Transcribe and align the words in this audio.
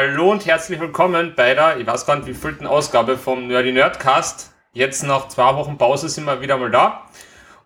Hallo 0.00 0.30
und 0.30 0.46
herzlich 0.46 0.78
willkommen 0.78 1.32
bei 1.34 1.54
der, 1.54 1.78
ich 1.78 1.84
weiß 1.84 2.06
gar 2.06 2.14
nicht, 2.14 2.28
wie 2.28 2.32
vielten 2.32 2.68
Ausgabe 2.68 3.16
vom 3.16 3.48
Nerdy 3.48 3.72
Nerdcast. 3.72 4.52
Jetzt 4.72 5.02
nach 5.02 5.26
zwei 5.26 5.56
Wochen 5.56 5.76
Pause 5.76 6.08
sind 6.08 6.24
wir 6.24 6.40
wieder 6.40 6.56
mal 6.56 6.70
da. 6.70 7.06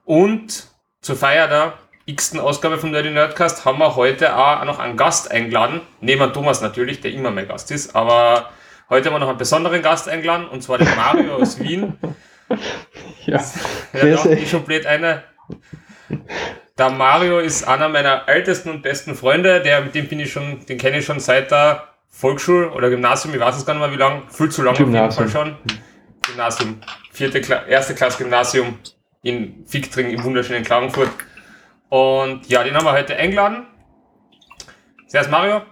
Und 0.06 0.68
zur 1.02 1.14
Feier 1.14 1.46
der 1.46 1.74
x-ten 2.06 2.40
Ausgabe 2.40 2.78
vom 2.78 2.90
Nerdy 2.90 3.10
Nerdcast 3.10 3.66
haben 3.66 3.78
wir 3.80 3.96
heute 3.96 4.34
auch 4.34 4.64
noch 4.64 4.78
einen 4.78 4.96
Gast 4.96 5.30
eingeladen. 5.30 5.82
Neben 6.00 6.32
Thomas 6.32 6.62
natürlich, 6.62 7.02
der 7.02 7.12
immer 7.12 7.30
mein 7.30 7.46
Gast 7.46 7.70
ist. 7.70 7.94
Aber 7.94 8.48
heute 8.88 9.10
haben 9.10 9.16
wir 9.16 9.18
noch 9.18 9.28
einen 9.28 9.36
besonderen 9.36 9.82
Gast 9.82 10.08
eingeladen, 10.08 10.48
und 10.48 10.62
zwar 10.62 10.78
den 10.78 10.88
Mario 10.96 11.36
aus 11.38 11.60
Wien. 11.60 11.98
Ja, 13.26 13.44
ja 13.92 14.06
doch, 14.06 14.24
ich 14.24 14.48
schon 14.48 14.64
blöd 14.64 14.86
eine. 14.86 15.22
Der 16.78 16.88
Mario 16.88 17.40
ist 17.40 17.68
einer 17.68 17.90
meiner 17.90 18.26
ältesten 18.26 18.70
und 18.70 18.80
besten 18.80 19.16
Freunde, 19.16 19.60
der, 19.60 19.82
mit 19.82 19.94
dem 19.94 20.08
bin 20.08 20.18
ich 20.18 20.32
schon, 20.32 20.64
den 20.64 20.78
kenne 20.78 20.96
ich 20.96 21.04
schon 21.04 21.20
seit 21.20 21.50
der 21.50 21.91
Volksschule 22.12 22.70
oder 22.70 22.90
Gymnasium, 22.90 23.34
ich 23.34 23.40
weiß 23.40 23.56
es 23.56 23.66
gar 23.66 23.74
nicht 23.74 23.82
mehr 23.82 23.92
wie 23.92 23.96
lange, 23.96 24.22
viel 24.28 24.50
zu 24.50 24.62
lange 24.62 24.76
Gymnasium. 24.78 25.08
auf 25.08 25.18
jeden 25.18 25.30
Fall 25.30 25.46
schon. 25.46 25.78
Gymnasium, 26.22 26.76
vierte 27.10 27.40
Kla 27.40 27.66
erste 27.66 27.94
Klasse 27.94 28.18
Gymnasium 28.18 28.78
in 29.22 29.64
Fichtring 29.66 30.10
im 30.10 30.22
wunderschönen 30.22 30.62
Klagenfurt. 30.62 31.08
Und 31.88 32.46
ja, 32.48 32.62
den 32.62 32.74
haben 32.74 32.84
wir 32.84 32.92
heute 32.92 33.16
eingeladen. 33.16 33.66
Servus 35.06 35.30
Mario. 35.30 35.62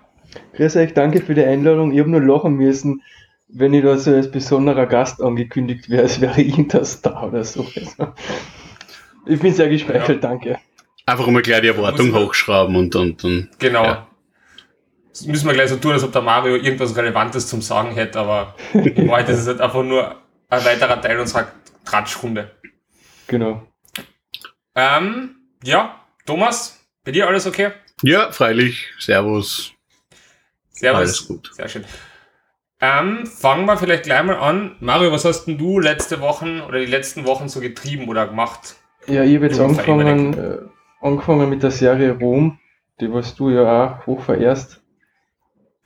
Grüß 0.54 0.76
euch, 0.76 0.92
danke 0.94 1.20
für 1.20 1.34
die 1.34 1.44
Einladung. 1.44 1.92
Ich 1.92 2.00
habe 2.00 2.10
nur 2.10 2.22
lachen 2.22 2.54
müssen, 2.54 3.02
wenn 3.48 3.74
ich 3.74 3.82
da 3.82 3.96
so 3.96 4.12
als 4.12 4.30
besonderer 4.30 4.86
Gast 4.86 5.22
angekündigt 5.22 5.88
wäre, 5.88 6.02
als 6.02 6.20
wäre 6.20 6.40
ich 6.40 6.56
der 6.68 6.84
Star 6.84 7.28
oder 7.28 7.44
so. 7.44 7.66
Also, 7.76 8.12
ich 9.26 9.40
bin 9.40 9.52
sehr 9.52 9.68
gespeichert, 9.68 10.22
danke. 10.22 10.58
Einfach 11.06 11.26
mal 11.28 11.42
gleich 11.42 11.62
die 11.62 11.68
Erwartung 11.68 12.14
hochschrauben 12.14 12.76
und 12.76 12.94
dann, 12.94 13.16
dann 13.16 13.48
Genau. 13.58 13.84
Ja. 13.84 14.06
Das 15.10 15.26
müssen 15.26 15.46
wir 15.46 15.54
gleich 15.54 15.70
so 15.70 15.76
tun, 15.76 15.92
als 15.92 16.04
ob 16.04 16.12
der 16.12 16.22
Mario 16.22 16.56
irgendwas 16.56 16.96
Relevantes 16.96 17.48
zum 17.48 17.62
Sagen 17.62 17.92
hätte, 17.92 18.20
aber 18.20 18.54
in 18.72 19.08
Wahrheit 19.08 19.28
ist 19.28 19.40
es 19.40 19.46
halt 19.46 19.60
einfach 19.60 19.82
nur 19.82 20.16
ein 20.48 20.64
weiterer 20.64 21.00
Teil 21.00 21.18
unserer 21.18 21.48
Tratschrunde. 21.84 22.50
Genau. 23.26 23.62
Ähm, 24.74 25.36
ja, 25.64 26.00
Thomas, 26.26 26.80
bei 27.04 27.12
dir 27.12 27.26
alles 27.26 27.46
okay? 27.46 27.72
ja, 28.02 28.30
freilich, 28.32 28.88
Servus, 28.98 29.72
Servus. 30.70 30.98
alles 30.98 31.28
gut. 31.28 31.50
Sehr 31.54 31.68
schön. 31.68 31.84
Ähm, 32.80 33.26
fangen 33.26 33.66
wir 33.66 33.76
vielleicht 33.76 34.04
gleich 34.04 34.22
mal 34.22 34.38
an. 34.38 34.76
Mario, 34.80 35.12
was 35.12 35.24
hast 35.24 35.44
denn 35.44 35.58
du 35.58 35.78
letzte 35.80 36.20
Wochen 36.20 36.62
oder 36.62 36.78
die 36.78 36.86
letzten 36.86 37.26
Wochen 37.26 37.48
so 37.48 37.60
getrieben 37.60 38.08
oder 38.08 38.26
gemacht? 38.26 38.76
Ja, 39.06 39.22
ich 39.22 39.34
habe 39.36 39.46
jetzt 39.46 39.60
angefangen, 39.60 40.34
äh, 40.34 40.58
angefangen 41.02 41.50
mit 41.50 41.62
der 41.62 41.72
Serie 41.72 42.12
Rom, 42.12 42.58
die 43.00 43.12
was 43.12 43.34
du 43.34 43.50
ja 43.50 43.98
auch 44.00 44.06
hoch 44.06 44.22
verehrst. 44.22 44.79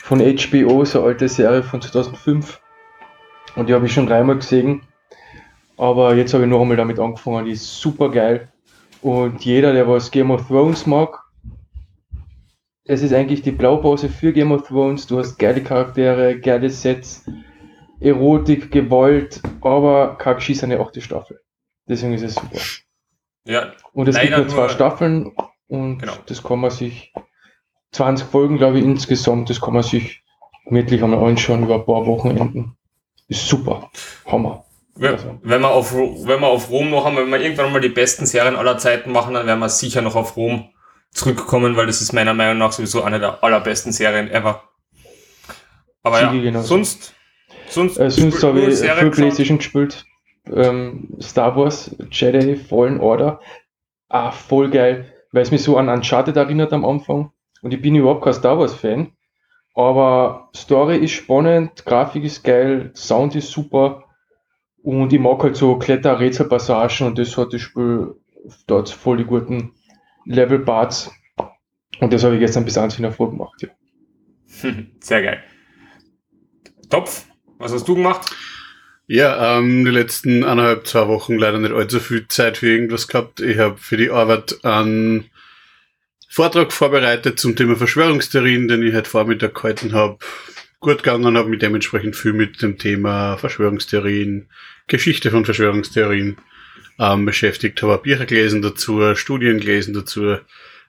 Von 0.05 0.21
HBO, 0.21 0.85
so 0.85 0.99
eine 0.99 1.09
alte 1.09 1.29
Serie 1.29 1.63
von 1.63 1.81
2005. 1.81 2.61
Und 3.57 3.69
die 3.71 3.73
habe 3.75 3.87
ich 3.87 3.93
schon 3.95 4.07
dreimal 4.07 4.37
gesehen. 4.37 4.83
Aber 5.79 6.15
jetzt 6.15 6.35
habe 6.35 6.45
ich 6.45 6.51
noch 6.51 6.61
einmal 6.61 6.77
damit 6.77 6.99
angefangen, 6.99 7.47
die 7.47 7.53
ist 7.53 7.81
super 7.81 8.11
geil. 8.11 8.53
Und 9.01 9.43
jeder, 9.47 9.73
der 9.73 9.89
was 9.89 10.11
Game 10.11 10.31
of 10.31 10.47
Thrones 10.47 10.85
mag, 10.87 11.21
es 12.85 13.03
ist 13.03 13.15
eigentlich 13.15 13.41
die 13.41 13.51
Blaupause 13.53 14.11
für 14.11 14.35
Game 14.35 14.53
of 14.53 14.69
Thrones. 14.69 15.07
Du 15.07 15.19
hast 15.19 15.39
geile 15.39 15.63
Charaktere, 15.63 16.39
geile 16.39 16.69
Sets, 16.69 17.25
Erotik, 17.99 18.71
Gewalt, 18.71 19.41
aber 19.63 20.17
kein 20.19 20.35
geschissene 20.37 20.79
achte 20.81 21.01
Staffel. 21.01 21.41
Deswegen 21.89 22.13
ist 22.13 22.23
es 22.23 22.35
super. 22.35 22.61
Ja, 23.47 23.73
Und 23.95 24.09
es 24.09 24.21
gibt 24.21 24.37
nur 24.37 24.49
zwei 24.49 24.69
Staffeln 24.69 25.33
und 25.69 25.99
Genau. 25.99 26.13
das 26.27 26.43
kann 26.43 26.61
man 26.61 26.71
sich, 26.71 27.15
20 27.95 28.27
Folgen 28.27 28.59
glaube 28.59 28.79
ich 28.79 28.85
insgesamt, 28.85 29.51
das 29.51 29.61
kann 29.61 29.75
man 29.75 29.83
sich 29.83 30.23
gemütlich 30.67 31.03
einmal 31.03 31.23
anschauen 31.29 31.63
über 31.65 31.77
ein 31.77 31.87
paar 31.87 32.07
Wochenenden. 32.07 32.77
Ist 33.29 33.49
super. 33.49 33.91
Hammer. 34.27 34.65
wenn, 34.97 35.13
Also. 35.13 35.39
wenn 35.43 35.61
wir 35.61 35.71
auf, 35.71 35.95
wenn 35.95 36.41
wir 36.41 36.47
auf 36.49 36.71
Rom 36.71 36.91
noch 36.91 37.05
haben, 37.05 37.17
wenn 37.17 37.31
wir 37.31 37.41
irgendwann 37.41 37.73
mal 37.73 37.81
die 37.81 37.89
besten 37.89 38.27
Serien 38.27 38.57
aller 38.57 38.79
Zeiten 38.79 39.13
machen, 39.13 39.35
dann 39.35 39.47
werden 39.47 39.61
wir 39.61 39.69
sicher 39.69 40.03
noch 40.03 40.17
auf 40.17 40.37
Rom 40.37 40.69
zurückkommen, 41.13 41.77
weil 41.77 41.87
das 41.87 42.01
ist 42.03 42.13
meiner 42.13 42.35
Meinung 42.35 42.59
nach 42.59 42.73
sowieso 42.73 43.03
eine 43.03 43.21
der 43.21 43.43
allerbesten 43.45 43.93
Serien 43.93 44.31
ever. 44.31 44.63
Aber 46.03 46.21
ja, 46.21 46.33
genauso. 46.33 46.67
sonst, 46.69 47.15
sonst, 47.69 47.97
Äh, 47.99 48.11
sonst 48.11 48.43
habe 48.43 48.61
ich 48.61 48.79
viel. 48.79 49.11
Playstation 49.11 49.59
gespielt. 49.59 50.05
Ähm, 50.53 51.09
Star 51.21 51.57
Wars, 51.57 51.95
Jedi, 52.11 52.57
Fallen 52.57 53.01
Order. 53.01 53.41
Ah, 54.09 54.31
voll 54.33 54.69
geil, 54.71 55.13
weil 55.33 55.43
es 55.43 55.51
mich 55.51 55.63
so 55.63 55.79
an 55.79 55.89
Uncharted 55.89 56.37
erinnert 56.37 56.73
am 56.73 56.85
Anfang. 56.85 57.31
Und 57.65 57.73
ich 57.73 57.81
bin 57.81 57.95
überhaupt 57.95 58.23
kein 58.23 58.35
Star 58.35 58.59
Wars 58.59 58.75
Fan. 58.75 59.13
Aber 59.75 60.51
Story 60.55 60.99
ist 60.99 61.13
spannend, 61.13 61.87
Grafik 61.87 62.23
ist 62.23 62.45
geil, 62.45 62.91
Sound 62.95 63.35
ist 63.37 63.51
super. 63.51 64.05
Und 64.83 65.15
ich 65.15 65.19
mag 65.19 65.43
halt 65.43 65.57
so 65.57 65.79
Kletter-Rätsel-Passagen 65.79 67.07
und 67.07 67.19
das 67.19 67.39
hat 67.39 67.55
das 67.55 67.63
Spiel 67.63 68.17
dort 68.67 68.91
voll 68.91 69.17
die 69.17 69.25
guten 69.25 69.73
Level-Parts. 70.27 71.11
Und 72.01 72.13
das 72.13 72.23
habe 72.23 72.35
ich 72.35 72.41
gestern 72.41 72.67
bis 72.67 72.77
eins 72.77 72.97
in 72.99 73.03
der 73.03 73.13
Früh 73.13 73.31
gemacht. 73.31 73.63
Ja. 73.63 73.71
Sehr 75.01 75.23
geil. 75.23 75.43
Topf, 76.91 77.25
was 77.59 77.73
hast 77.73 77.89
du 77.89 77.95
gemacht? 77.95 78.31
Ja, 79.07 79.57
ähm, 79.57 79.87
die 79.87 79.91
letzten 79.91 80.45
eineinhalb, 80.45 80.87
zwei 80.87 81.09
Wochen 81.09 81.39
leider 81.39 81.59
nicht 81.59 81.73
allzu 81.73 81.99
viel 81.99 82.29
Zeit 82.29 82.59
für 82.59 82.69
irgendwas 82.69 83.09
gehabt. 83.09 83.41
Ich 83.41 83.59
habe 83.59 83.79
für 83.79 83.97
die 83.97 84.11
Arbeit 84.11 84.63
einen 84.65 85.31
Vortrag 86.35 86.73
vorbereitet 86.73 87.39
zum 87.39 87.55
Thema 87.55 87.77
Verschwörungstheorien, 87.77 88.67
den 88.67 88.83
ich 88.83 88.93
heute 88.93 89.09
Vormittag 89.09 89.55
gehalten 89.55 89.93
habe. 89.93 90.19
Gut 90.81 91.05
gegangen, 91.05 91.39
habe 91.39 91.49
mich 91.49 91.61
dementsprechend 91.61 92.17
viel 92.17 92.33
mit 92.33 92.61
dem 92.61 92.77
Thema 92.77 93.37
Verschwörungstheorien, 93.37 94.49
Geschichte 94.89 95.31
von 95.31 95.45
Verschwörungstheorien 95.45 96.39
ähm, 96.99 97.25
beschäftigt, 97.25 97.81
habe 97.85 98.03
Bücher 98.03 98.27
gelesen 98.27 98.63
dazu, 98.63 99.15
Studien 99.15 99.61
gelesen 99.61 99.95
dazu, 99.95 100.39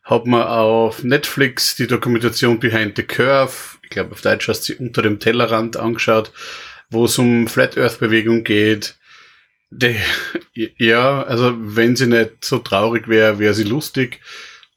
habe 0.04 0.30
mir 0.32 0.50
auf 0.50 1.04
Netflix 1.04 1.76
die 1.76 1.86
Dokumentation 1.86 2.60
Behind 2.60 2.98
the 2.98 3.04
Curve, 3.04 3.78
ich 3.84 3.92
glaube 3.92 4.14
auf 4.14 4.22
Deutsch 4.22 4.48
heißt 4.48 4.64
sie 4.64 4.74
unter 4.74 5.04
dem 5.04 5.20
Tellerrand 5.20 5.78
angeschaut, 5.78 6.32
wo 6.90 7.06
es 7.06 7.20
um 7.20 7.48
Flat 7.48 7.78
Earth 7.78 8.00
Bewegung 8.00 8.44
geht. 8.44 8.96
Die, 9.70 9.96
ja, 10.56 11.22
also 11.22 11.56
wenn 11.56 11.96
sie 11.96 12.08
nicht 12.08 12.44
so 12.44 12.58
traurig 12.58 13.08
wäre, 13.08 13.38
wäre 13.38 13.54
sie 13.54 13.64
lustig. 13.64 14.22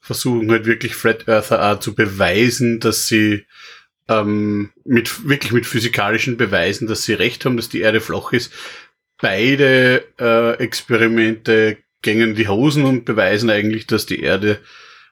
Versuchen 0.09 0.49
halt 0.49 0.65
wirklich 0.65 0.95
Flat 0.95 1.27
Earther 1.27 1.63
auch 1.63 1.79
zu 1.79 1.93
beweisen, 1.93 2.79
dass 2.79 3.05
sie 3.05 3.45
ähm, 4.07 4.71
mit 4.85 5.29
wirklich 5.29 5.51
mit 5.51 5.67
physikalischen 5.67 6.35
Beweisen, 6.35 6.87
dass 6.87 7.03
sie 7.03 7.13
recht 7.13 7.45
haben, 7.45 7.57
dass 7.57 7.69
die 7.69 7.81
Erde 7.81 8.01
flach 8.01 8.33
ist. 8.33 8.51
Beide 9.21 10.03
äh, 10.19 10.53
Experimente 10.53 11.77
gängen 12.01 12.33
die 12.33 12.47
Hosen 12.47 12.85
und 12.85 13.05
beweisen 13.05 13.51
eigentlich, 13.51 13.85
dass 13.85 14.07
die 14.07 14.19
Erde 14.23 14.57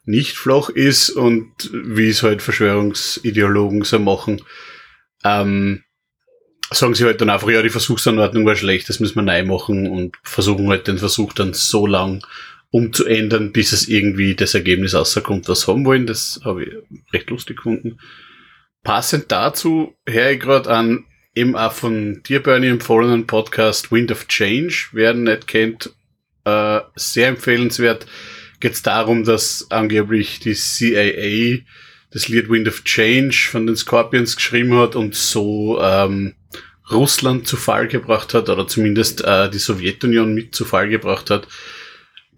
nicht 0.04 0.36
flach 0.36 0.70
ist 0.70 1.12
und 1.12 1.52
wie 1.72 2.10
es 2.10 2.24
halt 2.24 2.42
Verschwörungsideologen 2.42 3.84
so 3.84 4.00
machen, 4.00 4.42
ähm, 5.24 5.84
sagen 6.72 6.96
sie 6.96 7.06
halt 7.06 7.22
dann 7.22 7.30
einfach, 7.30 7.50
ja, 7.50 7.62
die 7.62 7.70
Versuchsanordnung 7.70 8.48
war 8.48 8.56
schlecht, 8.56 8.90
das 8.90 9.00
müssen 9.00 9.18
wir 9.18 9.22
neu 9.22 9.46
machen 9.46 9.88
und 9.88 10.18
versuchen 10.24 10.68
halt 10.70 10.88
den 10.88 10.98
Versuch 10.98 11.34
dann 11.34 11.54
so 11.54 11.86
lang 11.86 12.26
umzuändern, 12.72 13.52
bis 13.52 13.72
es 13.72 13.88
irgendwie 13.88 14.36
das 14.36 14.54
Ergebnis 14.54 14.94
rauskommt, 14.94 15.48
was 15.48 15.68
haben 15.68 15.86
wollen. 15.86 16.06
Das 16.06 16.42
habe 16.44 16.64
ich 16.64 16.72
recht 17.14 17.30
lustig 17.30 17.58
gefunden. 17.58 18.00
Passend 18.84 19.32
dazu 19.32 19.96
höre 20.08 20.32
ich 20.32 20.40
gerade 20.40 20.70
an 20.70 21.06
eben 21.38 21.56
auch 21.56 21.72
von 21.72 22.24
dir, 22.24 22.42
Bernie, 22.42 22.68
empfohlenen 22.68 23.28
Podcast 23.28 23.92
Wind 23.92 24.12
of 24.12 24.28
Change. 24.28 24.88
Wer 24.92 25.12
ihn 25.14 25.24
nicht 25.24 25.48
kennt, 25.48 25.94
äh, 26.46 26.80
sehr 26.96 27.28
empfehlenswert. 27.28 28.08
Geht 28.60 28.74
es 28.74 28.82
darum, 28.82 29.24
dass 29.24 29.68
angeblich 29.70 30.40
die 30.40 30.56
CIA 30.56 31.64
das 32.10 32.28
Lied 32.28 32.50
Wind 32.50 32.68
of 32.68 32.84
Change 32.84 33.50
von 33.52 33.68
den 33.68 33.76
Scorpions 33.76 34.36
geschrieben 34.36 34.76
hat 34.78 34.96
und 34.96 35.14
so 35.14 35.80
ähm, 35.80 36.34
Russland 36.90 37.48
zu 37.48 37.56
Fall 37.56 37.88
gebracht 37.88 38.34
hat 38.34 38.50
oder 38.50 38.68
zumindest 38.68 39.24
äh, 39.24 39.50
die 39.52 39.60
Sowjetunion 39.60 40.34
mit 40.34 40.56
zu 40.56 40.66
Fall 40.66 40.90
gebracht 40.90 41.30
hat. 41.30 41.48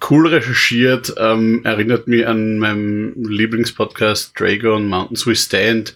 Cool 0.07 0.28
recherchiert, 0.28 1.13
ähm, 1.18 1.62
erinnert 1.66 2.07
mich 2.07 2.25
an 2.25 2.57
meinem 2.57 3.13
Lieblingspodcast 3.16 4.40
Dragon 4.40 4.88
Mountains 4.88 5.28
We 5.28 5.36
Stand. 5.36 5.96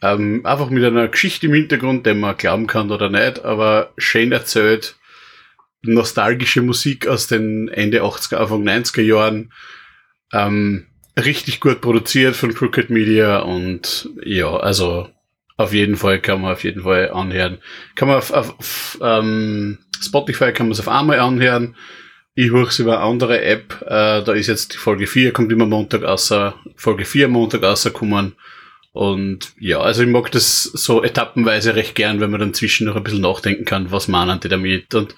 Ähm, 0.00 0.44
einfach 0.44 0.70
mit 0.70 0.84
einer 0.84 1.08
Geschichte 1.08 1.46
im 1.46 1.54
Hintergrund, 1.54 2.06
der 2.06 2.14
man 2.14 2.36
glauben 2.36 2.66
kann 2.66 2.90
oder 2.90 3.10
nicht, 3.10 3.44
aber 3.44 3.92
schön 3.96 4.32
erzählt. 4.32 4.96
Nostalgische 5.82 6.62
Musik 6.62 7.06
aus 7.06 7.26
den 7.26 7.68
Ende 7.68 8.02
80er, 8.02 8.36
Anfang 8.36 8.66
90er 8.66 9.02
Jahren. 9.02 9.52
Ähm, 10.32 10.86
richtig 11.18 11.60
gut 11.60 11.80
produziert 11.80 12.36
von 12.36 12.54
Crooked 12.54 12.90
Media 12.90 13.38
und 13.38 14.08
ja, 14.24 14.56
also 14.56 15.08
auf 15.56 15.72
jeden 15.72 15.96
Fall 15.96 16.20
kann 16.20 16.40
man 16.40 16.52
auf 16.52 16.64
jeden 16.64 16.82
Fall 16.82 17.10
anhören. 17.10 17.58
Kann 17.94 18.08
man 18.08 18.16
auf, 18.16 18.32
auf, 18.32 18.58
auf 18.58 18.98
ähm, 19.00 19.78
Spotify 20.00 20.52
kann 20.52 20.66
man 20.66 20.72
es 20.72 20.80
auf 20.80 20.88
einmal 20.88 21.20
anhören. 21.20 21.76
Ich 22.36 22.50
höre 22.50 22.68
es 22.68 22.78
über 22.78 22.98
eine 22.98 23.06
andere 23.10 23.42
App. 23.42 23.80
Äh, 23.82 24.22
da 24.24 24.32
ist 24.32 24.48
jetzt 24.48 24.74
die 24.74 24.78
Folge 24.78 25.06
4, 25.06 25.32
kommt 25.32 25.52
immer 25.52 25.66
Montag 25.66 26.02
außer, 26.02 26.54
Folge 26.76 27.04
4 27.04 27.28
Montag 27.28 27.62
rausgekommen. 27.62 28.34
Und 28.92 29.52
ja, 29.58 29.78
also 29.80 30.02
ich 30.02 30.08
mag 30.08 30.30
das 30.32 30.62
so 30.64 31.02
etappenweise 31.02 31.74
recht 31.74 31.94
gern, 31.94 32.20
wenn 32.20 32.30
man 32.30 32.40
dann 32.40 32.54
zwischen 32.54 32.86
noch 32.86 32.96
ein 32.96 33.02
bisschen 33.02 33.20
nachdenken 33.22 33.64
kann, 33.64 33.90
was 33.90 34.08
meinen 34.08 34.38
die 34.40 34.48
damit 34.48 34.94
und 34.94 35.14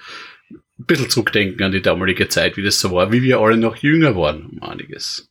ein 0.49 0.85
bisschen 0.85 1.09
zurückdenken 1.09 1.63
an 1.63 1.71
die 1.71 1.81
damalige 1.81 2.27
Zeit, 2.27 2.57
wie 2.57 2.63
das 2.63 2.79
so 2.79 2.91
war, 2.91 3.11
wie 3.11 3.21
wir 3.23 3.39
alle 3.39 3.57
noch 3.57 3.75
jünger 3.77 4.15
waren, 4.15 4.45
um 4.47 4.63
einiges. 4.63 5.29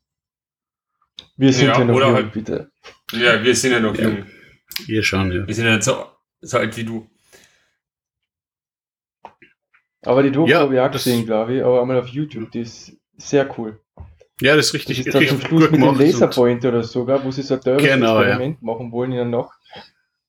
Wir 1.36 1.52
sind 1.52 1.66
ja, 1.68 1.78
Ja, 1.78 1.84
noch 1.84 1.98
jung, 2.00 2.14
halt- 2.14 2.32
bitte. 2.32 2.70
Ja, 3.12 3.42
wir 3.42 3.54
sind 3.54 3.72
ja 3.72 3.80
noch 3.80 3.96
Ja. 3.96 4.04
jung. 4.08 4.26
Ihr 4.86 5.02
schon, 5.02 5.30
ja. 5.32 5.46
Wir 5.46 5.54
sind 5.54 5.66
ja 5.66 5.72
nicht 5.74 5.84
so, 5.84 6.06
so 6.40 6.58
alt 6.58 6.76
wie 6.76 6.84
du. 6.84 7.08
Aber 10.06 10.22
die 10.22 10.30
Doku 10.30 10.48
Ja, 10.48 10.60
habe 10.60 10.74
ich 10.74 10.80
auch 10.80 10.90
das- 10.90 11.04
gesehen, 11.04 11.26
glaube 11.26 11.56
ich, 11.56 11.62
aber 11.64 11.80
einmal 11.82 11.98
auf 11.98 12.08
YouTube, 12.08 12.50
die 12.52 12.60
ist 12.60 12.96
sehr 13.16 13.48
cool. 13.58 13.80
Ja, 14.40 14.54
das 14.54 14.66
ist 14.66 14.74
Das 14.74 14.80
richtig, 14.80 14.98
ist 15.06 15.14
dann 15.14 15.26
zum 15.26 15.36
richtig 15.38 15.48
Schluss 15.48 15.70
mit 15.70 15.80
dem 15.82 15.98
Laserpoint 15.98 16.64
oder 16.64 16.82
so, 16.82 17.04
gell, 17.06 17.20
wo 17.24 17.30
sie 17.30 17.42
so 17.42 17.54
ein 17.54 17.60
teures 17.60 17.82
Genau, 17.82 18.16
ja. 18.20 18.28
Experiment 18.28 18.62
machen 18.62 18.92
wollen 18.92 19.12
in 19.12 19.16
der 19.16 19.24
Nacht. 19.26 19.58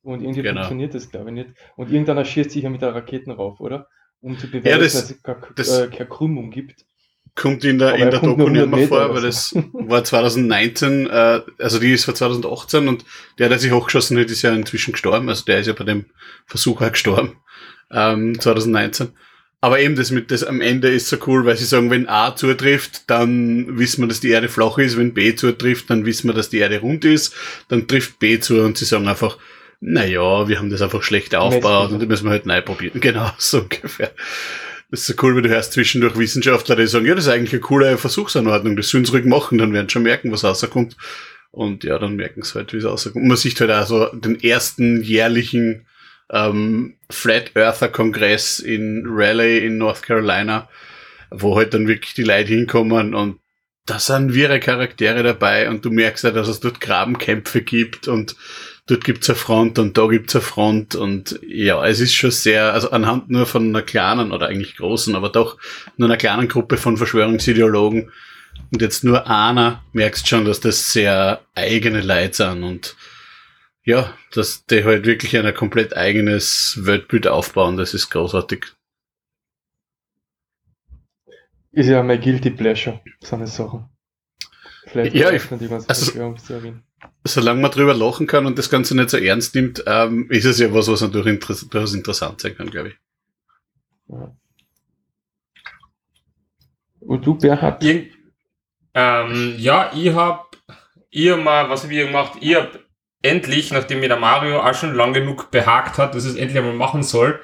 Und 0.01 0.21
irgendwie 0.21 0.41
Genau. 0.41 0.61
funktioniert 0.61 0.93
das, 0.95 1.09
glaube 1.09 1.29
ich, 1.29 1.33
nicht. 1.35 1.49
Und 1.75 1.89
irgendeiner 1.91 2.23
schießt 2.23 2.51
sich 2.51 2.63
ja 2.63 2.69
mit 2.69 2.81
der 2.81 2.95
Raketen 2.95 3.31
rauf, 3.31 3.59
oder? 3.59 3.87
Um 4.21 4.37
zu 4.39 4.47
beweisen, 4.47 4.69
Ja, 4.69 4.77
das- 4.77 4.93
dass 4.93 5.11
es 5.11 5.21
keine, 5.23 5.39
das- 5.55 5.79
äh, 5.79 5.87
keine 5.87 6.07
Krümmung 6.09 6.49
gibt. 6.51 6.85
kommt 7.35 7.63
in 7.65 7.77
der, 7.77 7.89
Aber 7.89 7.97
in 7.97 8.03
er 8.05 8.09
der 8.11 8.19
Doku 8.21 8.49
nicht 8.49 8.61
100 8.63 8.69
mehr 8.69 8.87
vor, 8.87 9.13
weil 9.13 9.21
das 9.21 9.53
war 9.73 10.03
2019, 10.03 11.07
äh, 11.07 11.41
also 11.59 11.77
die 11.79 11.91
ist 11.91 12.05
von 12.05 12.15
2018 12.15 12.87
und 12.87 13.03
der, 13.37 13.49
der 13.49 13.59
sich 13.59 13.71
hochgeschossen 13.71 14.17
hat, 14.17 14.25
ist 14.31 14.41
ja 14.41 14.53
inzwischen 14.53 14.93
gestorben, 14.93 15.27
also 15.29 15.43
der 15.45 15.59
ist 15.59 15.67
ja 15.67 15.73
bei 15.73 15.83
dem 15.83 16.05
Versuch 16.47 16.81
auch 16.81 16.91
gestorben, 16.91 17.35
ähm, 17.91 18.39
2019. 18.39 19.09
Aber 19.59 19.79
eben 19.79 19.95
das 19.95 20.11
mit 20.11 20.29
das 20.29 20.43
am 20.43 20.61
Ende 20.61 20.89
ist 20.89 21.07
so 21.07 21.17
cool, 21.25 21.45
weil 21.45 21.57
sie 21.57 21.65
sagen, 21.65 21.89
wenn 21.89 22.07
A 22.07 22.35
zutrifft, 22.35 23.09
dann 23.09 23.79
wissen 23.79 24.03
wir, 24.03 24.07
dass 24.07 24.19
die 24.19 24.29
Erde 24.29 24.49
flach 24.49 24.77
ist, 24.77 24.97
wenn 24.97 25.15
B 25.15 25.35
zutrifft, 25.35 25.89
dann 25.89 26.05
wissen 26.05 26.29
wir, 26.29 26.33
dass 26.33 26.49
die 26.49 26.59
Erde 26.59 26.79
rund 26.79 27.05
ist, 27.05 27.33
dann 27.67 27.87
trifft 27.87 28.19
B 28.19 28.39
zu 28.39 28.61
und 28.61 28.77
sie 28.77 28.85
sagen 28.85 29.07
einfach, 29.07 29.37
naja, 29.79 30.47
wir 30.47 30.59
haben 30.59 30.69
das 30.69 30.81
einfach 30.81 31.01
schlecht 31.01 31.33
aufgebaut 31.35 31.91
und 31.91 31.99
das 31.99 32.07
müssen 32.07 32.25
wir 32.25 32.31
halt 32.31 32.45
neu 32.45 32.61
probieren. 32.61 32.99
Genau, 33.01 33.31
so 33.37 33.61
ungefähr. 33.61 34.11
Das 34.91 35.01
ist 35.01 35.07
so 35.07 35.13
cool, 35.23 35.35
wie 35.35 35.41
du 35.41 35.49
hörst 35.49 35.73
zwischendurch 35.73 36.17
Wissenschaftler, 36.17 36.75
die 36.75 36.87
sagen, 36.87 37.05
ja, 37.05 37.15
das 37.15 37.25
ist 37.25 37.31
eigentlich 37.31 37.53
eine 37.53 37.61
coole 37.61 37.97
Versuchsanordnung, 37.97 38.75
das 38.75 38.89
sollen 38.89 39.05
sie 39.05 39.11
ruhig 39.11 39.25
machen, 39.25 39.57
dann 39.57 39.73
werden 39.73 39.89
sie 39.89 39.93
schon 39.93 40.03
merken, 40.03 40.31
was 40.31 40.43
rauskommt. 40.43 40.95
Und 41.51 41.83
ja, 41.83 41.97
dann 41.97 42.15
merken 42.15 42.43
sie 42.43 42.53
halt, 42.53 42.73
wie 42.73 42.77
es 42.77 42.85
rauskommt. 42.85 43.15
Und 43.15 43.27
man 43.27 43.37
sieht 43.37 43.59
halt 43.59 43.71
also 43.71 44.05
den 44.13 44.41
ersten 44.41 45.01
jährlichen 45.01 45.87
ähm, 46.31 46.95
Flat 47.09 47.55
Earther 47.55 47.89
Kongress 47.89 48.59
in 48.59 49.03
Raleigh 49.07 49.65
in 49.65 49.77
North 49.77 50.03
Carolina, 50.03 50.67
wo 51.29 51.55
halt 51.55 51.73
dann 51.73 51.87
wirklich 51.87 52.13
die 52.13 52.23
Leute 52.23 52.49
hinkommen 52.49 53.13
und 53.13 53.39
da 53.85 53.99
sind 53.99 54.33
wirre 54.33 54.59
Charaktere 54.59 55.23
dabei 55.23 55.69
und 55.69 55.85
du 55.85 55.91
merkst 55.91 56.25
ja, 56.25 56.31
dass 56.31 56.49
es 56.49 56.59
dort 56.59 56.81
Grabenkämpfe 56.81 57.61
gibt 57.61 58.09
und 58.09 58.35
dort 58.85 59.05
gibt's 59.05 59.29
eine 59.29 59.37
Front 59.37 59.79
und 59.79 59.97
da 59.97 60.07
gibt's 60.07 60.35
eine 60.35 60.41
Front 60.41 60.95
und 60.95 61.39
ja, 61.47 61.85
es 61.85 62.01
ist 62.01 62.13
schon 62.13 62.31
sehr, 62.31 62.73
also 62.73 62.91
anhand 62.91 63.29
nur 63.29 63.45
von 63.45 63.69
einer 63.69 63.81
kleinen 63.81 64.33
oder 64.33 64.47
eigentlich 64.47 64.75
großen, 64.75 65.15
aber 65.15 65.29
doch 65.29 65.57
nur 65.95 66.09
einer 66.09 66.17
kleinen 66.17 66.49
Gruppe 66.49 66.75
von 66.75 66.97
Verschwörungsideologen 66.97 68.11
und 68.71 68.81
jetzt 68.81 69.05
nur 69.05 69.29
einer 69.29 69.83
merkst 69.93 70.27
schon, 70.27 70.43
dass 70.43 70.59
das 70.59 70.91
sehr 70.91 71.41
eigene 71.55 72.01
Leute 72.01 72.35
sind 72.35 72.63
und 72.63 72.95
ja, 73.87 74.13
dass 74.33 74.65
die 74.65 74.83
halt 74.83 75.05
wirklich 75.05 75.37
ein 75.37 75.53
komplett 75.55 75.95
eigenes 75.95 76.77
Weltbild 76.85 77.25
aufbauen, 77.25 77.77
das 77.77 77.93
ist 77.93 78.09
großartig. 78.09 78.65
Ist 81.71 81.87
ja 81.87 82.03
mein 82.03 82.19
Guilty 82.19 82.49
Pleasure, 82.51 83.01
so 83.21 83.35
eine 83.37 83.47
Sache. 83.47 83.89
Vielleicht 84.87 85.15
Ja, 85.15 85.31
ich- 85.31 85.43
die 85.43 85.67
ganzen 85.69 85.89
also- 85.89 86.05
Verschwörungstheorien. 86.05 86.83
Solange 87.23 87.61
man 87.61 87.71
drüber 87.71 87.93
lachen 87.93 88.27
kann 88.27 88.45
und 88.45 88.57
das 88.57 88.69
Ganze 88.69 88.95
nicht 88.95 89.09
so 89.09 89.17
ernst 89.17 89.55
nimmt, 89.55 89.83
ähm, 89.85 90.29
ist 90.31 90.45
es 90.45 90.59
ja 90.59 90.73
was, 90.73 90.87
was 90.89 91.01
natürlich 91.01 91.27
inter 91.27 91.53
durchaus 91.53 91.93
interessant 91.93 92.41
sein 92.41 92.55
kann, 92.57 92.69
glaube 92.69 92.89
ich. 92.89 92.95
Ja. 94.09 94.35
Und 97.01 97.25
du, 97.25 97.35
Bernhard? 97.37 97.81
Irgend, 97.83 98.11
ähm, 98.93 99.55
ja, 99.59 99.91
ich 99.95 100.13
hab, 100.13 100.57
ich 101.09 101.29
hab 101.29 101.41
mal, 101.43 101.69
was 101.69 101.83
hab 101.83 101.91
ich 101.91 102.05
gemacht? 102.05 102.37
Ich 102.41 102.55
hab 102.55 102.86
endlich, 103.21 103.71
nachdem 103.71 103.99
mir 103.99 104.09
der 104.09 104.19
Mario 104.19 104.61
auch 104.61 104.73
schon 104.73 104.95
lang 104.95 105.13
genug 105.13 105.51
behagt 105.51 105.97
hat, 105.97 106.15
dass 106.15 106.25
es 106.25 106.35
endlich 106.35 106.57
einmal 106.57 106.73
machen 106.73 107.03
soll 107.03 107.39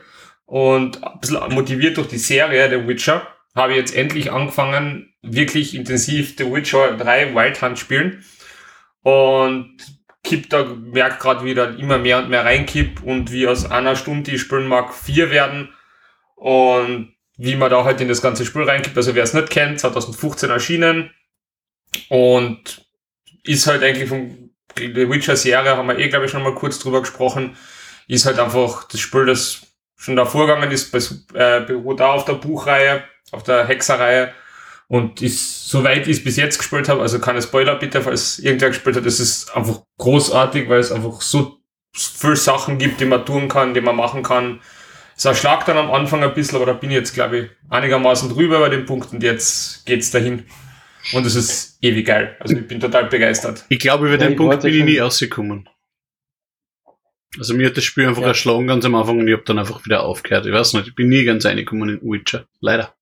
und 0.45 1.03
ein 1.03 1.19
bisschen 1.19 1.53
motiviert 1.53 1.97
durch 1.97 2.07
die 2.07 2.17
Serie 2.17 2.69
The 2.69 2.87
Witcher, 2.87 3.27
habe 3.55 3.73
ich 3.73 3.79
jetzt 3.79 3.95
endlich 3.95 4.31
angefangen, 4.31 5.13
wirklich 5.21 5.75
intensiv 5.75 6.35
The 6.37 6.51
Witcher 6.51 6.97
3 6.97 7.35
Wild 7.35 7.61
Hunt 7.61 7.79
spielen 7.79 8.23
und 9.01 9.77
kipp 10.23 10.49
da, 10.49 10.63
merk 10.63 11.19
gerade 11.19 11.43
wieder 11.43 11.77
immer 11.77 11.97
mehr 11.97 12.19
und 12.19 12.29
mehr 12.29 12.45
reinkipp 12.45 13.03
und 13.03 13.31
wie 13.31 13.47
aus 13.47 13.69
einer 13.69 13.95
Stunde, 13.95 14.23
die 14.23 14.35
ich 14.35 14.41
spielen 14.41 14.67
mag, 14.67 14.93
vier 14.93 15.31
werden 15.31 15.73
und 16.35 17.13
wie 17.37 17.55
man 17.55 17.69
da 17.69 17.83
halt 17.83 17.99
in 17.99 18.07
das 18.07 18.21
ganze 18.21 18.45
Spiel 18.45 18.63
reinkippt. 18.63 18.95
Also 18.95 19.15
wer 19.15 19.23
es 19.23 19.33
nicht 19.33 19.49
kennt, 19.49 19.79
2015 19.79 20.49
erschienen 20.49 21.11
und 22.09 22.85
ist 23.43 23.67
halt 23.67 23.83
eigentlich 23.83 24.09
von 24.77 24.93
der 24.93 25.09
Witcher-Serie, 25.09 25.77
haben 25.77 25.87
wir 25.87 25.97
eh, 25.97 26.09
glaube 26.09 26.25
ich, 26.25 26.31
schon 26.31 26.43
mal 26.43 26.55
kurz 26.55 26.79
drüber 26.79 27.01
gesprochen, 27.01 27.55
ist 28.07 28.25
halt 28.25 28.39
einfach 28.39 28.83
das 28.85 28.99
Spiel, 28.99 29.25
das 29.25 29.61
schon 29.95 30.15
davor 30.15 30.47
gegangen 30.47 30.71
ist, 30.71 30.93
bes- 30.93 31.33
äh, 31.35 31.65
beruht 31.65 32.01
auch 32.01 32.15
auf 32.15 32.25
der 32.25 32.33
Buchreihe, 32.33 33.03
auf 33.31 33.43
der 33.43 33.65
Hexerreihe. 33.67 34.33
Und 34.87 35.21
ist, 35.21 35.69
soweit 35.69 36.07
ich 36.07 36.17
es 36.17 36.23
bis 36.23 36.35
jetzt 36.35 36.57
gespielt 36.57 36.89
habe, 36.89 37.01
also 37.01 37.17
keine 37.19 37.41
Spoiler 37.41 37.75
bitte, 37.75 38.01
falls 38.01 38.37
irgendwer 38.39 38.69
gespielt 38.69 38.95
hat, 38.97 39.05
das 39.05 39.19
ist 39.19 39.55
einfach 39.55 39.81
großartig, 39.97 40.69
weil 40.69 40.79
es 40.79 40.91
einfach 40.91 41.21
so 41.21 41.57
viele 41.95 42.35
Sachen 42.35 42.77
gibt, 42.77 42.99
die 42.99 43.05
man 43.05 43.25
tun 43.25 43.47
kann, 43.47 43.73
die 43.73 43.81
man 43.81 43.95
machen 43.95 44.21
kann, 44.23 44.59
es 45.15 45.25
erschlagt 45.25 45.67
dann 45.67 45.77
am 45.77 45.91
Anfang 45.91 46.23
ein 46.23 46.33
bisschen, 46.33 46.57
aber 46.57 46.65
da 46.65 46.73
bin 46.73 46.89
ich 46.91 46.97
jetzt, 46.97 47.13
glaube 47.13 47.37
ich, 47.37 47.49
einigermaßen 47.69 48.29
drüber 48.29 48.59
bei 48.59 48.69
dem 48.69 48.85
Punkt 48.85 49.13
und 49.13 49.23
jetzt 49.23 49.85
geht's 49.85 50.11
dahin. 50.11 50.45
Und 51.11 51.25
es 51.25 51.35
ist 51.35 51.77
ewig 51.83 52.05
geil. 52.07 52.37
Also 52.39 52.55
ich 52.55 52.65
bin 52.67 52.79
total 52.79 53.05
begeistert. 53.07 53.65
Ich 53.69 53.79
glaube, 53.79 54.05
über 54.07 54.15
Ja, 54.15 54.21
den 54.23 54.31
ich 54.31 54.37
Punkt 54.37 54.61
bin 54.61 54.73
ich 54.73 54.83
nie 54.85 54.99
rausgekommen. 54.99 55.67
Also 57.37 57.55
mir 57.55 57.67
hat 57.67 57.75
das 57.77 57.83
Spiel 57.83 58.07
einfach 58.07 58.21
Ja. 58.21 58.29
erschlagen 58.29 58.67
ganz 58.67 58.85
am 58.85 58.95
Anfang 58.95 59.19
und 59.19 59.27
ich 59.27 59.33
habe 59.33 59.43
dann 59.45 59.59
einfach 59.59 59.83
wieder 59.85 60.03
aufgehört. 60.03 60.45
Ich 60.45 60.53
weiß 60.53 60.73
nicht, 60.73 60.87
ich 60.87 60.95
bin 60.95 61.09
nie 61.09 61.25
ganz 61.25 61.45
reingekommen 61.45 61.89
in 61.99 62.09
Witcher. 62.11 62.45
Leider. 62.61 62.93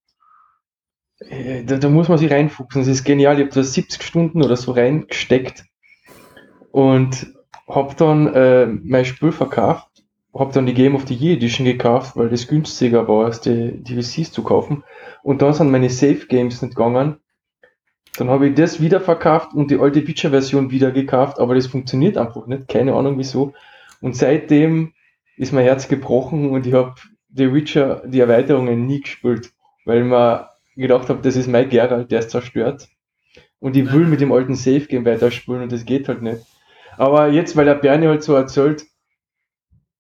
Äh, 1.20 1.64
Da, 1.66 1.78
da 1.78 1.90
muss 1.90 2.08
man 2.08 2.18
sich 2.18 2.32
reinfuchsen. 2.32 2.82
Das 2.82 2.88
ist 2.88 3.04
genial. 3.04 3.36
Ich 3.40 3.46
habe 3.46 3.54
da 3.54 3.62
70 3.64 4.02
Stunden 4.02 4.42
oder 4.42 4.56
so 4.56 4.72
reingesteckt 4.72 5.66
und 6.72 7.28
habe 7.68 7.94
dann 7.96 8.34
äh, 8.34 8.66
mein 8.66 9.06
Spiel 9.06 9.32
verkauft. 9.32 9.88
Habe 10.34 10.54
dann 10.54 10.66
die 10.66 10.74
Game 10.74 10.96
of 10.96 11.08
the 11.08 11.14
Year 11.14 11.34
Edition 11.36 11.66
gekauft, 11.66 12.16
weil 12.16 12.30
das 12.30 12.48
günstiger 12.48 13.06
war, 13.08 13.26
als 13.26 13.42
die 13.42 13.84
DVCs 13.84 14.32
zu 14.32 14.44
kaufen. 14.44 14.84
Und 15.24 15.42
dann 15.42 15.54
sind 15.54 15.70
meine 15.72 15.90
Safe 15.90 16.26
Games 16.28 16.62
nicht 16.62 16.76
gegangen. 16.76 17.18
Dann 18.18 18.30
habe 18.30 18.48
ich 18.48 18.56
das 18.56 18.82
wieder 18.82 19.00
verkauft 19.00 19.54
und 19.54 19.72
die 19.72 19.80
alte 19.80 20.06
Witcher-Version 20.06 20.72
wieder 20.72 20.92
gekauft, 20.92 21.40
aber 21.40 21.56
das 21.56 21.68
funktioniert 21.68 22.18
einfach 22.18 22.46
nicht. 22.46 22.68
Keine 22.68 22.94
Ahnung 22.94 23.18
wieso. 23.18 23.54
Und 24.02 24.16
seitdem 24.16 24.94
ist 25.38 25.54
mein 25.54 25.64
Herz 25.64 25.88
gebrochen 25.88 26.50
und 26.50 26.68
ich 26.68 26.74
habe 26.74 26.96
The 27.34 27.54
Witcher, 27.54 28.04
die 28.06 28.20
Erweiterungen 28.20 28.86
nie 28.86 29.02
gespielt, 29.02 29.52
weil 29.86 30.04
man 30.04 30.46
gedacht 30.76 31.10
habe, 31.10 31.22
das 31.22 31.36
ist 31.36 31.48
mein 31.48 31.70
Geralt, 31.70 32.12
der 32.12 32.20
ist 32.20 32.32
zerstört. 32.32 32.90
Und 33.60 33.78
ich 33.78 33.92
will 33.94 34.06
mit 34.06 34.20
dem 34.20 34.32
alten 34.32 34.56
Safe 34.56 34.82
Game 34.82 35.06
weiterspielen 35.06 35.62
und 35.62 35.72
das 35.72 35.86
geht 35.86 36.08
halt 36.08 36.22
nicht. 36.22 36.42
Aber 36.98 37.30
jetzt, 37.30 37.56
weil 37.56 37.66
der 37.66 37.76
Bernie 37.76 38.08
halt 38.08 38.24
so 38.24 38.34
erzählt, 38.34 38.86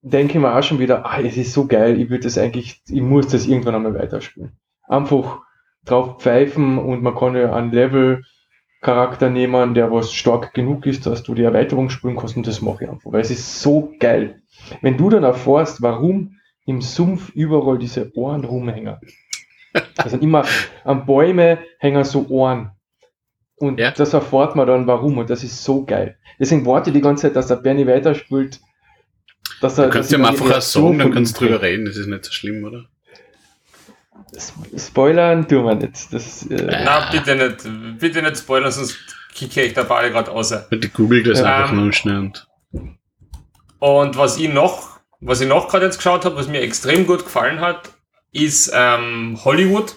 denke 0.01 0.33
ich 0.33 0.39
mir 0.39 0.53
auch 0.53 0.63
schon 0.63 0.79
wieder, 0.79 1.05
ah, 1.05 1.21
es 1.21 1.37
ist 1.37 1.53
so 1.53 1.67
geil, 1.67 1.99
ich 1.99 2.09
würde 2.09 2.23
das 2.23 2.37
eigentlich, 2.37 2.81
ich 2.89 3.01
muss 3.01 3.27
das 3.27 3.47
irgendwann 3.47 3.75
einmal 3.75 3.93
weiterspielen. 3.93 4.51
Einfach 4.87 5.41
drauf 5.85 6.21
pfeifen 6.21 6.77
und 6.77 7.01
man 7.03 7.15
kann 7.15 7.35
ja 7.35 7.53
einen 7.53 7.71
Level 7.71 8.23
Charakter 8.81 9.29
nehmen, 9.29 9.73
der 9.75 9.91
was 9.91 10.11
stark 10.11 10.53
genug 10.53 10.85
ist, 10.87 11.05
dass 11.05 11.21
du 11.23 11.35
die 11.35 11.43
Erweiterung 11.43 11.89
spielen 11.89 12.15
kannst 12.15 12.35
und 12.35 12.47
das 12.47 12.61
mache 12.61 12.85
ich 12.85 12.89
einfach, 12.89 13.11
weil 13.11 13.21
es 13.21 13.29
ist 13.31 13.61
so 13.61 13.93
geil. 13.99 14.41
Wenn 14.81 14.97
du 14.97 15.09
dann 15.09 15.23
erfährst, 15.23 15.81
warum 15.81 16.37
im 16.65 16.81
Sumpf 16.81 17.29
überall 17.29 17.77
diese 17.77 18.11
Ohren 18.15 18.43
rumhängen. 18.43 18.97
Also 19.97 20.17
immer 20.17 20.45
an 20.83 21.05
Bäume 21.05 21.59
hängen 21.79 22.03
so 22.03 22.27
Ohren. 22.29 22.71
Und 23.55 23.79
Ja. 23.79 23.91
das 23.91 24.13
erfährt 24.13 24.55
man 24.55 24.67
dann 24.67 24.87
warum 24.87 25.17
und 25.19 25.29
das 25.29 25.43
ist 25.43 25.63
so 25.63 25.85
geil. 25.85 26.17
Deswegen 26.39 26.65
warte 26.65 26.89
ich 26.89 26.95
die 26.95 27.01
ganze 27.01 27.23
Zeit, 27.27 27.35
dass 27.35 27.47
der 27.47 27.57
Bernie 27.57 27.85
weiterspielt. 27.85 28.59
Dass 29.61 29.77
er, 29.77 29.85
Du 29.85 29.91
kannst 29.91 30.11
ja 30.11 30.17
mal 30.17 30.29
einfach 30.29 30.61
sagen, 30.61 30.97
dann 30.97 31.11
kannst 31.11 31.39
du 31.39 31.45
drüber 31.45 31.61
reden, 31.61 31.85
das 31.85 31.95
ist 31.97 32.07
nicht 32.07 32.25
so 32.25 32.31
schlimm, 32.31 32.63
oder? 32.63 32.85
Sp- 34.37 34.71
Spoilern 34.77 35.47
tun 35.47 35.65
wir 35.65 35.75
nicht. 35.75 36.13
Das, 36.13 36.45
äh, 36.49 36.81
Na, 36.85 37.09
bitte 37.11 37.35
nicht, 37.35 37.99
bitte 37.99 38.21
nicht 38.21 38.37
spoilern, 38.37 38.71
sonst 38.71 38.97
kicke 39.33 39.61
ich 39.63 39.73
da 39.73 39.83
beide 39.83 40.11
gerade 40.11 40.31
raus. 40.31 40.53
Bitte 40.69 40.89
google 40.89 41.23
das 41.23 41.39
Ähm, 41.39 41.45
einfach 41.45 41.73
nur 41.73 41.91
schnell 41.93 42.17
und 42.17 42.47
Und 43.79 44.17
was 44.17 44.37
ich 44.37 44.49
noch, 44.53 44.99
was 45.19 45.41
ich 45.41 45.47
noch 45.47 45.67
gerade 45.67 45.85
jetzt 45.85 45.97
geschaut 45.97 46.25
habe, 46.25 46.35
was 46.35 46.47
mir 46.47 46.61
extrem 46.61 47.05
gut 47.05 47.23
gefallen 47.25 47.59
hat, 47.59 47.91
ist 48.31 48.71
ähm, 48.73 49.39
Hollywood. 49.43 49.95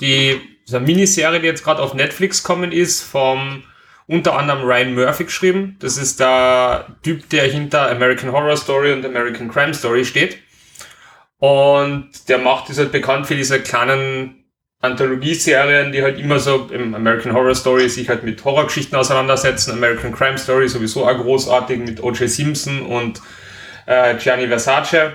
Die 0.00 0.40
so 0.64 0.76
eine 0.78 0.86
Miniserie, 0.86 1.40
die 1.40 1.46
jetzt 1.46 1.62
gerade 1.62 1.82
auf 1.82 1.94
Netflix 1.94 2.42
kommen 2.42 2.72
ist, 2.72 3.02
vom 3.02 3.62
unter 4.06 4.36
anderem 4.38 4.62
Ryan 4.64 4.94
Murphy 4.94 5.24
geschrieben. 5.24 5.76
Das 5.80 5.96
ist 5.98 6.20
der 6.20 6.86
Typ, 7.02 7.28
der 7.30 7.44
hinter 7.44 7.90
American 7.90 8.32
Horror 8.32 8.56
Story 8.56 8.92
und 8.92 9.04
American 9.04 9.48
Crime 9.50 9.74
Story 9.74 10.04
steht. 10.04 10.38
Und 11.44 12.30
der 12.30 12.38
macht 12.38 12.70
ist 12.70 12.78
halt 12.78 12.90
bekannt 12.90 13.26
für 13.26 13.36
diese 13.36 13.60
kleinen 13.60 14.46
Anthologieserien, 14.80 15.92
die 15.92 16.02
halt 16.02 16.18
immer 16.18 16.38
so 16.38 16.70
im 16.72 16.94
American 16.94 17.34
Horror 17.34 17.54
Story 17.54 17.90
sich 17.90 18.08
halt 18.08 18.22
mit 18.22 18.42
Horrorgeschichten 18.42 18.96
auseinandersetzen. 18.96 19.72
American 19.72 20.14
Crime 20.14 20.38
Story 20.38 20.70
sowieso 20.70 21.06
auch 21.06 21.14
großartig 21.14 21.80
mit 21.80 22.02
O.J. 22.02 22.30
Simpson 22.30 22.86
und 22.86 23.20
äh, 23.84 24.14
Gianni 24.16 24.46
Versace. 24.48 25.12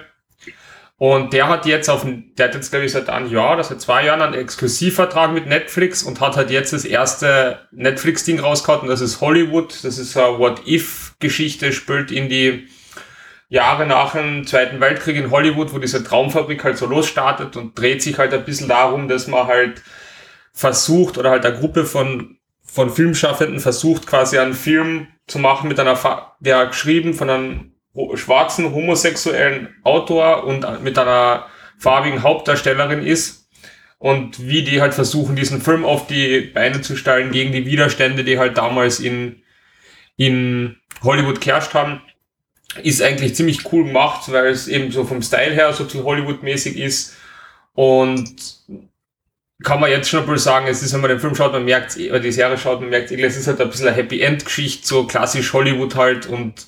Und 0.99 1.33
der 1.33 1.47
hat 1.47 1.65
jetzt 1.65 1.89
auf, 1.89 2.05
der 2.05 2.49
hat 2.49 2.53
jetzt 2.53 2.69
glaube 2.69 2.85
ich 2.85 2.91
seit 2.91 3.09
einem 3.09 3.31
Jahr 3.31 3.53
oder 3.53 3.63
seit 3.63 3.81
zwei 3.81 4.05
Jahren 4.05 4.21
einen 4.21 4.35
Exklusivvertrag 4.35 5.31
mit 5.31 5.47
Netflix 5.47 6.03
und 6.03 6.21
hat 6.21 6.37
halt 6.37 6.51
jetzt 6.51 6.73
das 6.73 6.85
erste 6.85 7.57
Netflix-Ding 7.71 8.39
rausgehauen, 8.39 8.87
das 8.87 9.01
ist 9.01 9.19
Hollywood, 9.19 9.83
das 9.83 9.97
ist 9.97 10.15
eine 10.15 10.37
What-If-Geschichte, 10.37 11.73
spielt 11.73 12.11
in 12.11 12.29
die 12.29 12.67
Jahre 13.49 13.87
nach 13.87 14.13
dem 14.13 14.45
Zweiten 14.45 14.79
Weltkrieg 14.79 15.17
in 15.17 15.31
Hollywood, 15.31 15.73
wo 15.73 15.79
diese 15.79 16.03
Traumfabrik 16.03 16.63
halt 16.63 16.77
so 16.77 16.85
losstartet 16.85 17.57
und 17.57 17.77
dreht 17.77 18.01
sich 18.01 18.17
halt 18.19 18.33
ein 18.33 18.45
bisschen 18.45 18.67
darum, 18.67 19.07
dass 19.07 19.27
man 19.27 19.47
halt 19.47 19.81
versucht 20.53 21.17
oder 21.17 21.31
halt 21.31 21.45
eine 21.45 21.57
Gruppe 21.57 21.85
von, 21.85 22.37
von 22.63 22.91
Filmschaffenden 22.91 23.59
versucht, 23.59 24.05
quasi 24.05 24.37
einen 24.37 24.53
Film 24.53 25.07
zu 25.25 25.39
machen 25.39 25.67
mit 25.67 25.79
einer, 25.79 25.97
der 26.39 26.67
geschrieben 26.67 27.15
von 27.15 27.29
einem 27.29 27.71
schwarzen 28.13 28.71
homosexuellen 28.71 29.75
Autor 29.83 30.43
und 30.43 30.83
mit 30.83 30.97
einer 30.99 31.47
farbigen 31.79 32.21
Hauptdarstellerin 32.21 33.03
ist 33.03 33.49
und 33.97 34.47
wie 34.47 34.63
die 34.63 34.79
halt 34.79 34.93
versuchen, 34.93 35.35
diesen 35.35 35.61
Film 35.61 35.85
auf 35.85 36.05
die 36.05 36.41
Beine 36.41 36.81
zu 36.81 36.95
stellen 36.95 37.31
gegen 37.31 37.51
die 37.51 37.65
Widerstände, 37.65 38.23
die 38.23 38.37
halt 38.37 38.57
damals 38.57 38.99
in, 38.99 39.41
in 40.17 40.77
Hollywood 41.03 41.41
geherrscht 41.41 41.73
haben, 41.73 42.01
ist 42.83 43.01
eigentlich 43.01 43.35
ziemlich 43.35 43.71
cool 43.71 43.85
gemacht, 43.85 44.31
weil 44.31 44.47
es 44.47 44.67
eben 44.67 44.91
so 44.91 45.03
vom 45.03 45.21
Style 45.21 45.53
her 45.53 45.73
so 45.73 45.85
zu 45.85 46.03
Hollywood-mäßig 46.03 46.77
ist 46.77 47.15
und 47.73 48.35
kann 49.63 49.79
man 49.79 49.89
jetzt 49.89 50.09
schon 50.09 50.25
mal 50.25 50.37
sagen, 50.37 50.67
es 50.67 50.81
ist, 50.81 50.93
wenn 50.93 51.01
man 51.01 51.09
den 51.09 51.19
Film 51.19 51.35
schaut, 51.35 51.51
man 51.51 51.65
merkt, 51.65 51.97
oder 51.97 52.19
die 52.19 52.31
Serie 52.31 52.57
schaut, 52.57 52.79
man 52.79 52.89
merkt, 52.89 53.11
es 53.11 53.37
ist 53.37 53.47
halt 53.47 53.59
ein 53.59 53.69
bisschen 53.69 53.87
eine 53.87 53.95
Happy 53.95 54.21
End 54.21 54.45
Geschichte, 54.45 54.87
so 54.87 55.05
klassisch 55.05 55.51
Hollywood 55.53 55.95
halt 55.95 56.27
und 56.27 56.67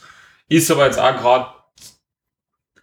ist 0.49 0.69
aber 0.71 0.85
jetzt 0.85 0.99
auch 0.99 1.15
gerade 1.15 1.47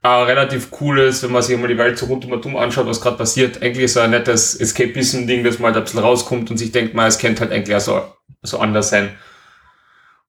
ein 0.01 0.23
relativ 0.25 0.71
cooles, 0.71 1.23
wenn 1.23 1.33
man 1.33 1.43
sich 1.43 1.59
mal 1.59 1.69
die 1.69 1.77
Welt 1.77 1.99
so 1.99 2.07
rund 2.07 2.25
um 2.25 2.33
um 2.33 2.57
anschaut, 2.57 2.87
was 2.87 3.01
gerade 3.01 3.19
passiert. 3.19 3.61
Eigentlich 3.61 3.85
ist 3.85 3.97
es 3.97 3.97
ein 3.99 4.11
nettes 4.11 4.59
Escapism-Ding, 4.59 5.45
dass 5.45 5.59
man 5.59 5.75
halt 5.75 5.77
ein 5.77 5.85
bisschen 5.85 6.01
rauskommt 6.01 6.51
und 6.51 6.57
sich 6.57 6.73
denkt, 6.73 6.95
man, 6.95 7.07
es 7.07 7.19
könnte 7.19 7.43
halt 7.43 7.53
eigentlich 7.53 7.77
auch 7.77 7.81
so, 7.81 8.15
so 8.43 8.59
anders 8.61 8.91
sein. 8.91 9.19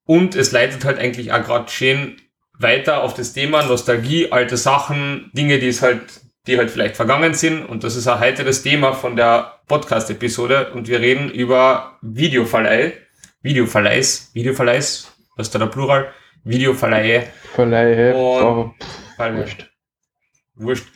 Und 0.04 0.36
es 0.36 0.52
leitet 0.52 0.84
halt 0.86 0.98
eigentlich 0.98 1.32
auch 1.32 1.44
gerade 1.44 1.70
schön 1.70 2.18
weiter 2.60 3.04
auf 3.04 3.14
das 3.14 3.34
Thema 3.34 3.64
Nostalgie, 3.64 4.32
alte 4.32 4.58
Sachen, 4.58 5.32
Dinge, 5.34 5.60
die 5.60 5.70
es 5.70 5.82
halt, 5.82 6.22
die 6.46 6.58
halt 6.58 6.70
vielleicht 6.70 6.96
vergangen 6.96 7.34
sind. 7.34 7.66
Und 7.66 7.84
das 7.84 7.96
ist 7.96 8.08
ein 8.08 8.20
heiteres 8.20 8.62
Thema 8.62 8.94
von 8.94 9.16
der 9.16 9.60
Podcast-Episode. 9.68 10.72
Und 10.74 10.88
wir 10.88 11.00
reden 11.00 11.32
über 11.32 11.98
Videoverleih, 12.02 12.94
Videoverleihs, 13.42 14.32
Videoverleihs, 14.34 15.12
was 15.36 15.48
ist 15.48 15.56
da 15.56 15.60
der 15.60 15.68
Plural? 15.68 16.14
Videoverleihe. 16.44 17.28
Verleihe, 17.54 18.16
und 18.16 18.74
wurscht. 19.18 19.70
Wurscht. 20.56 20.88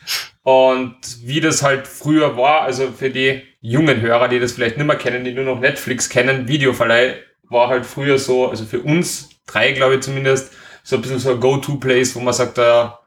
Und 0.44 0.98
wie 1.24 1.40
das 1.40 1.64
halt 1.64 1.88
früher 1.88 2.36
war, 2.36 2.64
also 2.64 2.92
für 2.92 3.10
die 3.10 3.44
jungen 3.62 4.02
Hörer, 4.02 4.28
die 4.28 4.40
das 4.40 4.52
vielleicht 4.52 4.78
nicht 4.78 4.86
mehr 4.86 4.98
kennen, 4.98 5.24
die 5.24 5.32
nur 5.32 5.46
noch 5.46 5.62
Netflix 5.62 6.10
kennen, 6.10 6.50
Videoverleih 6.50 7.16
war 7.44 7.70
halt 7.70 7.86
früher 7.86 8.18
so, 8.20 8.50
also 8.50 8.66
für 8.66 8.82
uns 8.82 9.30
drei, 9.46 9.72
glaube 9.72 9.96
ich 9.96 10.02
zumindest, 10.02 10.54
so 10.84 10.98
ein 10.98 11.02
bisschen 11.02 11.20
so 11.20 11.32
ein 11.32 11.40
Go-To-Place, 11.40 12.16
wo 12.16 12.20
man 12.20 12.34
sagt, 12.34 12.58
da 12.58 13.00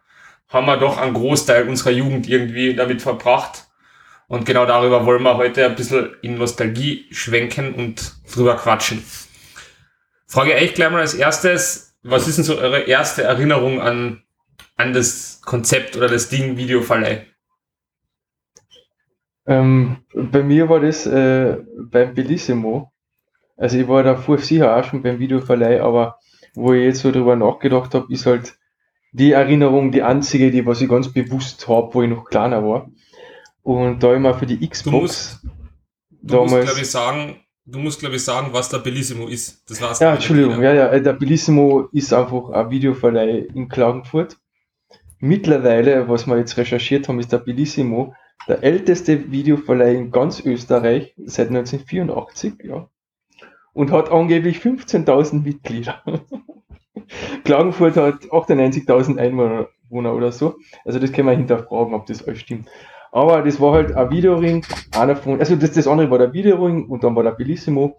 haben 0.48 0.66
wir 0.66 0.78
doch 0.78 0.96
einen 0.96 1.14
Großteil 1.14 1.68
unserer 1.68 1.90
Jugend 1.90 2.28
irgendwie 2.28 2.74
damit 2.74 3.02
verbracht. 3.02 3.66
Und 4.28 4.44
genau 4.44 4.66
darüber 4.66 5.06
wollen 5.06 5.22
wir 5.22 5.36
heute 5.36 5.66
ein 5.66 5.76
bisschen 5.76 6.16
in 6.22 6.36
Nostalgie 6.38 7.06
schwenken 7.10 7.74
und 7.74 8.14
drüber 8.32 8.56
quatschen. 8.56 9.04
Frage 10.26 10.54
euch 10.54 10.74
gleich 10.74 10.90
mal 10.90 11.00
als 11.00 11.14
erstes, 11.14 11.94
was 12.02 12.26
ist 12.26 12.38
denn 12.38 12.44
so 12.44 12.58
eure 12.58 12.80
erste 12.80 13.22
Erinnerung 13.22 13.80
an, 13.80 14.22
an 14.76 14.92
das 14.92 15.40
Konzept 15.42 15.96
oder 15.96 16.08
das 16.08 16.28
Ding 16.28 16.56
Videoverleih? 16.56 17.26
Ähm, 19.46 19.98
bei 20.12 20.42
mir 20.42 20.68
war 20.68 20.80
das 20.80 21.06
äh, 21.06 21.58
beim 21.78 22.14
Bellissimo. 22.14 22.92
Also 23.56 23.78
ich 23.78 23.86
war 23.86 24.02
davor 24.02 24.38
sicher 24.38 24.76
auch 24.76 24.84
schon 24.84 25.02
beim 25.02 25.18
Videoverleih, 25.18 25.80
aber 25.80 26.18
wo 26.56 26.72
ich 26.72 26.84
jetzt 26.84 27.00
so 27.00 27.12
drüber 27.12 27.36
nachgedacht 27.36 27.94
habe, 27.94 28.12
ist 28.12 28.26
halt 28.26 28.58
die 29.12 29.32
Erinnerung 29.32 29.92
die 29.92 30.02
einzige, 30.02 30.50
die 30.50 30.66
was 30.66 30.80
ich 30.80 30.88
ganz 30.88 31.12
bewusst 31.12 31.68
habe, 31.68 31.94
wo 31.94 32.02
ich 32.02 32.10
noch 32.10 32.24
kleiner 32.24 32.66
war. 32.66 32.90
Und 33.62 34.02
da 34.02 34.14
immer 34.14 34.34
für 34.34 34.46
die 34.46 34.68
Xbox. 34.68 34.92
Du 34.92 35.00
musst, 35.00 35.44
du 36.10 36.18
damals, 36.20 36.52
musst 36.52 36.64
glaube 36.64 36.80
ich, 36.80 36.90
sagen, 36.90 37.36
Du 37.68 37.80
musst, 37.80 37.98
glaube 37.98 38.14
ich, 38.14 38.22
sagen, 38.22 38.52
was 38.52 38.68
der 38.68 38.78
Bellissimo 38.78 39.26
ist. 39.26 39.68
Das 39.68 39.82
war's. 39.82 39.98
Ja, 39.98 40.14
Entschuldigung. 40.14 40.62
Ja, 40.62 40.72
ja, 40.72 40.98
der 41.00 41.14
Bellissimo 41.14 41.88
ist 41.90 42.12
einfach 42.12 42.50
ein 42.50 42.70
Videoverleih 42.70 43.48
in 43.54 43.68
Klagenfurt. 43.68 44.36
Mittlerweile, 45.18 46.08
was 46.08 46.28
wir 46.28 46.38
jetzt 46.38 46.56
recherchiert 46.56 47.08
haben, 47.08 47.18
ist 47.18 47.32
der 47.32 47.38
Bellissimo 47.38 48.14
der 48.46 48.62
älteste 48.62 49.32
Videoverleih 49.32 49.96
in 49.96 50.12
ganz 50.12 50.44
Österreich 50.44 51.14
seit 51.16 51.48
1984, 51.48 52.54
ja. 52.62 52.88
Und 53.76 53.92
hat 53.92 54.10
angeblich 54.10 54.60
15.000 54.60 55.42
Mitglieder. 55.42 56.02
Klagenfurt 57.44 57.98
hat 57.98 58.22
98.000 58.22 59.18
Einwohner 59.18 60.14
oder 60.14 60.32
so. 60.32 60.54
Also 60.86 60.98
das 60.98 61.12
können 61.12 61.28
wir 61.28 61.36
hinterfragen, 61.36 61.92
ob 61.92 62.06
das 62.06 62.26
alles 62.26 62.40
stimmt. 62.40 62.70
Aber 63.12 63.42
das 63.42 63.60
war 63.60 63.74
halt 63.74 63.94
ein 63.94 64.10
Videoring, 64.10 64.64
einer 64.96 65.14
von, 65.14 65.38
also 65.40 65.56
das, 65.56 65.72
das 65.72 65.86
andere 65.86 66.10
war 66.10 66.16
der 66.16 66.32
Videoring 66.32 66.86
und 66.88 67.04
dann 67.04 67.14
war 67.14 67.22
der 67.22 67.32
Bellissimo. 67.32 67.98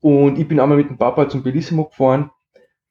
Und 0.00 0.38
ich 0.38 0.46
bin 0.46 0.60
einmal 0.60 0.76
mit 0.76 0.90
dem 0.90 0.98
Papa 0.98 1.30
zum 1.30 1.42
Bellissimo 1.42 1.86
gefahren 1.86 2.30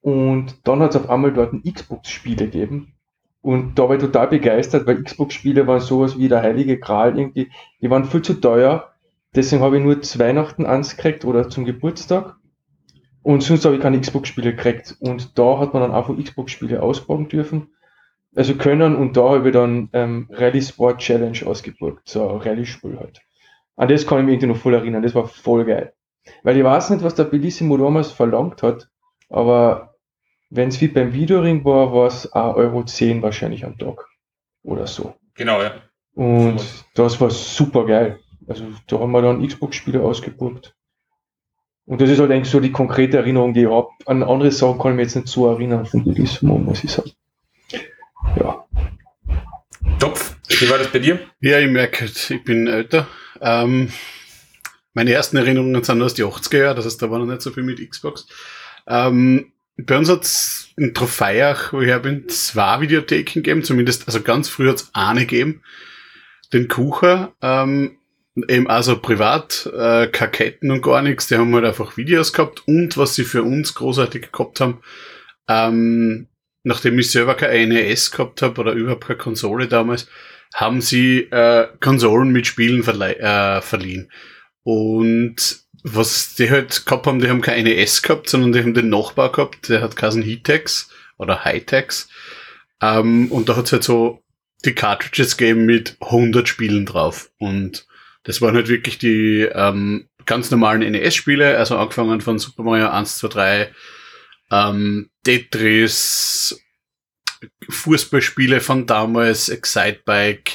und 0.02 0.68
dann 0.68 0.80
hat 0.80 0.96
es 0.96 1.02
auf 1.04 1.08
einmal 1.12 1.32
dort 1.32 1.54
ein 1.54 1.62
Xbox-Spiele 1.62 2.46
gegeben. 2.46 2.96
Und 3.42 3.78
da 3.78 3.88
war 3.88 3.98
ich 3.98 4.02
total 4.02 4.30
begeistert, 4.30 4.88
weil 4.88 5.04
Xbox-Spiele 5.04 5.68
waren 5.68 5.80
sowas 5.80 6.18
wie 6.18 6.28
der 6.28 6.42
heilige 6.42 6.80
Gral 6.80 7.20
irgendwie. 7.20 7.52
Die 7.82 7.90
waren 7.92 8.06
viel 8.06 8.24
zu 8.24 8.34
teuer. 8.42 8.95
Deswegen 9.36 9.62
habe 9.62 9.78
ich 9.78 9.84
nur 9.84 10.02
zu 10.02 10.20
Weihnachten 10.20 10.66
eins 10.66 10.96
gekriegt 10.96 11.26
oder 11.26 11.50
zum 11.50 11.66
Geburtstag. 11.66 12.36
Und 13.24 13.42
sonst 13.42 13.66
habe 13.66 13.76
ich 13.76 13.82
keine 13.82 14.00
Xbox-Spiele 14.00 14.56
gekriegt. 14.56 14.96
Und 15.00 15.38
da 15.38 15.60
hat 15.60 15.74
man 15.74 15.82
dann 15.82 15.94
einfach 15.94 16.16
Xbox-Spiele 16.18 16.82
ausbauen 16.82 17.28
dürfen 17.28 17.70
also 18.36 18.56
können 18.56 18.96
und 18.96 19.16
da 19.16 19.30
habe 19.30 19.48
ich 19.48 19.54
dann 19.54 19.90
ähm, 19.94 20.28
Rally 20.32 20.62
Sport 20.62 21.00
Challenge 21.00 21.40
ausgebucht, 21.46 22.02
so 22.06 22.30
ein 22.30 22.42
Rallye-Spiel 22.42 23.00
halt. 23.00 23.22
An 23.78 23.88
das 23.88 24.06
kann 24.06 24.20
ich 24.20 24.26
mich 24.26 24.34
irgendwie 24.34 24.48
noch 24.48 24.58
voll 24.58 24.74
erinnern, 24.74 25.04
das 25.04 25.16
war 25.16 25.28
voll 25.28 25.66
geil. 25.66 25.94
Weil 26.44 26.58
ich 26.58 26.64
weiß 26.64 26.90
nicht, 26.90 27.04
was 27.04 27.16
der 27.16 27.26
Bellissimo 27.26 27.78
damals 27.78 28.12
verlangt 28.12 28.62
hat, 28.62 28.90
aber 29.30 29.96
wenn 30.50 30.70
es 30.70 30.82
wie 30.82 30.88
beim 30.90 31.14
Videoring 31.14 31.64
war, 31.64 31.94
war 31.94 32.08
es 32.08 32.32
1,10 32.34 32.56
Euro 32.56 33.22
wahrscheinlich 33.22 33.66
am 33.66 33.78
Tag. 33.78 34.06
Oder 34.64 34.88
so. 34.88 35.16
Genau, 35.36 35.62
ja. 35.62 35.74
Und 36.14 36.62
das 36.96 37.20
war 37.22 37.30
super 37.30 37.86
geil. 37.86 38.20
Also 38.48 38.66
da 38.88 39.00
haben 39.00 39.12
wir 39.12 39.22
dann 39.22 39.46
Xbox-Spiele 39.46 40.02
ausgebucht. 40.02 40.76
Und 41.86 42.02
das 42.02 42.10
ist 42.10 42.20
halt 42.20 42.32
eigentlich 42.32 42.50
so 42.50 42.60
die 42.60 42.72
konkrete 42.72 43.18
Erinnerung, 43.18 43.54
die 43.54 43.62
ich 43.62 43.70
habe. 43.70 43.90
An 44.06 44.24
andere 44.24 44.52
Sachen 44.52 44.80
kann 44.80 44.92
ich 44.92 44.98
mich 44.98 45.06
jetzt 45.06 45.16
nicht 45.16 45.28
so 45.28 45.48
erinnern 45.48 45.86
von 45.86 46.04
Bellissimo, 46.04 46.58
muss 46.58 46.84
ich 46.84 46.92
sagen. 46.92 47.12
Ja. 48.40 48.66
Topf, 50.00 50.36
wie 50.60 50.70
war 50.70 50.80
das 50.80 50.92
bei 50.92 51.00
dir? 51.00 51.20
Ja, 51.42 51.60
ich 51.60 51.70
merke, 51.70 52.06
ich 52.06 52.44
bin 52.44 52.68
älter. 52.68 53.08
Ähm, 53.40 53.90
meine 54.94 55.12
ersten 55.12 55.38
Erinnerungen 55.38 55.84
sind 55.84 56.02
aus 56.02 56.16
den 56.16 56.26
80er 56.26 56.58
Jahren, 56.58 56.76
das 56.76 56.86
heißt, 56.86 57.02
da 57.02 57.12
war 57.12 57.20
noch 57.20 57.26
nicht 57.26 57.42
so 57.42 57.52
viel 57.52 57.64
mit 57.64 57.88
Xbox. 57.88 58.28
Ähm, 58.88 59.52
bei 59.78 59.98
uns 59.98 60.10
hat 60.10 60.24
es 60.24 60.70
in 60.78 60.94
Trofeiach, 60.94 61.74
wo 61.74 61.82
ich 61.82 61.88
her 61.88 62.00
bin, 62.00 62.30
zwei 62.30 62.82
Videotheken 62.82 63.34
gegeben, 63.34 63.64
zumindest, 63.64 64.08
also 64.08 64.22
ganz 64.22 64.50
früh 64.50 64.70
hat 64.70 64.78
es 64.78 64.90
eine 64.94 65.22
gegeben. 65.22 65.62
Den 66.54 66.68
Kucher, 66.68 67.34
ähm, 67.42 67.98
eben 68.48 68.68
also 68.68 69.00
privat, 69.00 69.70
äh, 69.78 70.08
Kaketten 70.08 70.72
und 70.72 70.82
gar 70.82 71.02
nichts, 71.02 71.28
die 71.28 71.36
haben 71.36 71.54
halt 71.56 71.66
einfach 71.66 71.98
Videos 71.98 72.34
gehabt 72.34 72.68
und 72.68 72.98
was 72.98 73.16
sie 73.16 73.24
für 73.24 73.44
uns 73.44 73.74
großartig 73.74 74.32
gehabt 74.32 74.60
haben, 74.60 74.82
ähm, 75.48 76.28
nachdem 76.64 77.00
ich 77.00 77.12
selber 77.12 77.36
kein 77.36 77.70
NES 77.70 78.12
gehabt 78.12 78.42
habe 78.42 78.60
oder 78.60 78.74
überhaupt 78.74 79.08
keine 79.08 79.18
Konsole 79.18 79.68
damals, 79.68 80.08
haben 80.54 80.82
sie 80.82 81.20
äh, 81.32 81.68
Konsolen 81.80 82.32
mit 82.32 82.48
Spielen 82.48 82.82
äh, 82.82 83.62
verliehen. 83.62 84.12
Und 84.64 85.66
was 85.84 86.36
die 86.36 86.50
halt 86.50 86.86
gehabt 86.86 87.06
haben, 87.06 87.20
die 87.20 87.30
haben 87.30 87.42
kein 87.42 87.64
NES 87.64 88.02
gehabt, 88.02 88.30
sondern 88.30 88.52
die 88.52 88.60
haben 88.60 88.74
den 88.74 88.90
Nachbar 88.90 89.32
gehabt, 89.32 89.70
der 89.70 89.82
hat 89.82 89.96
Kassen 89.96 90.24
Heatex 90.24 90.90
oder 91.18 91.46
Hightex. 91.46 92.10
Ähm, 92.82 93.32
und 93.32 93.50
da 93.50 93.56
hat 93.56 93.66
es 93.66 93.72
halt 93.72 93.84
so 93.84 94.24
die 94.66 94.74
Cartridges 94.74 95.38
gegeben 95.38 95.66
mit 95.66 95.98
100 96.02 96.48
Spielen 96.48 96.86
drauf. 96.86 97.30
Und 97.38 97.86
das 98.26 98.42
waren 98.42 98.56
halt 98.56 98.68
wirklich 98.68 98.98
die 98.98 99.48
ähm, 99.52 100.08
ganz 100.26 100.52
normalen 100.52 100.92
NES-Spiele, 100.92 101.58
also 101.58 101.78
angefangen 101.78 102.22
von 102.22 102.40
Super 102.40 102.64
Mario 102.64 102.90
1, 102.90 103.18
2, 103.18 103.28
3, 103.28 103.72
ähm, 104.52 105.10
Tetris, 105.24 106.60
Fußballspiele 107.70 108.60
von 108.60 108.86
damals, 108.86 109.50
Excitebike, 109.50 110.54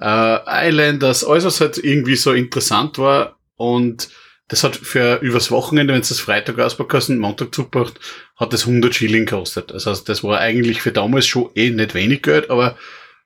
äh, 0.00 0.68
Islanders, 0.68 1.24
alles 1.24 1.44
was 1.44 1.60
halt 1.60 1.78
irgendwie 1.78 2.16
so 2.16 2.32
interessant 2.32 2.98
war 2.98 3.38
und 3.56 4.08
das 4.48 4.64
hat 4.64 4.76
für 4.76 5.16
übers 5.20 5.50
Wochenende, 5.50 5.92
wenn 5.92 6.00
es 6.00 6.08
das 6.08 6.20
Freitag 6.20 6.58
auspacken 6.58 6.88
kannst 6.88 7.10
und 7.10 7.18
Montag 7.18 7.54
zugebracht, 7.54 8.00
hat 8.36 8.52
das 8.54 8.66
100 8.66 8.94
Schilling 8.94 9.26
gekostet. 9.26 9.72
Also 9.72 9.94
das 9.94 10.24
war 10.24 10.40
eigentlich 10.40 10.80
für 10.80 10.90
damals 10.90 11.26
schon 11.26 11.50
eh 11.54 11.68
nicht 11.68 11.94
wenig 11.94 12.22
Geld, 12.22 12.48
aber 12.48 12.78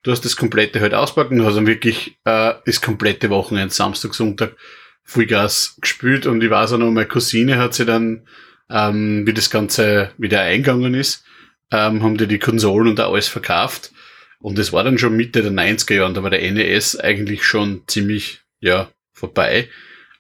du 0.03 0.11
hast 0.11 0.25
das 0.25 0.37
komplette 0.37 0.81
halt 0.81 0.95
auspacken 0.95 1.41
und 1.41 1.47
hast 1.47 1.57
dann 1.57 1.67
wirklich 1.67 2.19
äh, 2.25 2.55
das 2.65 2.81
komplette 2.81 3.31
Wochenende, 3.31 3.73
Samstag, 3.73 4.15
Sonntag, 4.15 4.57
Vollgas 5.05 5.77
gespielt 5.81 6.27
und 6.27 6.43
ich 6.43 6.51
weiß 6.51 6.73
auch 6.73 6.79
noch, 6.79 6.91
meine 6.91 7.09
Cousine 7.09 7.59
hat 7.59 7.75
sie 7.75 7.85
dann, 7.85 8.27
ähm, 8.71 9.27
wie 9.27 9.33
das 9.33 9.51
Ganze 9.51 10.13
wieder 10.19 10.43
eingegangen 10.43 10.95
ist, 10.95 11.25
ähm, 11.71 12.03
haben 12.03 12.17
die 12.17 12.27
die 12.27 12.39
Konsolen 12.39 12.89
und 12.89 13.01
alles 13.01 13.29
verkauft 13.29 13.93
und 14.41 14.59
das 14.59 14.73
war 14.73 14.85
dann 14.85 14.99
schon 14.99 15.17
Mitte 15.17 15.43
der 15.43 15.53
90er 15.53 15.95
Jahre, 15.95 16.13
da 16.13 16.23
war 16.23 16.31
der 16.31 16.51
NES 16.51 16.99
eigentlich 16.99 17.45
schon 17.45 17.83
ziemlich, 17.87 18.41
ja, 18.61 18.91
vorbei. 19.13 19.69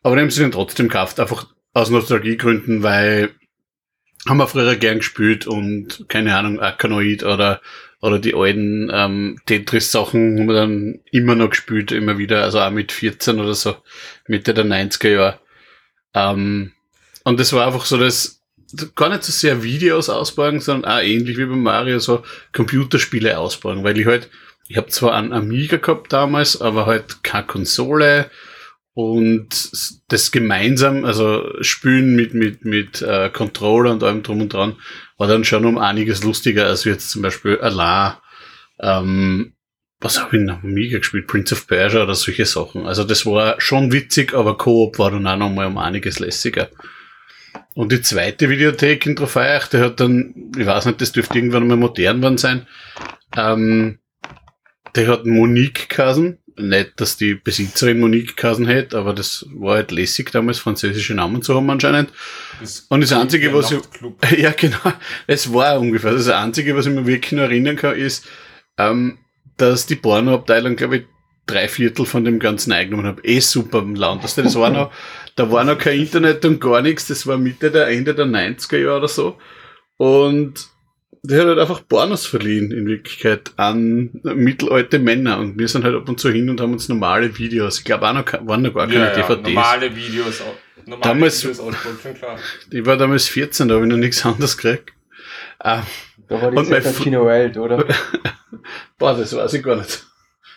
Aber 0.02 0.14
dann 0.14 0.24
haben 0.24 0.30
sie 0.30 0.42
den 0.42 0.52
trotzdem 0.52 0.88
gekauft, 0.88 1.18
einfach 1.18 1.46
aus 1.74 1.90
Nostalgiegründen, 1.90 2.82
weil 2.82 3.30
haben 4.28 4.36
wir 4.36 4.46
früher 4.46 4.76
gern 4.76 4.98
gespielt 4.98 5.46
und 5.46 6.06
keine 6.08 6.36
Ahnung, 6.36 6.60
Arkanoid 6.60 7.24
oder, 7.24 7.60
oder 8.02 8.18
die 8.18 8.34
alten 8.34 8.90
ähm, 8.92 9.40
Tetris-Sachen 9.46 10.40
haben 10.40 10.46
wir 10.48 10.54
dann 10.54 10.98
immer 11.12 11.36
noch 11.36 11.50
gespielt, 11.50 11.92
immer 11.92 12.18
wieder, 12.18 12.42
also 12.42 12.58
auch 12.58 12.70
mit 12.70 12.90
14 12.90 13.38
oder 13.38 13.54
so, 13.54 13.76
Mitte 14.26 14.52
der 14.52 14.66
90er 14.66 15.08
Jahre. 15.08 15.38
Ähm, 16.12 16.72
und 17.22 17.38
das 17.38 17.52
war 17.52 17.64
einfach 17.64 17.84
so 17.84 17.96
das, 17.96 18.42
gar 18.96 19.08
nicht 19.08 19.22
so 19.22 19.30
sehr 19.30 19.62
Videos 19.62 20.08
ausbauen, 20.08 20.58
sondern 20.58 20.90
auch 20.90 21.00
ähnlich 21.00 21.38
wie 21.38 21.44
bei 21.44 21.54
Mario 21.54 22.00
so 22.00 22.24
Computerspiele 22.52 23.38
ausbauen, 23.38 23.84
weil 23.84 23.96
ich 23.96 24.06
halt, 24.06 24.28
ich 24.66 24.76
habe 24.76 24.88
zwar 24.88 25.14
einen 25.14 25.32
Amiga 25.32 25.76
gehabt 25.76 26.12
damals, 26.12 26.60
aber 26.60 26.86
halt 26.86 27.22
keine 27.22 27.46
Konsole. 27.46 28.30
Und 28.94 29.48
das 30.08 30.32
gemeinsam, 30.32 31.04
also 31.04 31.48
Spielen 31.62 32.14
mit, 32.14 32.34
mit, 32.34 32.64
mit 32.64 33.00
äh, 33.00 33.30
Controller 33.30 33.92
und 33.92 34.02
allem 34.02 34.22
drum 34.22 34.42
und 34.42 34.52
dran, 34.52 34.76
war 35.22 35.28
dann 35.28 35.44
schon 35.44 35.64
um 35.66 35.78
einiges 35.78 36.24
lustiger 36.24 36.66
als 36.66 36.82
jetzt 36.82 37.10
zum 37.10 37.22
Beispiel 37.22 37.56
Allah, 37.60 38.20
ähm, 38.80 39.52
was 40.00 40.20
habe 40.20 40.36
ich 40.36 40.42
noch 40.42 40.64
Amiga 40.64 40.98
gespielt? 40.98 41.28
Prince 41.28 41.54
of 41.54 41.68
Persia 41.68 42.02
oder 42.02 42.16
solche 42.16 42.44
Sachen. 42.44 42.88
Also 42.88 43.04
das 43.04 43.24
war 43.24 43.60
schon 43.60 43.92
witzig, 43.92 44.34
aber 44.34 44.58
Koop 44.58 44.98
war 44.98 45.12
dann 45.12 45.28
auch 45.28 45.36
noch 45.36 45.48
mal 45.48 45.68
um 45.68 45.78
einiges 45.78 46.18
lässiger. 46.18 46.70
Und 47.74 47.92
die 47.92 48.02
zweite 48.02 48.48
Videothek 48.50 49.06
in 49.06 49.14
Trofeiach, 49.14 49.68
der 49.68 49.84
hat 49.84 50.00
dann, 50.00 50.50
ich 50.58 50.66
weiß 50.66 50.86
nicht, 50.86 51.00
das 51.00 51.12
dürfte 51.12 51.38
irgendwann 51.38 51.68
mal 51.68 51.76
modern 51.76 52.20
worden 52.20 52.38
sein, 52.38 52.66
ähm, 53.36 54.00
der 54.96 55.06
hat 55.06 55.24
Monique 55.24 55.88
Kasen, 55.88 56.38
nicht, 56.56 56.92
dass 56.96 57.16
die 57.16 57.34
Besitzerin 57.34 58.00
Monique 58.00 58.36
Kasen 58.36 58.66
hätte, 58.66 58.98
aber 58.98 59.14
das 59.14 59.46
war 59.54 59.76
halt 59.76 59.90
lässig 59.90 60.30
damals, 60.30 60.58
französische 60.58 61.14
Namen 61.14 61.42
zu 61.42 61.54
haben 61.54 61.68
anscheinend. 61.70 62.10
Das 62.60 62.86
und 62.88 63.00
das 63.00 63.12
Einzige, 63.12 63.52
was 63.54 63.70
ich, 63.70 63.80
ja 64.38 64.52
genau, 64.52 64.78
es 65.26 65.52
war 65.52 65.80
ungefähr, 65.80 66.12
das 66.12 66.28
Einzige, 66.28 66.76
was 66.76 66.86
ich 66.86 66.92
mir 66.92 67.06
wirklich 67.06 67.32
noch 67.32 67.42
erinnern 67.42 67.76
kann, 67.76 67.96
ist, 67.96 68.26
ähm, 68.78 69.18
dass 69.56 69.86
die 69.86 69.96
Pornoabteilung, 69.96 70.76
glaube 70.76 70.96
ich, 70.98 71.04
drei 71.46 71.68
Viertel 71.68 72.06
von 72.06 72.24
dem 72.24 72.38
Ganzen 72.38 72.72
eingenommen 72.72 73.06
habe. 73.06 73.24
Eh 73.24 73.40
super 73.40 73.80
im 73.80 73.94
Land. 73.94 74.24
Das 74.24 74.54
war 74.54 74.70
noch, 74.70 74.92
da 75.36 75.50
war 75.50 75.64
noch 75.64 75.78
kein 75.78 76.00
Internet 76.00 76.44
und 76.44 76.60
gar 76.60 76.82
nichts. 76.82 77.08
Das 77.08 77.26
war 77.26 77.36
Mitte 77.36 77.70
der 77.70 77.88
Ende 77.88 78.14
der 78.14 78.26
90er 78.26 78.78
Jahre 78.78 78.98
oder 78.98 79.08
so. 79.08 79.38
Und 79.96 80.71
der 81.22 81.40
hat 81.40 81.46
halt 81.48 81.58
einfach 81.60 81.86
Pornos 81.86 82.26
verliehen, 82.26 82.72
in 82.72 82.86
Wirklichkeit, 82.86 83.52
an 83.56 84.10
mittelalte 84.22 84.98
Männer. 84.98 85.38
Und 85.38 85.56
wir 85.58 85.68
sind 85.68 85.84
halt 85.84 85.94
ab 85.94 86.08
und 86.08 86.18
zu 86.18 86.30
hin 86.30 86.50
und 86.50 86.60
haben 86.60 86.72
uns 86.72 86.88
normale 86.88 87.38
Videos, 87.38 87.78
ich 87.78 87.84
glaube 87.84 88.08
auch 88.08 88.12
noch, 88.12 88.26
waren 88.46 88.62
noch 88.62 88.74
gar 88.74 88.88
keine 88.88 89.06
ja, 89.06 89.14
DVDs. 89.14 89.54
normale 89.54 89.94
Videos, 89.94 90.42
normale 90.84 91.02
damals, 91.02 91.44
Videos 91.44 91.58
schon 92.02 92.14
klar. 92.14 92.38
Ich 92.70 92.84
war 92.84 92.96
damals 92.96 93.28
14, 93.28 93.68
da 93.68 93.74
habe 93.76 93.84
ich 93.84 93.90
noch 93.90 93.98
nichts 93.98 94.26
anderes 94.26 94.56
gekriegt. 94.56 94.92
Ah, 95.60 95.84
da 96.28 96.42
war 96.42 96.50
die 96.50 96.70
Zeit 96.70 96.96
Kino 96.96 97.24
Wild, 97.24 97.56
oder? 97.56 97.86
Boah, 98.98 99.16
das 99.16 99.34
weiß 99.36 99.54
ich 99.54 99.62
gar 99.62 99.76
nicht. 99.76 100.04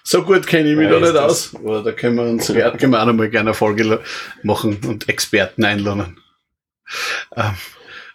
So 0.04 0.24
gut 0.24 0.48
kenne 0.48 0.72
ich 0.72 0.78
mich 0.78 0.90
da 0.90 1.00
nicht 1.00 1.16
aus. 1.16 1.54
Oder 1.56 1.84
da 1.84 1.92
können 1.92 2.16
wir 2.16 2.24
uns 2.24 2.48
gemeinsam 2.48 3.10
einmal 3.10 3.30
gerne 3.30 3.50
eine 3.50 3.54
Folge 3.56 4.02
machen 4.44 4.80
und 4.88 5.10
Experten 5.10 5.64
einladen. 5.64 6.20
Ähm, 7.36 7.54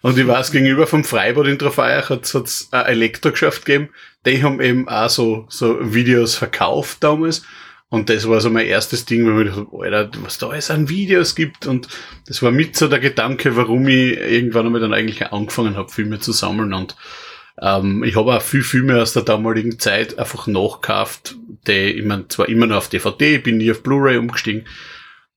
und 0.03 0.19
ich 0.19 0.27
weiß, 0.27 0.51
gegenüber 0.51 0.87
vom 0.87 1.05
Freibad 1.05 1.47
in 1.47 1.59
Trafeiach 1.59 2.11
hat 2.11 2.25
es 2.25 2.69
ein 2.71 2.87
Elektrogeschäft 2.87 3.65
gegeben. 3.65 3.91
Die 4.25 4.43
haben 4.43 4.61
eben 4.61 4.89
auch 4.89 5.11
so, 5.11 5.47
so 5.49 5.79
Videos 5.93 6.35
verkauft 6.35 6.99
damals. 7.05 7.43
Und 7.91 8.09
das 8.09 8.29
war 8.29 8.41
so 8.41 8.51
mein 8.51 8.67
erstes 8.67 9.05
Ding, 9.05 9.27
wo 9.27 9.41
ich 9.41 9.47
gedacht 9.49 9.67
habe, 9.73 9.97
Alter, 9.97 10.11
was 10.23 10.39
da 10.39 10.49
alles 10.49 10.71
an 10.71 10.89
Videos 10.89 11.35
gibt. 11.35 11.67
Und 11.67 11.89
das 12.27 12.41
war 12.41 12.53
mit 12.53 12.77
so 12.77 12.89
der 12.89 13.01
Gedanke, 13.01 13.57
warum 13.57 13.89
ich 13.89 14.17
irgendwann 14.17 14.67
einmal 14.67 14.81
dann 14.81 14.95
eigentlich 14.95 15.27
angefangen 15.33 15.77
habe, 15.77 15.91
Filme 15.91 16.21
zu 16.21 16.33
sammeln. 16.33 16.73
Und 16.73 16.95
ähm, 17.61 18.05
ich 18.05 18.17
habe 18.17 18.35
auch 18.35 18.43
viel 18.43 18.63
Filme 18.63 19.03
aus 19.03 19.13
der 19.13 19.23
damaligen 19.23 19.79
Zeit 19.79 20.19
einfach 20.19 20.47
nachgekauft, 20.47 21.37
die 21.67 21.73
ich 21.73 22.05
mein, 22.05 22.31
zwar 22.31 22.49
immer 22.49 22.67
noch 22.67 22.77
auf 22.77 22.89
DVD, 22.89 23.39
bin 23.39 23.59
nie 23.59 23.71
auf 23.71 23.83
Blu-ray 23.83 24.17
umgestiegen, 24.17 24.67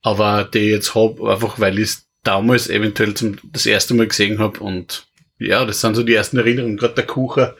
aber 0.03 0.43
die 0.45 0.69
jetzt 0.69 0.95
habe, 0.95 1.31
einfach 1.31 1.59
weil 1.59 1.79
ich 1.79 1.95
damals 2.23 2.69
eventuell 2.69 3.13
zum 3.13 3.37
das 3.43 3.65
erste 3.65 3.93
Mal 3.93 4.07
gesehen 4.07 4.39
habe 4.39 4.59
und 4.59 5.07
ja, 5.39 5.65
das 5.65 5.81
sind 5.81 5.95
so 5.95 6.03
die 6.03 6.13
ersten 6.13 6.37
Erinnerungen. 6.37 6.77
Gerade 6.77 6.95
der 6.95 7.05
Kucher, 7.05 7.55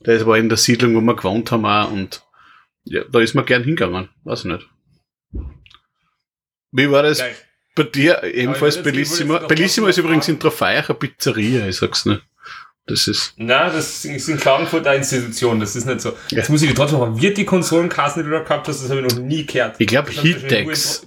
der 0.00 0.26
war 0.26 0.36
in 0.36 0.48
der 0.48 0.58
Siedlung, 0.58 0.94
wo 0.94 1.00
wir 1.00 1.16
gewohnt 1.16 1.50
haben 1.50 1.64
auch 1.64 1.90
und 1.90 2.22
ja, 2.84 3.04
da 3.10 3.20
ist 3.20 3.34
man 3.34 3.44
gern 3.44 3.64
hingegangen. 3.64 4.08
Weiß 4.24 4.40
ich 4.40 4.46
nicht. 4.46 4.68
Wie 6.72 6.90
war 6.90 7.02
das 7.02 7.18
Geil. 7.18 7.34
bei 7.74 7.82
dir? 7.84 8.22
Ebenfalls 8.24 8.82
Bellissima. 8.82 9.38
Bellissima 9.38 9.88
ist 9.88 9.98
übrigens 9.98 10.28
in 10.28 10.38
Trofeiach 10.38 10.88
eine 10.88 10.98
Pizzeria, 10.98 11.66
ich 11.66 11.76
sag's 11.76 12.04
nicht. 12.04 12.22
Das 12.86 13.06
ist. 13.06 13.34
Na, 13.36 13.68
das 13.68 14.04
ist 14.06 14.28
in 14.28 14.38
Klagenfurt 14.38 14.86
eine 14.86 14.98
Institution, 14.98 15.60
das 15.60 15.76
ist 15.76 15.84
nicht 15.84 16.00
so. 16.00 16.10
Ja. 16.30 16.38
Jetzt 16.38 16.48
muss 16.48 16.62
ich 16.62 16.72
trotzdem 16.72 16.98
machen, 16.98 17.20
wird 17.20 17.36
die 17.36 17.44
Konsolenkasse, 17.44 18.20
die 18.20 18.30
du 18.30 18.30
da 18.30 18.42
gehabt 18.42 18.66
hast, 18.66 18.82
das 18.82 18.90
habe 18.90 19.02
ich 19.02 19.14
noch 19.14 19.22
nie 19.22 19.44
gehört. 19.44 19.76
Ich 19.78 19.86
glaube 19.86 20.10
Hitex. 20.10 21.06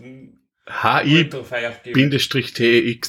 HI-TX. 0.84 1.32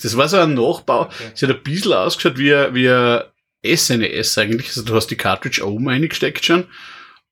Das 0.00 0.16
war 0.16 0.28
so 0.28 0.38
ein 0.38 0.54
Nachbau. 0.54 1.02
Okay. 1.02 1.30
Sie 1.34 1.46
hat 1.46 1.56
ein 1.56 1.62
bisschen 1.62 1.92
ausgeschaut 1.92 2.38
wie, 2.38 2.50
wie 2.50 3.76
SNES 3.76 4.38
eigentlich. 4.38 4.68
Also 4.68 4.82
du 4.82 4.94
hast 4.94 5.08
die 5.08 5.16
Cartridge 5.16 5.66
oben 5.66 5.88
eingesteckt 5.88 6.44
schon. 6.44 6.64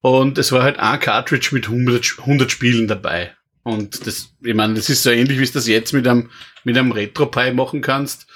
Und 0.01 0.39
es 0.39 0.53
war 0.53 0.63
halt 0.63 0.79
ein 0.79 1.01
Cartridge 1.01 1.51
mit 1.53 1.67
100, 1.67 2.19
100 2.21 2.51
Spielen 2.51 2.89
dabei. 2.89 3.35
Und 3.63 4.07
das, 4.07 4.35
ich 4.43 4.55
meine, 4.55 4.75
das 4.75 4.89
ist 4.89 5.03
so 5.03 5.11
ähnlich, 5.11 5.39
wie 5.39 5.45
es 5.45 5.53
das 5.53 5.67
jetzt 5.67 5.93
mit 5.93 6.09
einem, 6.09 6.31
mit 6.65 6.79
einem 6.79 6.93
Retro-Pi 6.93 7.53
machen 7.53 7.83
kannst. 7.83 8.27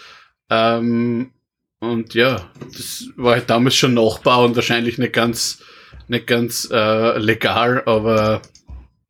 Ähm, 0.51 1.33
und 1.81 2.15
ja, 2.15 2.51
das 2.73 3.09
war 3.17 3.35
halt 3.35 3.51
damals 3.51 3.77
schon 3.77 3.95
Nachbau 3.95 4.45
und 4.45 4.57
wahrscheinlich 4.57 4.99
nicht 4.99 5.13
ganz, 5.13 5.63
nicht 6.09 6.27
ganz 6.27 6.69
äh, 6.71 7.19
legal, 7.19 7.83
aber 7.87 8.43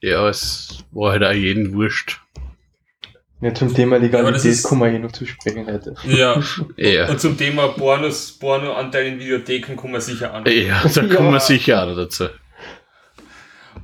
ja, 0.01 0.29
es 0.29 0.85
war 0.93 1.13
halt 1.13 1.25
auch 1.25 1.33
jeden 1.33 1.73
wurscht. 1.73 2.21
Ja, 3.45 3.53
zum 3.53 3.75
Thema 3.75 3.99
Legalität 3.99 4.57
ja, 4.57 4.63
kommen 4.67 4.81
wir 4.81 4.91
eh 4.91 4.99
noch 4.99 5.13
zu 5.13 5.27
sprechen 5.27 5.67
heute. 5.67 5.95
Ja. 6.05 6.43
ja. 6.79 7.11
Und 7.11 7.21
zum 7.21 7.37
Thema 7.37 7.69
Pornos, 7.69 8.33
Porno-Anteil 8.39 9.05
in 9.05 9.19
Videotheken 9.19 9.77
kommen 9.77 9.93
wir 9.93 10.01
sicher 10.01 10.33
an. 10.33 10.47
Ja, 10.47 10.83
da 10.83 11.03
kommen 11.15 11.31
wir 11.31 11.41
sicher 11.41 11.87
auch 11.87 11.95
dazu. 11.95 12.29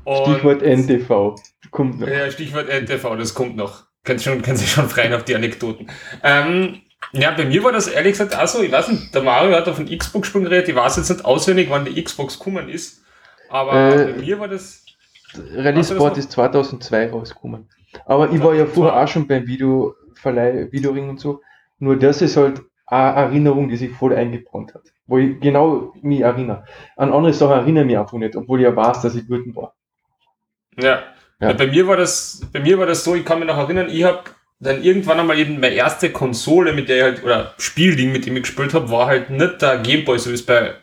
Und 0.04 0.16
Stichwort 0.16 0.62
NTV. 0.62 1.34
Kommt 1.70 2.00
noch. 2.00 2.08
Ja, 2.08 2.30
Stichwort 2.30 2.70
NTV, 2.70 3.16
das 3.16 3.34
kommt 3.34 3.54
noch. 3.56 3.84
Kannst 4.02 4.24
schon, 4.24 4.40
kannst 4.40 4.62
du 4.62 4.66
schon 4.66 4.88
freien 4.88 5.12
auf 5.12 5.24
die 5.24 5.34
Anekdoten. 5.34 5.90
Ähm, 6.22 6.80
ja, 7.12 7.30
bei 7.32 7.44
mir 7.44 7.62
war 7.62 7.72
das 7.72 7.86
ehrlich 7.86 8.12
gesagt 8.12 8.34
auch 8.34 8.48
so, 8.48 8.62
ich 8.62 8.72
weiß 8.72 8.88
nicht, 8.88 9.14
der 9.14 9.22
Mario 9.22 9.54
hat 9.54 9.68
auf 9.68 9.76
den 9.76 9.98
Xbox 9.98 10.28
schon 10.28 10.44
geredet, 10.44 10.70
ich 10.70 10.74
weiß 10.74 10.96
jetzt 10.96 11.10
nicht 11.10 11.22
auswendig, 11.22 11.68
wann 11.68 11.84
die 11.84 12.02
Xbox 12.02 12.38
gekommen 12.38 12.70
ist, 12.70 13.02
aber 13.50 13.94
äh, 13.94 14.12
bei 14.12 14.20
mir 14.20 14.40
war 14.40 14.48
das... 14.48 14.86
Release 15.54 15.94
Sport 15.94 16.16
ist 16.16 16.32
2002 16.32 17.10
rausgekommen. 17.10 17.68
Aber 18.06 18.30
ich 18.30 18.42
war 18.42 18.54
ja 18.54 18.66
vorher 18.66 19.02
auch 19.02 19.08
schon 19.08 19.26
beim 19.26 19.46
Videoverleih, 19.46 20.70
Videoring 20.70 21.08
und 21.08 21.20
so, 21.20 21.40
nur 21.78 21.96
das 21.96 22.22
ist 22.22 22.36
halt 22.36 22.62
eine 22.86 23.16
Erinnerung, 23.16 23.68
die 23.68 23.76
sich 23.76 23.90
voll 23.92 24.14
eingebrannt 24.14 24.74
hat. 24.74 24.82
Wo 25.06 25.18
ich 25.18 25.40
genau 25.40 25.92
mich 26.02 26.20
erinnere. 26.20 26.64
An 26.96 27.12
andere 27.12 27.32
Sachen 27.32 27.58
erinnere 27.58 27.84
ich 27.84 27.88
mich 27.88 27.98
einfach 27.98 28.18
nicht, 28.18 28.36
obwohl 28.36 28.60
ich 28.60 28.64
ja 28.64 28.74
weiß, 28.74 29.00
dass 29.02 29.14
ich 29.14 29.28
wütend 29.28 29.56
war. 29.56 29.74
Ja. 30.80 31.02
ja. 31.40 31.52
Bei 31.52 31.66
mir 31.66 31.86
war 31.86 31.96
das, 31.96 32.46
bei 32.52 32.60
mir 32.60 32.78
war 32.78 32.86
das 32.86 33.04
so, 33.04 33.14
ich 33.14 33.24
kann 33.24 33.38
mich 33.38 33.48
noch 33.48 33.58
erinnern, 33.58 33.88
ich 33.88 34.04
habe 34.04 34.22
dann 34.60 34.82
irgendwann 34.82 35.18
einmal 35.18 35.38
eben 35.38 35.54
meine 35.54 35.74
erste 35.74 36.10
Konsole, 36.10 36.72
mit 36.72 36.88
der 36.88 36.96
ich 36.96 37.02
halt, 37.02 37.24
oder 37.24 37.54
Spielding, 37.58 38.12
mit 38.12 38.26
dem 38.26 38.36
ich 38.36 38.42
gespielt 38.42 38.74
habe, 38.74 38.90
war 38.90 39.06
halt 39.06 39.30
nicht 39.30 39.62
der 39.62 39.78
Gameboy, 39.78 40.18
so 40.18 40.30
wie 40.30 40.34
es 40.34 40.44
bei 40.44 40.74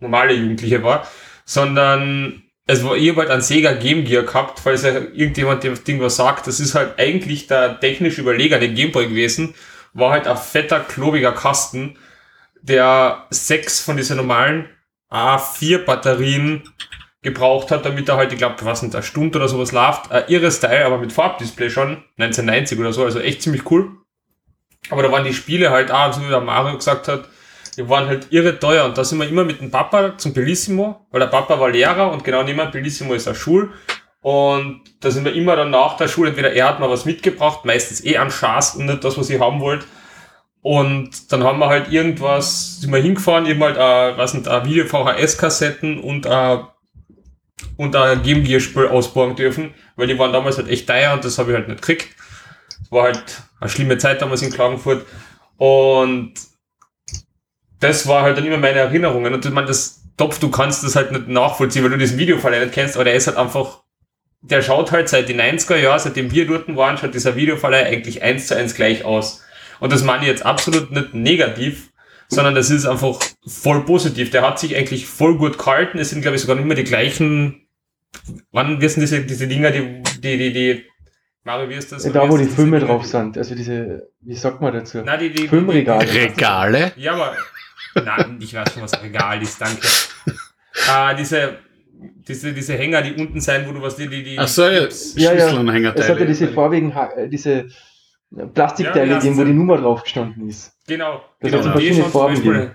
normale 0.00 0.34
Jugendliche 0.34 0.82
war, 0.82 1.06
sondern 1.44 2.41
also 2.66 2.94
ich 2.94 3.08
habe 3.10 3.20
halt 3.20 3.30
einen 3.30 3.42
Sega 3.42 3.72
Game 3.72 4.04
Gear 4.04 4.22
gehabt, 4.22 4.60
falls 4.60 4.82
ja 4.82 4.92
irgendjemand 4.94 5.64
dem 5.64 5.82
Ding 5.84 6.00
was 6.00 6.16
sagt, 6.16 6.46
das 6.46 6.60
ist 6.60 6.74
halt 6.74 6.98
eigentlich 6.98 7.46
der 7.46 7.80
technisch 7.80 8.18
überlegene 8.18 8.72
Gameboy 8.72 9.08
gewesen, 9.08 9.54
war 9.92 10.12
halt 10.12 10.26
ein 10.26 10.36
fetter, 10.36 10.80
klobiger 10.80 11.32
Kasten, 11.32 11.96
der 12.62 13.26
sechs 13.30 13.80
von 13.80 13.96
diesen 13.96 14.16
normalen 14.16 14.68
A4 15.10 15.84
Batterien 15.84 16.62
gebraucht 17.22 17.70
hat, 17.70 17.84
damit 17.84 18.08
er 18.08 18.16
halt, 18.16 18.32
ich 18.32 18.38
glaube, 18.38 18.56
was 18.64 18.82
nicht, 18.82 18.94
eine 18.94 19.02
Stunde 19.02 19.38
oder 19.38 19.48
sowas 19.48 19.72
läuft. 19.72 20.10
Ein 20.10 20.24
irres 20.28 20.60
Teil, 20.60 20.84
aber 20.84 20.98
mit 20.98 21.12
Farbdisplay 21.12 21.70
schon, 21.70 22.04
1990 22.18 22.78
oder 22.78 22.92
so, 22.92 23.04
also 23.04 23.20
echt 23.20 23.42
ziemlich 23.42 23.70
cool. 23.70 23.92
Aber 24.90 25.02
da 25.02 25.12
waren 25.12 25.24
die 25.24 25.34
Spiele 25.34 25.70
halt 25.70 25.90
auch, 25.92 26.12
so 26.12 26.22
wie 26.22 26.28
der 26.28 26.40
Mario 26.40 26.76
gesagt 26.76 27.06
hat, 27.08 27.28
die 27.76 27.88
waren 27.88 28.06
halt 28.06 28.26
irre 28.30 28.58
teuer 28.58 28.84
und 28.84 28.98
da 28.98 29.04
sind 29.04 29.18
wir 29.18 29.28
immer 29.28 29.44
mit 29.44 29.60
dem 29.60 29.70
Papa 29.70 30.16
zum 30.18 30.34
Bellissimo, 30.34 31.06
weil 31.10 31.20
der 31.20 31.28
Papa 31.28 31.58
war 31.58 31.70
Lehrer 31.70 32.12
und 32.12 32.24
genau 32.24 32.42
niemand, 32.42 32.72
Bellissimo 32.72 33.14
ist 33.14 33.26
eine 33.26 33.36
Schule. 33.36 33.70
Und 34.20 34.82
da 35.00 35.10
sind 35.10 35.24
wir 35.24 35.34
immer 35.34 35.56
dann 35.56 35.70
nach 35.70 35.96
der 35.96 36.06
Schule, 36.06 36.28
entweder 36.28 36.52
er 36.52 36.68
hat 36.68 36.80
mal 36.80 36.88
was 36.88 37.04
mitgebracht, 37.04 37.64
meistens 37.64 38.04
eh 38.04 38.18
an 38.18 38.30
Schaß 38.30 38.76
und 38.76 38.86
nicht 38.86 39.02
das, 39.02 39.18
was 39.18 39.30
ich 39.30 39.40
haben 39.40 39.60
wollte. 39.60 39.86
Und 40.60 41.32
dann 41.32 41.42
haben 41.42 41.58
wir 41.58 41.66
halt 41.66 41.90
irgendwas, 41.90 42.80
sind 42.80 42.92
wir 42.92 43.00
hingefahren, 43.00 43.46
eben 43.46 43.62
halt, 43.64 43.76
äh, 43.76 44.16
was 44.16 44.32
nicht, 44.34 44.46
äh, 44.46 44.64
Video-VHS-Kassetten 44.64 45.98
und 45.98 46.26
äh, 46.26 46.58
und 47.76 47.96
ein 47.96 48.22
Game 48.22 48.44
Gear 48.44 48.60
Spiel 48.60 48.86
ausbauen 48.86 49.36
dürfen, 49.36 49.74
weil 49.96 50.06
die 50.06 50.18
waren 50.18 50.32
damals 50.32 50.58
halt 50.58 50.68
echt 50.68 50.86
teuer 50.86 51.12
und 51.14 51.24
das 51.24 51.38
habe 51.38 51.50
ich 51.50 51.56
halt 51.56 51.68
nicht 51.68 51.80
gekriegt. 51.80 52.14
War 52.90 53.04
halt 53.04 53.42
eine 53.60 53.70
schlimme 53.70 53.98
Zeit 53.98 54.20
damals 54.20 54.42
in 54.42 54.52
Klagenfurt. 54.52 55.06
Und 55.56 56.34
das 57.82 58.06
war 58.06 58.22
halt 58.22 58.38
dann 58.38 58.46
immer 58.46 58.58
meine 58.58 58.78
Erinnerungen. 58.78 59.34
Und 59.34 59.44
ich 59.44 59.50
meine, 59.50 59.66
das 59.66 60.02
Topf, 60.16 60.38
du 60.38 60.50
kannst 60.50 60.84
das 60.84 60.94
halt 60.94 61.10
nicht 61.10 61.28
nachvollziehen, 61.28 61.82
weil 61.82 61.90
du 61.90 61.98
diesen 61.98 62.18
Videofall 62.18 62.58
nicht 62.60 62.72
kennst, 62.72 62.96
aber 62.96 63.04
der 63.04 63.14
ist 63.14 63.26
halt 63.26 63.36
einfach, 63.36 63.80
der 64.40 64.62
schaut 64.62 64.92
halt 64.92 65.08
seit 65.08 65.28
den 65.28 65.40
90er 65.40 65.76
Jahren, 65.76 65.98
seitdem 65.98 66.30
wir 66.30 66.46
dort 66.46 66.74
waren, 66.76 66.96
schaut 66.96 67.14
dieser 67.14 67.34
Videofall 67.34 67.74
eigentlich 67.74 68.22
eins 68.22 68.46
zu 68.46 68.56
eins 68.56 68.74
gleich 68.74 69.04
aus. 69.04 69.42
Und 69.80 69.92
das 69.92 70.04
meine 70.04 70.22
ich 70.22 70.28
jetzt 70.28 70.46
absolut 70.46 70.92
nicht 70.92 71.12
negativ, 71.12 71.90
sondern 72.28 72.54
das 72.54 72.70
ist 72.70 72.86
einfach 72.86 73.18
voll 73.46 73.84
positiv. 73.84 74.30
Der 74.30 74.42
hat 74.42 74.58
sich 74.58 74.76
eigentlich 74.76 75.06
voll 75.06 75.36
gut 75.36 75.58
gehalten. 75.58 75.98
Es 75.98 76.10
sind, 76.10 76.22
glaube 76.22 76.36
ich, 76.36 76.42
sogar 76.42 76.58
immer 76.58 76.74
die 76.74 76.84
gleichen, 76.84 77.66
wann 78.52 78.80
wissen 78.80 79.00
diese, 79.00 79.22
diese 79.22 79.48
Dinger, 79.48 79.70
die, 79.72 80.02
die, 80.20 80.38
die, 80.38 80.52
die, 80.52 80.84
Mario, 81.44 81.68
wie 81.68 81.74
ist 81.74 81.90
das? 81.90 82.04
Da, 82.04 82.28
wo 82.28 82.36
die 82.36 82.44
Filme 82.44 82.78
drauf 82.78 83.04
sind, 83.04 83.36
also 83.36 83.56
diese, 83.56 84.08
wie 84.20 84.36
sagt 84.36 84.60
man 84.60 84.72
dazu? 84.72 85.02
Na, 85.04 85.16
die, 85.16 85.30
die, 85.30 85.48
Filmregale. 85.48 86.14
Regale? 86.14 86.92
Ja, 86.94 87.14
aber, 87.14 87.36
nein, 87.94 88.38
ich 88.40 88.54
weiß 88.54 88.72
schon, 88.72 88.82
was 88.82 89.02
Regal 89.02 89.42
ist, 89.42 89.60
danke. 89.60 89.86
Ah, 90.88 91.14
diese, 91.14 91.58
diese, 92.26 92.52
diese 92.52 92.74
Hänger, 92.74 93.02
die 93.02 93.12
unten 93.20 93.40
sein, 93.40 93.66
wo 93.66 93.72
du 93.72 93.82
was 93.82 93.96
die, 93.96 94.08
die, 94.08 94.22
die. 94.22 94.38
Ach 94.38 94.48
so, 94.48 94.62
ja, 94.62 94.88
ja, 95.16 95.32
ja. 95.34 95.92
Es 95.94 96.08
hat 96.08 96.18
ja 96.18 96.24
diese 96.24 96.48
vorwiegend, 96.48 96.94
diese 97.30 97.66
Plastikteile 98.54 99.12
ja, 99.12 99.18
geben, 99.18 99.36
wo 99.36 99.44
die 99.44 99.52
Nummer 99.52 99.78
drauf 99.78 100.02
gestanden 100.02 100.48
ist. 100.48 100.72
Genau. 100.86 101.22
Das 101.40 101.50
genau. 101.50 101.64
Hat 101.64 101.72
verschiedene 101.72 102.04
Farben 102.04 102.34
Beispiel, 102.34 102.74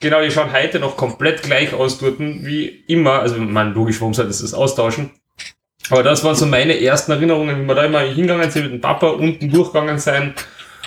genau, 0.00 0.22
die 0.22 0.30
schauen 0.30 0.52
heute 0.52 0.78
noch 0.78 0.96
komplett 0.96 1.42
gleich 1.42 1.74
aus 1.74 1.98
dort, 1.98 2.18
wie 2.18 2.66
immer. 2.86 3.20
Also, 3.20 3.38
man, 3.38 3.74
logisch, 3.74 4.00
warum 4.00 4.14
soll 4.14 4.26
das 4.26 4.40
das 4.40 4.54
austauschen? 4.54 5.10
Aber 5.90 6.02
das 6.02 6.24
waren 6.24 6.34
so 6.34 6.46
meine 6.46 6.80
ersten 6.80 7.12
Erinnerungen, 7.12 7.62
wie 7.62 7.66
wir 7.66 7.74
da 7.74 7.84
immer 7.84 8.00
hingegangen 8.00 8.50
sind 8.50 8.64
mit 8.64 8.72
dem 8.72 8.80
Papa, 8.80 9.08
unten 9.08 9.50
durchgegangen 9.50 9.98
sein 9.98 10.34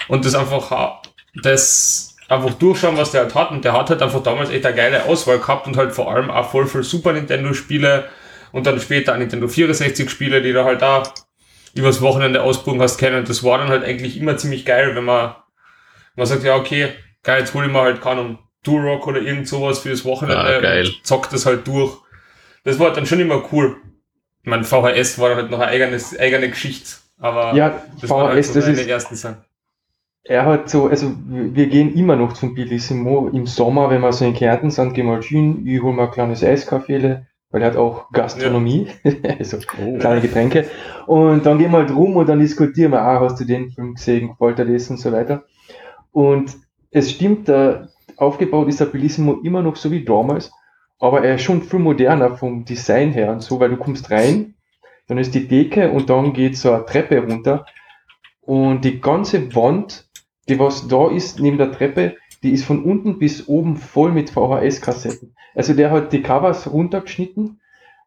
und 0.10 0.26
das 0.26 0.36
einfach, 0.36 1.02
das 1.42 2.09
einfach 2.30 2.54
durchschauen, 2.54 2.96
was 2.96 3.12
der 3.12 3.22
halt 3.22 3.36
hat. 3.36 3.52
Und 3.52 3.66
der 3.66 3.74
hat 3.74 3.90
halt 3.90 4.02
einfach 4.02 4.24
damals 4.24 4.52
echt 4.52 4.66
eine 4.66 4.76
geile 4.76 5.06
Auswahl 5.06 5.40
gehabt 5.40 5.68
und 5.68 5.76
halt 5.76 5.92
vor 5.92 6.14
allem 6.14 6.30
auch 6.30 6.50
voll 6.50 6.68
für 6.68 6.84
Super 6.84 7.12
Nintendo 7.12 7.54
Spiele 7.54 8.06
und 8.52 8.66
dann 8.66 8.80
später 8.80 9.14
auch 9.14 9.18
Nintendo 9.18 9.48
64 9.48 10.10
Spiele, 10.10 10.42
die 10.42 10.54
da 10.54 10.64
halt 10.64 10.82
da 10.82 11.04
übers 11.74 12.02
Wochenende 12.02 12.42
ausprobieren 12.42 12.84
hast 12.84 13.00
können. 13.00 13.26
Das 13.26 13.44
war 13.44 13.58
dann 13.58 13.70
halt 13.70 13.84
eigentlich 13.84 14.18
immer 14.18 14.38
ziemlich 14.38 14.66
geil, 14.66 14.96
wenn 14.96 15.04
man, 15.04 15.36
man 16.16 16.26
sagt, 16.26 16.44
ja, 16.44 16.56
okay, 16.56 16.90
geil, 17.24 17.42
jetzt 17.42 17.54
hole 17.54 17.68
ich 17.68 17.72
mir 17.72 17.82
halt, 17.82 18.02
keine 18.02 18.22
Ahnung, 18.22 18.40
Turok 18.64 19.08
oder 19.08 19.22
irgend 19.22 19.48
sowas 19.48 19.80
für 19.80 19.90
das 19.90 20.06
Wochenende 20.06 20.40
ah, 20.40 20.60
geil. 20.60 20.86
und 20.86 21.06
zockt 21.06 21.34
das 21.34 21.46
halt 21.46 21.68
durch. 21.68 21.98
Das 22.64 22.78
war 22.80 22.92
dann 22.92 23.06
schon 23.06 23.20
immer 23.20 23.44
cool. 23.52 23.78
Ich 24.44 24.50
meine, 24.50 24.64
VHS 24.64 25.20
war 25.20 25.36
halt 25.36 25.50
noch 25.50 25.60
eine 25.60 25.68
eigene, 25.68 26.02
eigene 26.20 26.50
Geschichte, 26.50 26.98
aber 27.20 27.54
ja, 27.54 27.82
das 28.00 28.10
VHS, 28.10 28.10
war 28.10 28.28
halt 28.30 28.46
so 28.46 28.54
das 28.54 28.66
meine 28.66 28.82
ist, 28.82 28.88
ersten 28.88 29.16
Sachen. 29.16 29.38
Er 30.30 30.46
hat 30.46 30.70
so, 30.70 30.86
also 30.86 31.12
wir 31.26 31.66
gehen 31.66 31.96
immer 31.96 32.16
noch 32.16 32.34
zum 32.34 32.54
Bellissimo 32.54 33.30
im 33.30 33.48
Sommer, 33.48 33.90
wenn 33.90 34.02
wir 34.02 34.14
so 34.14 34.26
in 34.26 34.36
Kärnten 34.36 34.70
sind, 34.70 34.94
gehen 34.94 35.08
wir 35.08 35.14
halt 35.14 35.24
hin, 35.24 35.66
ich 35.66 35.82
hole 35.82 35.96
mir 35.96 36.04
ein 36.04 36.12
kleines 36.12 36.44
Eiskaffeele, 36.44 37.26
weil 37.50 37.64
er 37.64 37.70
hat 37.70 37.78
auch 37.78 38.12
Gastronomie, 38.12 38.90
ja. 39.04 39.12
also 39.40 39.58
oh. 39.58 39.98
kleine 39.98 40.22
Getränke. 40.22 40.68
Und 41.08 41.48
dann 41.48 41.58
gehen 41.58 41.72
wir 41.72 41.80
halt 41.80 41.96
rum 41.96 42.16
und 42.16 42.30
dann 42.30 42.38
diskutieren 42.38 42.92
wir, 42.92 43.02
ah, 43.02 43.20
hast 43.22 43.40
du 43.40 43.44
den 43.44 43.72
Film 43.72 43.96
gesehen, 43.96 44.28
gefällt 44.28 44.60
das 44.60 44.92
und 44.92 44.98
so 44.98 45.12
weiter. 45.12 45.46
Und 46.12 46.58
es 46.92 47.10
stimmt, 47.10 47.48
der, 47.48 47.90
aufgebaut 48.16 48.68
ist 48.68 48.82
der 48.82 48.86
Bellissimo 48.86 49.40
immer 49.44 49.64
noch 49.64 49.78
so 49.78 49.90
wie 49.90 50.06
damals, 50.06 50.52
aber 51.00 51.24
er 51.24 51.36
ist 51.36 51.42
schon 51.42 51.64
viel 51.64 51.80
moderner 51.80 52.38
vom 52.38 52.66
Design 52.66 53.14
her 53.14 53.32
und 53.32 53.42
so, 53.42 53.60
weil 53.60 53.72
du 53.72 53.78
kommst 53.78 54.12
rein, 54.12 54.54
dann 55.08 55.18
ist 55.18 55.34
die 55.34 55.48
Decke 55.48 55.90
und 55.90 56.12
dann 56.12 56.34
geht 56.34 56.56
so 56.56 56.72
eine 56.72 56.86
Treppe 56.86 57.20
runter 57.20 57.66
und 58.42 58.84
die 58.84 59.00
ganze 59.00 59.56
Wand, 59.56 60.09
die 60.50 60.60
was 60.60 60.88
da 60.88 61.10
ist, 61.10 61.40
neben 61.40 61.58
der 61.58 61.72
Treppe, 61.72 62.16
die 62.44 62.52
ist 62.52 62.66
von 62.66 62.84
unten 62.84 63.20
bis 63.20 63.48
oben 63.48 63.78
voll 63.78 64.12
mit 64.12 64.30
VHS-Kassetten. 64.30 65.36
Also 65.56 65.74
der 65.74 65.92
hat 65.92 66.14
die 66.14 66.22
Covers 66.22 66.72
runtergeschnitten 66.72 67.60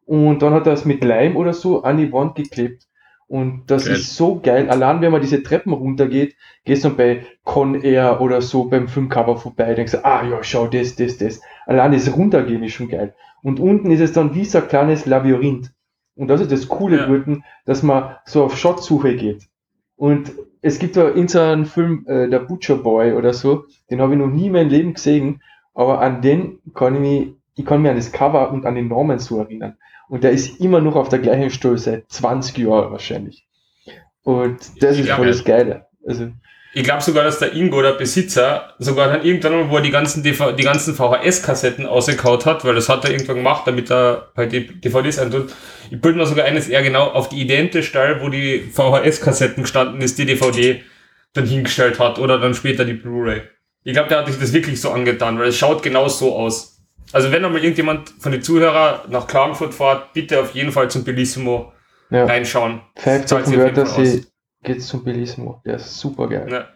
und 0.05 0.41
dann 0.41 0.53
hat 0.53 0.67
er 0.67 0.73
es 0.73 0.85
mit 0.85 1.03
Leim 1.03 1.37
oder 1.37 1.53
so 1.53 1.83
an 1.83 1.97
die 1.97 2.11
Wand 2.11 2.35
geklebt. 2.35 2.87
Und 3.27 3.63
das 3.67 3.85
geil. 3.85 3.95
ist 3.95 4.15
so 4.15 4.39
geil. 4.41 4.69
Allein 4.69 5.01
wenn 5.01 5.11
man 5.11 5.21
diese 5.21 5.41
Treppen 5.41 5.73
runtergeht, 5.73 6.35
gehst 6.65 6.83
du 6.83 6.89
bei 6.89 7.25
Con 7.43 7.81
Air 7.81 8.21
oder 8.21 8.41
so 8.41 8.65
beim 8.65 8.87
Filmcover 8.87 9.37
vorbei, 9.37 9.73
denkst 9.73 9.93
du, 9.93 10.05
ah 10.05 10.23
ja, 10.27 10.43
schau, 10.43 10.67
das, 10.67 10.95
das, 10.95 11.17
das. 11.17 11.41
Allein 11.65 11.93
das 11.93 12.15
Runtergehen 12.15 12.63
ist 12.63 12.73
schon 12.73 12.89
geil. 12.89 13.15
Und 13.41 13.59
unten 13.59 13.91
ist 13.91 14.01
es 14.01 14.13
dann 14.13 14.35
wie 14.35 14.45
so 14.45 14.59
ein 14.59 14.67
kleines 14.67 15.05
Labyrinth. 15.05 15.71
Und 16.15 16.27
das 16.27 16.41
ist 16.41 16.51
das 16.51 16.67
Coole 16.67 16.97
ja. 16.97 17.07
dort, 17.07 17.39
dass 17.65 17.81
man 17.81 18.15
so 18.25 18.43
auf 18.43 18.57
Shotsuche 18.57 19.15
geht. 19.15 19.47
Und 19.95 20.33
es 20.63 20.79
gibt 20.79 20.95
da 20.95 21.09
in 21.09 21.27
so 21.27 21.39
einem 21.39 21.65
Film, 21.65 22.05
äh, 22.07 22.29
der 22.29 22.39
Butcher 22.39 22.77
Boy 22.77 23.13
oder 23.13 23.33
so, 23.33 23.65
den 23.91 24.01
habe 24.01 24.13
ich 24.13 24.19
noch 24.19 24.27
nie 24.27 24.47
in 24.47 24.53
meinem 24.53 24.69
Leben 24.69 24.93
gesehen, 24.93 25.43
aber 25.73 25.99
an 25.99 26.21
den 26.21 26.59
kann 26.73 26.95
ich 26.95 27.01
mich, 27.01 27.35
ich 27.55 27.65
kann 27.65 27.81
mich 27.81 27.91
an 27.91 27.97
das 27.97 28.13
Cover 28.13 28.49
und 28.51 28.65
an 28.65 28.75
den 28.75 28.87
Namen 28.87 29.19
so 29.19 29.39
erinnern. 29.39 29.77
Und 30.07 30.23
der 30.23 30.31
ist 30.31 30.61
immer 30.61 30.79
noch 30.79 30.95
auf 30.95 31.09
der 31.09 31.19
gleichen 31.19 31.49
Stelle 31.49 31.77
seit 31.77 32.09
20 32.09 32.57
Jahren 32.57 32.91
wahrscheinlich. 32.91 33.45
Und 34.23 34.81
das 34.81 34.97
ist 34.97 35.09
voll 35.09 35.27
das 35.27 35.43
Geile. 35.43 35.87
Also, 36.05 36.31
ich 36.75 36.83
glaube 36.83 37.03
sogar, 37.03 37.23
dass 37.23 37.37
der 37.37 37.53
Ingo, 37.53 37.83
der 37.83 37.91
Besitzer, 37.91 38.73
sogar 38.79 39.07
dann 39.07 39.23
irgendwann, 39.23 39.69
wo 39.69 39.75
er 39.75 39.83
die 39.83 39.91
ganzen, 39.91 40.23
DV 40.23 40.53
die 40.53 40.63
ganzen 40.63 40.95
VHS-Kassetten 40.95 41.85
ausgekaut 41.85 42.47
hat, 42.47 42.65
weil 42.65 42.73
das 42.73 42.89
hat 42.89 43.05
er 43.05 43.11
irgendwann 43.11 43.37
gemacht, 43.37 43.67
damit 43.67 43.91
er 43.91 44.31
halt 44.35 44.51
die 44.51 44.65
DVDs 44.81 45.19
eintut. 45.19 45.53
Ich 45.91 46.01
bilde 46.01 46.17
mir 46.17 46.25
sogar 46.25 46.45
eines 46.45 46.67
eher 46.67 46.81
genau 46.81 47.09
auf 47.09 47.29
die 47.29 47.39
identische 47.39 47.87
Stelle, 47.87 48.21
wo 48.21 48.29
die 48.29 48.71
VHS-Kassetten 48.73 49.61
gestanden 49.61 50.01
ist, 50.01 50.17
die 50.17 50.25
DVD 50.25 50.81
dann 51.33 51.45
hingestellt 51.45 51.99
hat 51.99 52.17
oder 52.17 52.39
dann 52.39 52.55
später 52.55 52.85
die 52.85 52.93
Blu-ray. 52.93 53.43
Ich 53.83 53.93
glaube, 53.93 54.09
der 54.09 54.19
hat 54.19 54.27
sich 54.27 54.39
das 54.39 54.51
wirklich 54.51 54.81
so 54.81 54.89
angetan, 54.89 55.37
weil 55.37 55.49
es 55.49 55.57
schaut 55.57 55.83
genau 55.83 56.07
so 56.07 56.35
aus. 56.35 56.81
Also 57.11 57.31
wenn 57.31 57.45
einmal 57.45 57.61
irgendjemand 57.61 58.09
von 58.19 58.31
den 58.31 58.41
Zuhörern 58.41 59.11
nach 59.11 59.27
Klagenfurt 59.27 59.75
fährt, 59.75 60.13
bitte 60.13 60.39
auf 60.39 60.55
jeden 60.55 60.71
Fall 60.71 60.89
zum 60.89 61.03
Bellissimo 61.03 61.71
ja. 62.09 62.25
reinschauen. 62.25 62.81
Fact 62.95 63.31
auf 63.31 63.51
Wörter, 63.51 63.85
sie 63.85 64.25
geht 64.63 64.83
zum 64.83 65.03
Bellissimo. 65.03 65.61
Der 65.65 65.75
ist 65.75 65.99
super 65.99 66.27
geil. 66.27 66.47
Ja. 66.51 66.67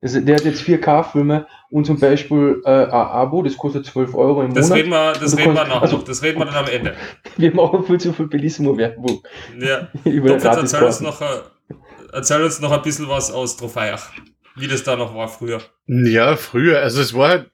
Also 0.00 0.20
der 0.20 0.36
hat 0.36 0.44
jetzt 0.44 0.62
4K-Filme 0.62 1.46
und 1.70 1.86
zum 1.86 2.00
Beispiel 2.00 2.60
äh, 2.64 2.70
ein 2.70 2.90
Abo, 2.90 3.42
das 3.42 3.56
kostet 3.56 3.86
12 3.86 4.14
Euro 4.14 4.42
im 4.42 4.52
das 4.52 4.68
Monat. 4.68 4.78
Reden 4.78 4.90
wir, 4.90 5.12
das 5.12 5.38
reden 5.38 5.54
wir 5.54 5.64
nachher 5.64 5.82
also, 5.82 5.98
noch, 5.98 6.04
das 6.04 6.22
reden 6.24 6.40
wir 6.40 6.46
dann 6.46 6.56
am 6.56 6.66
Ende. 6.66 6.96
Wir 7.36 7.54
machen 7.54 7.84
viel 7.84 8.00
zu 8.00 8.12
viel 8.12 8.26
Bellissimo-Werbung. 8.26 9.22
Ja. 9.60 9.88
Über 10.04 10.36
Doch, 10.36 10.44
erzähl, 10.44 10.82
uns 10.82 11.00
noch, 11.00 11.22
erzähl 12.12 12.42
uns 12.42 12.60
noch 12.60 12.72
ein 12.72 12.82
bisschen 12.82 13.08
was 13.08 13.30
aus 13.30 13.56
Trofeiach, 13.56 14.10
wie 14.56 14.66
das 14.66 14.82
da 14.82 14.96
noch 14.96 15.14
war 15.14 15.28
früher. 15.28 15.62
Ja, 15.86 16.34
früher, 16.34 16.80
also 16.80 17.00
es 17.00 17.14
war 17.14 17.28
halt 17.28 17.52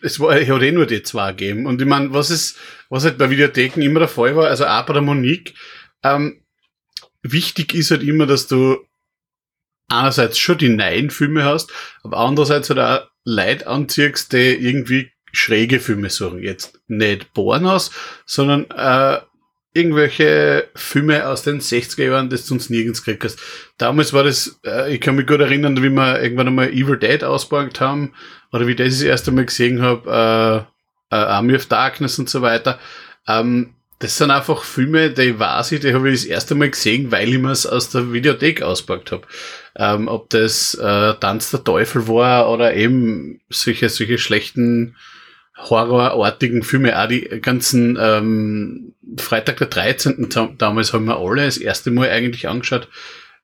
es 0.00 0.20
war, 0.20 0.38
ich 0.40 0.50
hatte 0.50 0.66
eh 0.66 0.72
nur 0.72 0.86
die 0.86 1.02
zwei 1.02 1.30
gegeben. 1.32 1.66
Und 1.66 1.80
ich 1.80 1.88
meine, 1.88 2.12
was 2.12 2.30
ist, 2.30 2.56
was 2.88 3.04
halt 3.04 3.18
bei 3.18 3.30
Videotheken 3.30 3.82
immer 3.82 4.00
der 4.00 4.08
Fall 4.08 4.36
war, 4.36 4.48
also 4.48 4.64
auch 4.66 4.86
bei 4.86 4.92
der 4.92 5.02
Monique, 5.02 5.54
ähm, 6.02 6.42
wichtig 7.22 7.74
ist 7.74 7.90
halt 7.90 8.02
immer, 8.02 8.26
dass 8.26 8.46
du 8.46 8.78
einerseits 9.88 10.38
schon 10.38 10.58
die 10.58 10.68
neuen 10.68 11.10
Filme 11.10 11.44
hast, 11.44 11.70
aber 12.02 12.18
andererseits 12.18 12.70
halt 12.70 12.78
auch 12.78 13.06
Leute 13.24 13.66
anziehst, 13.66 14.32
die 14.32 14.54
irgendwie 14.54 15.10
schräge 15.32 15.80
Filme 15.80 16.10
suchen. 16.10 16.42
Jetzt 16.42 16.80
nicht 16.88 17.32
Bornhaus, 17.32 17.90
sondern 18.26 18.70
äh, 18.70 19.20
irgendwelche 19.74 20.68
Filme 20.74 21.26
aus 21.26 21.42
den 21.42 21.60
60er 21.60 22.04
Jahren, 22.04 22.28
das 22.28 22.46
du 22.46 22.54
uns 22.54 22.68
nirgends 22.68 23.02
gekriegt 23.02 23.24
hast. 23.24 23.38
Damals 23.78 24.12
war 24.12 24.24
das, 24.24 24.60
äh, 24.64 24.94
ich 24.94 25.00
kann 25.00 25.16
mich 25.16 25.26
gut 25.26 25.40
erinnern, 25.40 25.82
wie 25.82 25.90
wir 25.90 26.20
irgendwann 26.22 26.48
einmal 26.48 26.70
Evil 26.70 26.98
Dead 26.98 27.24
ausgebracht 27.24 27.80
haben, 27.80 28.14
oder 28.52 28.66
wie 28.66 28.72
ich 28.72 28.76
das 28.76 28.88
das 28.88 29.02
erste 29.02 29.32
Mal 29.32 29.46
gesehen 29.46 29.80
habe, 29.80 30.68
äh, 31.10 31.16
äh, 31.16 31.18
Army 31.18 31.54
of 31.54 31.66
Darkness 31.66 32.18
und 32.18 32.28
so 32.28 32.42
weiter. 32.42 32.78
Ähm, 33.26 33.74
das 33.98 34.18
sind 34.18 34.30
einfach 34.30 34.64
Filme, 34.64 35.10
die 35.10 35.38
weiß 35.38 35.72
ich, 35.72 35.80
die 35.80 35.94
habe 35.94 36.10
ich 36.10 36.22
das 36.22 36.24
erste 36.28 36.54
Mal 36.54 36.70
gesehen, 36.70 37.12
weil 37.12 37.28
ich 37.28 37.38
mir 37.38 37.52
es 37.52 37.66
aus 37.66 37.88
der 37.88 38.12
Videothek 38.12 38.60
auspackt 38.60 39.12
habe. 39.12 39.26
Ähm, 39.76 40.08
ob 40.08 40.28
das 40.30 40.74
äh, 40.74 41.14
Tanz 41.14 41.50
der 41.50 41.64
Teufel 41.64 42.06
war 42.06 42.50
oder 42.50 42.74
eben 42.74 43.40
solche, 43.48 43.88
solche 43.88 44.18
schlechten 44.18 44.96
horrorartigen 45.56 46.62
Filme, 46.62 47.00
auch 47.00 47.08
die 47.08 47.22
ganzen 47.40 47.96
ähm, 48.00 48.94
Freitag 49.18 49.58
der 49.58 49.68
13. 49.68 50.28
damals 50.58 50.92
haben 50.92 51.06
wir 51.06 51.18
alle 51.18 51.44
das 51.44 51.56
erste 51.56 51.90
Mal 51.90 52.10
eigentlich 52.10 52.48
angeschaut, 52.48 52.88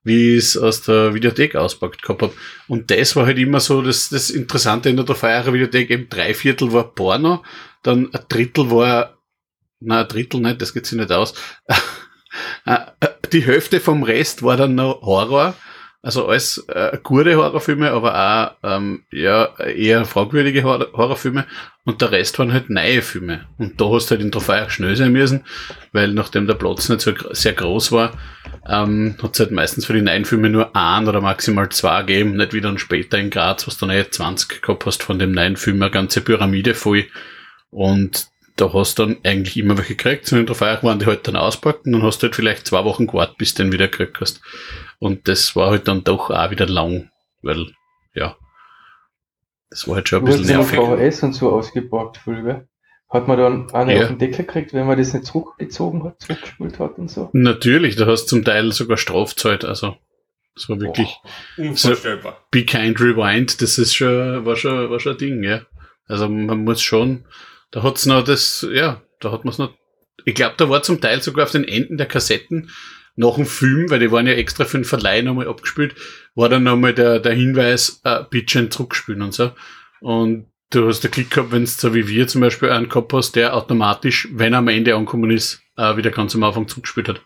wie 0.04 0.36
ich 0.36 0.44
es 0.44 0.56
aus 0.56 0.82
der 0.82 1.14
Videothek 1.14 1.56
auspackt 1.56 2.02
gehabt 2.02 2.22
habe. 2.22 2.32
Und 2.66 2.90
das 2.90 3.14
war 3.16 3.26
halt 3.26 3.38
immer 3.38 3.60
so 3.60 3.82
das, 3.82 4.08
das 4.08 4.30
Interessante 4.30 4.88
in 4.88 4.96
der 4.96 5.14
Feierer 5.14 5.52
Videothek, 5.52 5.90
eben 5.90 6.08
drei 6.08 6.34
Viertel 6.34 6.72
war 6.72 6.94
Porno, 6.94 7.44
dann 7.82 8.12
ein 8.12 8.20
Drittel 8.28 8.70
war, 8.70 9.18
na 9.80 10.02
ein 10.02 10.08
Drittel 10.08 10.40
nicht, 10.40 10.60
das 10.60 10.74
geht 10.74 10.86
sich 10.86 10.98
nicht 10.98 11.12
aus. 11.12 11.34
Die 13.32 13.44
Hälfte 13.44 13.80
vom 13.80 14.02
Rest 14.02 14.42
war 14.42 14.56
dann 14.56 14.74
noch 14.74 15.02
Horror 15.02 15.54
also 16.00 16.28
alles 16.28 16.64
äh, 16.68 16.96
gute 17.02 17.36
Horrorfilme, 17.36 17.90
aber 17.90 18.14
auch 18.62 18.68
ähm, 18.68 19.02
ja, 19.10 19.56
eher 19.58 20.04
fragwürdige 20.04 20.62
Hor 20.62 20.86
Horrorfilme. 20.92 21.46
Und 21.84 22.00
der 22.00 22.12
Rest 22.12 22.38
waren 22.38 22.52
halt 22.52 22.70
neue 22.70 23.02
Filme. 23.02 23.46
Und 23.58 23.80
da 23.80 23.86
hast 23.90 24.06
du 24.06 24.10
halt 24.12 24.22
in 24.22 24.30
Trofei 24.30 24.68
schnell 24.68 24.94
sein 24.94 25.12
müssen, 25.12 25.44
weil 25.92 26.12
nachdem 26.12 26.46
der 26.46 26.54
Platz 26.54 26.88
nicht 26.88 27.00
so 27.00 27.12
sehr 27.30 27.54
groß 27.54 27.92
war, 27.92 28.12
ähm, 28.68 29.16
hat 29.22 29.34
es 29.34 29.40
halt 29.40 29.50
meistens 29.50 29.86
für 29.86 29.94
die 29.94 30.02
neuen 30.02 30.24
Filme 30.24 30.50
nur 30.50 30.76
ein 30.76 31.08
oder 31.08 31.20
maximal 31.20 31.68
zwei 31.70 32.02
gegeben. 32.02 32.36
Nicht 32.36 32.52
wie 32.52 32.60
dann 32.60 32.78
später 32.78 33.18
in 33.18 33.30
Graz, 33.30 33.66
was 33.66 33.78
du 33.78 33.86
dann 33.86 33.96
eh 33.96 34.08
20 34.08 34.62
gehabt 34.62 34.86
hast 34.86 35.02
von 35.02 35.18
dem 35.18 35.32
neuen 35.32 35.56
Film, 35.56 35.82
eine 35.82 35.90
ganze 35.90 36.20
Pyramide 36.20 36.74
voll. 36.74 37.06
Und 37.70 38.28
da 38.56 38.72
hast 38.72 38.98
du 38.98 39.06
dann 39.06 39.16
eigentlich 39.24 39.56
immer 39.56 39.78
welche 39.78 39.94
gekriegt, 39.94 40.26
sondern 40.26 40.42
in 40.42 40.46
Trofei 40.48 40.78
waren 40.82 40.98
die 40.98 41.06
halt 41.06 41.26
dann 41.26 41.36
auspackt 41.36 41.86
und 41.86 41.92
dann 41.92 42.02
hast 42.02 42.18
du 42.18 42.24
halt 42.24 42.36
vielleicht 42.36 42.66
zwei 42.66 42.84
Wochen 42.84 43.06
gewartet, 43.06 43.38
bis 43.38 43.54
du 43.54 43.62
den 43.62 43.72
wieder 43.72 43.88
gekriegt 43.88 44.18
hast. 44.20 44.40
Und 44.98 45.28
das 45.28 45.54
war 45.54 45.70
halt 45.70 45.88
dann 45.88 46.04
doch 46.04 46.30
auch 46.30 46.50
wieder 46.50 46.66
lang, 46.66 47.10
weil, 47.42 47.66
ja, 48.14 48.36
das 49.70 49.86
war 49.86 49.96
halt 49.96 50.08
schon 50.08 50.20
ein 50.20 50.24
bisschen 50.24 50.46
nervig. 50.46 50.78
VHS 50.78 51.22
und 51.22 51.32
so 51.34 51.50
ausgeborgt, 51.52 52.16
Folge. 52.18 52.68
Hat 53.10 53.26
man 53.26 53.38
dann 53.38 53.70
eine 53.70 53.94
ja. 53.94 54.02
auf 54.02 54.08
den 54.08 54.18
Deckel 54.18 54.44
gekriegt, 54.44 54.74
wenn 54.74 54.86
man 54.86 54.98
das 54.98 55.14
nicht 55.14 55.24
zurückgezogen 55.24 56.04
hat, 56.04 56.20
zurückgespult 56.20 56.78
hat 56.78 56.98
und 56.98 57.10
so? 57.10 57.30
Natürlich, 57.32 57.96
da 57.96 58.06
hast 58.06 58.24
du 58.24 58.28
zum 58.28 58.44
Teil 58.44 58.70
sogar 58.72 58.98
Strafzeit, 58.98 59.64
also 59.64 59.96
das 60.54 60.68
war 60.68 60.80
wirklich 60.80 61.16
unvorstellbar. 61.56 62.32
So, 62.32 62.38
Be 62.50 62.64
Kind 62.64 63.00
Rewind, 63.00 63.62
das 63.62 63.78
ist 63.78 63.94
schon, 63.94 64.44
war 64.44 64.56
schon, 64.56 64.90
war 64.90 65.00
schon 65.00 65.12
ein 65.12 65.18
Ding, 65.18 65.42
ja. 65.42 65.62
Also 66.06 66.28
man 66.28 66.64
muss 66.64 66.82
schon, 66.82 67.24
da 67.70 67.82
hat's 67.82 68.04
noch 68.04 68.24
das, 68.24 68.66
ja, 68.70 69.00
da 69.20 69.32
hat 69.32 69.44
man 69.44 69.52
es 69.52 69.58
noch, 69.58 69.72
ich 70.24 70.34
glaube, 70.34 70.54
da 70.58 70.68
war 70.68 70.82
zum 70.82 71.00
Teil 71.00 71.22
sogar 71.22 71.44
auf 71.44 71.52
den 71.52 71.64
Enden 71.64 71.96
der 71.96 72.06
Kassetten 72.06 72.70
nach 73.18 73.34
dem 73.34 73.46
Film, 73.46 73.90
weil 73.90 73.98
die 73.98 74.12
waren 74.12 74.28
ja 74.28 74.34
extra 74.34 74.64
für 74.64 74.78
den 74.78 74.84
Verleih 74.84 75.22
nochmal 75.22 75.48
abgespielt, 75.48 75.96
war 76.36 76.48
dann 76.48 76.62
nochmal 76.62 76.94
der, 76.94 77.18
der 77.18 77.34
Hinweis, 77.34 78.00
äh, 78.04 78.22
Bitchen 78.30 78.70
zurückspielen 78.70 79.22
und 79.22 79.34
so. 79.34 79.50
Und 80.00 80.46
du 80.70 80.86
hast 80.86 81.02
den 81.02 81.10
Klick 81.10 81.32
gehabt, 81.32 81.50
wenn 81.50 81.64
es 81.64 81.76
so 81.78 81.94
wie 81.94 82.06
wir 82.06 82.28
zum 82.28 82.40
Beispiel 82.40 82.70
einen 82.70 82.88
gehabt 82.88 83.12
hast, 83.12 83.34
der 83.34 83.56
automatisch, 83.56 84.28
wenn 84.32 84.52
er 84.52 84.60
am 84.60 84.68
Ende 84.68 84.94
angekommen 84.94 85.32
ist, 85.32 85.60
äh, 85.76 85.96
wieder 85.96 86.12
ganz 86.12 86.36
am 86.36 86.44
Anfang 86.44 86.68
zurückgespielt 86.68 87.08
hat. 87.08 87.20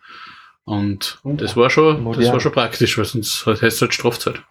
Und 0.65 1.21
oh, 1.25 1.35
das 1.35 1.57
war 1.57 1.69
schon, 1.69 2.03
modern. 2.03 2.23
das 2.23 2.33
war 2.33 2.41
schon 2.41 2.53
praktisch, 2.53 2.97
weil 2.97 3.05
sonst 3.05 3.45
heißt 3.45 3.63
es 3.63 3.83
halt 3.83 3.93
Strafzeit. 3.93 4.43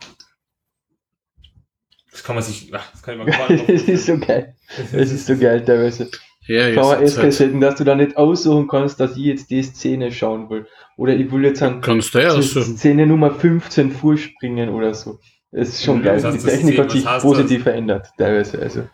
Das 2.11 2.23
kann 2.23 2.35
man 2.35 2.43
sich, 2.43 2.69
das 2.69 3.01
kann 3.01 3.19
ich 3.19 3.25
mal 3.25 3.57
Das 3.67 3.81
ist 3.81 4.05
so 4.05 4.19
geil. 4.19 4.55
Das 4.91 5.11
ist 5.11 5.25
so 5.25 5.35
geil 5.35 5.65
teilweise. 5.65 6.11
Ja, 6.45 6.69
VHS-Kassetten, 6.71 7.53
halt. 7.53 7.63
dass 7.63 7.75
du 7.75 7.83
da 7.83 7.95
nicht 7.95 8.17
aussuchen 8.17 8.67
kannst, 8.67 8.99
dass 8.99 9.17
ich 9.17 9.23
jetzt 9.23 9.49
die 9.49 9.63
Szene 9.63 10.11
schauen 10.11 10.49
will. 10.49 10.67
Oder 10.97 11.15
ich 11.15 11.31
will 11.31 11.43
jetzt 11.45 11.61
an 11.61 11.81
Kannst 11.81 12.13
du 12.13 12.19
ja 12.19 12.31
aussuchen. 12.31 12.77
Szene 12.77 13.07
Nummer 13.07 13.31
15 13.31 13.91
vorspringen 13.91 14.69
oder 14.69 14.93
so. 14.93 15.19
Das 15.51 15.67
ist 15.67 15.83
schon 15.83 16.01
geil. 16.01 16.21
Die 16.21 16.37
Technik 16.37 16.79
hat 16.79 16.91
sich 16.91 17.05
positiv 17.05 17.57
das? 17.57 17.63
verändert, 17.63 18.07
teilweise. 18.17 18.59
Also. 18.61 18.87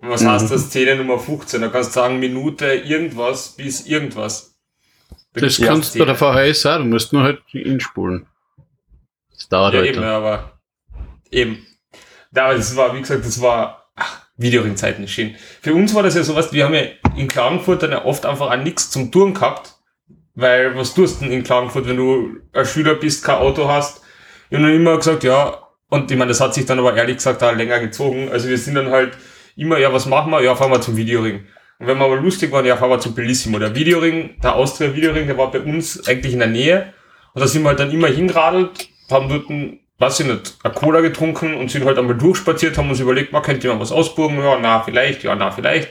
Was 0.00 0.22
mhm. 0.22 0.28
heißt 0.28 0.50
das 0.50 0.66
Szene 0.66 0.96
Nummer 0.96 1.18
15? 1.18 1.60
Da 1.60 1.68
kannst 1.68 1.90
du 1.90 2.00
sagen, 2.00 2.18
Minute 2.18 2.66
irgendwas 2.66 3.50
bis 3.56 3.86
irgendwas. 3.86 4.56
Da 5.32 5.42
das 5.42 5.60
kannst 5.60 5.94
du 5.94 6.00
bei 6.00 6.04
der 6.06 6.16
VHS 6.16 6.66
auch, 6.66 6.78
du 6.78 6.84
musst 6.84 7.12
nur 7.12 7.22
halt 7.22 7.42
inspulen. 7.52 8.26
Das 9.32 9.48
dauert 9.48 9.74
ja, 9.74 9.80
halt. 9.80 9.90
Eben, 9.90 10.02
aber 10.02 10.60
eben. 11.30 11.66
Da, 12.32 12.54
das 12.54 12.74
war, 12.76 12.94
wie 12.94 13.00
gesagt, 13.00 13.24
das 13.24 13.40
war 13.40 13.90
Videoringzeiten 14.36 15.06
schön. 15.06 15.36
Für 15.60 15.74
uns 15.74 15.94
war 15.94 16.02
das 16.02 16.14
ja 16.14 16.24
sowas, 16.24 16.52
wir 16.52 16.64
haben 16.64 16.74
ja 16.74 16.82
in 17.16 17.28
Klagenfurt 17.28 17.82
dann 17.82 17.92
ja 17.92 18.04
oft 18.04 18.26
einfach 18.26 18.50
auch 18.50 18.56
nichts 18.56 18.90
zum 18.90 19.12
Touren 19.12 19.34
gehabt, 19.34 19.74
weil 20.34 20.76
was 20.76 20.94
tust 20.94 21.20
du 21.20 21.24
denn 21.24 21.32
in 21.32 21.42
Klagenfurt, 21.42 21.86
wenn 21.88 21.96
du 21.96 22.36
ein 22.52 22.64
Schüler 22.64 22.94
bist, 22.94 23.24
kein 23.24 23.36
Auto 23.36 23.68
hast? 23.68 24.02
Ich 24.48 24.56
habe 24.56 24.66
dann 24.66 24.76
immer 24.76 24.96
gesagt, 24.96 25.24
ja, 25.24 25.58
und 25.88 26.10
ich 26.10 26.16
meine, 26.16 26.28
das 26.28 26.40
hat 26.40 26.54
sich 26.54 26.66
dann 26.66 26.78
aber 26.78 26.96
ehrlich 26.96 27.16
gesagt 27.16 27.42
auch 27.42 27.54
länger 27.54 27.80
gezogen. 27.80 28.28
Also 28.30 28.48
wir 28.48 28.58
sind 28.58 28.74
dann 28.74 28.90
halt 28.90 29.16
immer, 29.56 29.78
ja, 29.78 29.92
was 29.92 30.06
machen 30.06 30.30
wir? 30.30 30.42
Ja, 30.42 30.54
fahren 30.54 30.70
wir 30.70 30.80
zum 30.80 30.96
Videoring. 30.96 31.46
Und 31.78 31.86
wenn 31.86 31.98
wir 31.98 32.04
aber 32.04 32.16
lustig 32.16 32.52
waren, 32.52 32.66
ja, 32.66 32.76
fahren 32.76 32.90
wir 32.90 33.00
zum 33.00 33.14
Bellissimo. 33.14 33.58
Der 33.58 33.74
Videoring, 33.74 34.40
der 34.42 34.54
Austria 34.54 34.94
Videoring, 34.94 35.26
der 35.26 35.38
war 35.38 35.50
bei 35.50 35.60
uns 35.60 36.06
eigentlich 36.06 36.32
in 36.32 36.38
der 36.40 36.48
Nähe. 36.48 36.92
Und 37.34 37.40
da 37.40 37.46
sind 37.46 37.62
wir 37.62 37.70
halt 37.70 37.80
dann 37.80 37.90
immer 37.90 38.08
hingeradelt, 38.08 38.88
haben 39.10 39.28
dort 39.28 39.48
ein 39.50 39.80
weiß 40.00 40.20
ich 40.20 40.26
nicht, 40.26 40.56
eine 40.62 40.74
Cola 40.74 41.00
getrunken 41.02 41.54
und 41.54 41.70
sind 41.70 41.84
halt 41.84 41.98
einmal 41.98 42.16
durchspaziert, 42.16 42.76
haben 42.78 42.88
uns 42.88 43.00
überlegt, 43.00 43.32
man 43.32 43.42
könnte 43.42 43.64
jemand 43.64 43.82
was 43.82 43.92
ausburgen, 43.92 44.38
ja, 44.38 44.58
na, 44.58 44.80
vielleicht, 44.80 45.22
ja, 45.22 45.34
na, 45.34 45.50
vielleicht. 45.50 45.90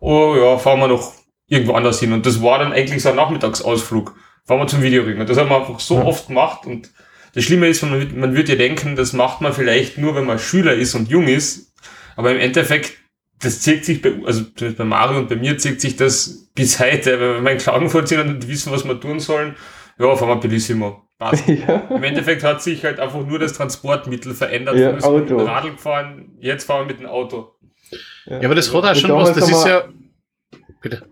Oh, 0.00 0.34
ja, 0.36 0.58
fahren 0.58 0.80
wir 0.80 0.88
noch 0.88 1.14
irgendwo 1.48 1.74
anders 1.74 2.00
hin. 2.00 2.12
Und 2.12 2.26
das 2.26 2.42
war 2.42 2.58
dann 2.58 2.72
eigentlich 2.72 3.02
so 3.02 3.10
ein 3.10 3.16
Nachmittagsausflug. 3.16 4.14
Fahren 4.44 4.60
wir 4.60 4.66
zum 4.66 4.82
Videoring. 4.82 5.20
Und 5.20 5.28
das 5.28 5.38
haben 5.38 5.48
wir 5.48 5.56
einfach 5.56 5.80
so 5.80 5.96
ja. 5.96 6.04
oft 6.04 6.28
gemacht. 6.28 6.66
Und 6.66 6.90
das 7.34 7.44
Schlimme 7.44 7.68
ist, 7.68 7.82
man, 7.82 8.18
man 8.18 8.34
würde 8.34 8.52
ja 8.52 8.58
denken, 8.58 8.96
das 8.96 9.12
macht 9.12 9.40
man 9.40 9.52
vielleicht 9.52 9.98
nur, 9.98 10.14
wenn 10.14 10.24
man 10.24 10.38
Schüler 10.38 10.74
ist 10.74 10.94
und 10.94 11.08
jung 11.08 11.26
ist. 11.26 11.72
Aber 12.16 12.30
im 12.32 12.38
Endeffekt, 12.38 12.94
das 13.40 13.60
zieht 13.60 13.84
sich 13.84 14.00
bei, 14.00 14.14
also 14.24 14.44
bei 14.54 14.84
Mario 14.84 15.18
und 15.18 15.28
bei 15.28 15.36
mir 15.36 15.58
zieht 15.58 15.80
sich 15.80 15.96
das 15.96 16.48
bis 16.54 16.80
heute. 16.80 17.20
Wenn 17.20 17.44
wir 17.44 17.52
in 17.52 17.58
Klagenfurt 17.58 18.08
sind 18.08 18.20
und 18.20 18.48
wissen, 18.48 18.72
was 18.72 18.84
wir 18.84 18.98
tun 19.00 19.20
sollen, 19.20 19.56
ja, 19.98 20.14
fahren 20.14 20.28
wir 20.28 20.36
Bellissimo. 20.36 21.02
Passt. 21.18 21.44
Ja. 21.48 21.88
Im 21.90 22.02
Endeffekt 22.02 22.42
hat 22.42 22.62
sich 22.62 22.84
halt 22.84 23.00
einfach 23.00 23.24
nur 23.24 23.38
das 23.38 23.54
Transportmittel 23.54 24.34
verändert. 24.34 24.76
Ja, 24.76 25.00
wir 25.02 25.18
mit 25.18 25.30
dem 25.30 25.40
Radl 25.40 25.72
gefahren, 25.72 26.36
jetzt 26.40 26.64
fahren 26.64 26.86
wir 26.86 26.94
mit 26.94 27.00
dem 27.00 27.06
Auto. 27.06 27.54
Ja, 28.26 28.42
aber 28.42 28.54
das 28.54 28.72
hat 28.72 28.84
auch 28.84 28.94
schon 28.94 29.12
was, 29.12 29.32
das 29.32 29.50
ist 29.50 29.66
ja. 29.66 29.84
Bitte. 30.82 31.08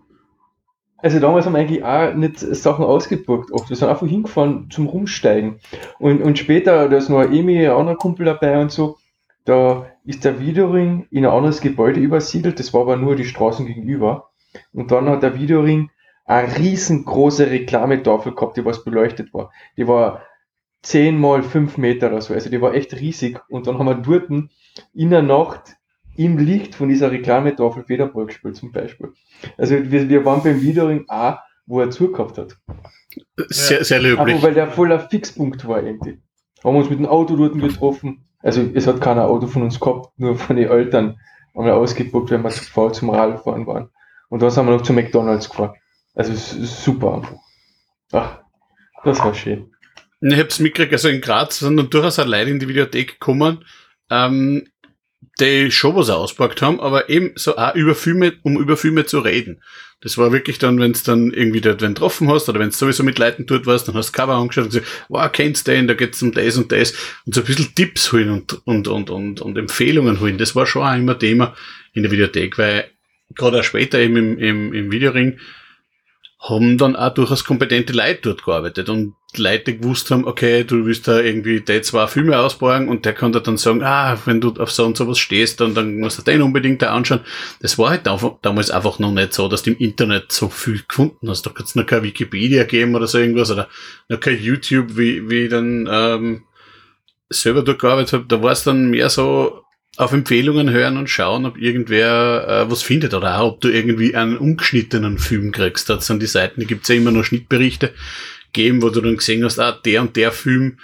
Also 0.97 1.19
damals 1.19 1.45
haben 1.45 1.53
wir 1.53 1.59
eigentlich 1.59 1.83
auch 1.83 2.13
nicht 2.13 2.39
Sachen 2.39 2.85
ausgebucht 2.85 3.51
oft. 3.51 3.69
Wir 3.69 3.75
sind 3.75 3.89
einfach 3.89 4.07
hingefahren 4.07 4.69
zum 4.69 4.87
Rumsteigen. 4.87 5.59
Und, 5.99 6.21
und 6.21 6.39
später, 6.39 6.89
da 6.89 6.97
ist 6.97 7.09
noch 7.09 7.19
ein 7.19 7.33
Emi, 7.33 7.65
ein 7.65 7.71
anderer 7.71 7.97
Kumpel 7.97 8.25
dabei 8.25 8.61
und 8.61 8.71
so, 8.71 8.97
da 9.43 9.85
ist 10.03 10.25
der 10.25 10.39
Videoring 10.39 11.07
in 11.11 11.25
ein 11.25 11.31
anderes 11.31 11.61
Gebäude 11.61 11.99
übersiedelt, 11.99 12.59
das 12.59 12.73
war 12.73 12.81
aber 12.81 12.97
nur 12.97 13.15
die 13.15 13.25
Straßen 13.25 13.65
gegenüber. 13.65 14.31
Und 14.73 14.91
dann 14.91 15.09
hat 15.09 15.21
der 15.21 15.37
Videoring 15.37 15.91
eine 16.25 16.57
riesengroße 16.57 17.51
Reklametafel 17.51 18.33
gehabt, 18.33 18.57
die 18.57 18.65
was 18.65 18.83
beleuchtet 18.83 19.33
war. 19.33 19.51
Die 19.77 19.87
war 19.87 20.23
10 20.81 21.19
mal 21.19 21.43
5 21.43 21.77
Meter 21.77 22.07
oder 22.07 22.21
so, 22.21 22.33
also 22.33 22.49
die 22.49 22.61
war 22.61 22.73
echt 22.73 22.93
riesig. 22.93 23.39
Und 23.49 23.67
dann 23.67 23.77
haben 23.77 23.85
wir 23.85 23.95
dort 23.95 24.29
in 24.93 25.09
der 25.09 25.21
Nacht 25.21 25.74
im 26.17 26.37
Licht 26.37 26.75
von 26.75 26.89
dieser 26.89 27.11
Reklametafel 27.11 27.83
Federball 27.83 28.25
gespielt 28.27 28.55
zum 28.55 28.71
Beispiel. 28.71 29.13
Also 29.57 29.75
wir, 29.91 30.09
wir 30.09 30.25
waren 30.25 30.43
beim 30.43 30.61
Wiedering 30.61 31.05
auch, 31.07 31.37
wo 31.65 31.81
er 31.81 31.89
zugehabt 31.89 32.37
hat. 32.37 32.57
Sehr, 33.47 33.83
sehr 33.83 34.01
löblich. 34.01 34.35
Aber 34.35 34.43
weil 34.43 34.53
der 34.53 34.71
voller 34.71 34.99
Fixpunkt 34.99 35.67
war 35.67 35.83
irgendwie. 35.83 36.19
Haben 36.63 36.77
uns 36.77 36.89
mit 36.89 36.99
dem 36.99 37.05
Auto 37.05 37.35
dort 37.35 37.59
getroffen. 37.59 38.25
Also 38.39 38.69
es 38.73 38.87
hat 38.87 39.01
keiner 39.01 39.25
Auto 39.25 39.47
von 39.47 39.63
uns 39.63 39.79
gehabt, 39.79 40.09
nur 40.17 40.37
von 40.37 40.55
den 40.55 40.69
Eltern 40.69 41.19
haben 41.55 41.65
wir 41.65 41.75
ausgebucht, 41.75 42.29
wenn 42.31 42.43
wir 42.43 42.49
zu 42.49 42.63
faul 42.63 42.93
zum 42.93 43.09
Radfahren 43.09 43.65
waren. 43.65 43.89
Und 44.29 44.41
da 44.41 44.49
sind 44.49 44.65
wir 44.65 44.71
noch 44.71 44.81
zu 44.81 44.93
McDonalds 44.93 45.49
gefahren. 45.49 45.73
Also 46.13 46.33
super 46.33 47.15
einfach. 47.15 47.37
Ach, 48.11 48.39
das 49.03 49.19
war 49.19 49.33
schön. 49.33 49.71
Ich 50.21 50.39
hab's 50.39 50.59
mitgekriegt, 50.59 50.93
also 50.93 51.09
in 51.09 51.21
Graz 51.21 51.59
sind 51.59 51.77
dann 51.77 51.89
durchaus 51.89 52.17
Leute 52.17 52.49
in 52.49 52.59
die 52.59 52.67
Videothek 52.67 53.19
gekommen, 53.19 53.65
ähm, 54.09 54.67
die 55.39 55.71
schon 55.71 55.95
was 55.95 56.09
ausgepackt 56.09 56.61
haben, 56.61 56.79
aber 56.79 57.09
eben 57.09 57.31
so 57.35 57.57
auch 57.57 57.75
über 57.75 57.95
Filme, 57.95 58.33
um 58.43 58.59
über 58.59 58.77
Filme 58.77 59.05
zu 59.05 59.19
reden. 59.19 59.61
Das 60.01 60.17
war 60.17 60.31
wirklich 60.31 60.59
dann, 60.59 60.79
wenn 60.79 60.91
es 60.91 61.03
dann 61.03 61.31
irgendwie 61.31 61.61
dort 61.61 61.81
wenn 61.81 61.93
getroffen 61.93 62.29
hast 62.29 62.47
oder 62.47 62.59
wenn 62.59 62.69
es 62.69 62.77
sowieso 62.77 63.03
mit 63.03 63.17
Leuten 63.17 63.45
dort 63.45 63.65
warst, 63.65 63.87
dann 63.87 63.95
hast 63.95 64.09
du 64.09 64.11
Cover 64.13 64.35
angeschaut 64.35 64.65
und 64.65 64.69
gesagt, 64.71 64.87
wow, 65.09 65.31
kennst 65.31 65.67
du 65.67 65.71
den, 65.71 65.87
da 65.87 65.93
geht's 65.93 66.21
um 66.21 66.31
das 66.31 66.57
und 66.57 66.71
das 66.71 66.93
und 67.25 67.33
so 67.33 67.41
ein 67.41 67.47
bisschen 67.47 67.73
Tipps 67.73 68.11
holen 68.11 68.29
und, 68.29 68.61
und, 68.65 68.87
und, 68.87 69.09
und, 69.09 69.41
und 69.41 69.57
Empfehlungen 69.57 70.19
holen. 70.19 70.37
Das 70.37 70.55
war 70.55 70.67
schon 70.67 70.83
auch 70.83 70.95
immer 70.95 71.17
Thema 71.17 71.55
in 71.93 72.03
der 72.03 72.11
Videothek, 72.11 72.57
weil 72.57 72.91
gerade 73.33 73.59
auch 73.59 73.63
später 73.63 73.99
eben 73.99 74.17
im, 74.17 74.37
im, 74.37 74.73
im 74.73 74.91
Videoring 74.91 75.39
haben 76.39 76.77
dann 76.77 76.95
auch 76.95 77.13
durchaus 77.13 77.43
kompetente 77.43 77.93
Leute 77.93 78.19
dort 78.23 78.43
gearbeitet 78.43 78.89
und 78.89 79.15
Leute 79.37 79.77
gewusst 79.77 80.11
haben, 80.11 80.25
okay, 80.25 80.63
du 80.63 80.85
willst 80.85 81.07
da 81.07 81.19
irgendwie 81.19 81.61
die 81.61 81.81
zwei 81.81 82.07
Filme 82.07 82.37
ausbauen 82.39 82.87
und 82.87 83.05
der 83.05 83.13
kann 83.13 83.31
da 83.31 83.39
dann 83.39 83.57
sagen, 83.57 83.83
ah, 83.83 84.17
wenn 84.25 84.41
du 84.41 84.53
auf 84.59 84.71
so 84.71 84.85
und 84.85 84.95
sowas 84.95 85.17
stehst, 85.17 85.59
dann, 85.59 85.73
dann 85.73 85.99
musst 85.99 86.19
du 86.19 86.21
den 86.21 86.41
unbedingt 86.41 86.81
da 86.81 86.93
anschauen. 86.93 87.21
Das 87.61 87.77
war 87.77 87.89
halt 87.89 88.05
damals 88.05 88.71
einfach 88.71 88.99
noch 88.99 89.11
nicht 89.11 89.33
so, 89.33 89.47
dass 89.47 89.63
du 89.63 89.71
im 89.71 89.77
Internet 89.77 90.31
so 90.31 90.49
viel 90.49 90.81
gefunden 90.87 91.29
hast. 91.29 91.45
Da 91.45 91.49
kann 91.49 91.65
es 91.65 91.75
noch 91.75 91.85
keine 91.85 92.03
Wikipedia 92.03 92.63
geben 92.63 92.95
oder 92.95 93.07
so 93.07 93.17
irgendwas 93.17 93.51
oder 93.51 93.67
noch 94.09 94.19
kein 94.19 94.39
YouTube, 94.39 94.97
wie, 94.97 95.29
wie 95.29 95.43
ich 95.43 95.49
dann 95.49 95.89
ähm, 95.91 96.43
selber 97.29 97.63
dort 97.63 97.79
gearbeitet 97.79 98.13
habe. 98.13 98.25
Da 98.27 98.41
war 98.41 98.51
es 98.51 98.63
dann 98.63 98.89
mehr 98.89 99.09
so, 99.09 99.64
auf 99.97 100.11
Empfehlungen 100.11 100.69
hören 100.69 100.97
und 100.97 101.09
schauen, 101.09 101.45
ob 101.45 101.57
irgendwer 101.57 102.47
äh, 102.47 102.71
was 102.71 102.81
findet 102.81 103.13
oder 103.13 103.39
auch, 103.39 103.53
ob 103.53 103.61
du 103.61 103.69
irgendwie 103.69 104.15
einen 104.15 104.37
ungeschnittenen 104.37 105.17
Film 105.17 105.51
kriegst. 105.51 105.89
Da 105.89 106.01
sind 106.01 106.21
die 106.21 106.27
Seiten, 106.27 106.59
die 106.59 106.67
gibt's 106.67 106.89
ja 106.89 106.95
immer 106.95 107.11
noch 107.11 107.23
Schnittberichte 107.23 107.93
geben, 108.51 108.81
wo 108.81 108.89
du 108.89 109.01
dann 109.01 109.17
gesehen 109.17 109.43
hast, 109.43 109.59
ah, 109.59 109.71
der 109.71 110.01
und 110.01 110.15
der 110.15 110.31
Film 110.31 110.77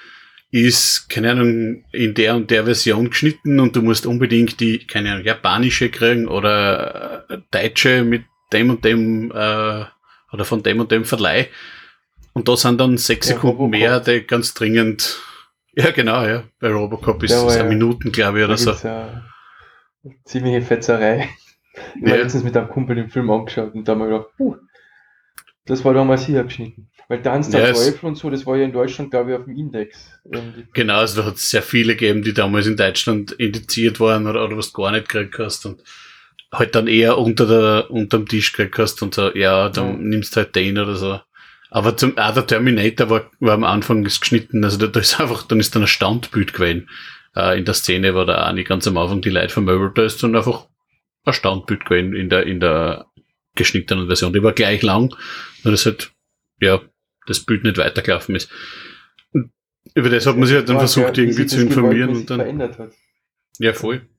ist, 0.52 1.10
keine 1.10 1.32
Ahnung, 1.32 1.86
in 1.92 2.14
der 2.14 2.36
und 2.36 2.52
der 2.52 2.66
Version 2.66 3.10
geschnitten 3.10 3.60
und 3.60 3.76
du 3.76 3.82
musst 3.82 4.06
unbedingt 4.06 4.60
die, 4.60 4.80
keine 4.86 5.14
Ahnung, 5.14 5.26
japanische 5.26 5.90
kriegen 5.90 6.28
oder 6.28 7.26
äh, 7.30 7.38
deutsche 7.52 8.04
mit 8.04 8.24
dem 8.52 8.70
und 8.70 8.84
dem 8.84 9.32
äh, 9.32 9.86
oder 10.32 10.46
von 10.46 10.64
dem 10.64 10.80
und 10.80 10.92
dem 10.92 11.06
Verleih. 11.06 11.48
Und 12.34 12.48
da 12.48 12.56
sind 12.56 12.80
dann 12.80 12.98
sechs 12.98 13.28
Sekunden 13.28 13.70
mehr, 13.70 14.00
die 14.00 14.22
ganz 14.22 14.54
dringend 14.54 15.20
ja, 15.84 15.92
genau, 15.92 16.26
ja. 16.26 16.44
Bei 16.60 16.70
Robocop 16.70 17.24
ist 17.24 17.32
es 17.32 17.56
ja, 17.56 17.64
Minuten, 17.64 18.12
glaube 18.12 18.40
ich, 18.40 18.46
oder 18.46 18.58
so. 18.58 18.72
Ja 18.88 19.24
ziemliche 20.26 20.62
Fetzerei. 20.62 21.30
Ich 21.96 22.02
ja. 22.02 22.12
habe 22.12 22.24
letztens 22.24 22.44
mit 22.44 22.56
einem 22.58 22.70
Kumpel 22.70 22.96
den 22.96 23.10
Film 23.10 23.30
angeschaut 23.30 23.74
und 23.74 23.88
da 23.88 23.94
haben 23.94 24.00
wir 24.00 24.08
gedacht, 24.08 24.28
puh, 24.38 24.56
das 25.66 25.86
war 25.86 25.94
damals 25.94 26.26
hier 26.26 26.42
abgeschnitten. 26.42 26.90
Weil 27.08 27.22
Dance 27.22 27.52
der 27.52 27.68
ja, 27.68 27.74
Teufel 27.74 28.08
und 28.08 28.16
so, 28.16 28.30
das 28.30 28.46
war 28.46 28.56
ja 28.58 28.66
in 28.66 28.72
Deutschland, 28.72 29.12
glaube 29.12 29.32
ich, 29.32 29.38
auf 29.38 29.46
dem 29.46 29.58
Index. 29.58 30.10
Irgendwie. 30.24 30.66
Genau, 30.74 30.96
also 30.96 31.22
da 31.22 31.28
hat 31.28 31.36
es 31.36 31.50
sehr 31.50 31.62
viele 31.62 31.96
gegeben, 31.96 32.24
die 32.24 32.34
damals 32.34 32.68
in 32.68 32.78
Deutschland 32.78 33.32
indiziert 33.34 34.00
waren 34.00 34.28
oder, 34.28 34.44
oder 34.44 34.58
was 34.58 34.74
gar 34.74 34.92
nicht 34.92 35.10
gekriegt 35.10 35.38
hast 35.40 35.66
und 35.66 35.84
halt 36.54 36.76
dann 36.76 36.88
eher 36.88 37.18
unter 37.18 37.48
der, 37.48 37.92
unterm 37.92 38.28
Tisch 38.28 38.54
gekriegt 38.54 38.80
hast 38.80 39.02
und 39.02 39.14
so, 39.14 39.34
ja, 39.34 39.70
dann 39.70 39.88
ja. 39.88 39.98
nimmst 39.98 40.36
du 40.36 40.42
halt 40.42 40.56
den 40.56 40.78
oder 40.78 40.96
so. 40.96 41.20
Aber 41.74 41.96
zum, 41.96 42.18
auch 42.18 42.34
der 42.34 42.46
Terminator 42.46 43.10
war, 43.10 43.32
war 43.40 43.54
am 43.54 43.64
Anfang 43.64 44.04
geschnitten, 44.04 44.64
also 44.64 44.78
da, 44.78 44.88
da 44.88 45.00
ist 45.00 45.20
einfach, 45.22 45.44
dann 45.44 45.62
ist 45.62 45.74
dann 45.74 45.84
ein 45.84 45.88
Standbild 45.88 46.54
gewesen. 46.54 46.90
Äh, 47.34 47.58
in 47.58 47.66
der 47.66 47.74
Szene 47.74 48.14
war 48.14 48.26
da 48.26 48.48
auch 48.48 48.54
nicht 48.54 48.68
ganz 48.68 48.86
am 48.88 48.98
Anfang 48.98 49.22
die 49.22 49.30
Leute 49.30 49.54
vermöbelt, 49.54 49.98
da 49.98 50.04
ist 50.04 50.22
dann 50.22 50.36
einfach 50.36 50.68
ein 51.24 51.34
Standbild 51.34 51.86
gewesen 51.86 52.14
in 52.14 52.30
der, 52.30 52.46
in 52.46 52.60
der 52.60 53.08
geschnittenen 53.56 54.08
Version. 54.08 54.34
Die 54.34 54.44
war 54.44 54.52
gleich 54.52 54.82
lang, 54.82 55.16
nur 55.64 55.72
dass 55.72 55.86
halt, 55.86 56.12
ja, 56.60 56.82
das 57.26 57.40
Bild 57.40 57.64
nicht 57.64 57.78
weitergelaufen 57.78 58.36
ist. 58.36 58.52
Und 59.32 59.52
über 59.94 60.10
das 60.10 60.26
hat 60.26 60.36
man 60.36 60.48
sich 60.48 60.58
halt 60.58 60.68
dann 60.68 60.78
versucht, 60.78 61.18
irgendwie 61.18 61.46
zu 61.46 61.62
informieren 61.62 62.10
und 62.10 62.30
dann. 62.30 62.92
Ja, 63.60 63.72
voll. 63.72 64.10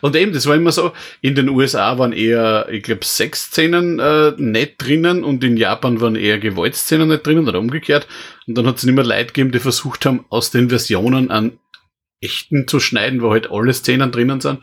Und 0.00 0.16
eben, 0.16 0.32
das 0.32 0.46
war 0.46 0.56
immer 0.56 0.72
so, 0.72 0.92
in 1.20 1.34
den 1.34 1.48
USA 1.48 1.98
waren 1.98 2.12
eher, 2.12 2.68
ich 2.70 2.82
glaube, 2.82 3.04
Sexszenen 3.04 3.98
äh, 3.98 4.32
nicht 4.36 4.74
drinnen 4.78 5.24
und 5.24 5.44
in 5.44 5.56
Japan 5.56 6.00
waren 6.00 6.16
eher 6.16 6.38
Gewaltszenen 6.38 7.08
nicht 7.08 7.26
drinnen 7.26 7.48
oder 7.48 7.58
umgekehrt. 7.58 8.06
Und 8.46 8.56
dann 8.56 8.66
hat 8.66 8.78
es 8.78 8.84
immer 8.84 9.04
Leute 9.04 9.26
gegeben, 9.26 9.52
die 9.52 9.58
versucht 9.58 10.06
haben, 10.06 10.24
aus 10.28 10.50
den 10.50 10.68
Versionen 10.68 11.30
an 11.30 11.58
echten 12.20 12.66
zu 12.66 12.80
schneiden, 12.80 13.22
wo 13.22 13.30
halt 13.30 13.50
alle 13.50 13.72
Szenen 13.72 14.10
drinnen 14.10 14.40
sind. 14.40 14.60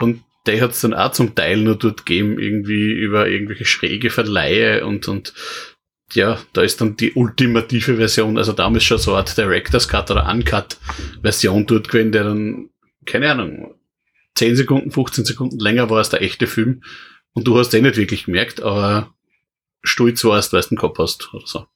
Und 0.00 0.22
der 0.46 0.60
hat 0.60 0.72
es 0.72 0.80
dann 0.80 0.94
auch 0.94 1.12
zum 1.12 1.34
Teil 1.34 1.58
nur 1.58 1.76
dort 1.76 2.04
gegeben, 2.04 2.38
irgendwie 2.38 2.92
über 2.92 3.28
irgendwelche 3.28 3.64
schräge 3.64 4.10
Verleihe 4.10 4.84
und, 4.84 5.08
und 5.08 5.32
ja, 6.12 6.38
da 6.52 6.62
ist 6.62 6.80
dann 6.80 6.96
die 6.96 7.12
ultimative 7.14 7.96
Version, 7.96 8.36
also 8.36 8.52
damals 8.52 8.84
schon 8.84 8.98
so 8.98 9.12
eine 9.12 9.18
Art 9.18 9.36
Director's 9.36 9.88
Cut 9.88 10.10
oder 10.10 10.30
Uncut 10.30 10.76
Version 11.22 11.66
dort 11.66 11.88
gewesen, 11.88 12.12
der 12.12 12.24
dann, 12.24 12.68
keine 13.06 13.30
Ahnung, 13.30 13.74
10 14.36 14.56
Sekunden, 14.56 14.90
15 14.90 15.24
Sekunden 15.24 15.58
länger 15.58 15.90
war 15.90 15.98
als 15.98 16.10
der 16.10 16.22
echte 16.22 16.46
Film. 16.46 16.82
Und 17.32 17.46
du 17.46 17.58
hast 17.58 17.70
den 17.70 17.82
nicht 17.82 17.96
wirklich 17.96 18.26
gemerkt, 18.26 18.62
aber 18.62 19.12
stolz 19.82 20.24
warst, 20.24 20.52
weil 20.52 20.62
du 20.62 20.68
den 20.68 20.78
Kopf 20.78 20.98
hast 20.98 21.32
oder 21.34 21.46
so. 21.46 21.66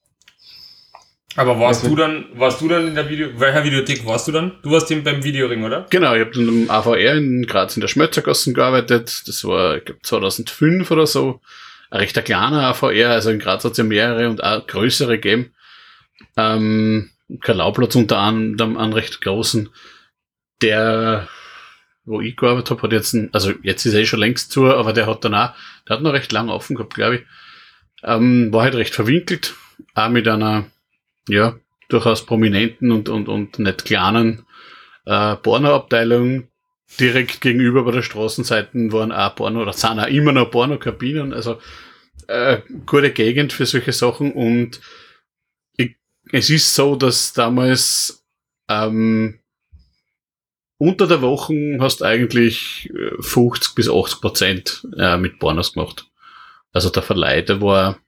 Aber 1.36 1.60
warst 1.60 1.86
du 1.86 1.94
dann, 1.94 2.26
warst 2.34 2.60
du 2.60 2.68
dann 2.68 2.88
in 2.88 2.94
der 2.96 3.08
Video, 3.08 3.28
welcher 3.38 3.62
Videothek 3.62 4.04
warst 4.04 4.26
du 4.26 4.32
dann? 4.32 4.58
Du 4.62 4.72
warst 4.72 4.90
eben 4.90 5.04
beim 5.04 5.22
Videoring, 5.22 5.62
oder? 5.62 5.86
Genau, 5.90 6.14
ich 6.14 6.20
habe 6.20 6.32
dann 6.32 6.48
im 6.48 6.70
AVR 6.70 7.14
in 7.14 7.46
Graz 7.46 7.76
in 7.76 7.80
der 7.80 7.88
Schmötzergassen 7.88 8.54
gearbeitet. 8.54 9.22
Das 9.26 9.44
war, 9.44 9.76
ich 9.76 9.84
glaube, 9.84 10.02
2005 10.02 10.90
oder 10.90 11.06
so. 11.06 11.40
Ein 11.90 12.00
rechter 12.00 12.22
kleiner 12.22 12.66
AVR, 12.68 13.10
also 13.10 13.30
in 13.30 13.38
Graz 13.38 13.64
hat 13.64 13.72
es 13.72 13.78
ja 13.78 13.84
mehrere 13.84 14.28
und 14.28 14.42
auch 14.42 14.66
größere 14.66 15.18
gegeben. 15.18 15.52
Ähm, 16.36 17.10
Kalauplatz 17.40 17.94
unter 17.94 18.18
anderem 18.18 18.76
einen 18.76 18.92
recht 18.92 19.20
großen, 19.20 19.68
der 20.60 21.28
wo 22.08 22.20
ich 22.20 22.36
gearbeitet 22.36 22.70
habe, 22.70 22.82
hat 22.82 22.92
jetzt 22.92 23.12
ein, 23.12 23.28
also 23.32 23.52
jetzt 23.62 23.84
ist 23.84 23.94
er 23.94 24.00
eh 24.00 24.06
schon 24.06 24.20
längst 24.20 24.50
zu, 24.50 24.66
aber 24.66 24.92
der 24.92 25.06
hat 25.06 25.24
dann 25.24 25.34
auch, 25.34 25.52
der 25.86 25.96
hat 25.96 26.02
noch 26.02 26.12
recht 26.12 26.32
lange 26.32 26.52
offen 26.52 26.76
gehabt, 26.76 26.94
glaube 26.94 27.16
ich. 27.16 27.22
Ähm, 28.02 28.52
war 28.52 28.62
halt 28.62 28.74
recht 28.74 28.94
verwinkelt, 28.94 29.54
auch 29.94 30.08
mit 30.08 30.26
einer, 30.26 30.66
ja, 31.28 31.56
durchaus 31.88 32.24
prominenten 32.24 32.92
und, 32.92 33.08
und, 33.08 33.28
und 33.28 33.58
nicht 33.58 33.84
kleinen 33.84 34.44
äh, 35.04 35.36
Pornoabteilung. 35.36 36.48
Direkt 36.98 37.42
gegenüber 37.42 37.84
bei 37.84 37.90
der 37.90 38.02
Straßenseite 38.02 38.92
waren 38.92 39.12
auch 39.12 39.34
Porno, 39.34 39.60
oder 39.60 39.74
sind 39.74 40.00
auch 40.00 40.06
immer 40.06 40.32
noch 40.32 40.50
Porno-Kabinen, 40.50 41.34
also 41.34 41.58
äh, 42.28 42.62
gute 42.86 43.10
Gegend 43.10 43.52
für 43.52 43.66
solche 43.66 43.92
Sachen 43.92 44.32
und 44.32 44.80
ich, 45.76 45.96
es 46.32 46.48
ist 46.48 46.74
so, 46.74 46.96
dass 46.96 47.34
damals 47.34 48.24
ähm, 48.68 49.37
unter 50.78 51.06
der 51.08 51.20
Woche 51.22 51.78
hast 51.80 52.02
eigentlich 52.02 52.90
50 53.20 53.70
äh, 53.70 53.74
bis 53.74 53.90
80 53.90 54.20
Prozent 54.20 54.86
äh, 54.96 55.16
mit 55.16 55.38
Pornos 55.38 55.74
gemacht. 55.74 56.06
Also 56.72 56.90
der 56.90 57.02
Verleih, 57.02 57.42
der 57.42 57.60
war, 57.60 57.98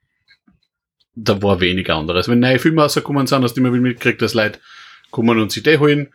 da 1.15 1.43
war 1.43 1.61
wenig 1.61 1.91
anderes. 1.91 2.29
Wenn 2.29 2.39
neue 2.39 2.61
Filme 2.61 2.83
rausgekommen 2.83 3.27
sind, 3.27 3.43
hast 3.43 3.55
du 3.55 3.61
immer 3.61 3.73
wieder 3.73 3.83
mitgekriegt, 3.83 4.23
dass 4.23 4.35
Leute 4.35 4.61
kommen 5.11 5.39
und 5.41 5.51
sich 5.51 5.65
die 5.65 5.79
holen. 5.79 6.13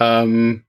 Ähm, 0.00 0.64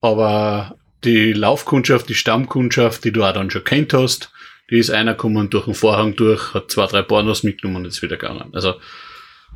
aber 0.00 0.76
die 1.04 1.32
Laufkundschaft, 1.32 2.08
die 2.08 2.14
Stammkundschaft, 2.14 3.04
die 3.04 3.12
du 3.12 3.22
auch 3.22 3.32
dann 3.32 3.50
schon 3.50 3.64
kennt 3.64 3.92
hast, 3.92 4.32
die 4.70 4.78
ist 4.78 4.90
einer 4.90 5.12
gekommen 5.12 5.48
durch 5.50 5.66
den 5.66 5.74
Vorhang 5.74 6.16
durch, 6.16 6.54
hat 6.54 6.72
zwei, 6.72 6.86
drei 6.86 7.02
Pornos 7.02 7.44
mitgenommen 7.44 7.84
und 7.84 7.88
ist 7.88 8.02
wieder 8.02 8.16
gegangen. 8.16 8.50
Also, 8.52 8.74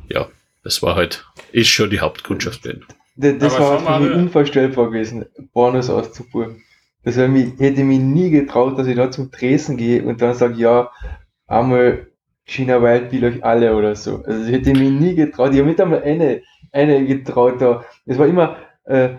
ja, 0.07 0.29
das 0.63 0.81
war 0.81 0.95
halt, 0.95 1.25
ist 1.51 1.69
schon 1.69 1.89
die 1.89 1.99
Hauptkundschaft 1.99 2.63
gewesen. 2.63 2.85
Das, 3.21 3.37
das 3.37 3.59
war 3.59 3.79
für 3.79 4.03
mich 4.03 4.15
unvorstellbar 4.15 4.87
gewesen, 4.87 5.25
Pornos 5.53 5.89
auszubuchen. 5.89 6.63
Das 7.03 7.17
hätte 7.17 7.29
mich, 7.29 7.59
hätte 7.59 7.83
mich 7.83 7.99
nie 7.99 8.31
getraut, 8.31 8.77
dass 8.77 8.87
ich 8.87 8.95
da 8.95 9.11
zum 9.11 9.31
Tresen 9.31 9.77
gehe 9.77 10.03
und 10.03 10.21
dann 10.21 10.33
sage, 10.33 10.55
ja, 10.55 10.91
einmal 11.47 12.07
China 12.45 12.81
Wild 12.81 13.11
will 13.11 13.25
euch 13.25 13.43
alle 13.43 13.75
oder 13.75 13.95
so. 13.95 14.23
Also 14.25 14.45
ich 14.45 14.51
hätte 14.51 14.73
mich 14.73 14.89
nie 14.89 15.15
getraut. 15.15 15.53
Ich 15.53 15.59
habe 15.59 15.69
nicht 15.69 15.81
einmal 15.81 16.03
eine, 16.03 16.41
eine 16.71 17.05
getraut 17.05 17.61
da. 17.61 17.85
Es 18.05 18.17
war 18.17 18.27
immer, 18.27 18.57
äh, 18.85 19.09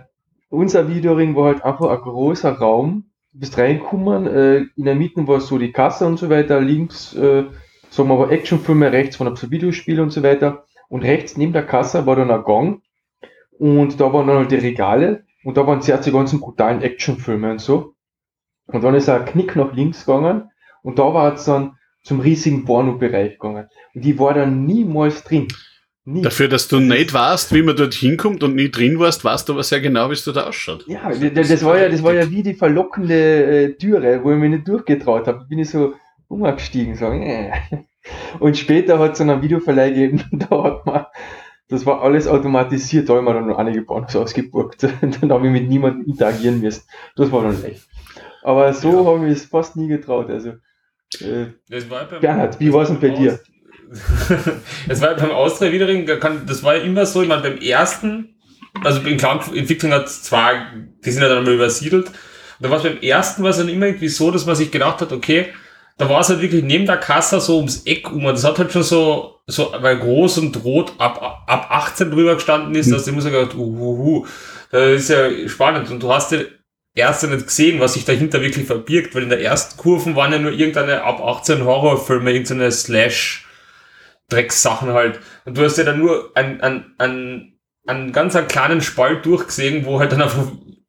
unser 0.49 0.89
Videoring 0.89 1.37
war 1.37 1.47
halt 1.47 1.65
einfach 1.65 1.91
ein 1.91 2.01
großer 2.01 2.53
Raum. 2.59 3.05
Du 3.33 3.41
bist 3.41 3.57
reingekommen, 3.57 4.27
äh, 4.27 4.57
in 4.77 4.85
der 4.85 4.97
Mitte 4.97 5.27
war 5.27 5.41
so 5.41 5.59
die 5.59 5.73
Kasse 5.73 6.07
und 6.07 6.19
so 6.19 6.29
weiter, 6.29 6.61
links, 6.61 7.15
äh, 7.15 7.45
sagen 7.89 8.09
wir 8.09 8.17
mal 8.17 8.31
Actionfilme, 8.33 8.93
rechts 8.93 9.17
von 9.17 9.29
ein 9.29 9.51
Videospiele 9.51 10.03
und 10.03 10.11
so 10.11 10.23
weiter. 10.23 10.65
Und 10.89 11.03
rechts 11.05 11.37
neben 11.37 11.53
der 11.53 11.65
Kasse 11.65 12.05
war 12.05 12.17
dann 12.17 12.31
ein 12.31 12.45
Gang 12.45 12.83
und 13.63 14.01
da 14.01 14.13
waren 14.13 14.27
dann 14.27 14.39
halt 14.39 14.51
die 14.51 14.57
Regale 14.57 15.23
und 15.45 15.57
da 15.57 15.65
waren 15.65 15.81
zuerst 15.81 16.05
die 16.05 16.11
ganzen 16.11 16.41
brutalen 16.41 16.83
Actionfilme 16.83 17.53
und 17.53 17.61
so. 17.61 17.95
Und 18.67 18.83
dann 18.83 18.97
ist 18.97 19.09
ein 19.09 19.25
Knick 19.25 19.55
nach 19.55 19.73
links 19.73 20.05
gegangen 20.05 20.51
und 20.83 20.99
da 20.99 21.15
war 21.15 21.35
es 21.35 21.45
dann 21.45 21.77
zum 22.03 22.19
riesigen 22.19 22.65
Porno-Bereich 22.65 23.35
gegangen. 23.35 23.69
Und 23.95 24.05
die 24.05 24.19
war 24.19 24.35
dann 24.35 24.67
niemals 24.67 25.23
drin. 25.23 25.47
Nie. 26.05 26.23
Dafür, 26.23 26.49
dass 26.49 26.67
du 26.67 26.81
nicht 26.81 27.15
weißt, 27.15 27.55
wie 27.55 27.63
man 27.63 27.77
dort 27.77 27.95
hinkommt 27.95 28.43
und 28.43 28.57
nie 28.57 28.69
drin 28.69 28.99
warst, 28.99 29.25
weißt 29.25 29.49
du 29.49 29.53
aber 29.53 29.63
sehr 29.63 29.81
genau, 29.81 30.09
wie 30.09 30.15
es 30.15 30.25
dort 30.25 30.39
ausschaut. 30.39 30.85
Ja, 30.89 31.09
das, 31.09 31.47
das 31.47 31.65
war 31.65 31.79
ja, 31.79 31.89
das 31.89 32.03
war 32.03 32.15
ja 32.15 32.29
wie 32.29 32.43
die 32.43 32.55
verlockende 32.55 33.15
äh, 33.15 33.73
Türe, 33.75 34.25
wo 34.25 34.33
ich 34.33 34.39
mich 34.39 34.51
nicht 34.51 34.67
durchgetraut 34.67 35.29
habe. 35.29 35.45
Bin 35.45 35.61
ich 35.61 35.71
so 35.71 35.95
umgestiegen, 36.27 36.97
so. 36.97 37.07
Äh. 37.13 37.53
Und 38.41 38.59
später 38.59 38.99
hat 38.99 39.13
es 39.13 39.19
dann 39.19 39.31
einen 39.31 39.43
Videoverleih 39.43 39.91
gegeben, 39.91 40.25
da 40.33 40.65
hat 40.65 40.85
man 40.85 41.07
das 41.73 41.87
war 41.87 42.03
alles 42.03 42.29
automatisiert, 42.29 43.09
da 43.09 43.15
habe 43.15 43.23
ich 43.23 43.29
mir 43.29 43.35
dann 43.35 43.49
noch 43.49 43.59
einige 43.59 43.83
Bonus 43.83 44.15
ausgeburgt. 44.15 44.83
dann 45.01 45.33
habe 45.33 45.47
ich 45.47 45.53
mit 45.53 45.69
niemandem 45.69 46.07
interagieren 46.07 46.61
müssen. 46.61 46.83
Das 47.17 47.33
war 47.33 47.43
dann 47.43 47.61
leicht. 47.63 47.89
Aber 48.43 48.73
so 48.75 48.91
ja. 48.91 49.05
habe 49.05 49.27
ich 49.27 49.39
es 49.39 49.45
fast 49.47 49.77
nie 49.77 49.89
getraut. 49.89 50.29
Also, 50.29 50.51
äh, 51.21 51.47
Bernhard, 52.21 52.61
wie 52.61 52.73
war 52.73 52.83
es 52.83 52.89
denn 52.89 53.01
bei 53.01 53.11
dir? 53.11 53.41
Es 54.89 55.03
war 55.03 55.15
beim 55.17 55.31
Austria 55.33 55.71
Wiedering, 55.71 56.07
das 56.47 56.63
war 56.63 56.77
ja 56.77 56.83
immer 56.83 57.05
so, 57.05 57.23
ich 57.23 57.29
meine, 57.29 57.43
beim 57.43 57.59
ersten, 57.59 58.37
also 58.83 59.01
in 59.03 59.19
Cloud-Entwicklung 59.19 59.93
hat 59.93 60.07
es 60.07 60.23
zwar, 60.23 60.53
die 61.05 61.11
sind 61.11 61.23
ja 61.23 61.29
dann 61.29 61.45
mal 61.45 61.53
übersiedelt, 61.53 62.11
da 62.59 62.71
war 62.71 62.79
es 62.79 62.85
beim 62.85 62.97
ersten 63.01 63.43
war 63.43 63.51
es 63.51 63.59
dann 63.59 63.69
immer 63.69 63.87
irgendwie 63.87 64.09
so, 64.09 64.31
dass 64.31 64.47
man 64.47 64.57
sich 64.57 64.71
gedacht 64.71 65.03
hat, 65.03 65.13
okay, 65.13 65.49
da 65.99 66.09
war 66.09 66.21
es 66.21 66.29
halt 66.29 66.41
wirklich 66.41 66.65
neben 66.65 66.87
der 66.87 66.97
Kasse 66.97 67.41
so 67.41 67.57
ums 67.57 67.83
Eck 67.85 68.11
um. 68.11 68.25
Das 68.25 68.45
hat 68.45 68.59
halt 68.59 68.73
schon 68.73 68.83
so, 68.83 69.41
so, 69.47 69.73
weil 69.79 69.99
groß 69.99 70.39
und 70.39 70.65
rot 70.65 70.93
ab, 70.99 71.45
ab 71.47 71.67
18 71.71 72.11
drüber 72.11 72.35
gestanden 72.35 72.75
ist, 72.75 72.89
mhm. 72.89 72.93
dass 72.93 73.07
ich 73.07 73.13
immer 73.13 73.23
so 73.23 73.31
gedacht, 73.31 73.55
uhuhu, 73.55 74.27
das 74.71 75.03
ist 75.03 75.11
ja 75.11 75.49
spannend. 75.49 75.91
Und 75.91 76.03
du 76.03 76.13
hast 76.13 76.33
ja 76.33 76.41
erst 76.95 77.29
nicht 77.29 77.47
gesehen, 77.47 77.81
was 77.81 77.95
sich 77.95 78.05
dahinter 78.05 78.41
wirklich 78.41 78.67
verbirgt, 78.67 79.15
weil 79.15 79.25
in 79.25 79.29
der 79.29 79.43
ersten 79.43 79.77
Kurven 79.79 80.17
waren 80.17 80.33
ja 80.33 80.39
nur 80.39 80.53
irgendeine 80.53 81.03
ab 81.03 81.21
18 81.23 81.65
Horrorfilme, 81.65 82.33
irgendeine 82.33 82.71
Slash, 82.71 83.47
Dreckssachen 84.29 84.93
halt. 84.93 85.21
Und 85.45 85.57
du 85.57 85.65
hast 85.65 85.79
ja 85.79 85.85
dann 85.85 85.99
nur 85.99 86.31
einen, 86.35 86.61
einen, 86.61 86.95
einen, 86.99 87.61
einen 87.87 88.13
ganz 88.13 88.37
einen 88.37 88.49
kleinen 88.49 88.81
Spalt 88.81 89.27
durchgesehen, 89.27 89.85
wo 89.85 90.01
halt 90.01 90.13
dann 90.13 90.23
einfach 90.23 90.47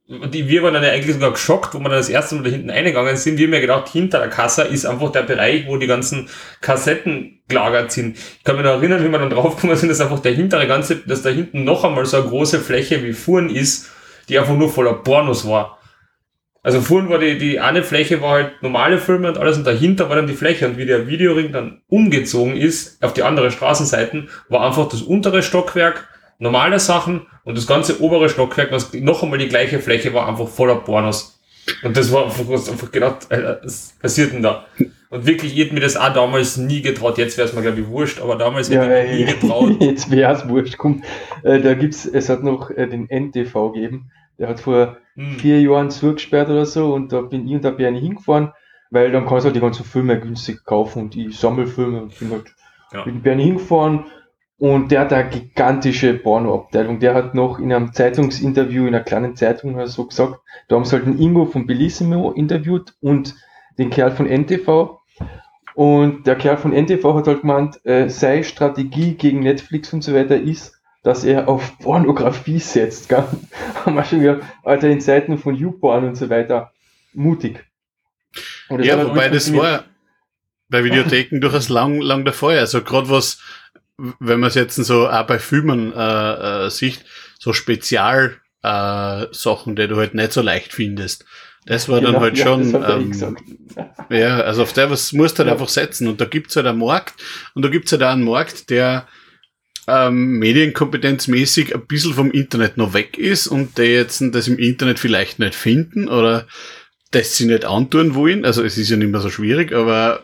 die, 0.07 0.49
wir 0.49 0.63
waren 0.63 0.73
dann 0.73 0.83
eigentlich 0.83 1.13
sogar 1.13 1.31
geschockt, 1.31 1.73
wo 1.73 1.79
wir 1.79 1.89
dann 1.89 1.97
das 1.97 2.09
erste 2.09 2.35
Mal 2.35 2.43
da 2.43 2.49
hinten 2.49 2.69
eingegangen 2.69 3.15
sind. 3.15 3.37
Wir 3.37 3.47
haben 3.47 3.53
ja 3.53 3.61
gedacht, 3.61 3.89
hinter 3.89 4.19
der 4.19 4.29
Kasse 4.29 4.63
ist 4.63 4.85
einfach 4.85 5.11
der 5.11 5.23
Bereich, 5.23 5.65
wo 5.67 5.77
die 5.77 5.87
ganzen 5.87 6.29
Kassetten 6.59 7.41
gelagert 7.47 7.91
sind. 7.91 8.17
Ich 8.17 8.43
kann 8.43 8.57
mich 8.57 8.65
noch 8.65 8.73
erinnern, 8.73 9.03
wie 9.03 9.09
wir 9.09 9.19
dann 9.19 9.29
draufgekommen 9.29 9.77
sind, 9.77 9.89
dass 9.89 10.01
einfach 10.01 10.19
der 10.19 10.33
hintere 10.33 10.67
ganze, 10.67 10.97
dass 10.97 11.21
da 11.21 11.29
hinten 11.29 11.63
noch 11.63 11.85
einmal 11.85 12.05
so 12.05 12.17
eine 12.17 12.27
große 12.27 12.59
Fläche 12.59 13.03
wie 13.03 13.13
Fuhren 13.13 13.49
ist, 13.49 13.89
die 14.27 14.37
einfach 14.37 14.55
nur 14.55 14.69
voller 14.69 14.93
Pornos 14.93 15.47
war. 15.47 15.79
Also 16.63 16.79
Fuhren 16.81 17.09
war 17.09 17.19
die, 17.19 17.37
die 17.37 17.59
eine 17.59 17.83
Fläche 17.83 18.21
war 18.21 18.31
halt 18.31 18.61
normale 18.61 18.97
Filme 18.97 19.27
und 19.27 19.37
alles 19.37 19.57
und 19.57 19.67
dahinter 19.67 20.09
war 20.09 20.15
dann 20.15 20.27
die 20.27 20.33
Fläche 20.33 20.65
und 20.67 20.77
wie 20.77 20.85
der 20.85 21.07
Videoring 21.07 21.51
dann 21.51 21.81
umgezogen 21.87 22.55
ist 22.55 23.03
auf 23.03 23.13
die 23.13 23.23
andere 23.23 23.51
Straßenseiten, 23.51 24.29
war 24.47 24.65
einfach 24.65 24.87
das 24.87 25.01
untere 25.01 25.43
Stockwerk 25.43 26.07
normale 26.39 26.79
Sachen 26.79 27.27
und 27.43 27.57
das 27.57 27.67
ganze 27.67 28.01
obere 28.01 28.29
Stockwerk, 28.29 28.71
was 28.71 28.93
noch 28.93 29.23
einmal 29.23 29.39
die 29.39 29.47
gleiche 29.47 29.79
Fläche 29.79 30.13
war, 30.13 30.27
einfach 30.27 30.47
voller 30.47 30.75
Pornos. 30.75 31.39
Und 31.83 31.95
das 31.95 32.11
war 32.11 32.25
einfach, 32.25 32.49
einfach 32.49 32.91
gedacht, 32.91 33.31
äh, 33.31 33.57
was 33.63 33.95
passiert 34.01 34.33
denn 34.33 34.43
da? 34.43 34.65
Und 35.09 35.25
wirklich, 35.25 35.53
ich 35.53 35.59
hätte 35.59 35.73
mir 35.73 35.79
das 35.79 35.95
auch 35.95 36.13
damals 36.13 36.57
nie 36.57 36.81
getraut. 36.81 37.17
Jetzt 37.17 37.37
wäre 37.37 37.47
es 37.47 37.53
mir, 37.53 37.61
glaube 37.61 37.81
ich, 37.81 37.87
wurscht, 37.87 38.19
aber 38.19 38.35
damals 38.35 38.69
ja, 38.69 38.81
hätte 38.81 39.11
ich 39.11 39.19
mir 39.19 39.25
nie 39.25 39.39
getraut. 39.39 39.75
Jetzt 39.79 40.09
wäre 40.09 40.33
es 40.33 40.47
wurscht. 40.49 40.77
Komm, 40.77 41.03
äh, 41.43 41.59
da 41.59 41.73
gibt's, 41.73 42.05
es 42.05 42.29
hat 42.29 42.43
noch 42.43 42.69
äh, 42.71 42.87
den 42.87 43.07
NTV 43.09 43.71
gegeben. 43.71 44.11
Der 44.39 44.49
hat 44.49 44.59
vor 44.59 44.97
hm. 45.15 45.37
vier 45.37 45.61
Jahren 45.61 45.91
zugesperrt 45.91 46.49
oder 46.49 46.65
so 46.65 46.93
und 46.93 47.13
da 47.13 47.21
bin 47.21 47.47
ich 47.47 47.53
und 47.53 47.63
da 47.63 47.71
bin 47.71 47.95
ich 47.95 48.01
hingefahren, 48.01 48.51
weil 48.89 49.11
dann 49.11 49.27
kannst 49.27 49.43
du 49.43 49.47
halt 49.47 49.55
die 49.55 49.61
ganzen 49.61 49.85
Filme 49.85 50.19
günstig 50.19 50.65
kaufen 50.65 51.03
und 51.03 51.13
die 51.13 51.31
Sammelfilme 51.31 52.01
und 52.01 52.19
bin 52.19 52.31
halt 52.31 52.45
ja. 52.91 53.03
bin 53.03 53.21
Bernie 53.21 53.43
hingefahren 53.43 54.05
und 54.63 54.93
der 54.93 55.01
hat 55.01 55.11
eine 55.11 55.29
gigantische 55.29 56.13
Porno-Abteilung. 56.13 57.01
Der 57.01 57.15
hat 57.15 57.35
noch 57.35 57.59
in 57.59 57.73
einem 57.73 57.91
Zeitungsinterview, 57.91 58.87
in 58.87 58.95
einer 58.95 59.03
kleinen 59.03 59.35
Zeitung 59.35 59.75
oder 59.75 59.87
so 59.87 60.05
gesagt, 60.05 60.39
da 60.69 60.77
haben 60.77 60.85
sie 60.85 60.93
halt 60.93 61.05
einen 61.05 61.19
Ingo 61.19 61.45
von 61.45 61.67
Bellissimo 61.67 62.31
interviewt 62.31 62.93
und 63.01 63.35
den 63.77 63.89
Kerl 63.89 64.11
von 64.11 64.25
NTV. 64.25 65.01
Und 65.75 66.25
der 66.27 66.37
Kerl 66.37 66.55
von 66.55 66.71
NTV 66.71 67.13
hat 67.13 67.27
halt 67.27 67.41
gemeint, 67.41 67.85
äh, 67.85 68.07
seine 68.07 68.45
Strategie 68.45 69.15
gegen 69.15 69.41
Netflix 69.41 69.91
und 69.91 70.01
so 70.01 70.13
weiter 70.13 70.37
ist, 70.37 70.79
dass 71.03 71.25
er 71.25 71.49
auf 71.49 71.77
Pornografie 71.79 72.59
setzt. 72.59 73.09
Gell? 73.09 73.25
Haben 73.85 73.95
wir 73.95 74.05
schon 74.05 74.21
gedacht, 74.21 74.43
Alter, 74.63 74.87
in 74.87 75.01
Zeiten 75.01 75.37
von 75.37 75.55
YouPorn 75.55 76.05
und 76.05 76.15
so 76.15 76.29
weiter, 76.29 76.71
mutig. 77.11 77.65
Ja, 78.69 79.05
wobei 79.09 79.27
das 79.27 79.53
war 79.53 79.83
bei 80.69 80.85
Videotheken 80.85 81.41
durchaus 81.41 81.67
lang, 81.67 81.99
lang 81.99 82.23
davor. 82.23 82.53
Also 82.53 82.81
gerade 82.81 83.09
was 83.09 83.41
wenn 83.97 84.39
man 84.39 84.49
es 84.49 84.55
jetzt 84.55 84.75
so 84.75 85.07
auch 85.07 85.27
bei 85.27 85.39
Filmen 85.39 85.93
äh, 85.93 86.65
äh, 86.65 86.69
sieht, 86.69 87.05
so 87.39 87.53
Spezial 87.53 88.37
äh, 88.63 89.25
Sachen, 89.31 89.75
die 89.75 89.87
du 89.87 89.97
halt 89.97 90.13
nicht 90.13 90.33
so 90.33 90.41
leicht 90.41 90.73
findest. 90.73 91.25
Das 91.65 91.87
war 91.87 91.99
genau, 91.99 92.13
dann 92.13 92.21
halt 92.21 92.37
ja, 92.37 92.45
schon, 92.45 92.75
ähm, 92.75 93.37
ja, 94.09 94.41
also 94.41 94.63
auf 94.63 94.73
der 94.73 94.89
was 94.89 95.13
musst 95.13 95.35
du 95.35 95.39
halt 95.39 95.47
ja. 95.47 95.53
einfach 95.53 95.69
setzen. 95.69 96.07
Und 96.07 96.19
da 96.19 96.25
gibt's 96.25 96.55
halt 96.55 96.65
einen 96.65 96.79
Markt 96.79 97.13
und 97.53 97.63
da 97.63 97.69
gibt's 97.69 97.91
halt 97.91 98.03
auch 98.03 98.11
einen 98.11 98.25
Markt, 98.25 98.69
der 98.69 99.07
ähm, 99.87 100.39
medienkompetenzmäßig 100.39 101.75
ein 101.75 101.85
bisschen 101.87 102.13
vom 102.13 102.31
Internet 102.31 102.77
noch 102.77 102.93
weg 102.93 103.17
ist 103.17 103.47
und 103.47 103.77
der 103.77 103.91
jetzt 103.91 104.23
das 104.31 104.47
im 104.47 104.57
Internet 104.57 104.99
vielleicht 104.99 105.39
nicht 105.39 105.55
finden 105.55 106.07
oder 106.07 106.47
das 107.11 107.35
sie 107.35 107.45
nicht 107.45 107.65
antun 107.65 108.15
wollen. 108.15 108.45
Also 108.45 108.63
es 108.63 108.77
ist 108.77 108.89
ja 108.89 108.97
nicht 108.97 109.11
mehr 109.11 109.21
so 109.21 109.29
schwierig, 109.29 109.73
aber 109.73 110.23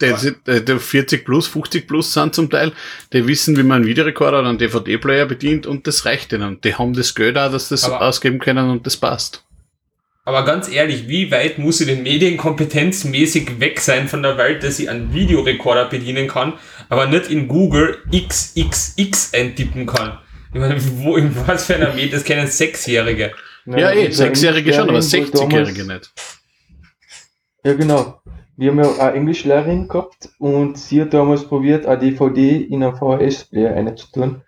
der, 0.00 0.18
der, 0.46 0.60
der 0.60 0.80
40 0.80 1.24
plus, 1.24 1.46
50 1.46 1.86
plus 1.86 2.12
sind 2.12 2.34
zum 2.34 2.50
Teil, 2.50 2.72
die 3.12 3.26
wissen, 3.26 3.56
wie 3.56 3.62
man 3.62 3.76
einen 3.76 3.86
Videorekorder 3.86 4.40
oder 4.40 4.48
einen 4.48 4.58
DVD-Player 4.58 5.26
bedient 5.26 5.66
und 5.66 5.86
das 5.86 6.04
reicht 6.04 6.32
ihnen. 6.32 6.60
Die 6.62 6.74
haben 6.74 6.94
das 6.94 7.14
Geld 7.14 7.36
auch, 7.38 7.50
dass 7.50 7.68
das 7.68 7.84
aber, 7.84 8.02
ausgeben 8.02 8.38
können 8.38 8.70
und 8.70 8.86
das 8.86 8.96
passt. 8.96 9.44
Aber 10.24 10.44
ganz 10.44 10.70
ehrlich, 10.70 11.08
wie 11.08 11.30
weit 11.30 11.58
muss 11.58 11.78
sie 11.78 11.86
denn 11.86 12.02
medienkompetenzmäßig 12.02 13.58
weg 13.58 13.80
sein 13.80 14.08
von 14.08 14.22
der 14.22 14.36
Welt, 14.36 14.62
dass 14.62 14.76
sie 14.76 14.88
einen 14.88 15.12
Videorekorder 15.14 15.86
bedienen 15.86 16.28
kann, 16.28 16.54
aber 16.88 17.06
nicht 17.06 17.30
in 17.30 17.48
Google 17.48 17.98
XXX 18.14 19.34
eintippen 19.34 19.86
kann? 19.86 20.18
Ich 20.52 20.60
meine, 20.60 20.76
wo, 20.98 21.16
in 21.16 21.34
was 21.46 21.66
für 21.66 21.76
einer 21.76 21.94
Medien, 21.94 22.12
das 22.12 22.24
kennen 22.24 22.46
Sechsjährige. 22.46 23.32
Ja, 23.66 23.92
eh, 23.92 24.10
Sechsjährige 24.10 24.72
schon, 24.72 24.88
aber 24.88 24.98
60-Jährige 24.98 25.84
nicht. 25.84 26.12
Ja, 27.64 27.74
genau. 27.74 28.20
Wir 28.60 28.72
haben 28.72 28.78
ja 28.78 28.92
eine 28.98 29.16
Englischlehrerin 29.16 29.88
gehabt 29.88 30.28
und 30.38 30.76
sie 30.76 31.00
hat 31.00 31.14
damals 31.14 31.46
probiert, 31.46 31.86
eine 31.86 31.98
DVD 31.98 32.58
in 32.58 32.82
einen 32.82 32.94
VHS-Player 32.94 33.74
einzutun 33.74 34.42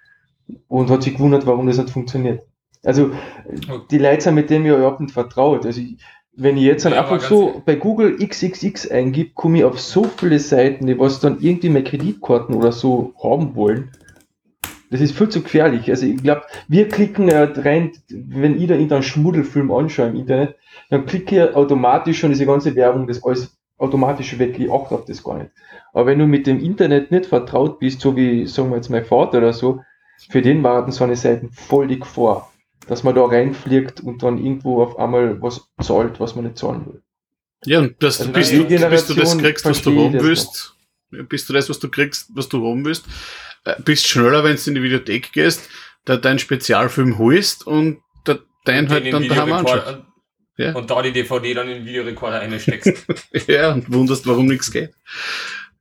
und 0.69 0.91
hat 0.91 1.03
sich 1.03 1.15
gewundert, 1.15 1.47
warum 1.47 1.67
das 1.67 1.79
nicht 1.79 1.89
funktioniert. 1.89 2.43
Also, 2.85 3.13
die 3.91 3.97
Leute 3.97 4.21
sind 4.21 4.35
mit 4.35 4.51
dem 4.51 4.67
ja 4.67 4.77
überhaupt 4.77 5.01
nicht 5.01 5.15
vertraut. 5.15 5.65
Also, 5.65 5.81
wenn 6.35 6.59
ich 6.59 6.65
jetzt 6.65 6.85
ja, 6.85 6.91
einfach 6.91 7.23
so 7.23 7.63
bei 7.65 7.75
Google 7.77 8.19
XXX 8.19 8.91
eingebe, 8.91 9.31
komme 9.33 9.59
ich 9.59 9.65
auf 9.65 9.81
so 9.81 10.05
viele 10.05 10.39
Seiten, 10.41 10.87
die 10.87 10.99
was 10.99 11.21
dann 11.21 11.39
irgendwie 11.41 11.71
mehr 11.71 11.85
Kreditkarten 11.85 12.55
oder 12.55 12.73
so 12.73 13.15
haben 13.23 13.55
wollen. 13.55 13.93
Das 14.91 15.01
ist 15.01 15.17
viel 15.17 15.31
zu 15.31 15.41
gefährlich. 15.41 15.89
Also 15.89 16.05
ich 16.05 16.23
glaube, 16.23 16.43
wir 16.69 16.87
klicken 16.89 17.29
ja 17.29 17.45
rein, 17.45 17.93
wenn 18.11 18.61
ich 18.61 18.69
da 18.69 18.75
irgendeinen 18.75 19.05
Schmuddelfilm 19.05 19.73
anschaue 19.73 20.09
im 20.09 20.17
Internet, 20.17 20.57
dann 20.91 21.07
klicke 21.07 21.49
ich 21.49 21.57
automatisch 21.57 22.19
schon 22.19 22.29
diese 22.29 22.45
ganze 22.45 22.75
Werbung, 22.75 23.07
das 23.07 23.25
alles 23.25 23.57
automatisch 23.83 24.39
weg. 24.39 24.59
Ich 24.59 24.71
achte 24.71 24.95
auf 24.95 25.05
das 25.05 25.23
gar 25.23 25.39
nicht. 25.39 25.51
Aber 25.93 26.07
wenn 26.07 26.19
du 26.19 26.27
mit 26.27 26.47
dem 26.47 26.61
Internet 26.61 27.11
nicht 27.11 27.27
vertraut 27.27 27.79
bist, 27.79 28.01
so 28.01 28.17
wie, 28.17 28.47
sagen 28.47 28.71
wir 28.71 28.77
jetzt, 28.77 28.91
mein 28.91 29.05
Vater 29.05 29.39
oder 29.39 29.53
so, 29.53 29.81
für 30.31 30.41
den 30.41 30.63
warten 30.63 30.93
so 30.93 31.05
eine 31.05 31.17
Seiten 31.17 31.51
völlig 31.51 32.07
vor, 32.07 32.53
dass 32.87 33.03
man 33.03 33.15
da 33.15 33.25
reinfliegt 33.25 34.01
und 34.01 34.23
dann 34.23 34.39
irgendwo 34.39 34.83
auf 34.83 34.99
einmal 34.99 35.41
was 35.43 35.69
zahlt, 35.81 36.21
was 36.21 36.35
man 36.35 36.45
nicht 36.45 36.59
zahlen 36.59 36.87
will. 36.87 37.03
Ja, 37.65 37.81
und 37.81 38.03
das, 38.03 38.21
also 38.21 38.33
bis, 38.33 38.51
du, 38.51 38.65
bis 38.65 39.07
du 39.07 39.15
das 39.15 39.39
kriegst, 39.39 39.65
was 39.65 39.83
du 39.83 39.91
haben 39.91 40.15
willst, 40.15 40.75
bist 41.11 41.49
du 41.49 41.53
das, 41.53 41.69
was 41.69 41.79
du 41.79 41.89
kriegst, 41.89 42.31
was 42.35 42.49
du 42.49 42.67
haben 42.67 42.85
willst, 42.85 43.05
äh, 43.65 43.75
bist 43.83 44.07
schneller, 44.09 44.43
wenn 44.45 44.57
du 44.57 44.63
in 44.71 44.75
die 44.75 44.83
Videothek 44.83 45.33
gehst, 45.33 45.69
da 46.05 46.17
deinen 46.17 46.39
Spezialfilm 46.39 47.19
holst 47.19 47.67
und 47.67 48.01
da 48.25 48.39
dein 48.65 48.89
halt 48.89 49.13
dann 49.13 49.29
daheim 49.29 49.53
anschaust. 49.53 49.99
Ja. 50.57 50.75
Und 50.75 50.91
da 50.91 51.03
die 51.03 51.13
DVD 51.13 51.55
dann 51.55 51.69
in 51.69 51.79
den 51.79 51.87
Videorekorder 51.87 52.41
einsteckst. 52.41 53.07
ja, 53.49 53.73
und 53.73 53.93
wunderst, 53.93 54.27
warum 54.27 54.47
nichts 54.47 54.71
geht. 54.71 54.93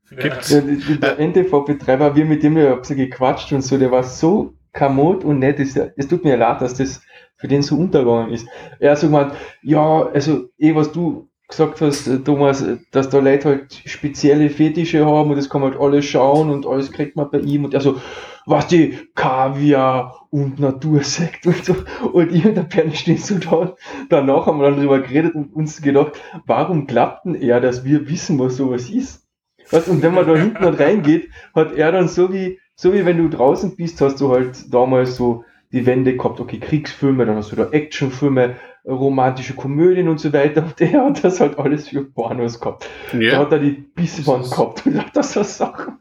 Gibt's? 0.10 0.50
Ja, 0.50 0.62
der 0.62 1.20
NTV-Betreiber, 1.20 2.16
wir 2.16 2.26
mit 2.26 2.44
dem 2.44 2.58
ja 2.58 2.76
bisschen 2.76 2.98
gequatscht 2.98 3.52
und 3.54 3.62
so, 3.62 3.78
der 3.78 3.92
war 3.92 4.04
so 4.04 4.54
kamot 4.74 5.24
und 5.24 5.40
nett. 5.40 5.60
Es, 5.60 5.76
es 5.76 6.08
tut 6.08 6.24
mir 6.24 6.38
leid, 6.38 6.62
dass 6.62 6.76
das 6.76 7.02
für 7.38 7.48
den 7.48 7.62
so 7.64 7.76
untergegangen 7.76 8.34
ist. 8.34 8.48
Er 8.80 8.92
hat 8.92 9.00
so 9.00 9.08
gemeint, 9.08 9.34
ja, 9.62 10.04
also 10.08 10.50
eh, 10.58 10.76
was 10.76 10.92
du 10.92 11.31
gesagt 11.52 11.82
hast, 11.82 12.08
äh, 12.08 12.20
Thomas, 12.20 12.66
dass 12.92 13.10
da 13.10 13.20
Leute 13.20 13.50
halt 13.50 13.82
spezielle 13.86 14.50
Fetische 14.50 15.06
haben 15.06 15.30
und 15.30 15.38
das 15.38 15.50
kann 15.50 15.62
man 15.62 15.72
halt 15.72 15.82
alles 15.82 16.06
schauen 16.06 16.50
und 16.50 16.66
alles 16.66 16.92
kriegt 16.92 17.16
man 17.16 17.30
bei 17.30 17.40
ihm 17.40 17.66
und 17.66 17.76
also, 17.76 18.02
was 18.46 18.68
die 18.68 18.98
Kaviar 19.14 20.28
und 20.32 20.60
Natursekt 20.60 21.46
und 21.46 21.64
so. 21.64 21.76
Und 22.12 22.34
ich 22.34 22.46
und 22.46 22.56
der 22.56 22.64
Bernie 22.64 22.96
stehen 22.96 23.18
so 23.18 23.38
da. 23.38 23.76
Danach 24.10 24.48
haben 24.48 24.60
wir 24.60 24.66
dann 24.66 24.78
darüber 24.78 25.00
geredet 25.00 25.36
und 25.36 25.54
uns 25.54 25.82
gedacht, 25.82 26.14
warum 26.48 26.88
klappt 26.88 27.26
denn 27.26 27.36
er, 27.36 27.62
dass 27.62 27.86
wir 27.86 28.10
wissen, 28.10 28.40
was 28.40 28.58
sowas 28.58 28.90
ist? 28.90 29.28
Was, 29.70 29.88
und 29.88 30.02
wenn 30.02 30.16
man 30.16 30.26
da 30.26 30.36
hinten 30.36 30.64
reingeht, 30.64 31.30
hat 31.54 31.74
er 31.74 31.92
dann 31.92 32.08
so 32.08 32.34
wie, 32.34 32.60
so 32.76 32.94
wie 32.94 33.06
wenn 33.06 33.18
du 33.18 33.30
draußen 33.30 33.76
bist, 33.76 34.02
hast 34.02 34.20
du 34.20 34.32
halt 34.32 34.74
damals 34.74 35.16
so 35.16 35.46
die 35.72 35.86
Wände 35.86 36.18
gehabt, 36.18 36.40
okay, 36.40 36.60
Kriegsfilme, 36.60 37.26
dann 37.26 37.38
hast 37.38 37.52
du 37.52 37.56
da 37.56 37.70
Actionfilme, 37.70 38.56
romantische 38.86 39.54
Komödien 39.54 40.08
und 40.08 40.20
so 40.20 40.34
weiter. 40.34 40.64
Und 40.64 40.80
der 40.80 41.04
hat 41.04 41.24
das 41.24 41.40
halt 41.40 41.58
alles 41.60 41.90
für 41.90 42.04
Pornos 42.04 42.60
gehabt. 42.60 42.88
Ja. 43.18 43.32
Da 43.32 43.38
hat 43.40 43.52
er 43.52 43.60
die 43.60 43.72
Bisswand 43.72 44.50
gehabt 44.50 44.86
und 44.86 44.98
hat 44.98 45.16
das 45.16 45.34
so 45.34 45.44
Sachen. 45.44 45.94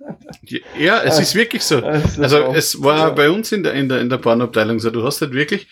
Ja, 0.78 1.02
es 1.02 1.18
ist 1.18 1.34
wirklich 1.34 1.62
so. 1.62 1.82
Also, 1.82 2.22
also 2.22 2.38
es 2.54 2.82
war 2.82 2.98
ja. 2.98 3.10
bei 3.10 3.30
uns 3.30 3.52
in 3.52 3.62
der, 3.62 3.74
in 3.74 3.88
der, 3.88 4.00
in 4.00 4.08
der 4.08 4.18
Pornoabteilung 4.18 4.78
so, 4.78 4.90
du 4.90 5.02
hast 5.02 5.20
halt 5.20 5.32
wirklich, 5.32 5.66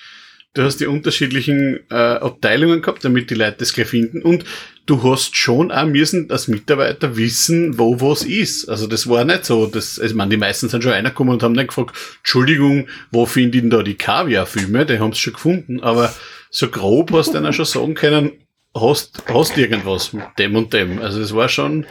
du 0.55 0.63
hast 0.63 0.79
die 0.81 0.87
unterschiedlichen 0.87 1.81
äh, 1.91 1.95
Abteilungen 1.95 2.83
gehabt, 2.83 3.05
damit 3.05 3.31
die 3.31 3.35
Leute 3.35 3.59
das 3.59 3.73
gleich 3.73 3.89
finden. 3.89 4.21
Und 4.21 4.45
du 4.85 5.03
hast 5.03 5.37
schon 5.37 5.71
auch 5.71 5.87
müssen 5.87 6.31
als 6.31 6.49
Mitarbeiter 6.49 7.17
wissen, 7.17 7.79
wo 7.79 8.01
was 8.01 8.25
ist. 8.25 8.69
Also 8.69 8.87
das 8.87 9.09
war 9.09 9.25
nicht 9.25 9.45
so. 9.45 9.67
Das, 9.67 9.99
also 9.99 10.11
ich 10.11 10.17
meine, 10.17 10.31
die 10.31 10.37
meisten 10.37 10.69
sind 10.69 10.83
schon 10.83 10.93
reingekommen 10.93 11.35
und 11.35 11.43
haben 11.43 11.55
dann 11.55 11.69
gefragt, 11.69 11.97
Entschuldigung, 12.19 12.89
wo 13.11 13.25
finden 13.25 13.71
da 13.71 13.83
die 13.83 13.95
Kaviar-Filme? 13.95 14.85
Die 14.85 14.99
haben 14.99 15.13
es 15.13 15.19
schon 15.19 15.35
gefunden, 15.35 15.81
aber 15.81 16.13
so 16.51 16.69
grob 16.69 17.13
hast 17.13 17.35
du 17.35 17.41
dann 17.41 17.53
schon 17.53 17.65
sagen 17.65 17.95
können, 17.95 18.33
hast, 18.75 19.23
hast 19.27 19.57
irgendwas 19.57 20.13
mit 20.13 20.27
dem 20.39 20.57
und 20.57 20.73
dem. 20.73 21.01
Also 21.01 21.21
es 21.21 21.35
war 21.35 21.49
schon, 21.49 21.87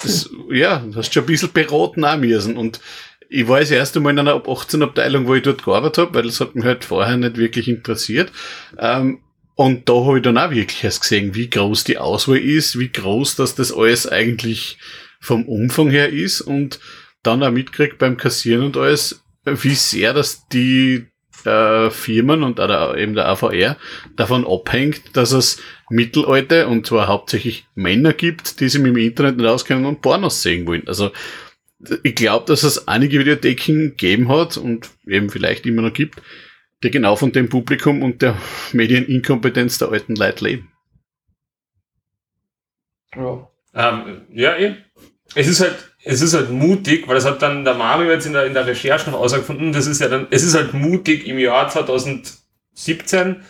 das, 0.00 0.30
ja, 0.50 0.84
hast 0.94 1.12
schon 1.12 1.24
ein 1.24 1.26
bisschen 1.26 1.52
beraten 1.52 2.04
auch 2.04 2.16
müssen. 2.16 2.56
Und 2.56 2.80
ich 3.28 3.48
war 3.48 3.60
das 3.60 3.70
erste 3.70 4.00
Mal 4.00 4.10
in 4.10 4.20
einer 4.20 4.34
ab 4.34 4.48
18 4.48 4.82
Abteilung, 4.82 5.26
wo 5.26 5.34
ich 5.34 5.42
dort 5.42 5.64
gearbeitet 5.64 5.98
habe, 5.98 6.14
weil 6.14 6.24
das 6.24 6.40
hat 6.40 6.54
mich 6.54 6.64
halt 6.64 6.84
vorher 6.84 7.16
nicht 7.16 7.36
wirklich 7.36 7.68
interessiert. 7.68 8.30
Ähm, 8.78 9.20
und 9.54 9.88
da 9.88 9.94
habe 10.04 10.18
ich 10.18 10.22
dann 10.22 10.38
auch 10.38 10.50
wirklich 10.50 10.82
erst 10.82 11.02
gesehen, 11.02 11.34
wie 11.34 11.50
groß 11.50 11.84
die 11.84 11.98
Auswahl 11.98 12.38
ist, 12.38 12.78
wie 12.78 12.90
groß 12.90 13.36
dass 13.36 13.54
das 13.54 13.72
alles 13.72 14.06
eigentlich 14.06 14.78
vom 15.20 15.46
Umfang 15.46 15.90
her 15.90 16.08
ist 16.08 16.40
und 16.40 16.80
dann 17.22 17.42
auch 17.42 17.50
mitkriegt 17.50 17.98
beim 17.98 18.16
Kassieren 18.16 18.64
und 18.64 18.76
alles, 18.76 19.22
wie 19.44 19.74
sehr 19.74 20.14
das 20.14 20.48
die 20.48 21.06
äh, 21.46 21.90
Firmen 21.90 22.42
und 22.42 22.60
auch 22.60 22.96
eben 22.96 23.14
der 23.14 23.28
AVR 23.28 23.76
davon 24.16 24.46
abhängt, 24.46 25.16
dass 25.16 25.32
es 25.32 25.60
Mittelalte 25.90 26.68
und 26.68 26.86
zwar 26.86 27.08
hauptsächlich 27.08 27.66
Männer 27.74 28.12
gibt, 28.12 28.60
die 28.60 28.68
sich 28.68 28.80
mit 28.80 28.94
dem 28.94 29.02
Internet 29.02 29.36
nicht 29.36 29.46
auskennen 29.46 29.86
und 29.86 30.00
Pornos 30.00 30.42
sehen 30.42 30.66
wollen. 30.66 30.86
Also 30.86 31.10
ich 32.02 32.14
glaube, 32.14 32.46
dass 32.46 32.62
es 32.62 32.88
einige 32.88 33.18
Videotheken 33.18 33.90
gegeben 33.90 34.28
hat 34.28 34.56
und 34.56 34.90
eben 35.06 35.30
vielleicht 35.30 35.66
immer 35.66 35.82
noch 35.82 35.92
gibt, 35.92 36.22
die 36.82 36.90
genau 36.90 37.16
von 37.16 37.32
dem 37.32 37.48
Publikum 37.48 38.02
und 38.02 38.22
der 38.22 38.36
Medieninkompetenz 38.72 39.78
der 39.78 39.88
alten 39.88 40.16
Leute 40.16 40.44
leben. 40.44 40.72
Ja, 43.14 43.48
ähm, 43.74 44.22
ja 44.32 44.56
eh. 44.56 44.76
Es 45.34 45.48
ist 45.48 45.60
halt, 45.60 45.91
es 46.04 46.20
ist 46.20 46.34
halt 46.34 46.50
mutig, 46.50 47.06
weil 47.06 47.14
das 47.14 47.24
hat 47.24 47.42
dann 47.42 47.64
der 47.64 47.74
Mario 47.74 48.10
jetzt 48.10 48.26
in 48.26 48.32
der, 48.32 48.46
in 48.46 48.54
der 48.54 48.66
Recherche 48.66 49.10
noch 49.10 49.20
ausgefunden, 49.20 49.72
das 49.72 49.86
ist 49.86 50.00
ja 50.00 50.08
dann, 50.08 50.26
es 50.30 50.42
ist 50.42 50.54
halt 50.54 50.74
mutig 50.74 51.26
im 51.26 51.38
Jahr 51.38 51.68
2017 51.68 53.42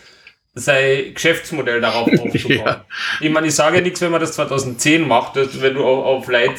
sein 0.55 1.15
Geschäftsmodell 1.15 1.81
darauf 1.81 2.09
aufzubauen. 2.21 2.67
ja. 2.67 2.85
Ich 3.21 3.31
meine, 3.31 3.47
ich 3.47 3.55
sage 3.55 3.77
ja 3.77 3.83
nichts, 3.83 4.03
wenn 4.03 4.11
man 4.11 4.21
das 4.21 4.33
2010 4.33 5.07
macht, 5.07 5.37
wenn 5.37 5.75
du 5.75 5.85
auf, 5.85 6.05
auf 6.05 6.29
Light, 6.29 6.57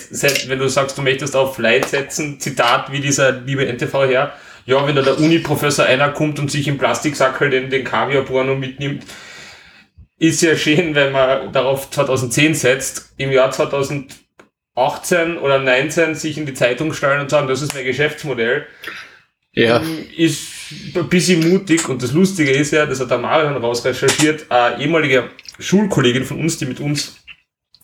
wenn 0.47 0.59
du 0.59 0.67
sagst, 0.67 0.97
du 0.97 1.03
möchtest 1.03 1.35
auf 1.35 1.59
Light 1.59 1.89
setzen, 1.89 2.39
Zitat 2.39 2.91
wie 2.91 2.99
dieser 2.99 3.31
liebe 3.31 3.65
NTV 3.65 4.05
her, 4.05 4.33
ja, 4.65 4.87
wenn 4.87 4.95
da 4.95 5.01
der 5.01 5.19
Uni-Professor 5.19 5.85
einer 5.85 6.09
kommt 6.09 6.39
und 6.39 6.49
sich 6.49 6.67
im 6.67 6.77
Plastiksackel 6.77 7.49
den, 7.49 7.69
den 7.69 7.83
Kaviar-Porno 7.83 8.55
mitnimmt, 8.55 9.03
ist 10.17 10.41
ja 10.41 10.55
schön, 10.55 10.95
wenn 10.95 11.11
man 11.11 11.51
darauf 11.51 11.91
2010 11.91 12.55
setzt. 12.55 13.13
Im 13.17 13.31
Jahr 13.31 13.51
2018 14.75 15.37
oder 15.37 15.59
19 15.59 16.15
sich 16.15 16.37
in 16.37 16.45
die 16.45 16.53
Zeitung 16.53 16.93
stellen 16.93 17.21
und 17.21 17.29
sagen, 17.29 17.47
das 17.47 17.61
ist 17.61 17.73
mein 17.73 17.85
Geschäftsmodell. 17.85 18.65
Ja. 19.53 19.77
Ähm, 19.77 20.05
ist 20.17 20.49
ein 20.95 21.09
bisschen 21.09 21.47
mutig 21.47 21.87
und 21.87 22.01
das 22.01 22.11
Lustige 22.11 22.51
ist 22.51 22.71
ja, 22.71 22.87
das 22.87 22.99
hat 22.99 23.11
der 23.11 23.19
Marion 23.19 23.55
rausrecherchiert, 23.55 24.49
eine 24.49 24.81
ehemalige 24.81 25.29
Schulkollegin 25.59 26.23
von 26.23 26.39
uns, 26.39 26.57
die 26.57 26.65
mit 26.65 26.79
uns, 26.79 27.17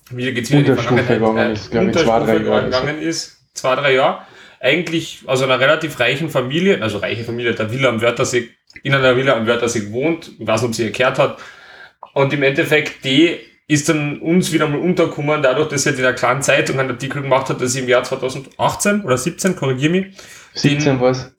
wie 0.10 0.32
geht's 0.34 0.50
wieder 0.50 0.60
in 0.60 0.66
die 0.66 0.82
Vergangenheit, 0.82 1.20
gegangen 1.20 1.52
ist, 1.52 1.70
glaube 1.70 1.92
ich, 1.92 1.98
zwei, 1.98 2.20
drei 2.20 2.38
Jahre 2.38 2.66
gegangen 2.66 3.02
ist, 3.02 3.38
zwei, 3.54 3.76
drei 3.76 3.94
Jahre, 3.94 4.26
eigentlich 4.60 5.22
aus 5.28 5.44
einer 5.44 5.60
relativ 5.60 6.00
reichen 6.00 6.32
Familie, 6.32 6.82
also 6.82 6.98
reiche 6.98 7.24
Familie, 7.24 7.54
der 7.54 7.72
Villa 7.72 7.90
am 7.90 8.02
Wörthersee, 8.02 8.50
in 8.82 8.96
einer 8.96 9.16
Villa 9.16 9.36
am 9.36 9.46
Wörthersee 9.46 9.82
gewohnt, 9.82 10.32
ich 10.40 10.48
weiß 10.48 10.62
nicht, 10.62 10.70
ob 10.70 10.76
sie 10.76 10.86
erklärt 10.86 11.20
hat, 11.20 11.38
und 12.14 12.34
im 12.34 12.42
Endeffekt, 12.42 13.06
die 13.06 13.38
ist 13.70 13.88
dann 13.88 14.20
uns 14.20 14.52
wieder 14.52 14.68
mal 14.68 14.80
untergekommen, 14.80 15.44
dadurch, 15.44 15.70
dass 15.70 15.84
sie 15.84 15.92
in 15.92 15.98
der 15.98 16.16
kleinen 16.16 16.42
Zeitung 16.42 16.80
einen 16.80 16.90
Artikel 16.90 17.22
gemacht 17.22 17.50
hat, 17.50 17.62
dass 17.62 17.76
im 17.76 17.88
Jahr 17.88 18.04
2018 18.04 19.04
oder 19.04 19.16
17, 19.16 19.56
korrigier 19.56 19.92
mich. 19.92 20.08
17 20.56 21.00
was? 21.00 21.32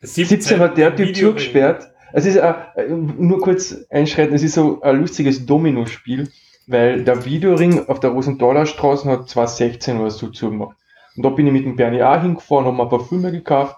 17, 0.00 0.40
17 0.40 0.60
hat 0.60 0.78
der 0.78 0.94
Typ 0.94 1.16
zugesperrt. 1.16 1.88
Es 2.12 2.26
ist 2.26 2.40
auch, 2.40 2.54
nur 2.88 3.40
kurz 3.40 3.76
einschreiten, 3.90 4.36
es 4.36 4.44
ist 4.44 4.54
so 4.54 4.80
ein 4.82 5.00
lustiges 5.00 5.46
Domino-Spiel, 5.46 6.30
weil 6.68 7.02
der 7.02 7.24
Videoring 7.24 7.88
auf 7.88 7.98
der 7.98 8.10
Rosenthaler 8.10 8.64
Straße 8.64 9.10
hat 9.10 9.28
2016 9.28 9.98
oder 9.98 10.10
so 10.12 10.28
zugemacht. 10.28 10.76
Und 11.16 11.24
da 11.24 11.30
bin 11.30 11.48
ich 11.48 11.52
mit 11.52 11.64
dem 11.64 11.74
Bernie 11.74 12.04
auch 12.04 12.22
hingefahren, 12.22 12.66
haben 12.66 12.80
ein 12.80 12.88
paar 12.88 13.04
Filme 13.04 13.32
gekauft. 13.32 13.74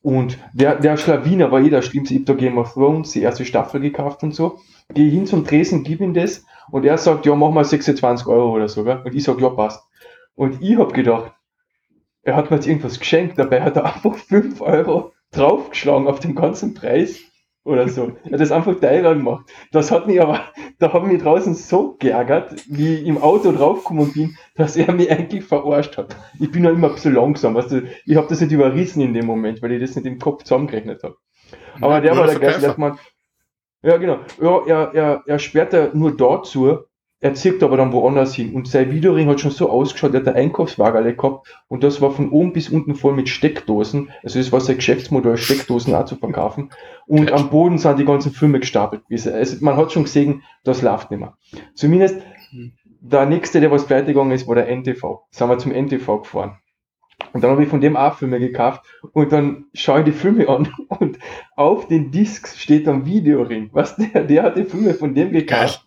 Und 0.00 0.38
der, 0.52 0.76
der 0.76 0.96
Schlawiner 0.96 1.50
war 1.50 1.60
eh 1.60 1.70
der 1.70 1.82
Schlimmste. 1.82 2.14
Ich 2.14 2.20
hab 2.20 2.26
da 2.26 2.34
Game 2.34 2.56
of 2.56 2.72
Thrones, 2.74 3.10
die 3.10 3.22
erste 3.22 3.44
Staffel 3.44 3.80
gekauft 3.80 4.22
und 4.22 4.32
so. 4.32 4.60
Gehe 4.94 5.10
hin 5.10 5.26
zum 5.26 5.44
Tresen, 5.44 5.82
gib 5.82 6.00
ihm 6.00 6.14
das. 6.14 6.44
Und 6.70 6.84
er 6.84 6.98
sagt, 6.98 7.26
ja, 7.26 7.34
mach 7.34 7.50
mal 7.50 7.64
26 7.64 8.26
Euro 8.26 8.52
oder 8.52 8.68
so. 8.68 8.84
Gell? 8.84 9.02
Und 9.04 9.14
ich 9.14 9.24
sag, 9.24 9.40
ja, 9.40 9.48
passt. 9.50 9.82
Und 10.34 10.62
ich 10.62 10.76
hab 10.78 10.92
gedacht, 10.94 11.32
er 12.22 12.36
hat 12.36 12.50
mir 12.50 12.56
jetzt 12.56 12.66
irgendwas 12.66 12.98
geschenkt. 12.98 13.38
Dabei 13.38 13.62
hat 13.62 13.76
er 13.76 13.86
einfach 13.86 14.16
5 14.28 14.60
Euro 14.60 15.12
draufgeschlagen 15.32 16.08
auf 16.08 16.20
den 16.20 16.34
ganzen 16.34 16.74
Preis 16.74 17.20
oder 17.64 17.88
so. 17.88 18.12
Er 18.24 18.32
hat 18.32 18.40
das 18.40 18.52
einfach 18.52 18.80
teurer 18.80 19.14
gemacht. 19.14 19.46
Das 19.70 19.90
hat 19.90 20.06
mich 20.06 20.20
aber, 20.20 20.40
da 20.78 20.92
haben 20.92 21.08
mich 21.08 21.22
draußen 21.22 21.54
so 21.54 21.96
geärgert, 21.98 22.64
wie 22.68 22.96
ich 22.96 23.06
im 23.06 23.18
Auto 23.18 23.52
draufgekommen 23.52 24.12
bin, 24.12 24.36
dass 24.56 24.76
er 24.76 24.92
mich 24.92 25.10
eigentlich 25.10 25.44
verarscht 25.44 25.96
hat. 25.98 26.16
Ich 26.38 26.50
bin 26.50 26.64
ja 26.64 26.70
immer 26.70 26.88
ein 26.88 26.94
bisschen 26.94 27.14
langsam, 27.14 27.54
weißt 27.54 27.72
du, 27.72 27.82
ich 28.06 28.16
habe 28.16 28.28
das 28.28 28.40
nicht 28.40 28.52
überrissen 28.52 29.02
in 29.02 29.14
dem 29.14 29.26
Moment, 29.26 29.62
weil 29.62 29.72
ich 29.72 29.80
das 29.80 29.94
nicht 29.94 30.06
im 30.06 30.18
Kopf 30.18 30.44
zusammengerechnet 30.44 31.02
habe. 31.02 31.16
Aber 31.80 31.94
ja, 31.94 32.00
der 32.00 32.16
war 32.16 32.26
der 32.26 32.38
Geist, 32.38 32.66
hat 32.66 32.78
man, 32.78 32.98
ja 33.82 33.96
genau, 33.96 34.18
ja, 34.40 34.62
er, 34.66 34.94
er, 34.94 35.22
er 35.26 35.38
sperrt 35.38 35.72
ja 35.72 35.90
nur 35.92 36.16
dort 36.16 36.46
zu, 36.46 36.78
er 37.22 37.34
zirkt 37.34 37.62
aber 37.62 37.76
dann 37.76 37.92
woanders 37.92 38.34
hin. 38.34 38.54
Und 38.54 38.66
sein 38.66 38.90
Videoring 38.90 39.28
hat 39.28 39.40
schon 39.40 39.50
so 39.50 39.68
ausgeschaut, 39.68 40.14
er 40.14 40.20
hat 40.20 40.28
ein 40.28 40.36
Einkaufswagen 40.36 41.16
gehabt 41.16 41.46
und 41.68 41.84
das 41.84 42.00
war 42.00 42.10
von 42.10 42.30
oben 42.30 42.54
bis 42.54 42.70
unten 42.70 42.94
voll 42.94 43.14
mit 43.14 43.28
Steckdosen. 43.28 44.10
Also 44.22 44.38
das 44.38 44.52
war 44.52 44.60
sein 44.60 44.76
Geschäftsmodell, 44.76 45.36
Steckdosen 45.36 45.94
auch 45.94 46.06
zu 46.06 46.16
verkaufen. 46.16 46.70
Und 47.06 47.30
am 47.30 47.50
Boden 47.50 47.78
sind 47.78 47.98
die 47.98 48.06
ganzen 48.06 48.32
Filme 48.32 48.60
gestapelt. 48.60 49.02
Also 49.10 49.56
man 49.60 49.76
hat 49.76 49.92
schon 49.92 50.04
gesehen, 50.04 50.42
das 50.64 50.80
läuft 50.80 51.10
nicht 51.10 51.20
mehr. 51.20 51.36
Zumindest 51.74 52.22
der 53.00 53.26
nächste, 53.26 53.60
der 53.60 53.70
was 53.70 53.86
pleite 53.86 54.08
gegangen 54.08 54.32
ist, 54.32 54.48
war 54.48 54.54
der 54.54 54.68
NTV. 54.68 55.26
Sind 55.30 55.48
wir 55.48 55.58
zum 55.58 55.72
NTV 55.72 56.22
gefahren. 56.22 56.59
Und 57.32 57.42
dann 57.42 57.50
habe 57.52 57.62
ich 57.62 57.68
von 57.68 57.80
dem 57.80 57.96
auch 57.96 58.14
Filme 58.14 58.40
gekauft 58.40 58.82
und 59.12 59.32
dann 59.32 59.66
schaue 59.74 60.00
ich 60.00 60.06
die 60.06 60.12
Filme 60.12 60.48
an 60.48 60.68
und 60.88 61.18
auf 61.56 61.88
den 61.88 62.10
Discs 62.10 62.58
steht 62.58 62.86
dann 62.86 63.06
Videoring. 63.06 63.70
Was 63.72 63.96
der, 63.96 64.24
der 64.24 64.42
hat 64.42 64.56
die 64.56 64.64
Filme 64.64 64.94
von 64.94 65.14
dem 65.14 65.32
gekauft 65.32 65.84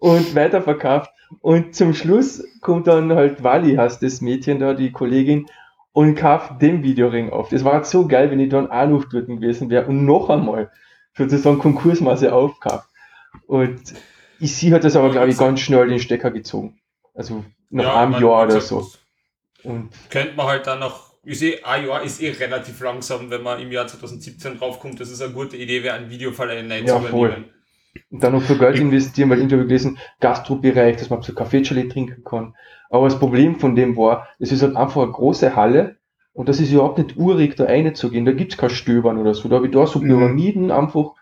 und 0.00 0.34
weiterverkauft. 0.34 1.10
Und 1.40 1.74
zum 1.74 1.94
Schluss 1.94 2.44
kommt 2.60 2.88
dann 2.88 3.12
halt 3.12 3.44
Wally, 3.44 3.76
heißt 3.76 4.02
das 4.02 4.20
Mädchen 4.20 4.58
da, 4.58 4.74
die 4.74 4.90
Kollegin, 4.90 5.46
und 5.92 6.14
kauft 6.14 6.60
den 6.62 6.82
Videoring 6.82 7.30
auf. 7.30 7.48
Das 7.48 7.64
war 7.64 7.74
halt 7.74 7.86
so 7.86 8.06
geil, 8.06 8.30
wenn 8.30 8.40
ich 8.40 8.50
dann 8.50 8.70
auch 8.70 8.88
noch 8.88 9.04
dort 9.04 9.26
gewesen 9.26 9.70
wäre 9.70 9.86
und 9.86 10.04
noch 10.04 10.30
einmal 10.30 10.70
sozusagen 11.16 11.58
Konkursmasse 11.58 12.32
aufkauft. 12.32 12.88
Und 13.46 13.80
ich 14.38 14.54
sie 14.56 14.72
hat 14.72 14.84
das 14.84 14.96
aber, 14.96 15.10
glaube 15.10 15.30
ich, 15.30 15.38
ganz 15.38 15.60
schnell 15.60 15.88
den 15.88 15.98
Stecker 15.98 16.30
gezogen. 16.30 16.78
Also 17.14 17.44
nach 17.70 17.84
ja, 17.84 18.02
einem 18.02 18.12
Jahr 18.22 18.44
oder 18.44 18.60
so. 18.60 18.86
Und 19.64 19.90
könnte 20.08 20.34
man 20.36 20.46
halt 20.46 20.66
dann 20.66 20.80
noch, 20.80 21.14
ich 21.24 21.38
sehe, 21.38 21.64
ein 21.64 21.86
Jahr 21.86 22.02
ist 22.02 22.22
eh 22.22 22.30
relativ 22.30 22.80
langsam, 22.80 23.30
wenn 23.30 23.42
man 23.42 23.60
im 23.60 23.70
Jahr 23.70 23.86
2017 23.86 24.58
draufkommt, 24.58 25.00
dass 25.00 25.10
es 25.10 25.20
eine 25.20 25.32
gute 25.32 25.56
Idee 25.56 25.82
wäre, 25.82 25.94
einen 25.94 26.10
Videoverleih 26.10 26.62
ja, 26.62 26.86
zu 26.86 26.92
übernehmen. 26.92 27.10
Voll. 27.10 27.44
Und 28.10 28.22
dann 28.22 28.32
noch 28.32 28.42
viel 28.42 28.58
Geld 28.58 28.78
investieren, 28.78 29.30
weil 29.30 29.38
ich 29.38 29.44
Interview 29.44 29.66
gelesen, 29.66 29.98
Gastrobereich, 30.20 30.96
dass 30.96 31.10
man 31.10 31.22
so 31.22 31.34
Kaffeechali 31.34 31.88
trinken 31.88 32.24
kann. 32.24 32.54
Aber 32.88 33.08
das 33.08 33.18
Problem 33.18 33.58
von 33.58 33.74
dem 33.74 33.96
war, 33.96 34.28
es 34.38 34.52
ist 34.52 34.62
halt 34.62 34.76
einfach 34.76 35.02
eine 35.02 35.12
große 35.12 35.56
Halle 35.56 35.96
und 36.32 36.48
das 36.48 36.60
ist 36.60 36.72
überhaupt 36.72 36.98
nicht 36.98 37.16
urig, 37.16 37.56
da 37.56 37.64
reinzugehen. 37.64 38.24
Da 38.24 38.32
gibt's 38.32 38.56
kein 38.56 38.70
Stöbern 38.70 39.18
oder 39.18 39.34
so. 39.34 39.48
Da 39.48 39.56
habe 39.56 39.66
ich 39.66 39.72
da 39.72 39.86
so 39.86 40.00
mhm. 40.00 40.08
Pyramiden 40.08 40.70
einfach 40.70 41.14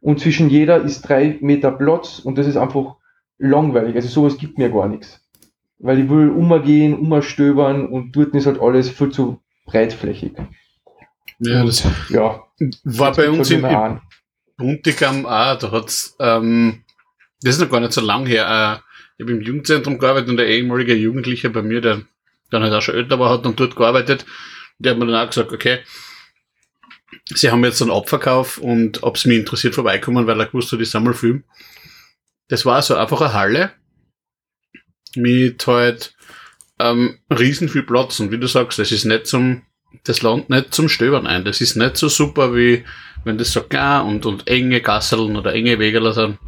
und 0.00 0.20
zwischen 0.20 0.50
jeder 0.50 0.82
ist 0.82 1.02
drei 1.02 1.38
Meter 1.40 1.72
Platz 1.72 2.18
und 2.18 2.38
das 2.38 2.46
ist 2.46 2.56
einfach 2.56 2.96
langweilig. 3.38 3.96
Also 3.96 4.08
sowas 4.08 4.38
gibt 4.38 4.58
mir 4.58 4.70
gar 4.70 4.88
nichts. 4.88 5.25
Weil 5.78 6.00
ich 6.00 6.08
will 6.08 6.30
umgehen, 6.30 6.94
umstöbern 6.94 7.86
und 7.86 8.12
dort 8.12 8.34
ist 8.34 8.46
halt 8.46 8.60
alles 8.60 8.88
viel 8.88 9.10
zu 9.10 9.40
breitflächig. 9.66 10.32
Ja, 11.38 11.64
das 11.64 11.86
ja, 12.08 12.42
war 12.84 13.12
bei 13.12 13.28
uns 13.28 13.50
halt 13.50 13.62
in, 13.62 13.64
im, 13.64 14.00
Buntigam 14.56 15.26
auch, 15.26 15.58
da 15.58 15.70
hat's, 15.70 16.16
ähm, 16.18 16.82
das 17.42 17.56
ist 17.56 17.60
noch 17.60 17.70
gar 17.70 17.80
nicht 17.80 17.92
so 17.92 18.00
lang 18.00 18.24
her, 18.24 18.80
äh, 18.80 18.86
ich 19.18 19.24
habe 19.24 19.32
im 19.32 19.40
Jugendzentrum 19.40 19.98
gearbeitet 19.98 20.30
und 20.30 20.36
der 20.36 20.48
ehemalige 20.48 20.94
Jugendliche 20.94 21.50
bei 21.50 21.62
mir, 21.62 21.80
der 21.80 22.02
dann 22.50 22.62
halt 22.62 22.72
auch 22.72 22.82
schon 22.82 22.94
älter 22.94 23.18
war, 23.18 23.30
hat 23.30 23.44
dann 23.44 23.56
dort 23.56 23.74
gearbeitet. 23.74 24.26
Der 24.78 24.92
hat 24.92 24.98
mir 24.98 25.06
dann 25.06 25.14
auch 25.16 25.28
gesagt, 25.28 25.52
okay, 25.52 25.78
sie 27.34 27.50
haben 27.50 27.64
jetzt 27.64 27.80
einen 27.80 27.90
Abverkauf 27.90 28.58
und 28.58 29.02
ob 29.02 29.16
es 29.16 29.24
mich 29.24 29.38
interessiert 29.38 29.74
vorbeikommen, 29.74 30.26
weil 30.26 30.38
er 30.38 30.46
gewusst 30.46 30.70
hat, 30.72 30.80
ich 30.80 30.90
sammle 30.90 31.14
Film. 31.14 31.44
Das 32.48 32.66
war 32.66 32.82
so 32.82 32.94
einfach 32.94 33.20
eine 33.22 33.32
Halle 33.32 33.72
mit 35.16 35.66
halt 35.66 36.14
ähm, 36.78 37.18
riesen 37.30 37.68
viel 37.68 37.82
Platz 37.82 38.20
und 38.20 38.30
wie 38.30 38.38
du 38.38 38.46
sagst, 38.46 38.78
das 38.78 38.92
ist 38.92 39.04
nicht 39.04 39.26
zum, 39.26 39.62
das 40.04 40.22
Land 40.22 40.50
nicht 40.50 40.74
zum 40.74 40.88
Stöbern 40.88 41.26
ein. 41.26 41.44
Das 41.44 41.60
ist 41.60 41.76
nicht 41.76 41.96
so 41.96 42.08
super 42.08 42.54
wie 42.54 42.84
wenn 43.26 43.38
das 43.38 43.52
so 43.52 43.62
klar 43.62 44.06
und, 44.06 44.24
und 44.24 44.46
enge 44.46 44.80
Gasseln 44.80 45.36
oder 45.36 45.52
enge 45.52 45.78
Wegerler 45.78 46.12
sind. 46.12 46.38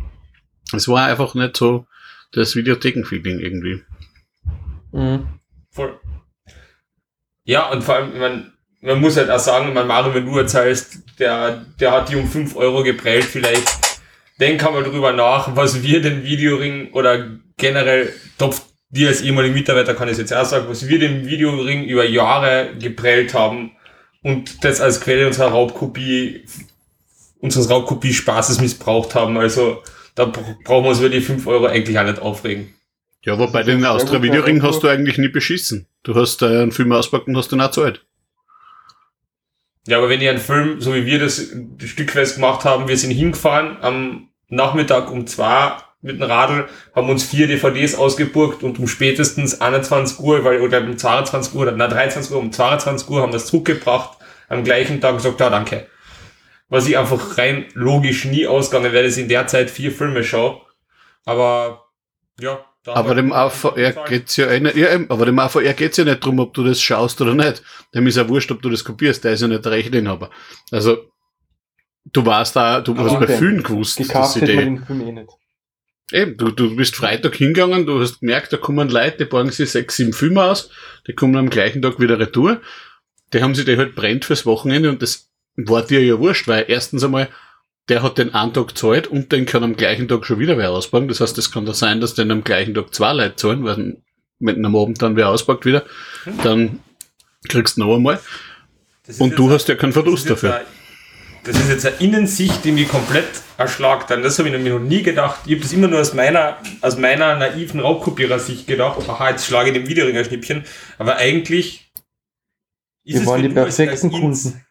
Es 0.73 0.87
war 0.87 1.07
einfach 1.07 1.35
nicht 1.35 1.57
so 1.57 1.87
das 2.33 2.55
Videothekenfeeling 2.55 3.41
irgendwie. 3.41 3.83
Mhm. 4.93 5.29
Voll. 5.73 5.99
Ja, 7.45 7.69
und 7.71 7.83
vor 7.83 7.97
allem, 7.97 8.19
man, 8.19 8.53
man 8.81 9.01
muss 9.01 9.17
halt 9.17 9.29
auch 9.29 9.41
sagen, 9.41 9.75
mein 9.75 9.89
Mario, 9.89 10.15
wenn 10.15 10.27
du 10.27 10.39
erzählst, 10.39 11.03
der, 11.19 11.65
der 11.81 11.93
hat 11.93 12.11
die 12.11 12.17
um 12.17 12.29
5 12.29 12.55
Euro 12.55 12.85
geprellt, 12.85 13.25
vielleicht 13.25 14.01
denk 14.39 14.65
einmal 14.65 14.85
drüber 14.85 15.13
nach, 15.13 15.57
was 15.57 15.83
wir 15.83 16.01
den 16.01 16.23
Videoring 16.23 16.93
oder 16.93 17.39
generell 17.59 18.13
Topf, 18.39 18.63
dir 18.91 19.09
als 19.09 19.21
ehemaliger 19.21 19.55
Mitarbeiter 19.55 19.95
kann 19.95 20.09
ich 20.09 20.17
jetzt 20.17 20.33
auch 20.33 20.45
sagen, 20.45 20.67
was 20.69 20.89
wir 20.89 20.99
den 20.99 21.27
Videoring 21.27 21.85
über 21.85 22.07
Jahre 22.07 22.71
geprellt 22.81 23.35
haben 23.35 23.73
und 24.23 24.65
das 24.65 24.81
als 24.81 25.01
Quelle 25.01 25.27
unserer 25.27 25.49
Raubkopie, 25.49 26.45
unseres 27.41 27.69
Raubkopie-Spaßes 27.69 28.61
missbraucht 28.61 29.15
haben. 29.15 29.37
Also 29.37 29.83
da 30.15 30.25
brauchen 30.25 30.85
wir 30.85 30.91
uns 30.91 31.01
über 31.01 31.11
die 31.11 31.21
5 31.21 31.47
Euro 31.47 31.67
eigentlich 31.67 31.99
auch 31.99 32.05
nicht 32.05 32.21
aufregen. 32.21 32.75
Ja, 33.25 33.35
aber 33.35 33.49
bei 33.49 33.63
den 33.63 33.85
Austria 33.85 34.23
Videoring 34.23 34.63
hast 34.63 34.83
du 34.83 34.89
eigentlich 34.89 35.19
nie 35.19 35.29
beschissen. 35.29 35.87
Du 36.03 36.15
hast 36.15 36.41
äh, 36.43 36.47
einen 36.47 36.73
Film 36.73 36.93
auspackt 36.93 37.27
und 37.27 37.37
hast 37.37 37.53
den 37.53 37.61
auch 37.61 37.71
zahlt. 37.71 38.05
Ja, 39.87 39.99
aber 39.99 40.09
wenn 40.09 40.21
ihr 40.21 40.31
einen 40.31 40.39
Film, 40.39 40.81
so 40.81 40.95
wie 40.95 41.07
wir 41.07 41.19
das 41.19 41.51
stückweise 41.85 42.35
gemacht 42.35 42.65
haben, 42.65 42.89
wir 42.89 42.97
sind 42.97 43.11
hingefahren 43.11 43.79
am 43.81 44.29
Nachmittag 44.49 45.11
um 45.11 45.27
zwei 45.27 45.77
mit 46.01 46.21
dem 46.21 46.23
Radl, 46.23 46.69
haben 46.95 47.11
uns 47.11 47.25
vier 47.25 47.47
DVDs 47.49 47.97
ausgeburgt 47.97 48.63
und 48.63 48.79
um 48.79 48.87
spätestens 48.87 49.61
21 49.61 50.21
Uhr, 50.21 50.45
weil, 50.45 50.61
oder 50.61 50.81
um 50.81 50.97
22 50.97 51.55
Uhr, 51.55 51.63
oder 51.63 51.73
na, 51.73 51.89
23 51.89 52.33
Uhr, 52.33 52.39
um 52.39 52.53
22 52.53 53.09
Uhr 53.09 53.23
haben 53.23 53.33
das 53.33 53.47
zurückgebracht, 53.47 54.19
am 54.49 54.65
gleichen 54.65 55.01
Tag 55.01 55.17
gesagt, 55.17 55.41
ja, 55.41 55.51
danke. 55.51 55.87
Was 56.69 56.87
ich 56.87 56.97
einfach 56.97 57.39
rein 57.39 57.67
logisch 57.75 58.27
nie 58.27 58.47
ausgegangen 58.47 58.93
wäre, 58.93 59.05
dass 59.05 59.17
ich 59.17 59.23
in 59.23 59.29
der 59.29 59.47
Zeit 59.47 59.71
vier 59.71 59.91
Filme 59.91 60.23
schaue. 60.23 60.61
Aber, 61.25 61.87
ja, 62.39 62.61
aber 62.87 63.15
dem 63.15 63.33
AVR 63.33 63.93
geht's 64.07 64.37
ja 64.37 64.47
eh 64.47 64.61
nicht, 64.61 64.77
ja, 64.77 64.89
aber 65.09 65.27
dem 65.27 65.39
AVR 65.39 65.75
geht's 65.75 65.97
ja 65.97 66.05
nicht 66.05 66.25
drum, 66.25 66.39
ob 66.39 66.55
du 66.55 66.65
das 66.65 66.81
schaust 66.81 67.21
oder 67.21 67.35
nicht. 67.35 67.63
Dem 67.95 68.07
ist 68.07 68.17
ja 68.17 68.29
wurscht, 68.29 68.51
ob 68.51 68.63
du 68.63 68.71
das 68.71 68.85
kopierst, 68.85 69.25
der 69.25 69.33
ist 69.33 69.43
ja 69.43 69.49
nicht 69.49 69.65
der 69.65 69.73
Rechteinhaber. 69.73 70.31
Also, 70.71 71.11
du 72.05 72.25
warst 72.25 72.57
da, 72.57 72.81
du 72.81 72.93
aber 72.93 73.05
hast 73.05 73.21
bei 73.21 73.27
vielen 73.27 73.63
gewusst, 73.63 74.01
dass 74.15 74.35
sie 74.35 74.45
die, 74.45 74.53
eh 74.53 75.27
Eben, 76.11 76.37
du, 76.39 76.51
du 76.51 76.75
bist 76.75 76.97
Freitag 76.97 77.37
hingegangen, 77.37 77.85
du 77.85 78.01
hast 78.01 78.21
gemerkt, 78.21 78.53
da 78.53 78.57
kommen 78.57 78.89
Leute, 78.89 79.19
die 79.19 79.25
borgen 79.27 79.51
sich 79.51 79.71
sechs, 79.71 79.97
sieben 79.97 80.15
Filme 80.15 80.43
aus, 80.43 80.71
die 81.07 81.13
kommen 81.13 81.37
am 81.37 81.51
gleichen 81.51 81.83
Tag 81.83 82.01
wieder 82.01 82.19
retour. 82.19 82.61
Die 83.35 83.43
haben 83.43 83.55
sich 83.55 83.67
die 83.67 83.77
halt 83.77 83.95
brennt 83.95 84.25
fürs 84.25 84.47
Wochenende 84.47 84.89
und 84.89 85.03
das 85.03 85.29
war 85.57 85.83
dir 85.83 86.03
ja 86.03 86.19
wurscht, 86.19 86.49
weil 86.49 86.65
erstens 86.69 87.05
einmal, 87.05 87.29
der 87.91 88.03
hat 88.03 88.17
den 88.17 88.35
einen 88.35 88.55
Tag 88.55 88.77
zahlt 88.79 89.07
und 89.07 89.33
den 89.33 89.45
kann 89.45 89.65
am 89.65 89.77
gleichen 89.77 90.09
Tag 90.09 90.25
schon 90.25 90.39
wieder 90.39 90.57
wer 90.57 90.71
ausbauen. 90.71 91.09
Das 91.09 91.21
heißt, 91.21 91.37
es 91.37 91.51
kann 91.51 91.67
da 91.67 91.75
sein, 91.75 92.01
dass 92.01 92.15
den 92.15 92.31
am 92.31 92.45
gleichen 92.45 92.75
Tag 92.75 92.95
zwei 92.95 93.13
Leute 93.13 93.37
zahlen, 93.37 93.65
weil 93.65 93.97
wenn 94.41 94.65
am 94.65 94.77
Abend 94.77 95.03
dann 95.03 95.17
wer 95.17 95.29
auspackt 95.29 95.67
wieder, 95.67 95.85
dann 96.43 96.81
kriegst 97.49 97.77
du 97.77 97.83
noch 97.83 97.97
einmal. 97.97 98.21
Und 99.19 99.39
du 99.39 99.51
hast 99.51 99.69
ja 99.69 99.75
keinen 99.75 99.93
Verlust 99.93 100.31
dafür. 100.31 100.63
Das 101.49 101.59
ist 101.59 101.71
jetzt 101.71 101.87
eine 101.87 101.97
Innensicht, 101.97 102.63
die 102.63 102.73
mich 102.73 102.89
komplett 102.89 103.25
erschlagt. 103.57 104.13
An 104.13 104.23
das 104.23 104.39
habe 104.39 104.51
ich 104.51 104.55
nämlich 104.55 104.71
noch 104.71 104.81
nie 104.81 105.03
gedacht. 105.03 105.41
Ich 105.47 105.53
habe 105.53 105.63
das 105.63 105.73
immer 105.73 105.89
nur 105.89 105.99
aus 105.99 106.13
meiner, 106.13 106.59
aus 106.83 106.99
meiner 106.99 107.37
naiven 107.37 107.81
Raubkopierer-Sicht 107.81 108.67
gedacht. 108.67 109.09
Aha, 109.09 109.31
jetzt 109.31 109.47
schlage 109.47 109.71
ich 109.71 109.75
dem 109.75 109.89
Wiederringer 109.89 110.25
Schnippchen. 110.25 110.65
Aber 110.99 111.17
eigentlich 111.17 111.91
ist 113.03 113.15
Wir 113.15 113.21
es 113.23 113.27
waren 113.27 113.43
die 113.43 113.49
perfekten 113.49 114.11
Kunden. 114.11 114.63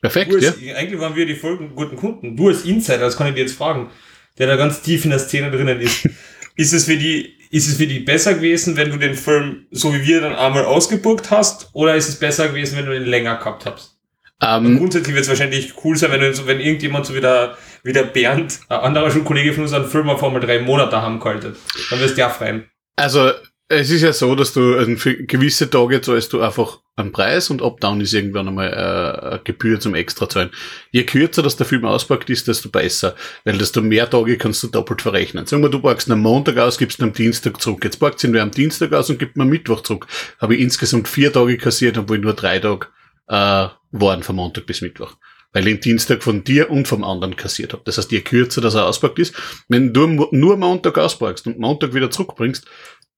Perfekt, 0.00 0.34
als, 0.34 0.60
ja. 0.60 0.74
Eigentlich 0.74 1.00
waren 1.00 1.14
wir 1.14 1.26
die 1.26 1.36
folgenden 1.36 1.76
guten 1.76 1.94
Kunden. 1.94 2.36
Du 2.36 2.48
als 2.48 2.64
Insider, 2.64 2.98
das 2.98 3.16
kann 3.16 3.28
ich 3.28 3.34
dir 3.34 3.42
jetzt 3.42 3.54
fragen, 3.54 3.88
der 4.36 4.48
da 4.48 4.56
ganz 4.56 4.82
tief 4.82 5.04
in 5.04 5.10
der 5.10 5.20
Szene 5.20 5.52
drinnen 5.52 5.80
ist. 5.80 6.08
ist 6.56 6.72
es 6.72 6.86
für 6.86 6.96
die, 6.96 7.36
ist 7.52 7.68
es 7.68 7.76
für 7.76 7.86
die 7.86 8.00
besser 8.00 8.34
gewesen, 8.34 8.76
wenn 8.76 8.90
du 8.90 8.96
den 8.96 9.14
Film 9.14 9.66
so 9.70 9.94
wie 9.94 10.04
wir 10.04 10.22
dann 10.22 10.34
einmal 10.34 10.64
ausgeburgt 10.64 11.30
hast, 11.30 11.70
oder 11.72 11.94
ist 11.94 12.08
es 12.08 12.18
besser 12.18 12.48
gewesen, 12.48 12.76
wenn 12.76 12.86
du 12.86 12.96
ihn 12.96 13.04
länger 13.04 13.36
gehabt 13.36 13.64
hast? 13.66 13.99
Ähm, 14.42 14.78
grundsätzlich 14.78 15.14
wird 15.14 15.24
es 15.24 15.28
wahrscheinlich 15.28 15.74
cool 15.84 15.96
sein, 15.96 16.10
wenn, 16.12 16.46
wenn 16.46 16.60
irgendjemand 16.60 17.06
so 17.06 17.14
wie 17.14 17.20
der, 17.20 17.56
wie 17.82 17.92
der 17.92 18.04
Bernd, 18.04 18.60
ein 18.68 18.80
anderer 18.80 19.10
Schulkollege 19.10 19.52
von 19.52 19.64
uns, 19.64 19.72
einen 19.72 19.86
Film 19.86 20.08
auf 20.08 20.22
einmal 20.24 20.40
drei 20.40 20.60
Monate 20.60 21.00
haben 21.02 21.20
gehalten. 21.20 21.54
Dann 21.90 22.00
wirst 22.00 22.16
du 22.16 22.20
ja 22.20 22.30
freuen. 22.30 22.64
Also, 22.96 23.32
es 23.68 23.90
ist 23.90 24.02
ja 24.02 24.12
so, 24.12 24.34
dass 24.34 24.52
du 24.52 24.76
also 24.76 24.96
für 24.96 25.14
gewisse 25.14 25.70
Tage 25.70 26.00
zahlst 26.00 26.32
du 26.32 26.40
einfach 26.40 26.80
einen 26.96 27.12
Preis 27.12 27.50
und 27.50 27.62
Up-Down 27.62 28.00
ist 28.00 28.12
irgendwann 28.12 28.48
einmal 28.48 28.72
äh, 28.72 29.26
eine 29.28 29.40
Gebühr 29.44 29.78
zum 29.78 29.94
extra 29.94 30.28
zahlen. 30.28 30.50
Je 30.90 31.04
kürzer 31.04 31.42
das 31.42 31.56
der 31.56 31.66
Film 31.66 31.84
auspackt 31.84 32.28
ist, 32.30 32.48
desto 32.48 32.68
besser, 32.68 33.14
weil 33.44 33.58
desto 33.58 33.80
mehr 33.80 34.10
Tage 34.10 34.36
kannst 34.38 34.62
du 34.64 34.66
doppelt 34.66 35.02
verrechnen. 35.02 35.46
Sagen 35.46 35.62
wir, 35.62 35.68
du 35.68 35.80
packst 35.80 36.10
einen 36.10 36.20
Montag 36.20 36.58
aus, 36.58 36.78
gibst 36.78 36.98
ihn 36.98 37.04
am 37.04 37.12
Dienstag 37.12 37.60
zurück. 37.60 37.84
Jetzt 37.84 37.98
packt 37.98 38.24
ihn 38.24 38.32
wer 38.32 38.42
am 38.42 38.50
Dienstag 38.50 38.92
aus 38.92 39.08
und 39.08 39.20
gibt 39.20 39.36
mir 39.36 39.44
am 39.44 39.50
Mittwoch 39.50 39.82
zurück. 39.82 40.08
Habe 40.40 40.56
ich 40.56 40.60
insgesamt 40.62 41.06
vier 41.06 41.32
Tage 41.32 41.56
kassiert, 41.56 41.96
obwohl 41.96 42.18
nur 42.18 42.34
drei 42.34 42.58
Tage 42.58 42.88
äh, 43.30 43.68
waren 43.92 44.22
von 44.22 44.36
Montag 44.36 44.66
bis 44.66 44.82
Mittwoch 44.82 45.16
weil 45.52 45.66
ich 45.66 45.74
den 45.74 45.80
Dienstag 45.80 46.22
von 46.22 46.44
dir 46.44 46.70
und 46.70 46.86
vom 46.86 47.04
anderen 47.04 47.36
kassiert 47.36 47.72
habe. 47.72 47.82
Das 47.84 47.98
heißt, 47.98 48.12
je 48.12 48.20
kürzer 48.20 48.60
das 48.60 48.76
auspackt 48.76 49.18
ist, 49.18 49.34
wenn 49.68 49.92
du 49.92 50.06
nur 50.06 50.56
Montag 50.56 50.98
auspackst 50.98 51.46
und 51.46 51.58
Montag 51.58 51.94
wieder 51.94 52.10
zurückbringst, 52.10 52.66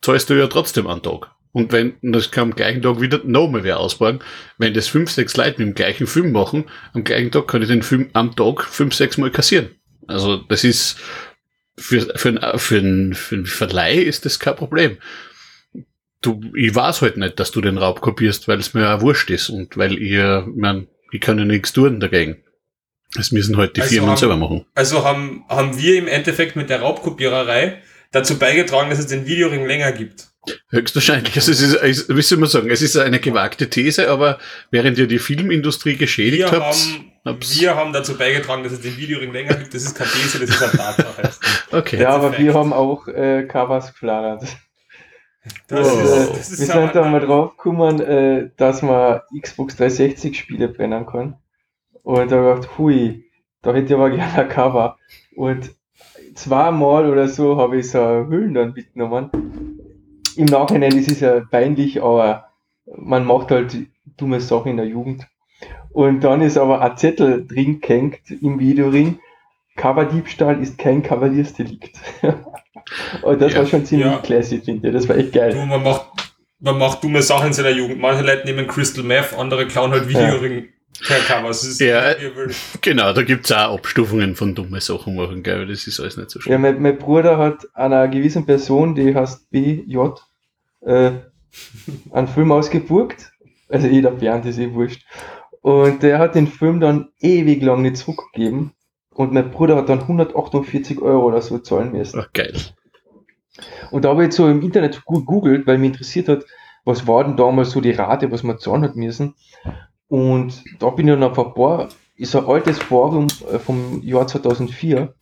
zahlst 0.01 0.31
du 0.31 0.35
ja 0.35 0.47
trotzdem 0.47 0.87
einen 0.87 1.03
Tag. 1.03 1.31
Und 1.53 1.71
wenn, 1.73 1.97
das 2.01 2.31
kann 2.31 2.51
am 2.51 2.57
gleichen 2.57 2.81
Tag 2.81 3.01
wieder 3.01 3.21
nochmal 3.25 3.63
wer 3.63 3.79
ausbauen. 3.79 4.21
Wenn 4.57 4.73
das 4.73 4.89
fünf, 4.89 5.11
sechs 5.11 5.37
Leute 5.37 5.59
mit 5.59 5.69
dem 5.69 5.75
gleichen 5.75 6.07
Film 6.07 6.33
machen, 6.33 6.65
am 6.95 7.05
gleichen 7.05 7.31
Tag 7.31 7.47
kann 7.47 7.61
ich 7.61 7.69
den 7.69 7.83
Film 7.83 8.09
am 8.15 8.35
Tag 8.35 8.65
fünf, 8.65 8.95
sechs 8.95 9.19
Mal 9.19 9.31
kassieren. 9.31 9.69
Also, 10.07 10.39
das 10.39 10.65
ist, 10.65 10.97
für, 11.77 12.01
für, 12.17 12.31
ein, 12.31 12.59
für, 12.59 13.15
für 13.15 13.35
ein 13.37 13.47
Verleih 13.47 13.97
ist 13.97 14.25
das 14.25 14.39
kein 14.39 14.57
Problem. 14.57 14.97
Du, 16.23 16.41
ich 16.55 16.75
weiß 16.75 17.03
halt 17.03 17.17
nicht, 17.17 17.39
dass 17.39 17.51
du 17.51 17.61
den 17.61 17.79
Raub 17.79 18.01
kopierst, 18.01 18.49
weil 18.49 18.61
es 18.61 18.75
mir 18.75 18.89
auch 18.89 19.01
wurscht 19.01 19.31
ist 19.31 19.51
und 19.51 19.77
weil 19.77 19.99
ihr, 19.99 20.47
man, 20.55 20.87
ich 21.11 21.21
kann 21.21 21.39
ja 21.39 21.45
nichts 21.45 21.73
tun 21.73 22.01
dagegen. 22.01 22.43
Das 23.15 23.33
müssen 23.33 23.57
halt 23.57 23.77
die 23.77 23.83
also 23.83 23.93
Firmen 23.93 24.11
haben, 24.11 24.17
selber 24.17 24.37
machen. 24.37 24.65
Also 24.75 25.05
haben, 25.05 25.45
haben 25.49 25.79
wir 25.79 25.99
im 25.99 26.09
Endeffekt 26.09 26.57
mit 26.57 26.71
der 26.71 26.81
Raubkopiererei 26.81 27.83
dazu 28.11 28.39
beigetragen, 28.39 28.89
dass 28.91 28.99
es 28.99 29.09
den 29.09 29.27
Videoring 29.27 29.67
länger 29.67 29.93
gibt. 29.93 30.29
Höchstwahrscheinlich. 30.71 31.35
Also 31.37 31.53
es 31.53 31.61
ist, 31.61 32.09
wie 32.09 32.23
soll 32.23 32.39
man 32.39 32.49
sagen, 32.49 32.71
es 32.71 32.83
ist 32.83 32.97
eine 32.97 33.21
gewagte 33.21 33.71
These, 33.71 34.11
aber 34.11 34.39
während 34.71 34.99
ihr 34.99 35.07
die 35.07 35.19
Filmindustrie 35.19 35.97
geschädigt 35.97 36.51
wir 36.51 36.51
habt. 36.51 36.75
Haben, 37.25 37.39
wir 37.41 37.77
haben 37.77 37.93
dazu 37.93 38.17
beigetragen, 38.17 38.65
dass 38.65 38.73
es 38.73 38.81
den 38.81 38.97
Videoring 38.97 39.33
länger 39.33 39.55
gibt. 39.55 39.75
Das 39.75 39.85
ist 39.85 39.95
keine 39.95 40.11
These, 40.11 40.41
das 40.41 40.51
ist 40.51 40.63
eine 40.63 40.73
Tatsache. 40.73 41.31
okay. 41.71 42.03
Ja, 42.03 42.11
aber 42.11 42.37
wir 42.37 42.55
haben 42.55 42.73
auch 42.73 43.07
äh, 43.07 43.45
Covers 43.45 43.93
gefladert. 43.93 44.45
Das, 45.69 45.89
oh. 45.89 45.99
äh, 45.99 46.37
wir 46.37 46.67
sind 46.67 46.95
da 46.95 47.09
mal 47.09 47.21
drauf 47.21 47.57
gekommen, 47.57 48.01
äh, 48.01 48.51
dass 48.57 48.83
man 48.83 49.21
Xbox 49.41 49.77
360 49.77 50.39
Spiele 50.39 50.69
brennen 50.69 51.07
kann. 51.07 51.37
Und 52.03 52.31
da 52.31 52.37
habe 52.37 52.49
ich 52.49 52.55
gedacht, 52.61 52.79
hui, 52.79 53.25
da 53.63 53.73
hätte 53.73 53.87
ich 53.87 53.95
aber 53.95 54.11
gerne 54.11 54.35
ein 54.35 54.49
Cover. 54.49 54.99
Und 55.35 55.75
zweimal 56.35 57.11
oder 57.11 57.29
so 57.29 57.57
habe 57.57 57.79
ich 57.79 57.91
so 57.91 57.99
Hüllen 57.99 58.55
dann 58.55 58.73
mitgenommen. 58.73 59.31
Im 60.37 60.47
Nachhinein 60.47 60.97
ist 60.97 61.11
es 61.11 61.21
ja 61.21 61.41
peinlich, 61.41 62.03
aber 62.03 62.49
man 62.97 63.25
macht 63.25 63.51
halt 63.51 63.77
dumme 64.17 64.41
Sachen 64.41 64.73
in 64.73 64.77
der 64.79 64.87
Jugend. 64.87 65.27
Und 65.91 66.25
dann 66.25 66.41
ist 66.41 66.57
aber 66.57 66.81
ein 66.81 66.97
Zettel 66.97 67.47
drin 67.47 67.81
gehängt 67.81 68.31
im 68.31 68.59
Videoring. 68.59 69.19
Coverdiebstahl 69.77 70.61
ist 70.61 70.79
kein 70.79 71.03
Kavaliersdelikt. 71.03 71.99
Und 73.23 73.41
das 73.41 73.53
ja, 73.53 73.61
war 73.61 73.67
schon 73.67 73.85
ziemlich 73.85 74.07
ja. 74.07 74.19
classy, 74.19 74.61
finde 74.61 74.89
ich. 74.89 74.95
Das 74.95 75.09
war 75.09 75.17
echt 75.17 75.33
geil. 75.33 75.53
Du, 75.53 75.65
man 75.65 75.83
macht, 75.83 76.07
man 76.61 76.79
macht 76.79 77.03
dumme 77.03 77.23
Sachen 77.23 77.49
in 77.49 77.53
seiner 77.53 77.71
Jugend. 77.71 78.01
Manche 78.01 78.23
Leute 78.23 78.45
nehmen 78.47 78.67
Crystal 78.67 79.05
Meth, 79.05 79.35
andere 79.37 79.67
klauen 79.67 79.91
halt 79.91 80.09
Videoring. 80.09 80.65
Ja. 80.65 80.69
Ist, 81.51 81.81
ja, 81.81 82.15
genau, 82.81 83.13
da 83.13 83.23
gibt 83.23 83.47
es 83.47 83.53
auch 83.53 83.75
Abstufungen 83.75 84.37
von 84.37 84.55
dumme 84.55 84.81
Sachen 84.81 85.17
machen, 85.17 85.43
glaube 85.43 85.67
Das 85.67 85.87
ist 85.87 85.99
alles 85.99 86.17
nicht 86.17 86.31
so 86.31 86.41
schlimm. 86.41 86.53
Ja, 86.53 86.59
mein, 86.59 86.81
mein 86.81 86.99
Bruder 86.99 87.39
hat 87.39 87.67
einer 87.75 88.07
gewissen 88.09 88.47
Person, 88.47 88.95
die 88.95 89.15
heißt 89.15 89.51
BJ, 89.51 89.99
äh, 90.83 91.13
einen 92.13 92.29
Film 92.29 92.53
ausgeburgt. 92.53 93.33
Also 93.69 93.87
jeder 93.87 94.11
Bernd 94.11 94.45
ist 94.47 94.59
eh 94.59 94.73
wurscht. 94.73 95.03
Und 95.63 96.03
der 96.03 96.19
hat 96.19 96.35
den 96.35 96.47
Film 96.47 96.81
dann 96.81 97.09
ewig 97.21 97.63
lang 97.63 97.83
nicht 97.83 97.97
zurückgegeben. 97.97 98.73
Und 99.11 99.33
mein 99.33 99.51
Bruder 99.51 99.77
hat 99.77 99.89
dann 99.89 100.01
148 100.01 101.01
Euro 101.01 101.27
oder 101.27 101.41
so 101.41 101.59
zahlen 101.59 101.93
müssen. 101.93 102.21
Ach, 102.21 102.33
geil. 102.33 102.55
Und 103.91 104.05
da 104.05 104.11
habe 104.11 104.23
ich 104.23 104.27
jetzt 104.27 104.37
so 104.37 104.49
im 104.49 104.63
Internet 104.63 105.05
gut 105.05 105.27
googelt, 105.27 105.67
weil 105.67 105.79
mich 105.79 105.93
interessiert 105.93 106.29
hat, 106.29 106.45
was 106.85 107.07
war 107.07 107.25
denn 107.25 107.37
damals 107.37 107.71
so 107.71 107.81
die 107.81 107.93
Rate, 107.93 108.31
was 108.31 108.43
man 108.43 108.59
zahlen 108.59 108.83
hat 108.83 108.97
müssen. 108.97 109.35
Und 110.09 110.65
da 110.79 110.91
bin 110.91 111.09
ich 111.09 111.15
dann 111.15 111.23
auf 111.23 111.39
ein 111.39 111.55
paar, 111.55 111.89
ist 112.17 112.37
ein 112.37 112.45
altes 112.45 112.79
Forum 112.79 113.29
äh, 113.51 113.59
vom 113.59 114.03
Jahr 114.03 114.27
2004. 114.27 115.15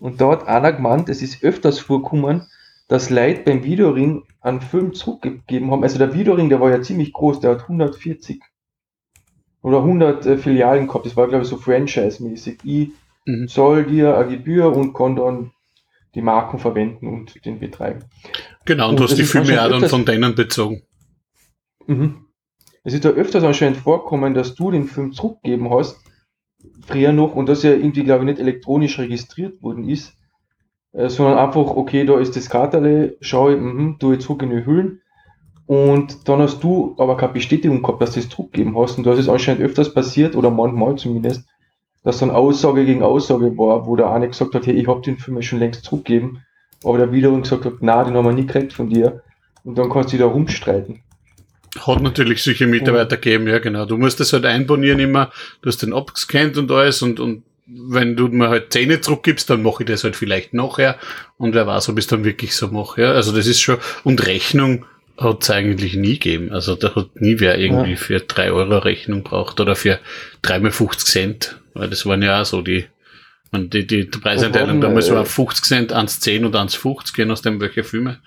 Und 0.00 0.20
da 0.20 0.32
hat 0.32 0.48
einer 0.48 0.72
gemeint, 0.72 1.08
es 1.08 1.22
ist 1.22 1.42
öfters 1.42 1.78
vorgekommen, 1.78 2.46
dass 2.88 3.10
Leute 3.10 3.42
beim 3.44 3.64
Videoring 3.64 4.24
einen 4.40 4.60
Film 4.60 4.92
zurückgegeben 4.92 5.70
haben. 5.70 5.82
Also 5.82 5.98
der 5.98 6.14
Videoring, 6.14 6.48
der 6.48 6.60
war 6.60 6.70
ja 6.70 6.82
ziemlich 6.82 7.12
groß, 7.12 7.40
der 7.40 7.52
hat 7.52 7.62
140 7.62 8.42
oder 9.62 9.78
100 9.78 10.26
äh, 10.26 10.36
Filialen 10.36 10.86
gehabt. 10.86 11.06
Das 11.06 11.16
war, 11.16 11.26
glaube 11.28 11.44
ich, 11.44 11.48
so 11.48 11.56
franchise-mäßig. 11.56 12.58
Ich 12.64 12.90
mhm. 13.24 13.48
soll 13.48 13.84
dir 13.84 14.18
eine 14.18 14.36
Gebühr 14.36 14.76
und 14.76 14.92
kann 14.92 15.16
dann 15.16 15.52
die 16.14 16.22
Marken 16.22 16.58
verwenden 16.58 17.08
und 17.08 17.44
den 17.44 17.58
betreiben. 17.58 18.04
Genau, 18.64 18.84
und, 18.84 18.90
und 18.90 19.00
du 19.00 19.04
hast 19.04 19.18
die 19.18 19.24
Filme 19.24 19.62
auch 19.62 19.68
dann 19.68 19.88
von 19.88 20.04
denen 20.04 20.34
bezogen. 20.34 20.82
Mhm. 21.86 22.26
Es 22.82 22.92
ist 22.92 23.04
da 23.04 23.10
öfters 23.10 23.44
anscheinend 23.44 23.78
vorkommen, 23.78 24.34
dass 24.34 24.54
du 24.54 24.70
den 24.70 24.84
Film 24.84 25.12
zurückgegeben 25.12 25.70
hast, 25.70 26.00
früher 26.86 27.12
noch, 27.12 27.34
und 27.34 27.48
das 27.48 27.62
ja 27.62 27.72
irgendwie, 27.72 28.04
glaube 28.04 28.24
ich, 28.24 28.30
nicht 28.30 28.40
elektronisch 28.40 28.98
registriert 28.98 29.62
worden 29.62 29.88
ist, 29.88 30.14
äh, 30.92 31.08
sondern 31.08 31.38
einfach, 31.38 31.66
okay, 31.76 32.04
da 32.04 32.18
ist 32.18 32.36
das 32.36 32.50
Kartele, 32.50 33.16
schau 33.20 33.50
ich, 33.50 33.58
mhm, 33.58 33.96
du 33.98 34.12
jetzt 34.12 34.24
zurück 34.24 34.42
in 34.42 34.50
die 34.50 34.66
Hüllen. 34.66 35.00
Und 35.66 36.28
dann 36.28 36.40
hast 36.40 36.62
du 36.62 36.94
aber 36.98 37.16
keine 37.16 37.32
Bestätigung 37.32 37.80
gehabt, 37.80 38.02
dass 38.02 38.12
du 38.12 38.20
das 38.20 38.28
Druck 38.28 38.52
gegeben 38.52 38.78
hast. 38.78 38.98
Und 38.98 39.06
das 39.06 39.18
ist 39.18 39.30
anscheinend 39.30 39.62
öfters 39.62 39.94
passiert, 39.94 40.36
oder 40.36 40.50
manchmal 40.50 40.96
zumindest, 40.96 41.48
dass 42.04 42.18
dann 42.18 42.30
Aussage 42.30 42.84
gegen 42.84 43.02
Aussage 43.02 43.56
war, 43.56 43.86
wo 43.86 43.96
der 43.96 44.10
eine 44.10 44.28
gesagt 44.28 44.54
hat, 44.54 44.66
hey, 44.66 44.74
ich 44.74 44.86
habe 44.86 45.00
den 45.00 45.18
Film 45.18 45.40
schon 45.42 45.58
längst 45.58 45.84
zurückgegeben, 45.84 46.44
aber 46.84 46.98
der 46.98 47.12
wiederum 47.12 47.42
gesagt 47.42 47.64
hat, 47.64 47.74
na, 47.80 48.04
den 48.04 48.14
haben 48.14 48.26
wir 48.26 48.32
nie 48.32 48.46
gekriegt 48.46 48.74
von 48.74 48.90
dir. 48.90 49.22
Und 49.64 49.78
dann 49.78 49.88
kannst 49.88 50.12
du 50.12 50.18
da 50.18 50.26
rumstreiten. 50.26 51.00
Hat 51.80 52.02
natürlich 52.02 52.42
solche 52.42 52.66
Mitarbeiter 52.66 53.16
gegeben, 53.16 53.48
ja 53.48 53.58
genau. 53.58 53.86
Du 53.86 53.96
musst 53.96 54.20
das 54.20 54.32
halt 54.32 54.44
einbonieren 54.44 55.00
immer, 55.00 55.32
du 55.62 55.68
hast 55.68 55.82
den 55.82 55.94
abgescannt 55.94 56.56
und 56.58 56.70
alles 56.70 57.02
und, 57.02 57.18
und 57.18 57.42
wenn 57.66 58.14
du 58.14 58.28
mir 58.28 58.50
halt 58.50 58.72
Zähne 58.72 59.00
zurückgibst, 59.00 59.48
dann 59.48 59.62
mache 59.62 59.82
ich 59.82 59.88
das 59.88 60.04
halt 60.04 60.14
vielleicht 60.14 60.52
nachher 60.52 60.98
und 61.38 61.54
wer 61.54 61.66
weiß, 61.66 61.88
ob 61.88 61.98
ich 61.98 62.04
es 62.04 62.08
dann 62.08 62.24
wirklich 62.24 62.54
so 62.54 62.68
mache. 62.68 63.00
Ja? 63.00 63.12
Also 63.12 63.34
das 63.34 63.46
ist 63.46 63.60
schon, 63.60 63.78
und 64.04 64.26
Rechnung 64.26 64.84
hat 65.16 65.42
es 65.42 65.50
eigentlich 65.50 65.94
nie 65.94 66.14
gegeben. 66.14 66.52
Also 66.52 66.74
da 66.74 66.94
hat 66.94 67.20
nie 67.20 67.38
wer 67.40 67.58
irgendwie 67.58 67.92
ja. 67.92 67.96
für 67.96 68.20
drei 68.20 68.50
Euro 68.50 68.78
Rechnung 68.78 69.22
braucht 69.22 69.60
oder 69.60 69.76
für 69.76 70.00
dreimal 70.42 70.72
50 70.72 71.06
Cent. 71.06 71.60
Weil 71.74 71.88
das 71.88 72.06
waren 72.06 72.22
ja 72.22 72.42
auch 72.42 72.44
so 72.44 72.62
die, 72.62 72.86
die, 73.52 73.86
die, 73.86 74.10
die 74.10 74.18
Preiseinteilung 74.18 74.80
damals 74.80 75.08
äh, 75.08 75.14
war 75.14 75.24
50 75.24 75.64
Cent, 75.64 75.94
1,10 75.94 76.46
und 76.46 76.56
1,50, 76.56 77.16
je 77.18 77.24
nachdem 77.24 77.60
welche 77.60 77.84
Filme. 77.84 78.20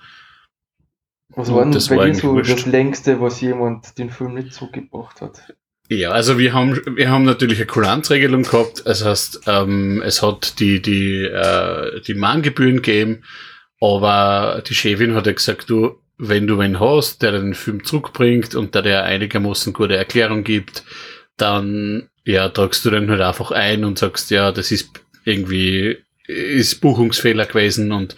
Was 1.30 1.52
war 1.52 1.62
denn 1.62 1.72
das 1.72 1.88
bei 1.88 1.96
war 1.96 2.06
dir 2.06 2.14
so 2.14 2.32
wurscht. 2.32 2.50
das 2.50 2.66
längste, 2.66 3.20
was 3.20 3.40
jemand 3.40 3.98
den 3.98 4.10
Film 4.10 4.34
nicht 4.34 4.54
zugebracht 4.54 5.20
hat? 5.20 5.54
Ja, 5.90 6.10
also 6.10 6.38
wir 6.38 6.52
haben, 6.52 6.80
wir 6.96 7.10
haben 7.10 7.24
natürlich 7.24 7.58
eine 7.58 7.66
Kulanzregelung 7.66 8.42
gehabt. 8.42 8.82
Das 8.84 9.04
heißt, 9.04 9.42
ähm, 9.46 10.02
es 10.04 10.22
hat 10.22 10.58
die, 10.60 10.82
die, 10.82 11.24
äh, 11.24 12.00
die 12.02 12.14
Mahngebühren 12.14 12.76
gegeben, 12.76 13.24
aber 13.80 14.62
die 14.66 14.74
Chefin 14.74 15.14
hat 15.14 15.26
ja 15.26 15.32
gesagt, 15.32 15.70
du, 15.70 15.98
wenn 16.18 16.46
du 16.46 16.58
einen 16.60 16.80
hast, 16.80 17.22
der 17.22 17.32
den 17.32 17.54
Film 17.54 17.84
zurückbringt 17.84 18.54
und 18.54 18.74
der 18.74 18.82
dir 18.82 19.04
einigermaßen 19.04 19.72
gute 19.72 19.96
Erklärung 19.96 20.44
gibt, 20.44 20.82
dann, 21.36 22.08
ja, 22.24 22.48
tragst 22.48 22.84
du 22.84 22.90
den 22.90 23.10
halt 23.10 23.20
einfach 23.20 23.52
ein 23.52 23.84
und 23.84 23.98
sagst, 23.98 24.30
ja, 24.30 24.50
das 24.50 24.72
ist 24.72 24.90
irgendwie, 25.24 25.98
ist 26.26 26.80
Buchungsfehler 26.80 27.46
gewesen 27.46 27.92
und, 27.92 28.16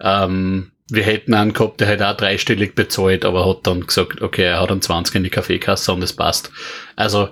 ähm, 0.00 0.72
wir 0.88 1.04
hätten 1.04 1.34
einen 1.34 1.52
gehabt, 1.52 1.80
der 1.80 1.88
halt 1.88 2.02
auch 2.02 2.16
dreistellig 2.16 2.74
bezahlt, 2.74 3.24
aber 3.24 3.48
hat 3.48 3.66
dann 3.66 3.86
gesagt, 3.86 4.20
okay, 4.20 4.44
er 4.44 4.60
hat 4.60 4.70
einen 4.70 4.82
20 4.82 5.14
in 5.14 5.24
die 5.24 5.30
Kaffeekasse 5.30 5.92
und 5.92 6.00
das 6.00 6.12
passt. 6.12 6.50
Also, 6.96 7.30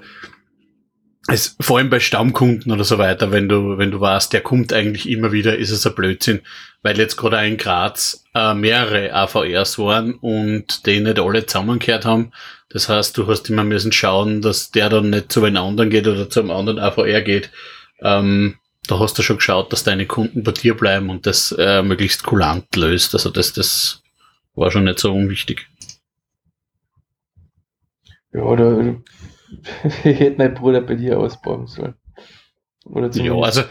es, 1.28 1.56
vor 1.60 1.78
allem 1.78 1.90
bei 1.90 2.00
Stammkunden 2.00 2.72
oder 2.72 2.84
so 2.84 2.98
weiter, 2.98 3.32
wenn 3.32 3.48
du, 3.48 3.76
wenn 3.76 3.90
du 3.90 4.00
weißt, 4.00 4.32
der 4.32 4.40
kommt 4.40 4.72
eigentlich 4.72 5.08
immer 5.08 5.32
wieder, 5.32 5.58
ist 5.58 5.70
es 5.70 5.86
ein 5.86 5.94
Blödsinn, 5.94 6.40
weil 6.82 6.98
jetzt 6.98 7.16
gerade 7.16 7.46
in 7.46 7.56
Graz 7.56 8.24
äh, 8.34 8.54
mehrere 8.54 9.12
AVRs 9.12 9.78
waren 9.78 10.14
und 10.14 10.86
die 10.86 11.00
nicht 11.00 11.18
alle 11.18 11.46
zusammengehört 11.46 12.04
haben. 12.04 12.32
Das 12.70 12.88
heißt, 12.88 13.16
du 13.18 13.26
hast 13.26 13.50
immer 13.50 13.64
müssen 13.64 13.92
schauen, 13.92 14.42
dass 14.42 14.70
der 14.70 14.88
dann 14.88 15.10
nicht 15.10 15.32
zu 15.32 15.44
einem 15.44 15.62
anderen 15.62 15.90
geht 15.90 16.06
oder 16.06 16.30
zu 16.30 16.40
einem 16.40 16.50
anderen 16.50 16.78
AVR 16.78 17.20
geht. 17.22 17.50
Ähm, 18.00 18.56
da 18.86 18.98
hast 18.98 19.18
du 19.18 19.22
schon 19.22 19.36
geschaut, 19.36 19.72
dass 19.72 19.84
deine 19.84 20.06
Kunden 20.06 20.42
bei 20.42 20.52
dir 20.52 20.76
bleiben 20.76 21.10
und 21.10 21.26
das 21.26 21.54
äh, 21.58 21.82
möglichst 21.82 22.24
kulant 22.24 22.74
löst. 22.76 23.14
Also 23.14 23.30
das, 23.30 23.52
das 23.52 24.02
war 24.54 24.70
schon 24.70 24.84
nicht 24.84 24.98
so 24.98 25.12
unwichtig. 25.12 25.68
Ja, 28.32 28.42
oder 28.42 28.78
ich 30.04 30.20
hätte 30.20 30.38
mein 30.38 30.54
Bruder 30.54 30.80
bei 30.80 30.94
dir 30.94 31.18
ausbauen 31.18 31.66
sollen. 31.66 31.94
Oder 32.84 33.10
ja, 33.10 33.34
also 33.34 33.62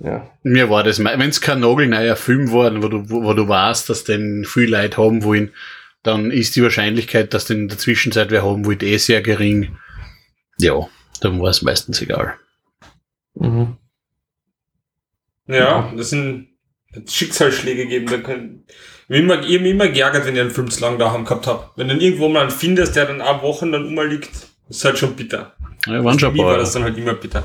ja. 0.00 0.30
mir 0.42 0.70
war 0.70 0.82
das, 0.82 1.02
wenn 1.02 1.20
es 1.20 1.40
kein 1.40 1.60
nagelneuer 1.60 2.16
Film 2.16 2.50
war, 2.52 2.82
wo 2.82 2.88
du, 2.88 3.10
wo, 3.10 3.24
wo 3.24 3.34
du 3.34 3.46
weißt, 3.46 3.88
dass 3.88 4.04
den 4.04 4.44
viel 4.44 4.70
Leute 4.70 4.96
haben 4.96 5.22
wollen, 5.22 5.52
dann 6.02 6.30
ist 6.30 6.56
die 6.56 6.62
Wahrscheinlichkeit, 6.62 7.34
dass 7.34 7.46
den 7.46 7.60
in 7.60 7.68
der 7.68 7.78
Zwischenzeit 7.78 8.30
wer 8.30 8.44
haben 8.44 8.66
will, 8.66 8.82
eh 8.82 8.96
sehr 8.98 9.22
gering. 9.22 9.76
Ja, 10.58 10.88
dann 11.20 11.40
war 11.40 11.50
es 11.50 11.62
meistens 11.62 12.00
egal. 12.02 12.34
Mhm. 13.34 13.76
Ja, 15.46 15.92
das 15.96 16.10
sind 16.10 16.48
Schicksalsschläge 17.06 17.84
gegeben. 17.84 18.06
Da 18.06 18.18
können, 18.18 18.64
ich 19.08 19.20
habe 19.20 19.38
mich 19.38 19.50
immer, 19.50 19.66
immer 19.66 19.88
geärgert, 19.88 20.26
wenn 20.26 20.34
ich 20.34 20.40
einen 20.40 20.50
Film 20.50 20.70
zu 20.70 20.80
lang 20.80 20.98
daheim 20.98 21.24
gehabt 21.24 21.46
habe. 21.46 21.70
Wenn 21.76 21.88
dann 21.88 22.00
irgendwo 22.00 22.28
mal 22.28 22.42
einen 22.42 22.50
findest, 22.50 22.96
der 22.96 23.06
dann 23.06 23.20
auch 23.20 23.42
Wochen 23.42 23.72
dann 23.72 23.86
immer 23.86 24.04
liegt, 24.04 24.30
ist 24.68 24.84
halt 24.84 24.98
schon 24.98 25.14
bitter. 25.14 25.54
Ja, 25.86 26.02
waren 26.02 26.18
schon 26.18 26.36
war 26.38 26.56
das 26.56 26.72
dann 26.72 26.82
halt 26.82 26.96
immer 26.96 27.14
bitter. 27.14 27.44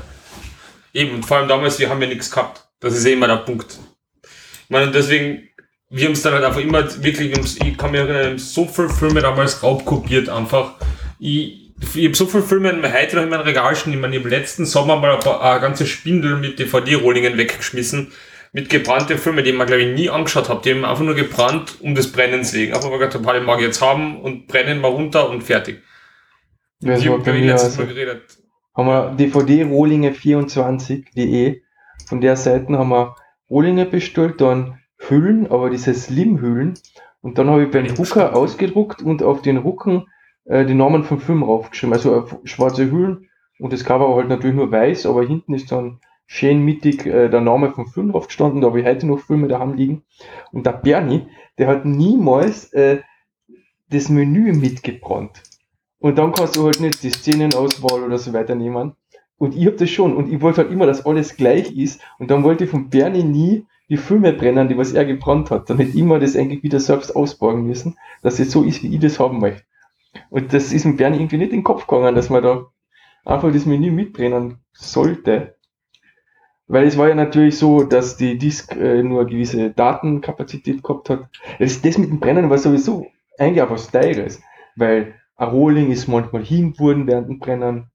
Eben, 0.92 1.14
und 1.14 1.26
vor 1.26 1.38
allem 1.38 1.48
damals, 1.48 1.78
wir 1.78 1.88
haben 1.88 2.02
ja 2.02 2.08
nichts 2.08 2.30
gehabt. 2.30 2.68
Das 2.80 2.96
ist 2.96 3.04
eh 3.04 3.12
immer 3.12 3.28
der 3.28 3.36
Punkt. 3.36 3.78
Ich 4.22 4.70
meine, 4.70 4.90
deswegen, 4.90 5.48
wir 5.90 6.06
haben 6.06 6.12
es 6.12 6.22
dann 6.22 6.34
halt 6.34 6.44
einfach 6.44 6.60
immer 6.60 6.84
wirklich, 7.02 7.32
ich 7.64 7.78
kann 7.78 7.90
mir 7.90 8.08
erinnern, 8.08 8.38
so 8.38 8.66
viele 8.66 8.88
Filme 8.88 9.20
damals 9.20 9.62
raubkopiert 9.62 10.28
einfach. 10.28 10.74
Ich, 11.18 11.72
ich 11.94 12.04
habe 12.06 12.16
so 12.16 12.26
viele 12.26 12.42
Filme 12.42 12.70
in 12.70 12.92
heute 12.92 13.16
noch 13.16 13.22
in 13.22 13.28
meinem 13.28 13.42
Regal 13.42 13.74
stehen. 13.76 13.92
Ich 13.92 13.98
meine, 13.98 14.16
ich 14.16 14.22
habe 14.22 14.30
letzten 14.30 14.66
Sommer 14.66 14.96
mal 14.96 15.14
ein, 15.14 15.20
paar, 15.20 15.42
eine 15.42 15.60
ganze 15.60 15.86
Spindel 15.86 16.36
mit 16.36 16.58
DVD-Rohlingen 16.58 17.36
weggeschmissen. 17.36 18.12
Mit 18.52 18.68
gebrannten 18.68 19.16
Filmen, 19.16 19.44
die 19.44 19.52
mir, 19.52 19.64
glaube 19.64 19.82
ich, 19.82 19.94
nie 19.94 20.10
angeschaut 20.10 20.48
habe. 20.48 20.60
Die 20.64 20.72
haben 20.72 20.84
einfach 20.84 21.04
nur 21.04 21.14
gebrannt 21.14 21.76
um 21.80 21.94
des 21.94 22.10
Brennens 22.10 22.52
wegen. 22.52 22.74
Einfach 22.74 22.90
mal 22.90 22.98
gesagt, 22.98 23.14
habe, 23.14 23.40
mag 23.40 23.60
ich 23.60 23.66
jetzt 23.66 23.80
haben 23.80 24.20
und 24.20 24.48
brennen 24.48 24.80
mal 24.80 24.88
runter 24.88 25.28
und 25.30 25.42
fertig. 25.42 25.82
Ja, 26.80 26.96
so 26.96 27.12
habe 27.12 27.38
ich 27.38 27.44
letztes 27.44 27.76
Mal 27.78 27.86
geredet. 27.86 28.39
Haben 28.74 28.88
wir 28.88 29.16
dvdrohlinge24.de. 29.16 31.62
Von 32.06 32.20
der 32.20 32.36
Seite 32.36 32.78
haben 32.78 32.90
wir 32.90 33.16
Rohlinge 33.48 33.86
bestellt, 33.86 34.40
dann 34.40 34.78
Hüllen, 34.98 35.50
aber 35.50 35.70
diese 35.70 35.94
Slim-Hüllen. 35.94 36.74
Und 37.20 37.38
dann 37.38 37.48
habe 37.50 37.64
ich 37.64 37.70
beim 37.70 37.86
Drucker 37.86 38.36
ausgedruckt 38.36 39.02
und 39.02 39.22
auf 39.22 39.42
den 39.42 39.58
Rücken 39.58 40.06
äh, 40.44 40.64
die 40.64 40.74
Namen 40.74 41.04
vom 41.04 41.20
Film 41.20 41.42
raufgeschrieben. 41.42 41.92
Also 41.92 42.16
äh, 42.16 42.24
schwarze 42.44 42.90
Hüllen 42.90 43.28
und 43.60 43.72
das 43.72 43.84
Cover 43.84 44.08
war 44.08 44.16
halt 44.16 44.28
natürlich 44.28 44.56
nur 44.56 44.72
weiß, 44.72 45.06
aber 45.06 45.26
hinten 45.26 45.54
ist 45.54 45.70
dann 45.70 46.00
schön 46.26 46.64
mittig 46.64 47.06
äh, 47.06 47.28
der 47.28 47.40
Name 47.40 47.70
vom 47.70 47.86
Film 47.86 48.12
draufgestanden. 48.12 48.62
Da 48.62 48.68
habe 48.68 48.80
ich 48.80 48.86
heute 48.86 49.06
noch 49.06 49.18
Filme 49.18 49.48
daheim 49.48 49.74
liegen. 49.74 50.02
Und 50.50 50.64
der 50.64 50.72
Bernie, 50.72 51.26
der 51.58 51.66
hat 51.66 51.84
niemals 51.84 52.72
äh, 52.72 53.02
das 53.90 54.08
Menü 54.08 54.52
mitgebrannt. 54.52 55.42
Und 56.00 56.16
dann 56.18 56.32
kannst 56.32 56.56
du 56.56 56.64
halt 56.64 56.80
nicht 56.80 57.02
die 57.02 57.10
Szenenauswahl 57.10 58.02
oder 58.02 58.18
so 58.18 58.32
weiter 58.32 58.54
nehmen. 58.54 58.94
Und 59.36 59.54
ich 59.54 59.66
hab 59.66 59.76
das 59.76 59.90
schon. 59.90 60.16
Und 60.16 60.32
ich 60.32 60.40
wollte 60.40 60.62
halt 60.62 60.72
immer, 60.72 60.86
dass 60.86 61.06
alles 61.06 61.36
gleich 61.36 61.76
ist. 61.76 62.00
Und 62.18 62.30
dann 62.30 62.42
wollte 62.42 62.64
ich 62.64 62.70
von 62.70 62.90
Bernie 62.90 63.22
nie 63.22 63.66
die 63.88 63.96
Filme 63.96 64.32
brennen, 64.32 64.68
die 64.68 64.78
was 64.78 64.92
er 64.92 65.04
gebrannt 65.04 65.50
hat. 65.50 65.68
Dann 65.68 65.78
hätte 65.78 65.90
ich 65.90 65.96
immer 65.96 66.18
das 66.18 66.36
eigentlich 66.36 66.62
wieder 66.62 66.80
selbst 66.80 67.14
ausborgen 67.14 67.66
müssen, 67.66 67.96
dass 68.22 68.38
es 68.38 68.50
so 68.50 68.62
ist, 68.62 68.82
wie 68.82 68.94
ich 68.94 69.00
das 69.00 69.18
haben 69.20 69.40
möchte. 69.40 69.64
Und 70.30 70.52
das 70.52 70.72
ist 70.72 70.84
mir 70.84 70.94
Bernie 70.94 71.18
irgendwie 71.18 71.36
nicht 71.36 71.52
in 71.52 71.58
den 71.58 71.64
Kopf 71.64 71.86
gegangen, 71.86 72.14
dass 72.14 72.30
man 72.30 72.42
da 72.42 72.66
einfach 73.24 73.52
das 73.52 73.66
Menü 73.66 73.90
mitbrennen 73.90 74.58
sollte. 74.72 75.56
Weil 76.66 76.86
es 76.86 76.96
war 76.96 77.08
ja 77.08 77.14
natürlich 77.14 77.58
so, 77.58 77.82
dass 77.82 78.16
die 78.16 78.38
Disk 78.38 78.76
äh, 78.76 79.02
nur 79.02 79.22
eine 79.22 79.30
gewisse 79.30 79.70
Datenkapazität 79.70 80.82
gehabt 80.82 81.10
hat. 81.10 81.28
Das, 81.58 81.82
das 81.82 81.98
mit 81.98 82.10
dem 82.10 82.20
Brennen 82.20 82.48
war 82.48 82.58
sowieso 82.58 83.06
eigentlich 83.38 83.62
auch 83.62 83.70
was 83.70 83.90
Teures, 83.90 84.40
weil 84.76 85.19
ein 85.40 85.48
Rohling 85.48 85.90
ist 85.90 86.08
manchmal 86.08 86.44
hingeworden 86.44 87.06
während 87.06 87.28
dem 87.28 87.38
Brennen. 87.38 87.90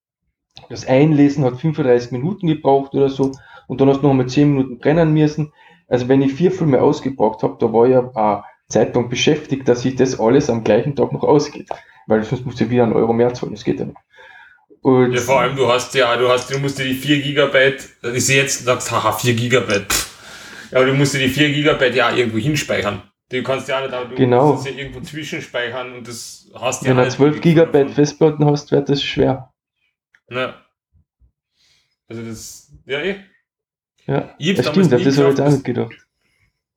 Das 0.70 0.88
Einlesen 0.88 1.43
hat 1.43 1.60
35 1.60 2.12
Minuten 2.12 2.48
gebraucht 2.48 2.93
oder 2.93 3.10
so 3.10 3.32
und 3.68 3.82
dann 3.82 3.89
hast 3.89 3.98
du 3.98 4.04
noch 4.04 4.12
einmal 4.12 4.28
10 4.28 4.50
Minuten 4.50 4.80
brennen 4.80 5.14
müssen. 5.14 5.52
Also 5.88 6.08
wenn 6.08 6.22
ich 6.22 6.34
vier 6.34 6.52
Filme 6.52 6.82
ausgebraucht 6.82 7.43
habe, 7.43 7.58
da 7.60 7.72
war 7.72 7.88
ja 7.88 8.12
eine 8.14 8.43
Zeitung 8.68 9.10
beschäftigt, 9.10 9.68
dass 9.68 9.84
sich 9.84 9.96
das 9.96 10.20
alles 10.20 10.50
am 10.50 10.64
gleichen 10.64 10.96
Tag 10.96 11.12
noch 11.12 11.24
ausgeht 11.24 11.70
weil 12.08 12.24
sonst 12.24 12.46
musst 12.46 12.60
du 12.60 12.70
wieder 12.70 12.84
einen 12.84 12.93
Euro 12.93 13.14
mehr 13.14 13.34
zahlen, 13.34 13.54
das 13.54 13.64
geht 13.64 13.80
ja 13.80 13.86
nicht. 13.86 13.98
Und 14.82 15.14
ja, 15.14 15.22
vor 15.22 15.41
allem, 15.41 15.56
du 15.56 15.68
hast 15.68 15.96
ja, 15.96 16.16
du 16.16 16.30
hast, 16.30 16.54
du 16.54 16.60
musst 16.60 16.78
dir 16.78 16.86
die 16.86 16.93
4 16.93 17.22
Gigabyte, 17.22 17.89
ich 18.14 18.26
sehe 18.26 18.41
jetzt, 18.41 18.62
du 18.62 18.66
sagst, 18.66 18.91
haha, 18.91 19.12
4 19.12 19.34
Gigabyte. 19.34 19.88
Ja, 20.72 20.78
aber 20.78 20.88
du 20.88 20.93
musst 20.93 21.16
dir 21.16 21.20
die 21.20 21.30
4 21.30 21.52
Gigabyte 21.52 21.96
ja 21.96 22.14
irgendwo 22.14 22.38
hinspeichern. 22.38 23.02
Du 23.30 23.41
kannst 23.41 23.67
ja 23.67 23.82
nicht, 23.82 23.93
du 23.93 24.15
genau. 24.15 24.53
musst 24.53 24.67
ja 24.67 24.71
irgendwo 24.71 25.01
zwischenspeichern 25.01 25.93
und 25.93 26.07
das 26.07 26.49
hast 26.53 26.84
ja 26.84 26.95
Wenn 26.95 27.03
du 27.03 27.09
12 27.09 27.41
Gigabyte 27.41 27.91
Festplatten 27.91 28.45
hast, 28.45 28.71
wird 28.71 28.88
das 28.88 29.01
schwer. 29.03 29.51
Ja. 30.30 30.63
Also 32.07 32.23
das, 32.23 32.71
ja 32.86 33.01
eh. 33.01 33.19
Ja, 34.05 34.36
das 34.38 34.67
stimmt, 34.67 34.91
das 34.91 35.01
ist 35.01 35.17
halt 35.17 35.41
auch 35.41 35.49
nicht 35.49 35.63
gedacht. 35.63 36.05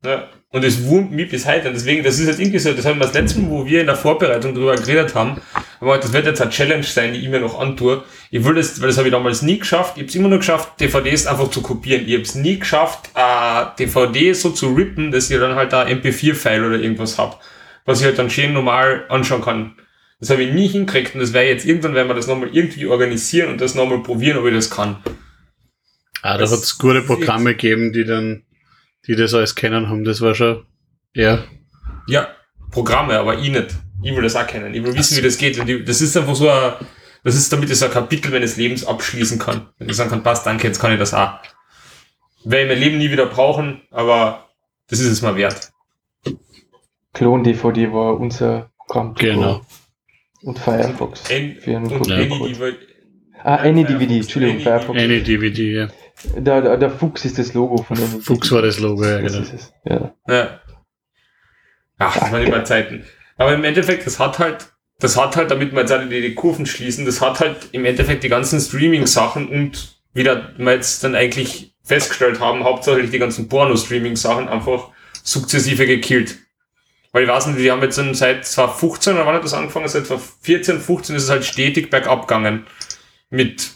Ja. 0.04 0.28
Und 0.50 0.64
es 0.64 0.84
wurmt 0.84 1.12
mich 1.12 1.30
bis 1.30 1.46
heute. 1.46 1.68
Und 1.68 1.74
deswegen, 1.74 2.02
das 2.02 2.18
ist 2.18 2.26
jetzt 2.26 2.40
irgendwie 2.40 2.58
so, 2.58 2.72
das 2.72 2.86
haben 2.86 2.98
wir 2.98 3.04
das 3.06 3.14
letzte 3.14 3.40
Mal, 3.40 3.50
wo 3.50 3.66
wir 3.66 3.80
in 3.80 3.86
der 3.86 3.96
Vorbereitung 3.96 4.54
drüber 4.54 4.76
geredet 4.76 5.14
haben, 5.14 5.40
aber 5.80 5.98
das 5.98 6.12
wird 6.12 6.26
jetzt 6.26 6.40
eine 6.40 6.50
Challenge 6.50 6.84
sein, 6.84 7.12
die 7.12 7.20
ich 7.20 7.28
mir 7.28 7.40
noch 7.40 7.60
antue. 7.60 8.04
Ich 8.30 8.44
will 8.44 8.54
das, 8.54 8.80
weil 8.80 8.88
das 8.88 8.96
habe 8.96 9.08
ich 9.08 9.12
damals 9.12 9.42
nie 9.42 9.58
geschafft. 9.58 9.92
Ich 9.96 10.02
habe 10.02 10.08
es 10.08 10.14
immer 10.14 10.28
nur 10.28 10.38
geschafft, 10.38 10.80
DVDs 10.80 11.26
einfach 11.26 11.50
zu 11.50 11.62
kopieren. 11.62 12.06
Ich 12.06 12.14
habe 12.14 12.22
es 12.22 12.34
nie 12.34 12.58
geschafft, 12.58 13.10
äh, 13.14 13.64
DVD 13.78 14.32
so 14.32 14.50
zu 14.50 14.74
rippen, 14.74 15.10
dass 15.10 15.30
ich 15.30 15.38
dann 15.38 15.54
halt 15.54 15.72
da 15.72 15.84
MP4-File 15.84 16.64
oder 16.64 16.78
irgendwas 16.80 17.18
hab, 17.18 17.42
was 17.84 18.00
ich 18.00 18.06
halt 18.06 18.18
dann 18.18 18.30
schön 18.30 18.52
normal 18.52 19.04
anschauen 19.08 19.42
kann. 19.42 19.76
Das 20.20 20.30
habe 20.30 20.42
ich 20.42 20.52
nie 20.52 20.66
hingekriegt 20.66 21.14
und 21.14 21.20
das 21.20 21.32
wäre 21.32 21.46
jetzt 21.46 21.64
irgendwann, 21.64 21.94
wenn 21.94 22.08
wir 22.08 22.14
das 22.14 22.26
nochmal 22.26 22.50
irgendwie 22.52 22.86
organisieren 22.86 23.50
und 23.50 23.60
das 23.60 23.74
nochmal 23.74 24.02
probieren, 24.02 24.38
ob 24.38 24.46
ich 24.46 24.54
das 24.54 24.70
kann. 24.70 24.96
Ah, 26.22 26.32
da 26.32 26.38
Das 26.38 26.52
hat 26.52 26.60
es 26.60 26.78
gute 26.78 27.02
Programme 27.02 27.50
gegeben, 27.50 27.92
die 27.92 28.04
dann, 28.04 28.42
die 29.08 29.16
das 29.16 29.34
alles 29.34 29.54
kennen 29.54 29.88
haben. 29.88 30.04
Das 30.04 30.20
war 30.20 30.34
schon, 30.34 30.64
ja. 31.14 31.42
Ja, 32.06 32.28
Programme, 32.70 33.18
aber 33.18 33.38
ich 33.38 33.50
nicht. 33.50 33.74
Ich 34.02 34.14
will 34.14 34.22
das 34.22 34.36
auch 34.36 34.46
kennen. 34.46 34.72
Ich 34.74 34.84
will 34.84 34.94
wissen, 34.94 35.16
wie 35.16 35.22
das 35.22 35.38
geht. 35.38 35.58
Und 35.58 35.68
ich, 35.68 35.84
das 35.84 36.00
ist 36.00 36.16
einfach 36.16 36.36
so 36.36 36.48
ein, 36.48 36.74
das 37.24 37.34
ist 37.34 37.52
damit 37.52 37.68
ich 37.70 37.78
so 37.78 37.86
ein 37.86 37.90
Kapitel 37.90 38.30
meines 38.30 38.56
Lebens 38.56 38.86
abschließen 38.86 39.38
kann. 39.38 39.68
Wenn 39.78 39.88
ich 39.88 39.96
sagen 39.96 40.10
kann, 40.10 40.22
passt, 40.22 40.46
danke, 40.46 40.68
jetzt 40.68 40.78
kann 40.78 40.92
ich 40.92 40.98
das 40.98 41.14
auch. 41.14 41.40
Werde 42.44 42.64
ich 42.64 42.68
mein 42.70 42.78
Leben 42.78 42.98
nie 42.98 43.10
wieder 43.10 43.26
brauchen, 43.26 43.82
aber 43.90 44.48
das 44.88 45.00
ist 45.00 45.08
es 45.08 45.22
mal 45.22 45.36
wert. 45.36 45.72
Klon-DVD 47.14 47.92
war 47.92 48.20
unser 48.20 48.70
Programm. 48.86 49.14
Genau. 49.14 49.62
Und 50.42 50.58
Firefox. 50.58 51.28
N 51.30 51.56
Für 51.56 51.76
einen 51.76 51.86
und 51.86 51.98
guten 51.98 52.12
Any. 52.12 52.28
DVD. 52.28 52.76
Ah, 53.42 53.56
AnyDVD, 53.56 53.98
Firefox. 53.98 54.14
Entschuldigung, 54.16 54.54
Any 54.56 54.64
Firefox. 54.64 54.98
Eine 54.98 55.22
DVD, 55.22 55.72
ja. 55.72 55.88
Der, 56.36 56.60
der, 56.62 56.76
der 56.76 56.90
Fuchs 56.90 57.24
ist 57.24 57.38
das 57.38 57.54
Logo 57.54 57.82
von 57.82 57.96
AnyDVD. 57.96 58.22
Fuchs 58.22 58.50
war 58.52 58.62
das 58.62 58.78
Logo, 58.78 59.04
ja, 59.04 59.20
Das 59.20 59.32
genau. 59.32 59.44
ist 59.44 59.52
es. 59.52 59.72
Ja. 59.84 60.14
Ja. 60.28 60.60
Ach, 61.98 62.18
das 62.18 62.32
waren 62.32 62.42
immer 62.42 62.64
Zeiten. 62.64 63.04
Aber 63.36 63.54
im 63.54 63.64
Endeffekt, 63.64 64.06
das 64.06 64.18
hat 64.18 64.38
halt, 64.38 64.72
das 64.98 65.16
hat 65.16 65.36
halt, 65.36 65.50
damit 65.50 65.72
wir 65.72 65.80
jetzt 65.80 65.92
alle 65.92 66.06
die, 66.08 66.20
die 66.20 66.34
Kurven 66.34 66.66
schließen, 66.66 67.06
das 67.06 67.20
hat 67.20 67.40
halt 67.40 67.68
im 67.72 67.84
Endeffekt 67.84 68.24
die 68.24 68.28
ganzen 68.28 68.60
Streaming-Sachen 68.60 69.48
und 69.48 70.00
wieder 70.12 70.52
wir 70.56 70.72
jetzt 70.72 71.04
dann 71.04 71.14
eigentlich 71.14 71.74
festgestellt 71.84 72.40
haben, 72.40 72.64
hauptsächlich 72.64 73.10
die 73.10 73.18
ganzen 73.18 73.48
Porno-Streaming-Sachen 73.48 74.48
einfach 74.48 74.88
sukzessive 75.22 75.86
gekillt. 75.86 76.38
Weil 77.12 77.22
ich 77.22 77.28
weiß 77.28 77.46
nicht, 77.46 77.60
die 77.60 77.70
haben 77.70 77.82
jetzt 77.82 77.96
dann 77.96 78.14
seit 78.14 78.44
2015 78.44 79.14
oder 79.14 79.26
wann 79.26 79.36
hat 79.36 79.44
das 79.44 79.54
angefangen? 79.54 79.88
Seit 79.88 80.06
2014, 80.06 80.80
15 80.80 81.16
ist 81.16 81.24
es 81.24 81.30
halt 81.30 81.44
stetig 81.44 81.90
bergab 81.90 82.28
gegangen. 82.28 82.66
Mit 83.30 83.70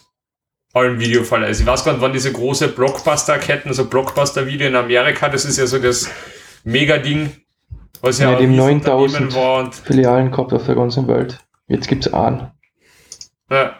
allen 0.72 0.98
Videofallen. 1.00 1.44
Also 1.44 1.62
ich 1.62 1.66
weiß 1.66 1.84
gar 1.84 1.92
nicht, 1.92 2.02
wann 2.02 2.12
diese 2.12 2.32
große 2.32 2.68
Blockbuster-Ketten, 2.68 3.68
also 3.68 3.86
Blockbuster-Video 3.86 4.66
in 4.66 4.76
Amerika, 4.76 5.28
das 5.28 5.44
ist 5.44 5.58
ja 5.58 5.66
so 5.66 5.78
das 5.78 6.10
Mega-Ding, 6.64 7.30
was 8.00 8.18
ja, 8.18 8.30
Ja, 8.32 8.36
Riesenunternehmen 8.38 9.28
9000 9.28 9.34
war 9.34 9.64
und 9.64 9.74
Filialen 9.74 10.30
gehabt 10.30 10.52
auf 10.52 10.64
der 10.66 10.74
ganzen 10.74 11.06
Welt. 11.08 11.38
Jetzt 11.68 11.88
gibt's 11.88 12.12
einen. 12.12 12.50
ja. 13.50 13.76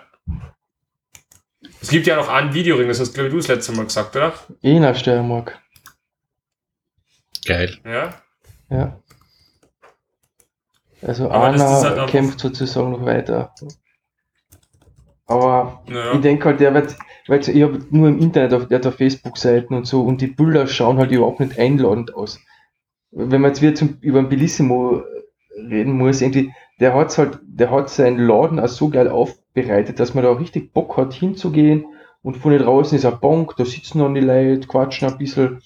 Es 1.81 1.89
gibt 1.89 2.07
ja 2.07 2.15
noch 2.15 2.29
einen 2.29 2.55
Videoring, 2.55 2.87
das 2.87 3.01
hast 3.01 3.13
glaube 3.13 3.27
ich 3.27 3.33
du 3.33 3.39
das 3.39 3.49
letzte 3.49 3.73
Mal 3.73 3.85
gesagt, 3.87 4.15
oder? 4.15 4.33
Eh 4.63 4.79
nach 4.79 4.95
Steiermark. 4.95 5.59
Geil. 7.45 7.77
Ja. 7.85 8.15
Ja. 8.71 9.03
Also 11.03 11.29
Aber 11.29 11.55
ist 11.55 11.61
halt 11.61 12.09
kämpft 12.09 12.39
sozusagen 12.39 12.93
noch 12.93 13.05
weiter. 13.05 13.53
Aber 15.27 15.83
ja. 15.89 16.15
ich 16.15 16.21
denke 16.21 16.47
halt, 16.47 16.61
der 16.61 16.75
wird, 16.75 16.97
weil 17.29 17.41
ich 17.41 17.63
habe 17.63 17.79
nur 17.91 18.09
im 18.09 18.19
Internet 18.19 18.55
auf 18.55 18.69
der 18.69 18.79
hat 18.79 18.87
auf 18.87 18.97
Facebook-Seiten 18.97 19.75
und 19.75 19.87
so 19.87 20.03
und 20.03 20.21
die 20.21 20.27
Bilder 20.27 20.67
schauen 20.67 20.99
halt 20.99 21.13
überhaupt 21.13 21.41
nicht 21.41 21.59
einladend 21.59 22.15
aus. 22.15 22.41
Wenn 23.11 23.41
man 23.41 23.51
jetzt 23.51 23.63
wieder 23.63 23.75
zum, 23.75 23.99
über 24.01 24.19
ein 24.19 24.29
Bellissimo 24.29 25.03
reden 25.57 25.97
muss, 25.97 26.21
irgendwie, 26.21 26.53
der 26.81 26.95
hat's 26.95 27.19
halt, 27.19 27.39
der 27.45 27.71
hat 27.71 27.91
seinen 27.91 28.19
Laden 28.19 28.59
auch 28.59 28.69
so 28.69 28.89
geil 28.89 29.09
aufbereitet, 29.09 30.01
dass 30.01 30.15
man 30.15 30.25
da 30.25 30.33
richtig 30.33 30.73
Bock 30.73 30.97
hat 30.97 31.13
hinzugehen 31.13 31.85
und 32.23 32.37
von 32.37 32.57
draußen 32.57 32.97
ist 32.97 33.05
eine 33.05 33.17
Bank, 33.17 33.55
da 33.57 33.65
sitzen 33.65 33.99
noch 33.99 34.13
die 34.13 34.21
Leute, 34.21 34.67
quatschen 34.67 35.09
ein 35.09 35.19
bisschen 35.19 35.63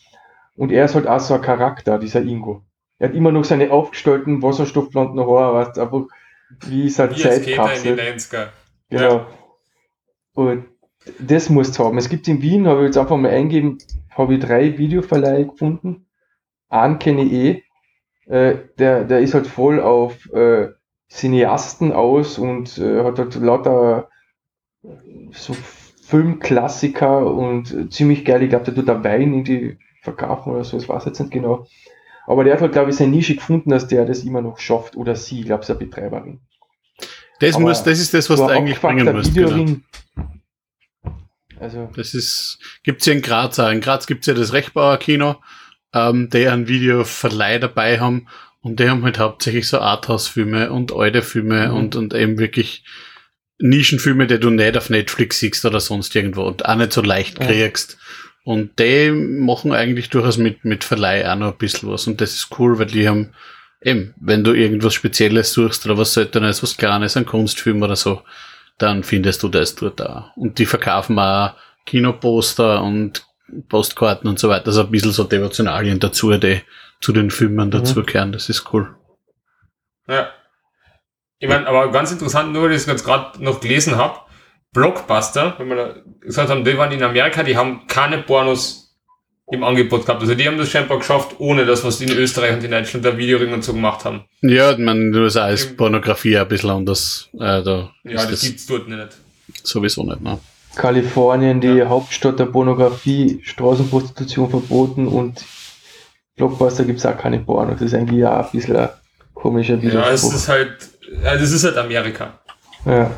und 0.56 0.72
er 0.72 0.86
ist 0.86 0.94
halt 0.94 1.06
auch 1.06 1.20
so 1.20 1.34
ein 1.34 1.40
Charakter, 1.40 1.98
dieser 1.98 2.22
Ingo. 2.22 2.62
Er 2.98 3.08
hat 3.08 3.14
immer 3.14 3.30
noch 3.30 3.44
seine 3.44 3.70
aufgestellten 3.70 4.42
wasserstoffblonden 4.42 5.20
Haare, 5.20 5.54
weißt, 5.54 5.78
einfach 5.78 6.04
wie 6.66 6.88
Skater 6.88 7.12
in 7.12 7.16
Zeitkapsel. 7.18 7.96
den 7.96 8.16
90er. 8.16 8.48
Und 10.36 10.66
das 11.18 11.50
musst 11.50 11.78
du 11.78 11.84
haben. 11.84 11.98
Es 11.98 12.08
gibt 12.08 12.28
in 12.28 12.42
Wien, 12.42 12.68
habe 12.68 12.80
ich 12.80 12.86
jetzt 12.86 12.98
einfach 12.98 13.16
mal 13.16 13.30
eingeben, 13.30 13.78
habe 14.10 14.34
ich 14.34 14.40
drei 14.40 14.76
Videoverleihe 14.76 15.46
gefunden. 15.46 16.06
Einen 16.68 16.98
kenne 16.98 17.22
ich 17.22 17.32
eh. 17.32 17.62
Äh, 18.26 18.58
der, 18.78 19.04
der 19.04 19.20
ist 19.20 19.34
halt 19.34 19.46
voll 19.46 19.80
auf 19.80 20.30
äh, 20.32 20.68
Cineasten 21.08 21.92
aus 21.92 22.38
und 22.38 22.76
äh, 22.78 23.02
hat 23.04 23.18
halt 23.18 23.34
lauter 23.36 24.08
so 25.32 25.54
Filmklassiker 25.54 27.32
und 27.32 27.72
äh, 27.72 27.88
ziemlich 27.88 28.24
geil. 28.24 28.42
Ich 28.42 28.50
glaube, 28.50 28.66
der 28.66 28.74
tut 28.74 28.88
da 28.88 29.02
Wein 29.02 29.32
irgendwie 29.32 29.78
verkaufen 30.02 30.52
oder 30.52 30.64
so, 30.64 30.76
das 30.76 30.88
weiß 30.88 31.02
ich 31.02 31.06
jetzt 31.08 31.20
nicht 31.20 31.32
genau. 31.32 31.66
Aber 32.26 32.44
der 32.44 32.54
hat 32.54 32.60
halt, 32.60 32.72
glaube 32.72 32.90
ich, 32.90 32.96
seine 32.96 33.12
Nische 33.12 33.36
gefunden, 33.36 33.70
dass 33.70 33.86
der 33.86 34.04
das 34.04 34.24
immer 34.24 34.42
noch 34.42 34.58
schafft. 34.58 34.96
Oder 34.96 35.14
sie, 35.14 35.40
ich 35.40 35.46
glaube, 35.46 35.62
es 35.62 35.68
ist 35.68 35.76
eine 35.76 35.86
Betreiberin. 35.86 36.40
Das, 37.40 37.58
muss, 37.58 37.82
das 37.82 37.98
ist 37.98 38.14
das, 38.14 38.30
was 38.30 38.38
du 38.40 38.46
eigentlich 38.46 38.80
bringen 38.80 39.14
musst. 39.14 39.34
Genau. 39.34 39.76
Also, 41.58 41.90
Das 41.96 42.14
ist, 42.14 42.58
gibt's 42.82 43.06
ja 43.06 43.12
in 43.14 43.22
Graz 43.22 43.58
auch. 43.58 43.70
In 43.70 43.80
Graz 43.80 44.06
gibt's 44.06 44.26
ja 44.26 44.34
das 44.34 44.52
Rechtbauer 44.52 44.98
Kino, 44.98 45.36
ähm, 45.94 46.28
die 46.30 46.46
einen 46.48 46.68
Videoverleih 46.68 47.58
dabei 47.58 47.98
haben 48.00 48.28
und 48.60 48.78
die 48.80 48.88
haben 48.90 49.04
halt 49.04 49.18
hauptsächlich 49.18 49.66
so 49.68 49.78
Arthouse-Filme 49.80 50.70
und 50.70 50.92
alte 50.92 51.22
Filme 51.22 51.68
Mhm. 51.68 51.74
und, 51.74 51.96
und 51.96 52.14
eben 52.14 52.38
wirklich 52.38 52.84
Nischenfilme, 53.58 54.26
die 54.26 54.38
du 54.38 54.50
nicht 54.50 54.76
auf 54.76 54.90
Netflix 54.90 55.38
siehst 55.38 55.64
oder 55.64 55.80
sonst 55.80 56.14
irgendwo 56.14 56.42
und 56.42 56.66
auch 56.66 56.76
nicht 56.76 56.92
so 56.92 57.00
leicht 57.00 57.38
Ja. 57.40 57.46
kriegst. 57.46 57.96
Und 58.44 58.78
die 58.78 59.10
machen 59.10 59.72
eigentlich 59.72 60.10
durchaus 60.10 60.36
mit, 60.36 60.64
mit 60.64 60.84
Verleih 60.84 61.26
auch 61.32 61.36
noch 61.36 61.52
ein 61.52 61.58
bisschen 61.58 61.90
was 61.90 62.06
und 62.06 62.20
das 62.20 62.34
ist 62.34 62.48
cool, 62.58 62.78
weil 62.78 62.86
die 62.86 63.08
haben 63.08 63.32
eben, 63.80 64.14
wenn 64.20 64.44
du 64.44 64.52
irgendwas 64.52 64.94
Spezielles 64.94 65.52
suchst 65.52 65.84
oder 65.86 65.98
was 65.98 66.12
Seltenes, 66.12 66.62
was 66.62 66.76
Kleines, 66.76 67.16
ein 67.16 67.26
Kunstfilm 67.26 67.82
oder 67.82 67.96
so, 67.96 68.22
dann 68.78 69.02
findest 69.02 69.42
du 69.42 69.48
das 69.48 69.74
dort 69.74 70.00
da. 70.00 70.32
Und 70.36 70.58
die 70.58 70.66
verkaufen 70.66 71.18
auch 71.18 71.54
Kinoposter 71.86 72.82
und 72.82 73.26
Postkarten 73.68 74.28
und 74.28 74.38
so 74.38 74.48
weiter. 74.48 74.66
Also 74.66 74.82
ein 74.82 74.90
bisschen 74.90 75.12
so 75.12 75.24
Devotionalien 75.24 76.00
dazu, 76.00 76.36
die 76.36 76.62
zu 77.00 77.12
den 77.12 77.30
Filmen 77.30 77.70
dazu 77.70 78.02
gehören. 78.02 78.32
Das 78.32 78.48
ist 78.48 78.72
cool. 78.72 78.94
Ja. 80.08 80.30
Ich 81.38 81.48
meine, 81.48 81.66
aber 81.66 81.90
ganz 81.90 82.10
interessant, 82.10 82.52
nur 82.52 82.64
weil 82.64 82.70
ich 82.70 82.78
es 82.78 82.86
jetzt 82.86 83.04
gerade 83.04 83.42
noch 83.42 83.60
gelesen 83.60 83.96
habe, 83.96 84.20
Blockbuster, 84.72 85.54
wenn 85.58 85.68
wir 85.68 85.76
da 85.76 85.94
gesagt 86.20 86.50
haben, 86.50 86.64
die 86.64 86.76
waren 86.76 86.92
in 86.92 87.02
Amerika, 87.02 87.42
die 87.42 87.56
haben 87.56 87.86
keine 87.86 88.18
Pornos 88.18 88.85
im 89.52 89.62
Angebot 89.62 90.04
gehabt. 90.06 90.20
Also 90.22 90.34
die 90.34 90.46
haben 90.46 90.58
das 90.58 90.68
scheinbar 90.70 90.98
geschafft, 90.98 91.36
ohne 91.38 91.64
das, 91.64 91.84
was 91.84 91.98
die 91.98 92.04
in 92.04 92.12
Österreich 92.16 92.54
und 92.54 92.64
in 92.64 92.70
Deutschland 92.72 93.04
der 93.04 93.16
Videoring 93.16 93.52
und 93.52 93.62
so 93.62 93.72
gemacht 93.72 94.04
haben. 94.04 94.24
Ja, 94.40 94.72
ich 94.72 94.78
meine, 94.78 95.10
du 95.12 95.24
ist 95.24 95.36
als. 95.36 95.76
Pornografie 95.76 96.36
ein 96.36 96.48
bisschen 96.48 96.70
anders. 96.70 97.28
Äh, 97.34 97.62
da 97.62 97.90
Ja, 98.04 98.14
das, 98.14 98.30
das 98.30 98.40
gibt's 98.42 98.66
dort 98.66 98.88
nicht. 98.88 99.08
sowieso 99.62 100.02
nicht. 100.02 100.20
Ne? 100.20 100.38
Kalifornien, 100.74 101.60
die 101.60 101.68
Ja. 101.68 101.88
Hauptstadt 101.88 102.38
der 102.38 102.46
Pornografie, 102.46 103.40
Straßenprostitution 103.44 104.50
verboten 104.50 105.06
und 105.06 105.44
Blockbuster 106.36 106.84
gibt 106.84 106.98
es 106.98 107.06
auch 107.06 107.16
keine 107.16 107.38
Porno. 107.38 107.72
Das 107.72 107.80
ist 107.82 107.94
eigentlich 107.94 108.24
auch 108.26 108.44
ein 108.44 108.50
bisschen 108.52 108.76
ein 108.76 108.88
komischer 109.32 109.74
Ja, 109.76 110.10
es 110.10 110.22
Widerspruch. 110.24 110.34
ist 110.34 110.48
halt, 110.48 110.76
ja, 111.22 111.36
das 111.36 111.50
ist 111.52 111.64
halt 111.64 111.76
Amerika. 111.78 112.38
Ja, 112.84 113.10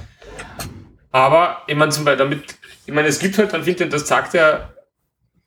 Aber, 1.10 1.58
ich 1.66 1.74
meine, 1.74 1.90
zum 1.90 2.04
Beispiel 2.04 2.24
damit, 2.24 2.44
ich 2.86 2.92
meine, 2.94 3.08
es 3.08 3.18
gibt 3.18 3.36
halt, 3.38 3.50
man 3.50 3.64
findet, 3.64 3.92
das 3.92 4.06
sagt 4.06 4.34
ja, 4.34 4.68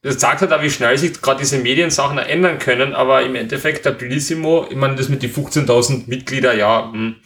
das 0.02 0.18
zeigt 0.18 0.42
halt 0.42 0.52
auch, 0.52 0.62
wie 0.62 0.70
schnell 0.70 0.98
sich 0.98 1.22
gerade 1.22 1.40
diese 1.40 1.60
Mediensachen 1.60 2.18
ändern 2.18 2.58
können, 2.58 2.94
aber 2.94 3.22
im 3.22 3.36
Endeffekt 3.36 3.86
der 3.86 3.92
Bellissimo, 3.92 4.66
ich 4.70 4.76
meine, 4.76 4.96
das 4.96 5.10
mit 5.10 5.22
die 5.22 5.30
15.000 5.30 6.08
Mitglieder, 6.08 6.54
ja, 6.56 6.92
hm, 6.92 7.18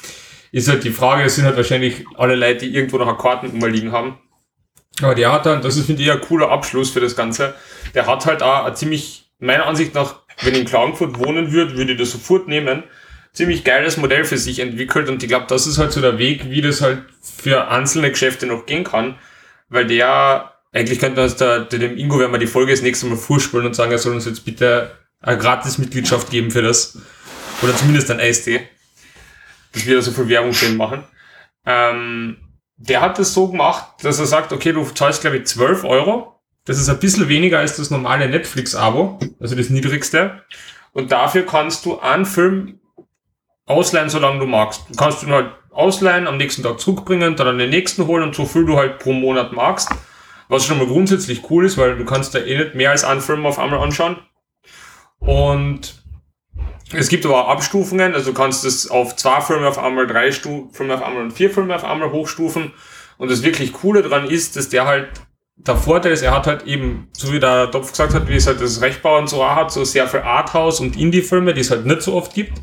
ist 0.51 0.67
halt 0.67 0.83
die 0.83 0.91
Frage, 0.91 1.23
es 1.23 1.35
sind 1.35 1.45
halt 1.45 1.55
wahrscheinlich 1.55 2.05
alle 2.15 2.35
Leute, 2.35 2.65
die 2.65 2.75
irgendwo 2.75 2.97
noch 2.97 3.17
Karten 3.17 3.49
umliegen 3.49 3.91
haben. 3.91 4.17
Aber 5.01 5.15
der 5.15 5.31
hat 5.31 5.45
dann, 5.45 5.61
das 5.61 5.77
ist, 5.77 5.85
finde 5.85 6.03
ich, 6.03 6.11
ein 6.11 6.21
cooler 6.21 6.49
Abschluss 6.49 6.89
für 6.89 7.01
das 7.01 7.15
Ganze, 7.15 7.55
der 7.93 8.07
hat 8.07 8.25
halt 8.25 8.43
auch 8.43 8.65
ein 8.65 8.75
ziemlich, 8.75 9.29
meiner 9.39 9.67
Ansicht 9.67 9.93
nach, 9.93 10.21
wenn 10.41 10.55
in 10.55 10.65
Klagenfurt 10.65 11.19
wohnen 11.19 11.51
würde, 11.51 11.77
würde 11.77 11.93
ich 11.93 11.97
das 11.99 12.11
sofort 12.11 12.47
nehmen, 12.47 12.83
ziemlich 13.31 13.63
geiles 13.63 13.97
Modell 13.97 14.23
für 14.25 14.37
sich 14.37 14.59
entwickelt 14.59 15.09
und 15.09 15.21
ich 15.21 15.29
glaube, 15.29 15.45
das 15.47 15.67
ist 15.67 15.77
halt 15.77 15.91
so 15.91 16.01
der 16.01 16.17
Weg, 16.17 16.49
wie 16.49 16.61
das 16.61 16.81
halt 16.81 17.03
für 17.21 17.69
einzelne 17.69 18.09
Geschäfte 18.09 18.45
noch 18.47 18.65
gehen 18.65 18.85
kann, 18.85 19.15
weil 19.69 19.85
der, 19.87 20.54
eigentlich 20.75 20.99
könnte 20.99 21.23
uns 21.23 21.37
der, 21.37 21.61
der 21.61 21.79
dem 21.79 21.97
Ingo, 21.97 22.19
wenn 22.19 22.31
wir 22.31 22.37
die 22.37 22.47
Folge 22.47 22.73
das 22.73 22.81
nächste 22.81 23.05
Mal 23.05 23.15
vorspielen 23.15 23.65
und 23.65 23.75
sagen, 23.75 23.93
er 23.93 23.97
soll 23.97 24.13
uns 24.13 24.25
jetzt 24.25 24.43
bitte 24.43 24.91
eine 25.21 25.37
Gratis-Mitgliedschaft 25.37 26.29
geben 26.29 26.51
für 26.51 26.61
das. 26.61 26.99
Oder 27.61 27.75
zumindest 27.75 28.11
ein 28.11 28.19
Eistee. 28.19 28.67
Dass 29.71 29.85
wir 29.85 29.95
da 29.95 30.01
so 30.01 30.11
viel 30.11 30.27
Werbung 30.27 30.53
für 30.53 30.65
ihn 30.65 30.75
machen. 30.75 31.05
Ähm, 31.65 32.37
der 32.75 32.99
hat 32.99 33.17
das 33.17 33.33
so 33.33 33.47
gemacht, 33.47 34.03
dass 34.03 34.19
er 34.19 34.25
sagt, 34.25 34.51
okay, 34.51 34.73
du 34.73 34.83
zahlst 34.83 35.21
glaube 35.21 35.37
ich 35.37 35.45
12 35.45 35.85
Euro. 35.85 36.41
Das 36.65 36.77
ist 36.77 36.89
ein 36.89 36.99
bisschen 36.99 37.29
weniger 37.29 37.59
als 37.59 37.77
das 37.77 37.89
normale 37.89 38.27
Netflix-Abo, 38.27 39.19
also 39.39 39.55
das 39.55 39.69
niedrigste. 39.69 40.43
Und 40.91 41.11
dafür 41.11 41.45
kannst 41.45 41.85
du 41.85 41.99
einen 41.99 42.25
Film 42.25 42.79
ausleihen, 43.65 44.09
solange 44.09 44.39
du 44.39 44.45
magst. 44.45 44.81
Du 44.89 44.95
kannst 44.95 45.23
ihn 45.23 45.31
halt 45.31 45.51
ausleihen, 45.71 46.27
am 46.27 46.37
nächsten 46.37 46.63
Tag 46.63 46.81
zurückbringen, 46.81 47.37
dann 47.37 47.47
an 47.47 47.57
den 47.59 47.69
nächsten 47.69 48.07
holen 48.07 48.23
und 48.23 48.35
so 48.35 48.45
viel 48.45 48.65
du 48.65 48.77
halt 48.77 48.99
pro 48.99 49.13
Monat 49.13 49.53
magst. 49.53 49.89
Was 50.47 50.65
schon 50.65 50.77
mal 50.77 50.87
grundsätzlich 50.87 51.49
cool 51.49 51.65
ist, 51.65 51.77
weil 51.77 51.97
du 51.97 52.05
kannst 52.05 52.35
da 52.35 52.39
eh 52.39 52.57
nicht 52.57 52.75
mehr 52.75 52.91
als 52.91 53.03
einen 53.03 53.21
Film 53.21 53.45
auf 53.45 53.59
einmal 53.59 53.79
anschauen. 53.79 54.17
Und 55.19 56.03
es 56.93 57.09
gibt 57.09 57.25
aber 57.25 57.45
auch 57.45 57.49
Abstufungen, 57.49 58.13
also 58.13 58.31
du 58.31 58.37
kannst 58.37 58.63
es 58.63 58.89
auf 58.89 59.15
zwei 59.15 59.41
Filme 59.41 59.67
auf 59.67 59.79
einmal, 59.79 60.05
drei 60.07 60.31
Stu 60.31 60.69
Filme 60.71 60.93
auf 60.93 61.03
einmal 61.03 61.23
und 61.23 61.31
vier 61.31 61.49
Filme 61.49 61.75
auf 61.75 61.83
einmal 61.83 62.11
hochstufen. 62.11 62.73
Und 63.17 63.31
das 63.31 63.43
wirklich 63.43 63.73
Coole 63.73 64.03
dran 64.03 64.29
ist, 64.29 64.55
dass 64.55 64.69
der 64.69 64.85
halt 64.85 65.09
der 65.57 65.77
Vorteil 65.77 66.11
ist, 66.11 66.21
er 66.21 66.31
hat 66.31 66.47
halt 66.47 66.65
eben, 66.65 67.07
so 67.13 67.31
wie 67.31 67.39
der 67.39 67.71
Topf 67.71 67.91
gesagt 67.91 68.13
hat, 68.13 68.27
wie 68.27 68.35
es 68.35 68.45
halt 68.45 68.59
das 68.59 68.81
Rechtbau 68.81 69.17
und 69.17 69.29
so 69.29 69.41
auch 69.41 69.55
hat, 69.55 69.71
so 69.71 69.83
sehr 69.85 70.07
viel 70.07 70.19
Arthouse 70.19 70.81
und 70.81 70.97
Indie-Filme, 70.97 71.53
die 71.53 71.61
es 71.61 71.71
halt 71.71 71.85
nicht 71.85 72.01
so 72.01 72.13
oft 72.13 72.33
gibt. 72.33 72.61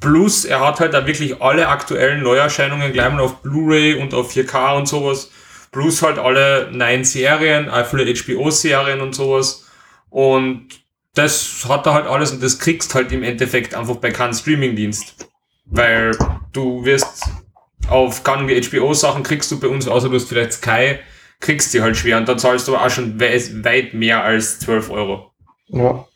Plus, 0.00 0.44
er 0.44 0.60
hat 0.60 0.80
halt 0.80 0.94
da 0.94 1.06
wirklich 1.06 1.42
alle 1.42 1.68
aktuellen 1.68 2.22
Neuerscheinungen 2.22 2.92
gleich 2.92 3.12
mal 3.12 3.20
auf 3.20 3.42
Blu-ray 3.42 4.00
und 4.00 4.14
auf 4.14 4.32
4K 4.32 4.76
und 4.76 4.86
sowas. 4.86 5.30
Plus 5.72 6.02
halt 6.02 6.18
alle 6.18 6.70
neuen 6.70 7.02
Serien, 7.02 7.68
auch 7.68 7.86
viele 7.86 8.04
HBO-Serien 8.04 9.00
und 9.00 9.14
sowas. 9.14 9.66
Und 10.10 10.68
das 11.14 11.64
hat 11.68 11.86
er 11.86 11.94
halt 11.94 12.06
alles 12.06 12.30
und 12.32 12.42
das 12.42 12.58
kriegst 12.58 12.94
halt 12.94 13.10
im 13.10 13.22
Endeffekt 13.22 13.74
einfach 13.74 13.96
bei 13.96 14.10
keinem 14.10 14.34
Streaming-Dienst. 14.34 15.28
Weil 15.64 16.12
du 16.52 16.84
wirst 16.84 17.24
auf 17.88 18.22
keinen 18.22 18.48
HBO-Sachen 18.48 19.22
kriegst 19.22 19.50
du 19.50 19.58
bei 19.58 19.68
uns, 19.68 19.88
außer 19.88 20.08
du 20.08 20.14
hast 20.14 20.28
vielleicht 20.28 20.52
Sky, 20.52 20.98
kriegst 21.40 21.74
die 21.74 21.82
halt 21.82 21.96
schwer 21.96 22.18
und 22.18 22.28
da 22.28 22.36
zahlst 22.36 22.68
du 22.68 22.76
auch 22.76 22.90
schon 22.90 23.18
we 23.18 23.30
weit 23.64 23.94
mehr 23.94 24.22
als 24.22 24.60
12 24.60 24.90
Euro. 24.90 25.32
Ja. 25.68 26.06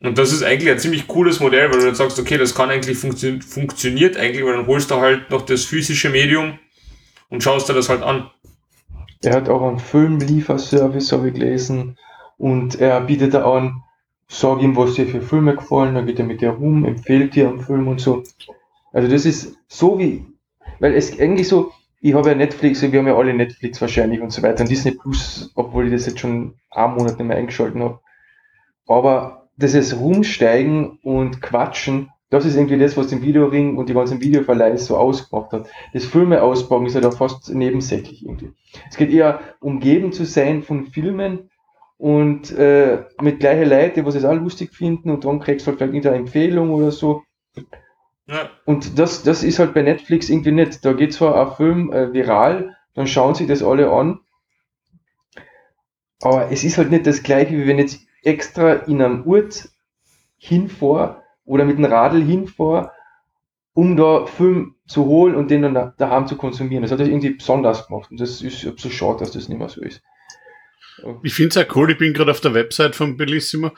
Und 0.00 0.18
das 0.18 0.32
ist 0.32 0.42
eigentlich 0.42 0.70
ein 0.70 0.78
ziemlich 0.78 1.06
cooles 1.06 1.40
Modell, 1.40 1.70
weil 1.70 1.78
du 1.78 1.86
dann 1.86 1.94
sagst, 1.94 2.18
okay, 2.18 2.36
das 2.36 2.54
kann 2.54 2.70
eigentlich 2.70 2.98
funktio 2.98 3.38
funktioniert 3.40 4.16
eigentlich, 4.16 4.44
weil 4.44 4.56
dann 4.56 4.66
holst 4.66 4.90
du 4.90 4.96
halt 4.96 5.30
noch 5.30 5.42
das 5.42 5.64
physische 5.64 6.10
Medium 6.10 6.58
und 7.28 7.42
schaust 7.42 7.68
dir 7.68 7.74
das 7.74 7.88
halt 7.88 8.02
an. 8.02 8.30
Er 9.22 9.36
hat 9.36 9.48
auch 9.48 9.62
einen 9.62 9.78
Filmlieferservice, 9.78 11.12
habe 11.12 11.28
ich 11.28 11.34
gelesen. 11.34 11.96
Und 12.38 12.80
er 12.80 13.00
bietet 13.00 13.34
da 13.34 13.50
an, 13.50 13.82
sag 14.28 14.62
ihm, 14.62 14.76
was 14.76 14.94
dir 14.94 15.06
für 15.06 15.22
Filme 15.22 15.54
gefallen, 15.54 15.94
dann 15.94 16.06
geht 16.06 16.18
er 16.18 16.24
mit 16.24 16.40
dir 16.40 16.50
rum, 16.50 16.84
empfiehlt 16.84 17.34
dir 17.34 17.48
einen 17.48 17.60
Film 17.60 17.86
und 17.86 18.00
so. 18.00 18.24
Also 18.92 19.08
das 19.08 19.24
ist 19.24 19.56
so 19.68 19.98
wie, 19.98 20.26
weil 20.80 20.94
es 20.94 21.18
eigentlich 21.20 21.48
so, 21.48 21.72
ich 22.00 22.14
habe 22.14 22.30
ja 22.30 22.34
Netflix, 22.34 22.82
wir 22.82 22.98
haben 22.98 23.06
ja 23.06 23.16
alle 23.16 23.32
Netflix 23.32 23.80
wahrscheinlich 23.80 24.20
und 24.20 24.32
so 24.32 24.42
weiter 24.42 24.62
und 24.62 24.70
Disney 24.70 24.92
Plus, 24.92 25.52
obwohl 25.54 25.86
ich 25.86 25.92
das 25.92 26.06
jetzt 26.06 26.18
schon 26.18 26.54
einen 26.70 26.94
Monat 26.94 27.18
nicht 27.18 27.26
mehr 27.28 27.36
eingeschaltet 27.36 27.80
habe. 27.80 28.00
Aber 28.88 29.48
das 29.56 29.74
ist 29.74 29.96
Rumsteigen 29.96 30.98
und 31.02 31.40
Quatschen, 31.40 32.10
das 32.32 32.46
ist 32.46 32.56
irgendwie 32.56 32.78
das, 32.78 32.96
was 32.96 33.08
den 33.08 33.20
Videoring 33.20 33.76
und 33.76 33.90
die 33.90 33.94
ganzen 33.94 34.22
Videoverleih 34.22 34.78
so 34.78 34.96
ausgemacht 34.96 35.52
hat. 35.52 35.68
Das 35.92 36.06
Filme 36.06 36.42
ausbauen 36.42 36.86
ist 36.86 36.94
ja 36.94 37.02
halt 37.02 37.12
fast 37.12 37.54
nebensächlich 37.54 38.24
irgendwie. 38.24 38.52
Es 38.88 38.96
geht 38.96 39.10
eher 39.10 39.40
umgeben 39.60 40.14
zu 40.14 40.24
sein 40.24 40.62
von 40.62 40.86
Filmen 40.86 41.50
und 41.98 42.50
äh, 42.52 43.04
mit 43.20 43.38
gleichen 43.40 43.68
Leuten, 43.68 44.06
was 44.06 44.14
es 44.14 44.24
auch 44.24 44.32
lustig 44.32 44.72
finden 44.72 45.10
und 45.10 45.26
dann 45.26 45.40
kriegst 45.40 45.66
du 45.66 45.68
halt 45.68 45.78
vielleicht 45.78 45.92
irgendeine 45.92 46.16
Empfehlung 46.16 46.70
oder 46.70 46.90
so. 46.90 47.22
Ja. 48.26 48.48
Und 48.64 48.98
das, 48.98 49.22
das 49.24 49.42
ist 49.42 49.58
halt 49.58 49.74
bei 49.74 49.82
Netflix 49.82 50.30
irgendwie 50.30 50.52
nicht. 50.52 50.86
Da 50.86 50.94
geht 50.94 51.12
zwar 51.12 51.38
ein 51.38 51.54
Film 51.54 51.92
äh, 51.92 52.14
viral, 52.14 52.74
dann 52.94 53.06
schauen 53.06 53.34
sich 53.34 53.46
das 53.46 53.62
alle 53.62 53.90
an, 53.90 54.20
aber 56.22 56.50
es 56.50 56.64
ist 56.64 56.78
halt 56.78 56.90
nicht 56.90 57.06
das 57.06 57.22
gleiche, 57.22 57.58
wie 57.58 57.66
wenn 57.66 57.78
jetzt 57.78 58.00
extra 58.22 58.72
in 58.72 59.02
einem 59.02 59.26
Ort 59.26 59.68
hinfahr 60.38 61.21
oder 61.44 61.64
mit 61.64 61.76
einem 61.78 61.90
Radl 61.92 62.22
hinfahr, 62.22 62.92
um 63.74 63.96
da 63.96 64.26
Film 64.26 64.74
zu 64.86 65.06
holen 65.06 65.34
und 65.34 65.50
den 65.50 65.62
dann 65.62 65.74
da- 65.74 65.94
daheim 65.96 66.26
zu 66.26 66.36
konsumieren. 66.36 66.82
Das 66.82 66.92
hat 66.92 67.00
das 67.00 67.08
irgendwie 67.08 67.30
besonders 67.30 67.86
gemacht 67.86 68.10
und 68.10 68.20
das 68.20 68.42
ist 68.42 68.60
so 68.60 68.90
schade, 68.90 69.20
dass 69.20 69.30
das 69.32 69.48
nicht 69.48 69.58
mehr 69.58 69.68
so 69.68 69.80
ist. 69.82 70.02
Ich 71.22 71.34
finde 71.34 71.48
es 71.48 71.56
auch 71.66 71.74
cool, 71.76 71.90
ich 71.90 71.98
bin 71.98 72.12
gerade 72.12 72.30
auf 72.30 72.40
der 72.40 72.54
Website 72.54 72.94
von 72.94 73.16
Bellissimo. 73.16 73.70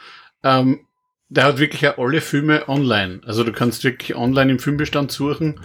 Ähm, 0.42 0.80
der 1.28 1.44
hat 1.44 1.58
wirklich 1.58 1.86
auch 1.88 1.96
alle 1.98 2.20
Filme 2.20 2.68
online. 2.68 3.20
Also 3.24 3.44
du 3.44 3.52
kannst 3.52 3.84
wirklich 3.84 4.16
online 4.16 4.50
im 4.52 4.58
Filmbestand 4.58 5.10
suchen. 5.12 5.60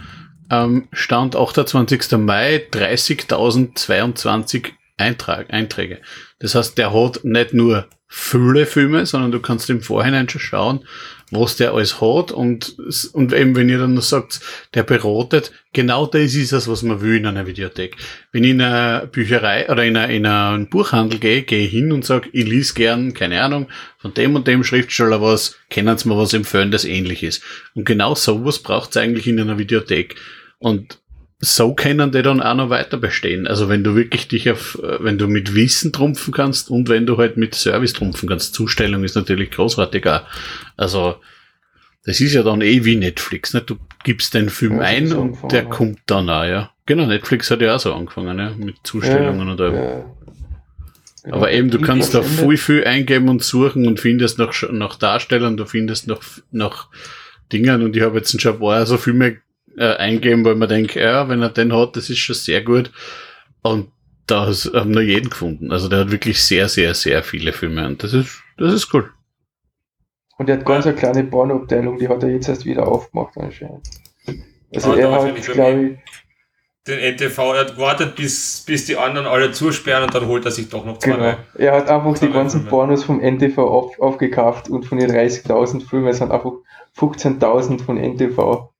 Ähm, 0.50 0.88
Stand 0.92 1.36
28. 1.36 2.12
Mai 2.18 2.62
30.022 2.72 4.68
Eintrag, 4.96 5.52
Einträge. 5.52 6.00
Das 6.38 6.54
heißt, 6.54 6.78
der 6.78 6.92
hat 6.94 7.24
nicht 7.24 7.52
nur 7.54 7.86
viele 8.06 8.66
Filme, 8.66 9.06
sondern 9.06 9.32
du 9.32 9.40
kannst 9.40 9.70
im 9.70 9.80
Vorhinein 9.82 10.28
schon 10.28 10.40
schauen, 10.40 10.84
was 11.30 11.56
der 11.56 11.72
alles 11.72 12.00
hat 12.00 12.32
und, 12.32 12.76
und 13.12 13.32
eben 13.32 13.54
wenn 13.54 13.68
ihr 13.68 13.78
dann 13.78 13.94
noch 13.94 14.02
sagt, 14.02 14.40
der 14.74 14.82
beratet, 14.82 15.52
genau 15.72 16.06
das 16.06 16.34
ist 16.34 16.52
es, 16.52 16.68
was 16.68 16.82
man 16.82 17.00
will 17.00 17.16
in 17.16 17.26
einer 17.26 17.46
Videothek. 17.46 17.96
Wenn 18.32 18.44
ich 18.44 18.50
in 18.50 18.60
eine 18.60 19.06
Bücherei 19.06 19.68
oder 19.68 19.84
in, 19.84 19.96
eine, 19.96 20.14
in 20.14 20.26
einen 20.26 20.68
Buchhandel 20.68 21.18
gehe, 21.18 21.42
gehe 21.42 21.66
ich 21.66 21.70
hin 21.70 21.92
und 21.92 22.04
sage, 22.04 22.28
ich 22.32 22.46
lese 22.46 22.74
gern, 22.74 23.14
keine 23.14 23.42
Ahnung, 23.42 23.68
von 23.98 24.14
dem 24.14 24.34
und 24.34 24.48
dem 24.48 24.64
Schriftsteller 24.64 25.22
was, 25.22 25.56
können 25.70 25.96
Sie 25.96 26.08
mir 26.08 26.16
was 26.16 26.32
empfehlen, 26.32 26.70
das 26.70 26.84
ähnlich 26.84 27.22
ist. 27.22 27.42
Und 27.74 27.84
genau 27.84 28.14
sowas 28.14 28.58
braucht 28.58 28.90
es 28.90 28.96
eigentlich 28.96 29.26
in 29.26 29.40
einer 29.40 29.58
Videothek. 29.58 30.16
Und 30.58 30.98
so 31.42 31.74
können 31.74 32.12
die 32.12 32.22
dann 32.22 32.42
auch 32.42 32.54
noch 32.54 32.68
weiter 32.68 32.98
bestehen. 32.98 33.46
Also 33.46 33.68
wenn 33.70 33.82
du 33.82 33.94
wirklich 33.96 34.28
dich 34.28 34.50
auf, 34.50 34.78
äh, 34.82 35.02
wenn 35.02 35.16
du 35.16 35.26
mit 35.26 35.54
Wissen 35.54 35.90
trumpfen 35.92 36.34
kannst 36.34 36.70
und 36.70 36.88
wenn 36.90 37.06
du 37.06 37.16
halt 37.16 37.36
mit 37.38 37.54
Service 37.54 37.94
trumpfen 37.94 38.28
kannst. 38.28 38.54
Zustellung 38.54 39.04
ist 39.04 39.16
natürlich 39.16 39.50
großartiger. 39.50 40.26
Also 40.76 41.16
das 42.04 42.20
ist 42.20 42.34
ja 42.34 42.42
dann 42.42 42.60
eh 42.60 42.84
wie 42.84 42.96
Netflix. 42.96 43.54
Ne? 43.54 43.62
Du 43.62 43.76
gibst 44.04 44.34
den 44.34 44.50
Film 44.50 44.76
Ja, 44.76 44.82
ein 44.82 45.06
so 45.06 45.20
und 45.20 45.52
der 45.52 45.62
ja. 45.62 45.68
kommt 45.68 46.00
dann 46.06 46.28
auch, 46.28 46.44
ja. 46.44 46.70
Genau, 46.84 47.06
Netflix 47.06 47.50
hat 47.50 47.60
ja 47.62 47.74
auch 47.76 47.80
so 47.80 47.94
angefangen, 47.94 48.38
ja, 48.38 48.52
mit 48.58 48.76
Zustellungen 48.82 49.46
Ja, 49.46 49.52
und 49.52 49.60
allem. 49.60 49.72
Genau. 49.74 50.16
Aber 51.36 51.52
eben, 51.52 51.70
du 51.70 51.78
Ich- 51.78 51.84
kannst 51.84 52.14
da 52.14 52.22
viel, 52.22 52.56
viel 52.56 52.84
eingeben 52.84 53.28
und 53.28 53.42
suchen 53.42 53.86
und 53.86 54.00
findest 54.00 54.38
nach, 54.38 54.52
nach 54.72 54.96
Darstellern, 54.96 55.56
du 55.56 55.66
findest 55.66 56.06
nach, 56.06 56.20
nach 56.50 56.88
Dingen 57.52 57.82
und 57.82 57.96
ich 57.96 58.02
habe 58.02 58.18
jetzt 58.18 58.38
schon 58.40 58.54
ein 58.54 58.58
paar 58.60 58.86
so 58.86 58.96
Filme 58.96 59.38
äh, 59.76 59.96
eingeben, 59.96 60.44
weil 60.44 60.54
man 60.54 60.68
denkt, 60.68 60.94
ja, 60.94 61.28
wenn 61.28 61.42
er 61.42 61.50
den 61.50 61.72
hat, 61.72 61.96
das 61.96 62.10
ist 62.10 62.18
schon 62.18 62.34
sehr 62.34 62.62
gut. 62.62 62.90
Und 63.62 63.90
da 64.26 64.46
haben 64.46 64.94
wir 64.94 65.02
jeden 65.02 65.30
gefunden. 65.30 65.72
Also 65.72 65.88
der 65.88 66.00
hat 66.00 66.10
wirklich 66.10 66.42
sehr, 66.42 66.68
sehr, 66.68 66.94
sehr 66.94 67.22
viele 67.22 67.52
Filme 67.52 67.86
und 67.86 68.02
das 68.02 68.12
ist, 68.12 68.42
das 68.56 68.72
ist 68.72 68.92
cool. 68.94 69.10
Und 70.38 70.48
er 70.48 70.58
hat 70.58 70.64
ganz 70.64 70.86
eine 70.86 70.96
kleine 70.96 71.24
Pornoabteilung, 71.24 71.98
die 71.98 72.08
hat 72.08 72.22
er 72.22 72.30
jetzt 72.30 72.48
erst 72.48 72.64
wieder 72.64 72.88
aufgemacht 72.88 73.36
anscheinend. 73.36 73.86
Also 74.74 74.94
da 74.94 74.98
er 74.98 75.12
hat, 75.12 75.34
glaube 75.52 75.84
ich, 75.84 75.98
Den 76.86 76.98
NTV, 76.98 77.38
er 77.38 77.60
hat 77.60 77.74
gewartet, 77.74 78.16
bis, 78.16 78.62
bis 78.66 78.86
die 78.86 78.96
anderen 78.96 79.26
alle 79.26 79.52
zusperren 79.52 80.04
und 80.04 80.14
dann 80.14 80.26
holt 80.26 80.46
er 80.46 80.50
sich 80.50 80.70
doch 80.70 80.86
noch 80.86 80.98
zwei. 80.98 81.10
genau. 81.10 81.34
Er 81.58 81.72
hat 81.72 81.88
einfach 81.88 82.18
die 82.18 82.30
ganzen 82.30 82.60
Filme. 82.60 82.70
Pornos 82.70 83.04
vom 83.04 83.20
NTV 83.20 83.58
auf, 83.58 84.00
aufgekauft 84.00 84.70
und 84.70 84.86
von 84.86 84.96
den 84.96 85.10
30.000 85.10 85.86
Filmen 85.86 86.12
sind 86.14 86.30
einfach 86.30 86.52
15.000 86.96 87.84
von 87.84 87.98
NTV. 87.98 88.70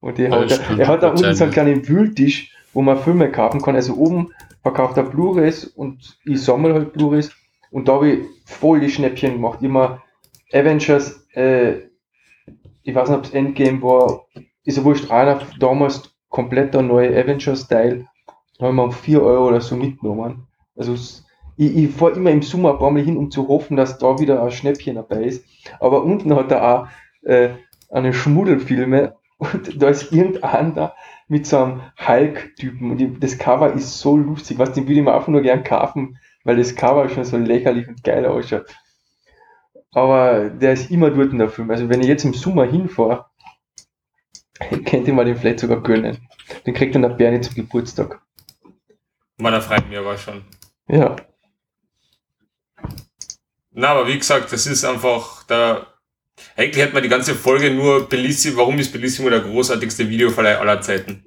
Und 0.00 0.18
die 0.18 0.28
hat 0.30 0.50
er, 0.50 0.88
hat 0.88 1.02
da 1.02 1.10
unten 1.10 1.34
so 1.34 1.44
einen 1.44 1.52
kleinen 1.52 1.88
Wühltisch, 1.88 2.52
wo 2.72 2.82
man 2.82 2.98
Filme 2.98 3.30
kaufen 3.30 3.62
kann. 3.62 3.74
Also 3.74 3.94
oben 3.94 4.32
verkauft 4.62 4.96
er 4.96 5.04
Blu-rays 5.04 5.64
und 5.64 6.18
ich 6.24 6.42
sammle 6.42 6.74
halt 6.74 6.92
Blu-rays 6.92 7.30
und 7.70 7.88
da 7.88 7.94
habe 7.94 8.10
ich 8.10 8.26
voll 8.44 8.80
die 8.80 8.90
Schnäppchen 8.90 9.34
gemacht. 9.34 9.62
Immer 9.62 10.02
Avengers, 10.52 11.26
äh, 11.34 11.78
ich 12.82 12.94
weiß 12.94 13.08
nicht, 13.08 13.18
ob 13.18 13.24
es 13.24 13.30
Endgame 13.32 13.82
war, 13.82 14.26
ist 14.64 14.76
ja 14.76 14.84
wurscht, 14.84 15.10
einer 15.10 15.40
damals 15.58 16.14
komplett 16.28 16.74
der 16.74 16.82
neue 16.82 17.10
Avengers-Style, 17.10 18.06
haben 18.60 18.76
wir 18.76 18.84
um 18.84 18.92
4 18.92 19.22
Euro 19.22 19.48
oder 19.48 19.60
so 19.60 19.76
mitgenommen. 19.76 20.46
Also 20.76 20.94
ich, 21.56 21.76
ich 21.76 21.90
fahre 21.90 22.12
immer 22.12 22.30
im 22.30 22.42
Sommer 22.42 22.72
ein 22.72 22.78
paar 22.78 22.90
Mal 22.90 23.02
hin, 23.02 23.16
um 23.16 23.30
zu 23.30 23.48
hoffen, 23.48 23.76
dass 23.76 23.98
da 23.98 24.18
wieder 24.18 24.42
ein 24.42 24.50
Schnäppchen 24.50 24.96
dabei 24.96 25.24
ist. 25.24 25.44
Aber 25.80 26.04
unten 26.04 26.34
hat 26.34 26.50
er 26.50 26.62
auch 26.62 26.88
äh, 27.22 27.50
eine 27.90 28.12
Schmuddelfilme 28.12 29.14
und 29.38 29.82
da 29.82 29.88
ist 29.88 30.12
irgendein 30.12 30.74
da 30.74 30.94
mit 31.28 31.46
so 31.46 31.58
einem 31.58 31.82
Hulk-Typen 31.98 32.90
und 32.90 33.22
das 33.22 33.38
Cover 33.38 33.72
ist 33.72 33.98
so 33.98 34.16
lustig, 34.16 34.58
was 34.58 34.72
den 34.72 34.84
würde 34.84 35.00
ich 35.00 35.04
mir 35.04 35.14
einfach 35.14 35.28
nur 35.28 35.42
gern 35.42 35.64
kaufen, 35.64 36.18
weil 36.44 36.56
das 36.56 36.74
Cover 36.76 37.08
schon 37.08 37.24
so 37.24 37.36
lächerlich 37.36 37.88
und 37.88 38.04
geil 38.04 38.24
ausschaut. 38.26 38.66
Aber 39.92 40.50
der 40.50 40.74
ist 40.74 40.90
immer 40.90 41.10
dort 41.10 41.32
in 41.32 41.38
der 41.38 41.48
Film. 41.48 41.70
Also 41.70 41.88
wenn 41.88 42.00
ich 42.00 42.06
jetzt 42.06 42.24
im 42.24 42.34
Sommer 42.34 42.64
hinfahre, 42.64 43.26
könnte 44.58 45.10
ich 45.10 45.12
mir 45.12 45.24
den 45.24 45.36
vielleicht 45.36 45.60
sogar 45.60 45.82
gönnen. 45.82 46.18
Den 46.66 46.74
kriegt 46.74 46.94
dann 46.94 47.02
der 47.02 47.10
Bernie 47.10 47.40
zum 47.40 47.54
Geburtstag. 47.54 48.20
Man, 49.38 49.52
da 49.52 49.60
freut 49.60 49.88
mich 49.88 49.98
aber 49.98 50.16
schon. 50.16 50.44
Ja. 50.88 51.16
Na, 53.72 53.88
aber 53.88 54.06
wie 54.08 54.16
gesagt, 54.16 54.52
das 54.52 54.66
ist 54.66 54.84
einfach 54.84 55.44
da. 55.44 55.86
Eigentlich 56.56 56.82
hätte 56.82 56.94
man 56.94 57.02
die 57.02 57.08
ganze 57.08 57.34
Folge 57.34 57.70
nur 57.70 58.08
Bellissimo, 58.08 58.58
warum 58.58 58.78
ist 58.78 58.92
Bellissimo 58.92 59.28
der 59.30 59.40
großartigste 59.40 60.08
Videoverleih 60.08 60.58
aller 60.58 60.80
Zeiten? 60.80 61.24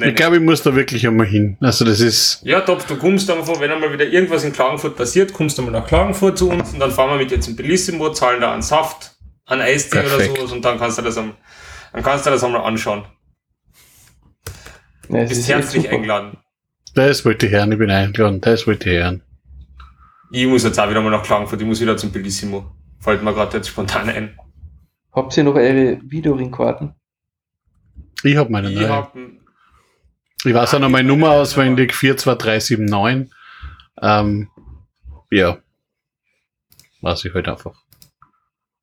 Ich 0.00 0.14
glaube, 0.14 0.36
ich 0.36 0.42
muss 0.42 0.62
da 0.62 0.74
wirklich 0.76 1.06
einmal 1.06 1.26
hin. 1.26 1.56
Also 1.60 1.84
das 1.84 1.98
ist, 2.00 2.40
Ja, 2.44 2.60
top, 2.60 2.86
du 2.86 2.96
kommst 2.96 3.28
einfach, 3.30 3.58
wenn 3.60 3.70
einmal 3.70 3.92
wieder 3.92 4.06
irgendwas 4.06 4.44
in 4.44 4.52
Klagenfurt 4.52 4.96
passiert, 4.96 5.32
kommst 5.32 5.58
du 5.58 5.62
mal 5.62 5.72
nach 5.72 5.86
Klagenfurt 5.86 6.38
zu 6.38 6.50
uns 6.50 6.72
und 6.72 6.78
dann 6.78 6.92
fahren 6.92 7.10
wir 7.10 7.16
mit 7.16 7.30
dir 7.30 7.40
zum 7.40 7.56
Bellissimo, 7.56 8.12
zahlen 8.12 8.40
da 8.40 8.52
einen 8.52 8.62
Saft, 8.62 9.16
einen 9.46 9.62
Eistee 9.62 9.98
oder 10.00 10.20
sowas 10.20 10.52
und 10.52 10.64
dann 10.64 10.78
kannst 10.78 10.98
du 10.98 11.02
das 11.02 11.16
am, 11.18 11.34
dann 11.92 12.02
kannst 12.04 12.26
du 12.26 12.30
das 12.30 12.44
einmal 12.44 12.62
anschauen. 12.62 13.04
ja 15.08 15.20
Bist 15.22 15.32
ist 15.32 15.38
echt 15.40 15.48
herzlich 15.48 15.90
eingeladen. 15.90 16.36
das 16.94 17.24
wollte 17.24 17.46
ich 17.46 17.52
hören, 17.52 17.72
ich 17.72 17.78
bin 17.78 17.90
eingeladen, 17.90 18.40
das 18.40 18.68
wollte 18.68 18.90
ich 18.90 18.98
hören. 18.98 19.22
Ich 20.30 20.46
muss 20.46 20.62
jetzt 20.62 20.78
auch 20.78 20.88
wieder 20.88 21.00
mal 21.00 21.10
nach 21.10 21.24
Klagenfurt, 21.24 21.60
ich 21.60 21.66
muss 21.66 21.80
wieder 21.80 21.96
zum 21.96 22.12
Bellissimo. 22.12 22.70
Fällt 23.00 23.22
mir 23.22 23.32
gerade 23.32 23.56
jetzt 23.56 23.68
spontan 23.68 24.08
ein. 24.08 24.38
Habt 25.12 25.36
ihr 25.36 25.44
noch 25.44 25.54
eure 25.54 26.00
Videoringkarten? 26.02 26.94
Ich 28.24 28.36
habe 28.36 28.50
meine 28.50 28.70
Ich 28.70 28.76
neue. 28.76 28.88
hab, 28.88 29.14
Ich 30.44 30.54
weiß 30.54 30.74
auch 30.74 30.78
noch 30.80 30.88
meine 30.88 31.08
Ah, 31.08 31.12
Nummer 31.12 31.28
meine 31.28 31.40
auswendig, 31.40 31.94
42379. 31.94 33.32
Ähm, 34.00 34.48
ja. 35.30 35.58
Weiß 37.00 37.24
ich 37.24 37.34
halt 37.34 37.48
einfach. 37.48 37.74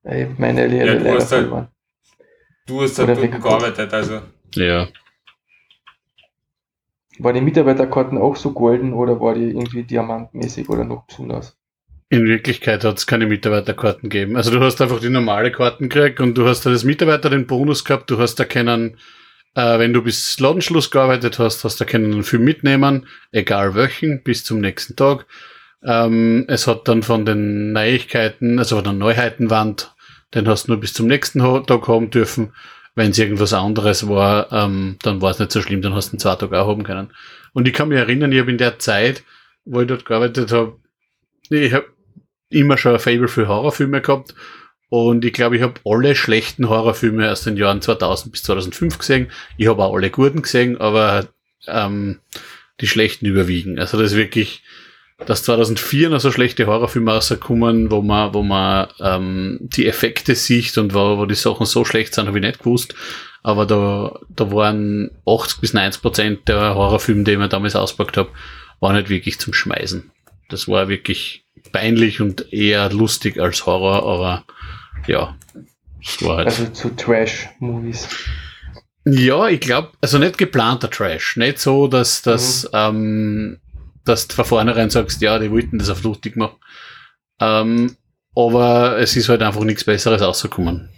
Ey, 0.04 0.28
meine 0.38 0.68
Lehre 0.68 0.88
Ja, 0.88 0.94
du 0.96 1.04
leider 1.04 1.16
hast 1.18 1.32
halt-. 1.32 1.68
Du 2.68 2.82
hast 2.82 2.98
halt 3.00 3.10
weggekommen. 3.10 3.42
gearbeitet, 3.42 3.94
also. 3.94 4.22
Ja. 4.56 4.88
War 7.20 7.32
die 7.34 7.42
Mitarbeiterkarten 7.42 8.18
auch 8.18 8.36
so 8.36 8.52
golden 8.52 8.94
oder 8.94 9.20
war 9.22 9.34
die 9.36 9.50
irgendwie 9.52 9.84
diamantmäßig 9.84 10.68
oder 10.70 10.84
noch 10.84 11.06
besonders? 11.06 11.58
In 12.10 12.26
Wirklichkeit 12.26 12.84
hat 12.84 12.98
es 12.98 13.08
keine 13.08 13.26
Mitarbeiterkarten 13.26 14.10
gegeben. 14.10 14.38
Also 14.38 14.52
du 14.52 14.60
hast 14.60 14.80
einfach 14.80 15.00
die 15.00 15.10
normale 15.10 15.52
Karten 15.52 15.90
gekriegt 15.90 16.20
und 16.20 16.38
du 16.38 16.48
hast 16.48 16.68
als 16.68 16.84
Mitarbeiter 16.84 17.32
den 17.32 17.48
Bonus 17.48 17.84
gehabt, 17.84 18.12
du 18.12 18.20
hast 18.20 18.36
da 18.36 18.46
können, 18.46 18.98
äh, 19.56 19.80
wenn 19.80 19.92
du 19.92 20.04
bis 20.04 20.40
Ladenschluss 20.40 20.92
gearbeitet 20.92 21.40
hast, 21.40 21.64
hast 21.64 21.82
da 21.82 21.86
können 21.86 22.14
einen 22.14 22.24
Film 22.24 22.44
mitnehmen, 22.44 23.08
egal 23.32 23.74
welchen, 23.74 24.22
bis 24.22 24.44
zum 24.44 24.60
nächsten 24.62 24.96
Tag. 24.96 25.26
Ähm, 25.84 26.46
es 26.48 26.68
hat 26.68 26.88
dann 26.88 27.02
von 27.02 27.26
den 27.26 27.72
Neuigkeiten, 27.72 28.60
also 28.60 28.76
von 28.76 28.84
der 28.84 28.94
Neuheitenwand, 28.94 29.96
den 30.36 30.48
hast 30.48 30.68
du 30.68 30.74
nur 30.74 30.82
bis 30.82 30.94
zum 30.94 31.08
nächsten 31.08 31.40
Tag 31.40 31.88
haben 31.88 32.12
dürfen. 32.12 32.54
Wenn 32.94 33.12
es 33.12 33.20
irgendwas 33.20 33.52
anderes 33.52 34.08
war, 34.08 34.52
ähm, 34.52 34.98
dann 35.02 35.22
war 35.22 35.32
es 35.32 35.40
nicht 35.40 35.52
so 35.52 35.62
schlimm, 35.62 35.82
dann 35.82 35.96
hast 35.96 36.10
du 36.10 36.14
einen 36.14 36.20
zwei 36.20 36.36
Tage 36.36 36.60
auch 36.62 36.68
haben 36.68 36.84
können. 36.84 37.10
Und 37.54 37.68
ich 37.68 37.74
kann 37.74 37.90
mich 37.90 37.98
erinnern, 37.98 38.32
ich 38.32 38.40
habe 38.40 38.52
in 38.52 38.58
der 38.58 38.78
Zeit, 38.78 39.24
wo 39.66 39.82
ich 39.82 39.88
dort 39.88 40.06
gearbeitet 40.06 40.52
habe, 40.52 40.78
ich 41.50 41.74
habe 41.74 41.95
immer 42.50 42.78
schon 42.78 42.94
ein 42.94 43.00
Fable 43.00 43.28
für 43.28 43.48
Horrorfilme 43.48 44.02
gehabt 44.02 44.36
und 44.90 45.26
ich 45.26 45.34
glaube, 45.34 45.58
ich 45.58 45.62
habe 45.62 45.80
alle 45.84 46.16
schlechten 46.16 46.70
Horrorfilme 46.70 47.32
aus 47.32 47.44
den 47.44 47.58
Jahren 47.58 47.82
2000 47.82 48.32
bis 48.32 48.44
2005 48.44 48.98
gesehen. 49.00 49.32
Ich 49.58 49.68
habe 49.68 49.84
auch 49.84 49.96
alle 49.96 50.10
guten 50.10 50.42
gesehen, 50.42 50.80
aber 50.80 51.28
ähm, 51.68 52.20
die 52.82 52.88
schlechten 52.88 53.26
überwiegen. 53.26 53.80
Also 53.80 53.98
das 53.98 54.12
ist 54.12 54.18
wirklich, 54.18 54.64
dass 55.26 55.44
2004 55.44 56.10
noch 56.10 56.20
so 56.20 56.32
schlechte 56.32 56.68
Horrorfilme 56.68 57.12
rauskommen, 57.12 57.90
wo 57.90 58.02
man, 58.02 58.34
wo 58.34 58.44
man 58.44 58.88
ähm, 59.00 59.58
die 59.62 59.88
Effekte 59.88 60.36
sieht 60.36 60.78
und 60.78 60.94
wo, 60.94 61.18
wo 61.18 61.26
die 61.26 61.36
Sachen 61.36 61.66
so 61.66 61.84
schlecht 61.84 62.14
sind, 62.14 62.28
habe 62.28 62.38
ich 62.38 62.46
nicht 62.46 62.60
gewusst. 62.60 62.94
Aber 63.42 63.66
da, 63.66 64.20
da 64.30 64.52
waren 64.52 65.12
80 65.26 65.62
bis 65.62 65.74
90 65.74 66.02
Prozent 66.02 66.48
der 66.48 66.76
Horrorfilme, 66.76 67.24
die 67.24 67.32
ich 67.32 67.38
mir 67.38 67.50
damals 67.50 67.76
auspackt 67.76 68.18
habe, 68.18 68.30
waren 68.80 68.96
nicht 68.96 69.10
wirklich 69.10 69.40
zum 69.40 69.54
Schmeißen. 69.54 70.12
Das 70.50 70.68
war 70.68 70.90
wirklich 70.90 71.45
peinlich 71.72 72.22
und 72.22 72.52
eher 72.54 72.90
lustig 72.92 73.40
als 73.40 73.66
Horror, 73.66 74.04
aber 74.08 74.44
ja, 75.08 75.36
es 76.02 76.24
war 76.24 76.38
halt. 76.38 76.48
Also 76.48 76.66
zu 76.68 76.96
Trash-Movies. 76.96 78.08
Ja, 79.06 79.48
ich 79.48 79.60
glaube, 79.60 79.92
also 80.02 80.18
nicht 80.18 80.38
geplanter 80.38 80.90
Trash. 80.90 81.38
Nicht 81.38 81.60
so, 81.60 81.88
dass 81.88 82.24
das, 82.24 82.68
ähm, 82.74 83.60
dass 84.04 84.28
du 84.28 84.36
von 84.36 84.46
vornherein 84.46 84.90
sagst, 84.90 85.22
ja, 85.22 85.38
die 85.38 85.52
wollten 85.52 85.78
das 85.78 85.90
auf 85.90 86.04
lustig 86.04 86.36
machen. 86.36 86.56
Ähm, 87.40 87.96
aber 88.36 88.98
es 88.98 89.16
ist 89.16 89.30
halt 89.30 89.44
einfach 89.44 89.64
nichts 89.64 89.84
Besseres 89.84 90.22
rausgekommen. 90.22 90.90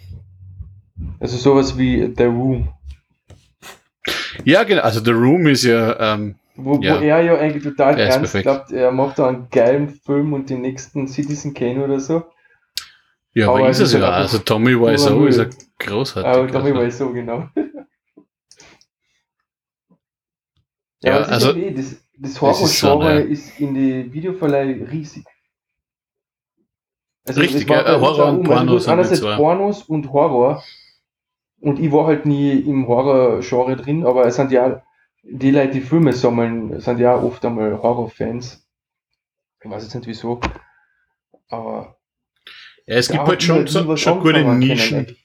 Also 1.19 1.37
sowas 1.37 1.77
wie 1.77 2.13
The 2.15 2.23
Room. 2.23 2.69
Ja, 4.45 4.63
genau. 4.63 4.81
Also 4.81 5.03
The 5.03 5.11
Room 5.11 5.47
ist 5.47 5.63
ja, 5.63 6.13
ähm, 6.13 6.35
Wo, 6.57 6.79
Ja. 6.81 6.99
wo 6.99 7.03
er 7.03 7.21
ja 7.21 7.37
eigentlich 7.37 7.63
total 7.63 7.99
ist 7.99 8.15
ernst 8.15 8.33
glaubt, 8.39 8.71
er 8.71 8.91
macht 8.91 9.19
da 9.19 9.27
einen 9.29 9.47
geilen 9.49 9.89
Film 9.89 10.33
und 10.33 10.49
den 10.49 10.61
nächsten 10.61 11.07
Citizen 11.07 11.53
Kane 11.53 11.83
oder 11.83 11.99
so. 11.99 12.23
ja, 13.33 13.47
Aber 13.49 13.59
aber 13.59 13.69
ist 13.69 13.79
es 13.79 13.93
ist 13.93 13.99
ja. 13.99 14.07
halt 14.07 14.13
Also 14.15 14.39
Tommy 14.39 14.71
Wiseau 14.79 15.25
ist 15.25 15.37
ja 15.37 15.43
Müll. 15.45 15.49
großartig. 15.79 16.31
Aber 16.31 16.47
Tommy 16.47 16.71
also. 16.77 17.05
so 17.07 17.13
genau. 17.13 17.47
Ja, 21.03 21.17
also- 21.21 21.51
ist 21.51 21.57
ja 21.57 21.61
eh, 21.63 21.71
das, 21.73 21.95
das 22.17 22.31
ist 22.31 22.41
Horror-Genre 22.41 23.21
schon, 23.21 23.31
ist, 23.31 23.59
in 23.59 23.73
die 23.75 24.11
Videoverleih 24.11 24.83
riesig. 24.91 25.25
Also 27.27 27.41
Richtig, 27.41 27.69
ja, 27.69 27.95
uns 27.95 28.01
Horror 28.01 28.29
und. 28.29 28.39
Also 28.39 28.51
Pornos 28.51 28.83
sind 28.85 28.93
einerseits 28.93 29.19
zwei. 29.21 29.35
Pornos 29.35 29.83
und 29.83 30.11
Horror. 30.11 30.63
Und 31.59 31.79
ich 31.79 31.91
war 31.91 32.07
halt 32.07 32.25
nie 32.25 32.51
im 32.59 32.87
Horror-Genre 32.87 33.75
drin, 33.75 34.05
aber 34.05 34.25
es 34.25 34.35
sind 34.37 34.51
ja 34.51 34.81
die 35.29 35.51
Leute, 35.51 35.73
die 35.73 35.81
Filme 35.81 36.13
sammeln, 36.13 36.79
sind 36.79 36.99
ja 36.99 37.15
oft 37.15 37.43
einmal 37.45 37.81
Horror-Fans. 37.81 38.65
Ich 39.63 39.69
weiß 39.69 39.83
jetzt 39.83 39.95
nicht 39.95 40.07
wieso. 40.07 40.39
Aber 41.49 41.97
Ja, 42.85 42.95
es 42.95 43.09
gibt 43.09 43.25
halt 43.25 43.43
schon, 43.43 43.67
so, 43.67 43.97
schon 43.97 44.19
gute 44.19 44.43
können, 44.43 44.59
Nischen. 44.59 45.17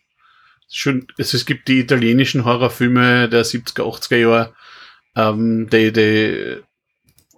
schon, 0.69 1.07
also 1.19 1.37
es 1.37 1.47
gibt 1.47 1.69
die 1.69 1.81
italienischen 1.81 2.45
Horrorfilme 2.45 3.29
der 3.29 3.45
70er, 3.45 3.83
80er 3.83 4.17
Jahre, 4.17 4.55
ähm, 5.17 5.69
die, 5.71 5.93
die 5.93 6.63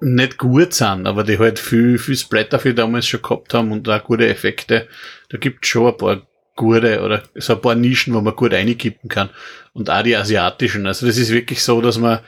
nicht 0.01 0.39
gut 0.39 0.75
sind, 0.75 1.07
aber 1.07 1.25
die 1.25 1.39
halt 1.39 1.59
viel, 1.59 1.99
viel 1.99 2.17
Splatter 2.17 2.59
für 2.59 2.75
damals 2.75 3.07
schon 3.07 3.23
gehabt 3.23 3.55
haben 3.55 3.73
und 3.73 3.89
auch 3.89 4.05
gute 4.05 4.29
Effekte. 4.29 4.89
Da 5.31 5.39
gibt 5.39 5.67
schon 5.67 5.93
ein 5.93 5.97
paar 5.97 6.23
gute 6.57 7.03
oder 7.03 7.23
so 7.35 7.55
ein 7.55 7.61
paar 7.61 7.75
Nischen, 7.75 8.15
wo 8.15 8.21
man 8.21 8.37
gut 8.37 8.55
einkippen 8.55 9.09
kann. 9.09 9.31
Und 9.73 9.91
auch 9.91 10.03
die 10.03 10.17
asiatischen. 10.17 10.87
Also 10.87 11.07
das 11.07 11.17
ist 11.17 11.31
wirklich 11.31 11.63
so, 11.63 11.81
dass 11.81 11.99
man 11.99 12.21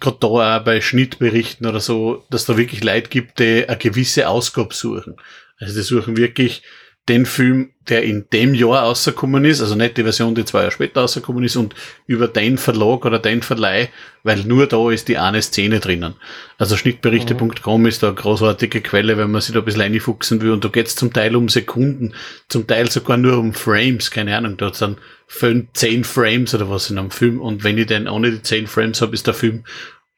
gerade 0.00 0.18
da 0.20 0.26
auch 0.26 0.64
bei 0.64 0.80
Schnittberichten 0.80 1.66
oder 1.66 1.80
so, 1.80 2.24
dass 2.30 2.46
da 2.46 2.56
wirklich 2.56 2.82
Leute 2.82 3.08
gibt, 3.08 3.38
die 3.38 3.68
eine 3.68 3.78
gewisse 3.78 4.28
Ausgabe 4.28 4.74
suchen. 4.74 5.16
Also 5.58 5.74
die 5.74 5.82
suchen 5.82 6.16
wirklich 6.16 6.62
den 7.08 7.26
Film, 7.26 7.70
der 7.88 8.02
in 8.02 8.26
dem 8.32 8.54
Jahr 8.54 8.82
rausgekommen 8.84 9.44
ist, 9.44 9.60
also 9.60 9.74
nicht 9.74 9.98
die 9.98 10.04
Version, 10.04 10.34
die 10.34 10.46
zwei 10.46 10.60
Jahre 10.60 10.70
später 10.70 11.02
rausgekommen 11.02 11.44
ist 11.44 11.56
und 11.56 11.74
über 12.06 12.28
den 12.28 12.56
Verlag 12.56 13.04
oder 13.04 13.18
den 13.18 13.42
Verleih, 13.42 13.90
weil 14.22 14.44
nur 14.44 14.66
da 14.66 14.90
ist 14.90 15.08
die 15.08 15.18
eine 15.18 15.42
Szene 15.42 15.80
drinnen. 15.80 16.14
Also 16.56 16.78
schnittberichte.com 16.78 17.86
ist 17.86 18.02
da 18.02 18.06
eine 18.08 18.16
großartige 18.16 18.80
Quelle, 18.80 19.18
wenn 19.18 19.30
man 19.30 19.42
sich 19.42 19.52
da 19.52 19.58
ein 19.58 19.66
bisschen 19.66 19.82
reinfuchsen 19.82 20.40
will 20.40 20.52
und 20.52 20.64
da 20.64 20.68
geht's 20.68 20.96
zum 20.96 21.12
Teil 21.12 21.36
um 21.36 21.50
Sekunden, 21.50 22.14
zum 22.48 22.66
Teil 22.66 22.90
sogar 22.90 23.18
nur 23.18 23.36
um 23.36 23.52
Frames, 23.52 24.10
keine 24.10 24.34
Ahnung, 24.34 24.56
da 24.56 24.72
sind 24.72 24.98
fünf, 25.26 25.72
zehn 25.74 26.04
Frames 26.04 26.54
oder 26.54 26.70
was 26.70 26.88
in 26.88 26.98
einem 26.98 27.10
Film 27.10 27.38
und 27.38 27.64
wenn 27.64 27.76
ich 27.76 27.86
den 27.86 28.08
ohne 28.08 28.30
die 28.30 28.42
zehn 28.42 28.66
Frames 28.66 29.02
habe, 29.02 29.12
ist 29.12 29.26
der 29.26 29.34
Film 29.34 29.64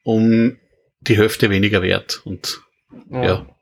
um 0.03 0.55
die 1.01 1.17
Hälfte 1.17 1.49
weniger 1.49 1.81
wert 1.81 2.21
und 2.23 2.61
ja. 3.11 3.23
Ja, 3.23 3.56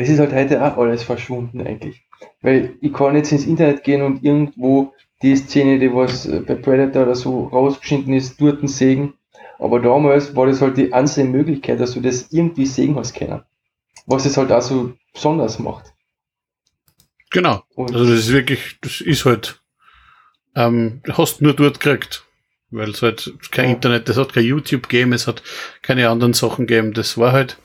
das 0.00 0.08
ist 0.08 0.18
halt 0.18 0.32
heute 0.32 0.64
auch 0.64 0.76
alles 0.76 1.02
verschwunden 1.02 1.60
eigentlich. 1.66 2.02
Weil 2.40 2.76
ich 2.80 2.92
kann 2.92 3.16
jetzt 3.16 3.32
ins 3.32 3.46
Internet 3.46 3.84
gehen 3.84 4.02
und 4.02 4.22
irgendwo 4.24 4.92
die 5.22 5.36
Szene, 5.36 5.78
die 5.78 5.92
was 5.92 6.26
äh, 6.26 6.40
bei 6.40 6.54
Predator 6.54 7.02
oder 7.02 7.14
so 7.14 7.46
rausgeschnitten 7.46 8.12
ist, 8.14 8.40
dort 8.40 8.68
sägen. 8.68 9.14
Aber 9.58 9.80
damals 9.80 10.34
war 10.34 10.46
das 10.46 10.60
halt 10.60 10.76
die 10.76 10.92
einzige 10.92 11.28
Möglichkeit, 11.28 11.78
dass 11.80 11.92
du 11.92 12.00
das 12.00 12.32
irgendwie 12.32 12.66
sägen 12.66 12.96
hast 12.96 13.14
können. 13.14 13.42
Was 14.06 14.26
es 14.26 14.36
halt 14.36 14.50
auch 14.50 14.62
so 14.62 14.92
besonders 15.12 15.58
macht. 15.58 15.92
Genau. 17.30 17.62
Und 17.74 17.92
Also 17.94 18.06
das 18.06 18.20
ist 18.20 18.32
wirklich, 18.32 18.78
das 18.80 19.00
ist 19.00 19.24
halt, 19.24 19.62
ähm, 20.56 21.00
hast 21.08 21.42
nur 21.42 21.54
dort 21.54 21.80
gekriegt. 21.80 22.24
Weil 22.70 22.90
es 22.90 23.02
halt 23.02 23.34
kein 23.50 23.66
Ja. 23.66 23.72
Internet, 23.72 24.08
es 24.08 24.16
hat 24.16 24.32
kein 24.32 24.44
YouTube 24.44 24.88
gegeben, 24.88 25.12
es 25.12 25.26
hat 25.26 25.42
keine 25.82 26.08
anderen 26.08 26.32
Sachen 26.32 26.66
gegeben. 26.66 26.94
Das 26.94 27.18
war 27.18 27.32
halt, 27.32 27.58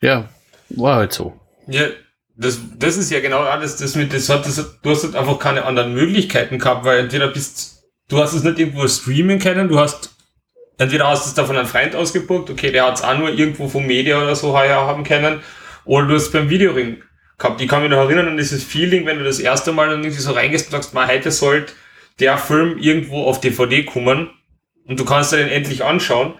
ja, 0.00 0.28
war 0.70 0.96
halt 0.96 1.12
so. 1.12 1.38
Ja, 1.66 1.88
das, 2.36 2.58
das 2.76 2.96
ist 2.96 3.10
ja 3.10 3.20
genau 3.20 3.40
alles, 3.42 3.76
das 3.76 3.94
mit, 3.94 4.12
das 4.12 4.28
hat, 4.28 4.44
das, 4.46 4.78
du 4.82 4.90
hast 4.90 5.04
halt 5.04 5.16
einfach 5.16 5.38
keine 5.38 5.64
anderen 5.64 5.94
Möglichkeiten 5.94 6.58
gehabt, 6.58 6.84
weil 6.84 7.00
entweder 7.00 7.28
bist, 7.28 7.84
du 8.08 8.18
hast 8.18 8.34
es 8.34 8.42
nicht 8.42 8.58
irgendwo 8.58 8.86
streamen 8.88 9.38
können, 9.38 9.68
du 9.68 9.78
hast, 9.78 10.10
entweder 10.78 11.08
hast 11.08 11.24
du 11.24 11.28
es 11.28 11.34
da 11.34 11.44
von 11.44 11.56
einem 11.56 11.68
Freund 11.68 11.94
ausgebucht, 11.94 12.50
okay, 12.50 12.72
der 12.72 12.86
hat 12.86 12.96
es 12.96 13.04
auch 13.04 13.16
nur 13.16 13.30
irgendwo 13.30 13.68
vom 13.68 13.86
Media 13.86 14.20
oder 14.20 14.34
so 14.34 14.58
her 14.58 14.80
haben 14.80 15.04
können, 15.04 15.40
oder 15.84 16.06
du 16.06 16.14
hast 16.14 16.24
es 16.24 16.32
beim 16.32 16.50
Videoring 16.50 17.02
gehabt. 17.38 17.60
Ich 17.60 17.68
kann 17.68 17.82
mich 17.82 17.90
noch 17.90 17.98
erinnern 17.98 18.28
an 18.28 18.36
dieses 18.36 18.64
Feeling, 18.64 19.06
wenn 19.06 19.18
du 19.18 19.24
das 19.24 19.38
erste 19.38 19.72
Mal 19.72 19.88
dann 19.88 20.00
irgendwie 20.02 20.20
so 20.20 20.32
reingehst 20.32 20.66
und 20.66 20.72
sagst, 20.72 20.94
mal, 20.94 21.06
heute 21.06 21.30
sollte 21.30 21.72
der 22.20 22.38
Film 22.38 22.78
irgendwo 22.78 23.24
auf 23.24 23.40
DVD 23.40 23.84
kommen 23.84 24.30
und 24.86 24.98
du 24.98 25.04
kannst 25.04 25.32
dir 25.32 25.38
den 25.38 25.48
endlich 25.48 25.84
anschauen 25.84 26.34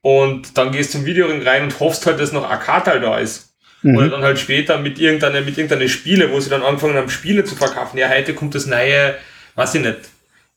und 0.00 0.58
dann 0.58 0.72
gehst 0.72 0.92
du 0.92 0.98
zum 0.98 1.06
Videoring 1.06 1.42
rein 1.42 1.64
und 1.64 1.80
hoffst 1.80 2.06
halt, 2.06 2.20
dass 2.20 2.32
noch 2.32 2.48
ein 2.48 2.58
Kartal 2.58 3.00
da 3.00 3.18
ist. 3.18 3.53
Oder 3.84 4.06
Mhm. 4.06 4.10
dann 4.10 4.22
halt 4.22 4.38
später 4.38 4.78
mit 4.78 4.98
irgendeiner, 4.98 5.42
mit 5.42 5.58
irgendeiner 5.58 5.88
Spiele, 5.88 6.30
wo 6.32 6.40
sie 6.40 6.48
dann 6.50 6.62
angefangen 6.62 6.94
haben, 6.96 7.10
Spiele 7.10 7.44
zu 7.44 7.54
verkaufen. 7.54 7.98
Ja, 7.98 8.08
heute 8.08 8.34
kommt 8.34 8.54
das 8.54 8.66
neue, 8.66 9.14
weiß 9.56 9.74
ich 9.74 9.82
nicht, 9.82 9.98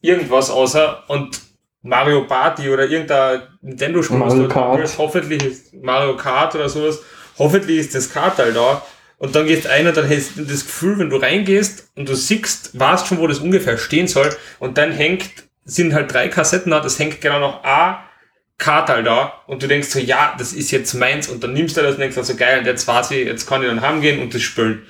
irgendwas 0.01 0.49
außer 0.49 1.03
und 1.07 1.41
Mario 1.81 2.23
Party 2.25 2.69
oder 2.69 2.85
irgendein 2.89 3.41
Nintendo-Spiel, 3.61 4.19
was 4.19 4.33
Mario 4.33 4.47
du 4.47 4.53
Kart. 4.53 4.79
willst. 4.79 4.97
hoffentlich 4.97 5.43
ist 5.43 5.73
Mario 5.73 6.15
Kart 6.17 6.55
oder 6.55 6.69
sowas, 6.69 6.99
hoffentlich 7.37 7.77
ist 7.79 7.95
das 7.95 8.11
Kartal 8.11 8.53
da. 8.53 8.81
Und 9.19 9.35
dann 9.35 9.45
gehst 9.47 9.65
ein 9.67 9.87
und 9.87 9.97
dann 9.97 10.09
hast 10.09 10.37
du 10.37 10.43
das 10.43 10.63
Gefühl, 10.65 10.99
wenn 10.99 11.09
du 11.09 11.17
reingehst 11.17 11.89
und 11.95 12.07
du 12.07 12.15
siehst, 12.15 12.79
weißt 12.79 13.07
schon, 13.07 13.17
wo 13.19 13.27
das 13.27 13.39
ungefähr 13.39 13.77
stehen 13.77 14.07
soll 14.07 14.29
und 14.59 14.77
dann 14.77 14.91
hängt, 14.91 15.29
sind 15.65 15.93
halt 15.93 16.13
drei 16.13 16.27
Kassetten 16.29 16.71
da, 16.71 16.79
das 16.79 16.99
hängt 16.99 17.19
genau 17.19 17.39
noch 17.39 17.63
A 17.63 18.03
Kartal 18.57 19.03
da 19.03 19.33
und 19.45 19.61
du 19.61 19.67
denkst 19.67 19.89
so, 19.89 19.99
ja, 19.99 20.35
das 20.37 20.53
ist 20.53 20.71
jetzt 20.71 20.93
meins 20.95 21.27
und 21.27 21.43
dann 21.43 21.53
nimmst 21.53 21.77
du 21.77 21.81
das 21.81 21.93
und 21.93 21.99
denkst 22.01 22.17
also 22.17 22.35
geil, 22.35 22.59
und 22.59 22.65
jetzt 22.65 22.87
weiß 22.87 23.11
ich, 23.11 23.25
jetzt 23.27 23.45
kann 23.47 23.61
ich 23.61 23.67
dann 23.67 23.81
heimgehen 23.81 24.19
und 24.19 24.33
das 24.33 24.41
spielen. 24.41 24.85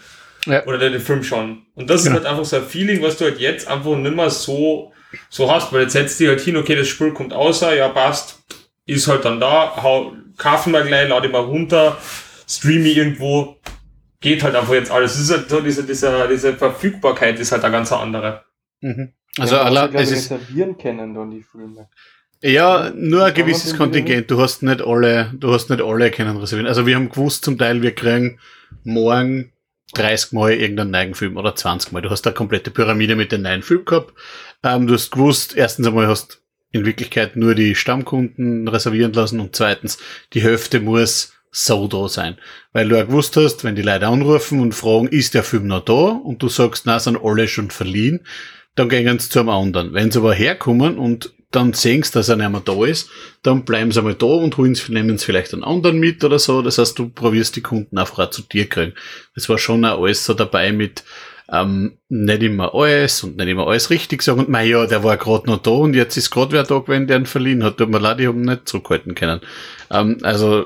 Ja. 0.45 0.65
Oder 0.65 0.77
den 0.77 1.01
Film 1.01 1.23
schauen. 1.23 1.65
Und 1.75 1.89
das 1.89 2.03
Genau. 2.03 2.15
ist 2.17 2.23
halt 2.23 2.31
einfach 2.31 2.45
so 2.45 2.55
ein 2.55 2.63
Feeling, 2.65 3.01
was 3.01 3.17
du 3.17 3.25
halt 3.25 3.39
jetzt 3.39 3.67
einfach 3.67 3.95
nicht 3.97 4.15
mehr 4.15 4.29
so, 4.29 4.93
so 5.29 5.51
hast, 5.51 5.73
weil 5.73 5.81
jetzt 5.81 5.93
setzt 5.93 6.19
du 6.21 6.27
halt 6.27 6.39
hin, 6.39 6.55
okay, 6.55 6.75
das 6.75 6.87
Spiel 6.87 7.11
kommt 7.11 7.33
außer, 7.33 7.75
ja, 7.75 7.89
passt, 7.89 8.39
ist 8.85 9.07
halt 9.09 9.25
dann 9.25 9.41
da, 9.41 9.75
hau, 9.83 10.13
kaufen 10.37 10.71
wir 10.71 10.83
gleich, 10.83 11.09
lade 11.09 11.27
ich 11.27 11.33
mal 11.33 11.39
runter, 11.39 11.97
streame 12.47 12.87
ich 12.87 12.95
irgendwo, 12.95 13.57
geht 14.21 14.43
halt 14.43 14.55
einfach 14.55 14.73
jetzt 14.73 14.89
alles. 14.91 15.15
Es 15.15 15.21
ist 15.23 15.31
halt 15.31 15.49
so 15.49 15.59
diese, 15.59 15.83
diese, 15.83 16.27
diese 16.31 16.53
Verfügbarkeit 16.53 17.37
ist 17.39 17.51
halt 17.51 17.65
eine 17.65 17.73
ganz 17.73 17.91
andere. 17.91 18.45
Mhm. 18.79 19.11
Also 19.37 19.55
ja, 19.55 19.63
Allah, 19.63 19.89
es 19.93 20.11
ist, 20.11 20.31
reservieren 20.31 20.77
können 20.77 21.13
dann 21.13 21.29
die 21.29 21.43
Filme. 21.43 21.89
Ja, 22.41 22.91
nur 22.95 23.25
ein 23.25 23.33
gewisses 23.33 23.75
Kontingent. 23.75 24.29
Du 24.29 24.39
hast 24.39 24.63
nicht 24.63 24.81
alle, 24.81 25.31
du 25.33 25.53
hast 25.53 25.69
nicht 25.69 25.81
alle 25.81 26.11
können 26.11 26.37
reservieren. 26.37 26.67
Also 26.67 26.85
wir 26.85 26.95
haben 26.95 27.09
gewusst 27.09 27.43
zum 27.43 27.57
Teil, 27.57 27.81
wir 27.81 27.95
kriegen 27.95 28.39
morgen 28.83 29.51
30 29.93 30.33
Mal 30.33 30.53
irgendeinen 30.53 30.91
neuen 30.91 31.15
Film 31.15 31.37
oder 31.37 31.55
20 31.55 31.91
Mal. 31.91 32.01
Du 32.01 32.09
hast 32.09 32.27
eine 32.27 32.33
komplette 32.33 32.71
Pyramide 32.71 33.15
mit 33.15 33.31
den 33.31 33.41
neuen 33.41 33.63
Filmen 33.63 33.85
gehabt. 33.85 34.13
Ähm, 34.63 34.87
du 34.87 34.93
hast 34.93 35.11
gewusst, 35.11 35.55
erstens 35.55 35.87
einmal 35.87 36.07
hast 36.07 36.41
in 36.71 36.85
Wirklichkeit 36.85 37.35
nur 37.35 37.55
die 37.55 37.75
Stammkunden 37.75 38.67
reservieren 38.67 39.13
lassen 39.13 39.39
und 39.39 39.55
zweitens, 39.55 39.97
die 40.33 40.41
Hälfte 40.41 40.79
muss 40.79 41.33
so 41.49 41.87
da 41.87 42.07
sein. 42.09 42.37
Weil 42.73 42.89
du 42.89 43.01
auch 43.01 43.07
gewusst 43.07 43.37
hast, 43.37 43.63
wenn 43.63 43.75
die 43.75 43.81
Leute 43.81 44.07
anrufen 44.07 44.59
und 44.59 44.73
fragen, 44.75 45.07
ist 45.07 45.33
der 45.33 45.43
Film 45.43 45.67
noch 45.67 45.85
da? 45.85 45.93
Und 45.93 46.43
du 46.43 46.49
sagst, 46.49 46.85
na, 46.85 46.99
sind 46.99 47.17
alle 47.23 47.47
schon 47.47 47.71
verliehen, 47.71 48.19
dann 48.75 48.89
gehen 48.89 49.17
sie 49.17 49.29
zu 49.29 49.39
einem 49.39 49.49
anderen. 49.49 49.93
Wenn 49.93 50.11
sie 50.11 50.19
aber 50.19 50.33
herkommen 50.33 50.99
und 50.99 51.33
dann 51.51 51.73
sehen 51.73 52.03
sie, 52.03 52.11
dass 52.11 52.29
er 52.29 52.35
nicht 52.35 52.49
mehr 52.49 52.61
da 52.61 52.85
ist, 52.85 53.09
dann 53.41 53.63
bleiben 53.63 53.91
sie 53.91 53.99
einmal 53.99 54.15
da 54.15 54.25
und 54.25 54.57
holen 54.57 54.77
nehmen 54.89 55.17
sie 55.17 55.25
vielleicht 55.25 55.53
einen 55.53 55.63
anderen 55.63 55.99
mit 55.99 56.23
oder 56.23 56.39
so. 56.39 56.61
Das 56.61 56.77
heißt, 56.77 56.99
du 56.99 57.09
probierst 57.09 57.55
die 57.55 57.61
Kunden 57.61 57.97
einfach 57.97 58.19
auch 58.19 58.29
zu 58.29 58.41
dir 58.41 58.67
kriegen. 58.67 58.93
Das 59.33 59.47
war 59.47 59.57
schon 59.57 59.85
auch 59.85 60.03
alles 60.03 60.25
so 60.25 60.33
dabei 60.33 60.73
mit, 60.73 61.03
ähm, 61.49 61.97
nicht 62.09 62.43
immer 62.43 62.75
alles 62.75 63.23
und 63.23 63.37
nicht 63.37 63.47
immer 63.47 63.67
alles 63.67 63.89
richtig 63.89 64.21
sagen. 64.23 64.39
Und 64.39 64.49
mein 64.49 64.67
ja, 64.67 64.85
der 64.85 65.03
war 65.03 65.15
gerade 65.15 65.47
noch 65.47 65.61
da 65.61 65.71
und 65.71 65.93
jetzt 65.93 66.17
ist 66.17 66.31
gerade 66.31 66.51
wer 66.51 66.63
da 66.63 66.79
gewesen, 66.79 67.07
der 67.07 67.19
ihn 67.19 67.25
verliehen 67.25 67.63
hat. 67.63 67.77
Tut 67.77 67.89
mir 67.89 67.99
leid, 67.99 68.19
ich 68.19 68.27
habe 68.27 68.37
ihn 68.37 68.45
nicht 68.45 68.67
zurückhalten 68.67 69.15
können. 69.15 69.39
Ähm, 69.89 70.17
also, 70.23 70.65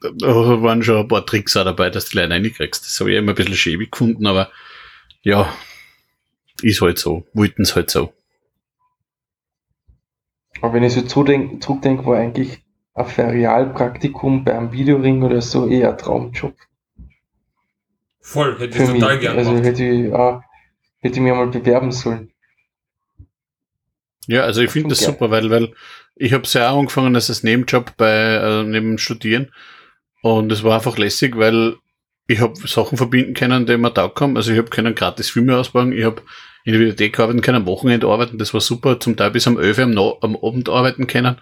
da 0.00 0.62
waren 0.62 0.82
schon 0.82 0.96
ein 0.96 1.08
paar 1.08 1.26
Tricks 1.26 1.58
auch 1.58 1.64
dabei, 1.64 1.90
dass 1.90 2.06
du 2.06 2.12
die 2.12 2.16
Leute 2.18 2.32
reinkriegst. 2.32 2.86
Das 2.86 3.00
habe 3.00 3.12
ich 3.12 3.18
immer 3.18 3.32
ein 3.32 3.34
bisschen 3.34 3.54
schäbig 3.54 3.92
gefunden, 3.92 4.26
aber 4.26 4.50
ja, 5.22 5.54
ist 6.62 6.80
halt 6.80 6.98
so. 6.98 7.26
Wollten 7.34 7.62
es 7.62 7.76
halt 7.76 7.90
so. 7.90 8.14
Aber 10.60 10.74
wenn 10.74 10.82
ich 10.82 10.92
so 10.92 11.02
zurückdenke, 11.02 12.04
war 12.06 12.18
eigentlich 12.18 12.62
ein 12.94 13.06
Ferialpraktikum 13.06 14.44
beim 14.44 14.72
Videoring 14.72 15.22
oder 15.22 15.40
so 15.40 15.66
eher 15.66 15.90
ein 15.90 15.98
Traumjob. 15.98 16.54
Voll, 18.20 18.58
hätte 18.58 18.78
ich 18.78 18.84
Für 18.84 18.92
mich. 18.92 19.00
total 19.00 19.18
gern 19.18 19.38
Also 19.38 19.50
gemacht. 19.50 19.66
hätte 19.66 19.84
ich, 19.84 20.12
auch, 20.12 20.42
hätte 21.00 21.14
ich 21.14 21.20
mir 21.20 21.34
mal 21.34 21.46
bewerben 21.46 21.92
sollen. 21.92 22.30
Ja, 24.26 24.42
also 24.42 24.60
ich 24.60 24.70
finde 24.70 24.90
das 24.90 25.00
super, 25.00 25.30
weil, 25.30 25.50
weil 25.50 25.72
ich 26.14 26.32
habe 26.32 26.44
ja 26.46 26.70
auch 26.70 26.78
angefangen 26.78 27.14
als 27.14 27.28
das 27.28 27.42
Nebenjob 27.42 27.96
bei 27.96 28.12
äh, 28.12 28.62
neben 28.64 28.90
dem 28.90 28.98
Studieren 28.98 29.50
und 30.22 30.52
es 30.52 30.62
war 30.62 30.76
einfach 30.76 30.98
lässig, 30.98 31.36
weil 31.36 31.76
ich 32.26 32.40
habe 32.40 32.54
Sachen 32.68 32.98
verbinden 32.98 33.34
können, 33.34 33.66
die 33.66 33.76
mir 33.76 33.92
taugt 33.92 34.20
haben. 34.20 34.36
Also 34.36 34.52
ich 34.52 34.58
habe 34.58 34.68
können 34.68 34.94
gratis 34.94 35.30
Filme 35.30 35.56
ausbauen, 35.56 35.92
ich 35.92 36.04
habe 36.04 36.22
in 36.64 36.72
der 36.72 36.80
Videothek 36.80 37.18
arbeiten 37.18 37.40
können, 37.40 37.58
am 37.58 37.66
Wochenende 37.66 38.06
arbeiten, 38.08 38.38
das 38.38 38.52
war 38.54 38.60
super, 38.60 39.00
zum 39.00 39.16
Teil 39.16 39.30
bis 39.30 39.46
um 39.46 39.58
11 39.58 39.78
Uhr 39.78 39.84
am, 39.84 39.90
No- 39.92 40.18
am 40.20 40.36
Abend 40.36 40.68
arbeiten 40.68 41.06
können, 41.06 41.36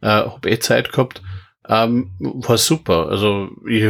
äh, 0.00 0.06
habe 0.08 0.50
eh 0.50 0.58
Zeit 0.58 0.92
gehabt, 0.92 1.22
ähm, 1.68 2.12
war 2.18 2.58
super. 2.58 3.08
Also 3.08 3.50
ich, 3.68 3.84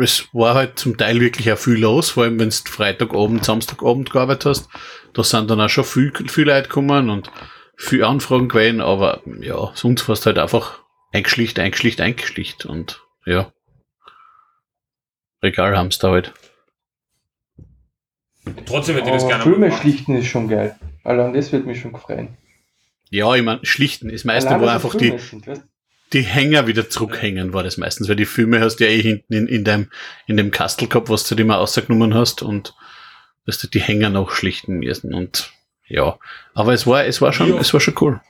es 0.00 0.28
war 0.32 0.54
halt 0.54 0.78
zum 0.78 0.96
Teil 0.96 1.20
wirklich 1.20 1.52
auch 1.52 1.58
viel 1.58 1.78
los, 1.78 2.10
vor 2.10 2.24
allem 2.24 2.38
wenn 2.40 2.50
du 2.50 2.56
Freitagabend, 2.66 3.44
Samstagabend 3.44 4.10
gearbeitet 4.10 4.46
hast, 4.46 4.68
da 5.12 5.22
sind 5.22 5.50
dann 5.50 5.60
auch 5.60 5.68
schon 5.68 5.84
viel, 5.84 6.12
viel 6.28 6.46
Leute 6.46 6.68
gekommen 6.68 7.10
und 7.10 7.30
viel 7.76 8.04
Anfragen 8.04 8.48
gewesen, 8.48 8.80
aber 8.80 9.22
ja, 9.40 9.70
sonst 9.74 10.08
warst 10.08 10.26
halt 10.26 10.38
einfach 10.38 10.80
eingeschlicht, 11.12 11.58
eingeschlicht, 11.58 12.00
eingeschlicht 12.00 12.66
und 12.66 13.00
ja. 13.24 13.52
Regal 15.42 15.76
haben's 15.76 15.98
da 15.98 16.10
halt. 16.10 16.32
Trotzdem 18.66 18.96
hätte 18.96 19.08
ich 19.08 19.14
das 19.14 19.22
Aber 19.24 19.30
gerne 19.30 19.42
Filme 19.44 19.66
gemacht. 19.66 19.82
schlichten 19.82 20.16
ist 20.16 20.26
schon 20.26 20.48
geil. 20.48 20.76
Allein 21.04 21.34
das 21.34 21.52
wird 21.52 21.66
mich 21.66 21.80
schon 21.80 21.94
freuen. 21.94 22.36
Ja, 23.10 23.34
ich 23.34 23.42
mein, 23.42 23.58
schlichten. 23.64 24.08
Das 24.10 24.24
meiste 24.24 24.50
Allein, 24.50 24.64
es 24.68 24.74
einfach 24.84 24.94
die, 24.96 25.18
sind, 25.18 25.44
die 26.12 26.22
Hänger 26.22 26.66
wieder 26.66 26.88
zurückhängen, 26.88 27.52
war 27.52 27.62
das 27.62 27.76
meistens, 27.76 28.08
weil 28.08 28.16
die 28.16 28.24
Filme 28.24 28.60
hast 28.60 28.76
du 28.76 28.84
ja 28.84 28.90
eh 28.90 29.02
hinten 29.02 29.32
in, 29.32 29.46
in 29.46 29.64
dem, 29.64 29.88
in 30.26 30.36
dem 30.36 30.50
Kastel 30.50 30.88
gehabt, 30.88 31.08
was 31.08 31.28
du 31.28 31.34
dir 31.34 31.44
mal 31.44 31.56
rausgenommen 31.56 32.14
hast 32.14 32.42
und 32.42 32.74
dass 33.46 33.58
du 33.58 33.66
die 33.66 33.80
Hänger 33.80 34.10
noch 34.10 34.30
schlichten 34.30 34.78
müssen 34.78 35.12
und 35.14 35.52
ja. 35.86 36.18
Aber 36.54 36.72
es 36.72 36.86
war, 36.86 37.04
es 37.04 37.20
war 37.20 37.32
schon, 37.32 37.48
Ja. 37.48 37.58
es 37.60 37.72
war 37.72 37.80
schon 37.80 37.94
cool. 38.00 38.20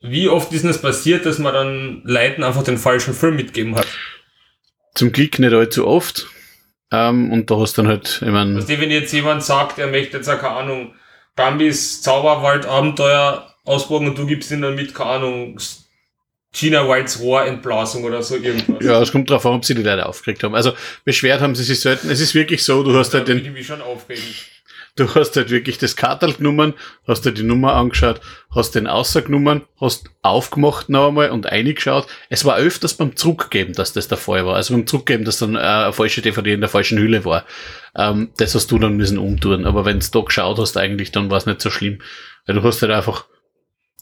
Wie 0.00 0.28
oft 0.28 0.52
ist 0.52 0.62
denn 0.62 0.70
das 0.72 0.80
passiert, 0.82 1.26
dass 1.26 1.38
man 1.38 1.52
dann 1.54 2.00
Leuten 2.04 2.42
einfach 2.42 2.64
den 2.64 2.78
falschen 2.78 3.14
Film 3.14 3.36
mitgeben 3.36 3.76
hat? 3.76 3.86
Zum 4.94 5.12
Glück 5.12 5.38
nicht 5.38 5.52
allzu 5.52 5.86
oft. 5.86 6.26
Ähm, 6.92 7.32
und 7.32 7.50
da 7.50 7.58
hast 7.58 7.78
du 7.78 7.82
dann 7.82 7.90
halt, 7.90 8.20
ich 8.22 8.28
mein, 8.28 8.54
Weißt 8.54 8.68
du, 8.68 8.80
wenn 8.80 8.90
jetzt 8.90 9.12
jemand 9.12 9.42
sagt, 9.42 9.78
er 9.78 9.86
möchte 9.86 10.18
jetzt, 10.18 10.28
auch, 10.28 10.38
keine 10.38 10.56
Ahnung, 10.56 10.94
Bambis 11.34 12.02
Zauberwald-Abenteuer 12.02 13.48
ausprobieren 13.64 14.10
und 14.10 14.18
du 14.18 14.26
gibst 14.26 14.50
ihm 14.50 14.60
dann 14.60 14.74
mit, 14.74 14.94
keine 14.94 15.10
Ahnung, 15.10 15.58
Gina 16.52 16.86
Wilds 16.86 17.18
Rohrentblasung 17.20 18.04
oder 18.04 18.22
so 18.22 18.36
irgendwas. 18.36 18.84
Ja, 18.84 19.00
es 19.00 19.10
kommt 19.10 19.30
drauf 19.30 19.46
an, 19.46 19.54
ob 19.54 19.64
sie 19.64 19.74
die 19.74 19.82
Leute 19.82 20.04
aufgeregt 20.04 20.42
haben. 20.42 20.54
Also 20.54 20.74
beschwert 21.04 21.40
haben 21.40 21.54
sie 21.54 21.64
sich 21.64 21.80
selten. 21.80 22.10
Es 22.10 22.20
ist 22.20 22.34
wirklich 22.34 22.62
so, 22.62 22.82
du 22.82 22.94
hast 22.94 23.14
halt 23.14 23.26
würde 23.26 23.40
den, 23.40 23.46
ich 23.46 23.52
mich 23.52 23.66
schon 23.66 23.80
aufregen. 23.80 24.22
Du 24.96 25.14
hast 25.14 25.36
halt 25.36 25.50
wirklich 25.50 25.78
das 25.78 25.96
Kartal 25.96 26.34
genommen, 26.34 26.74
hast 27.06 27.24
dir 27.24 27.32
die 27.32 27.42
Nummer 27.42 27.74
angeschaut, 27.74 28.20
hast 28.54 28.74
den 28.74 28.86
ausgenommen, 28.86 29.62
hast 29.80 30.10
aufgemacht 30.22 30.88
noch 30.88 31.08
einmal 31.08 31.30
und 31.30 31.46
eingeschaut. 31.46 32.06
Es 32.28 32.44
war 32.44 32.58
öfters 32.58 32.94
beim 32.94 33.16
Zurückgeben, 33.16 33.72
dass 33.72 33.92
das 33.92 34.08
der 34.08 34.18
Fall 34.18 34.44
war. 34.44 34.56
Also 34.56 34.74
beim 34.74 34.86
Zurückgeben, 34.86 35.24
dass 35.24 35.38
dann 35.38 35.54
äh, 35.56 35.60
eine 35.60 35.92
falsche 35.92 36.20
DVD 36.20 36.52
in 36.52 36.60
der 36.60 36.68
falschen 36.68 36.98
Hülle 36.98 37.24
war. 37.24 37.46
Ähm, 37.96 38.30
das 38.36 38.54
hast 38.54 38.70
du 38.70 38.78
dann 38.78 38.96
müssen 38.96 39.18
umtun. 39.18 39.66
Aber 39.66 39.84
wenn 39.84 40.00
du 40.00 40.06
da 40.12 40.20
geschaut 40.20 40.58
hast, 40.58 40.76
eigentlich, 40.76 41.10
dann 41.10 41.30
war 41.30 41.38
es 41.38 41.46
nicht 41.46 41.62
so 41.62 41.70
schlimm. 41.70 42.00
Weil 42.46 42.56
du 42.56 42.62
hast 42.62 42.82
halt 42.82 42.92
einfach 42.92 43.26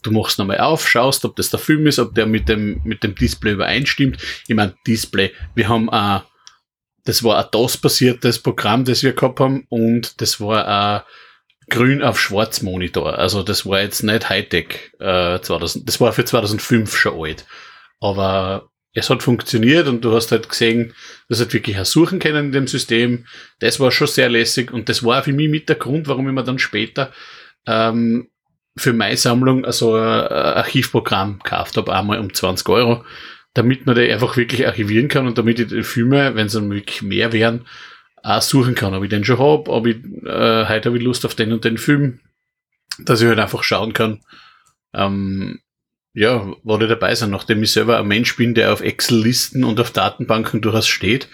du 0.02 0.10
machst 0.10 0.38
nochmal 0.38 0.60
auf, 0.60 0.88
schaust, 0.88 1.24
ob 1.26 1.36
das 1.36 1.50
der 1.50 1.60
Film 1.60 1.86
ist, 1.86 1.98
ob 1.98 2.14
der 2.14 2.26
mit 2.26 2.48
dem, 2.48 2.80
mit 2.84 3.02
dem 3.02 3.14
Display 3.14 3.52
übereinstimmt. 3.52 4.16
Ich 4.48 4.54
meine, 4.54 4.74
Display, 4.86 5.32
wir 5.54 5.68
haben 5.68 5.88
äh, 5.92 6.20
das 7.10 7.24
war 7.24 7.44
ein 7.44 7.50
DOS-basiertes 7.50 8.38
Programm, 8.38 8.84
das 8.84 9.02
wir 9.02 9.14
gehabt 9.14 9.40
haben 9.40 9.66
und 9.68 10.20
das 10.20 10.40
war 10.40 10.68
ein 10.68 11.02
grün 11.68 12.04
auf 12.04 12.20
schwarz 12.20 12.62
Monitor. 12.62 13.18
Also 13.18 13.42
das 13.42 13.66
war 13.66 13.80
jetzt 13.80 14.04
nicht 14.04 14.28
Hightech 14.28 14.92
äh, 15.00 15.40
2000, 15.40 15.88
das 15.88 16.00
war 16.00 16.12
für 16.12 16.24
2005 16.24 16.96
schon 16.96 17.20
alt. 17.20 17.46
Aber 17.98 18.70
es 18.94 19.10
hat 19.10 19.24
funktioniert 19.24 19.88
und 19.88 20.04
du 20.04 20.14
hast 20.14 20.30
halt 20.30 20.48
gesehen, 20.48 20.94
dass 21.28 21.40
halt 21.40 21.52
wirklich 21.52 21.80
auch 21.80 21.84
suchen 21.84 22.20
können 22.20 22.46
in 22.46 22.52
dem 22.52 22.68
System. 22.68 23.26
Das 23.58 23.80
war 23.80 23.90
schon 23.90 24.06
sehr 24.06 24.28
lässig 24.28 24.70
und 24.70 24.88
das 24.88 25.02
war 25.02 25.24
für 25.24 25.32
mich 25.32 25.50
mit 25.50 25.68
der 25.68 25.76
Grund, 25.76 26.06
warum 26.06 26.28
ich 26.28 26.34
mir 26.34 26.44
dann 26.44 26.60
später 26.60 27.10
ähm, 27.66 28.28
für 28.76 28.92
meine 28.92 29.16
Sammlung 29.16 29.64
also 29.64 29.96
ein 29.96 30.28
Archivprogramm 30.28 31.40
gekauft 31.40 31.76
habe, 31.76 31.92
einmal 31.92 32.20
um 32.20 32.32
20 32.32 32.68
Euro, 32.68 33.04
damit 33.54 33.86
man 33.86 33.96
die 33.96 34.10
einfach 34.10 34.36
wirklich 34.36 34.66
archivieren 34.66 35.08
kann 35.08 35.26
und 35.26 35.38
damit 35.38 35.58
ich 35.58 35.68
die 35.68 35.82
Filme, 35.82 36.34
wenn 36.34 36.46
es 36.46 36.52
dann 36.52 36.70
wirklich 36.70 37.02
mehr 37.02 37.32
wären, 37.32 37.66
auch 38.22 38.42
suchen 38.42 38.74
kann, 38.74 38.94
ob 38.94 39.02
ich 39.02 39.10
den 39.10 39.24
schon 39.24 39.38
habe, 39.38 39.70
ob 39.70 39.86
ich 39.86 39.96
äh, 40.24 40.66
heute 40.66 40.88
habe 40.88 40.98
ich 40.98 41.02
Lust 41.02 41.24
auf 41.24 41.34
den 41.34 41.52
und 41.52 41.64
den 41.64 41.78
Film, 41.78 42.20
dass 42.98 43.20
ich 43.20 43.28
halt 43.28 43.38
einfach 43.38 43.62
schauen 43.62 43.92
kann, 43.92 44.20
ähm, 44.94 45.60
ja, 46.12 46.52
wo 46.64 46.76
die 46.76 46.88
dabei 46.88 47.14
sind, 47.14 47.30
nachdem 47.30 47.62
ich 47.62 47.72
selber 47.72 47.98
ein 47.98 48.08
Mensch 48.08 48.36
bin, 48.36 48.54
der 48.54 48.72
auf 48.72 48.80
Excel-Listen 48.80 49.64
und 49.64 49.80
auf 49.80 49.90
Datenbanken 49.90 50.60
durchaus 50.60 50.88
steht, 50.88 51.28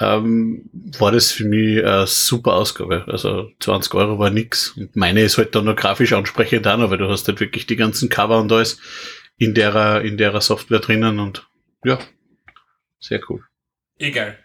ähm, 0.00 0.68
war 0.98 1.12
das 1.12 1.30
für 1.30 1.44
mich 1.44 1.84
eine 1.84 2.06
super 2.08 2.54
Ausgabe. 2.54 3.04
Also 3.06 3.50
20 3.60 3.94
Euro 3.94 4.18
war 4.18 4.30
nix. 4.30 4.70
Und 4.76 4.96
meine 4.96 5.22
ist 5.22 5.38
halt 5.38 5.54
dann 5.54 5.66
noch 5.66 5.76
grafisch 5.76 6.12
ansprechend 6.12 6.66
auch 6.66 6.76
noch, 6.76 6.90
weil 6.90 6.98
du 6.98 7.08
hast 7.08 7.28
halt 7.28 7.38
wirklich 7.38 7.66
die 7.66 7.76
ganzen 7.76 8.08
Cover 8.08 8.40
und 8.40 8.50
alles 8.50 8.78
in 9.42 9.54
der, 9.54 10.02
in 10.02 10.16
der 10.16 10.40
Software 10.40 10.78
drinnen 10.78 11.18
und 11.18 11.48
ja, 11.84 11.98
sehr 13.00 13.20
cool. 13.28 13.44
Egal. 13.98 14.38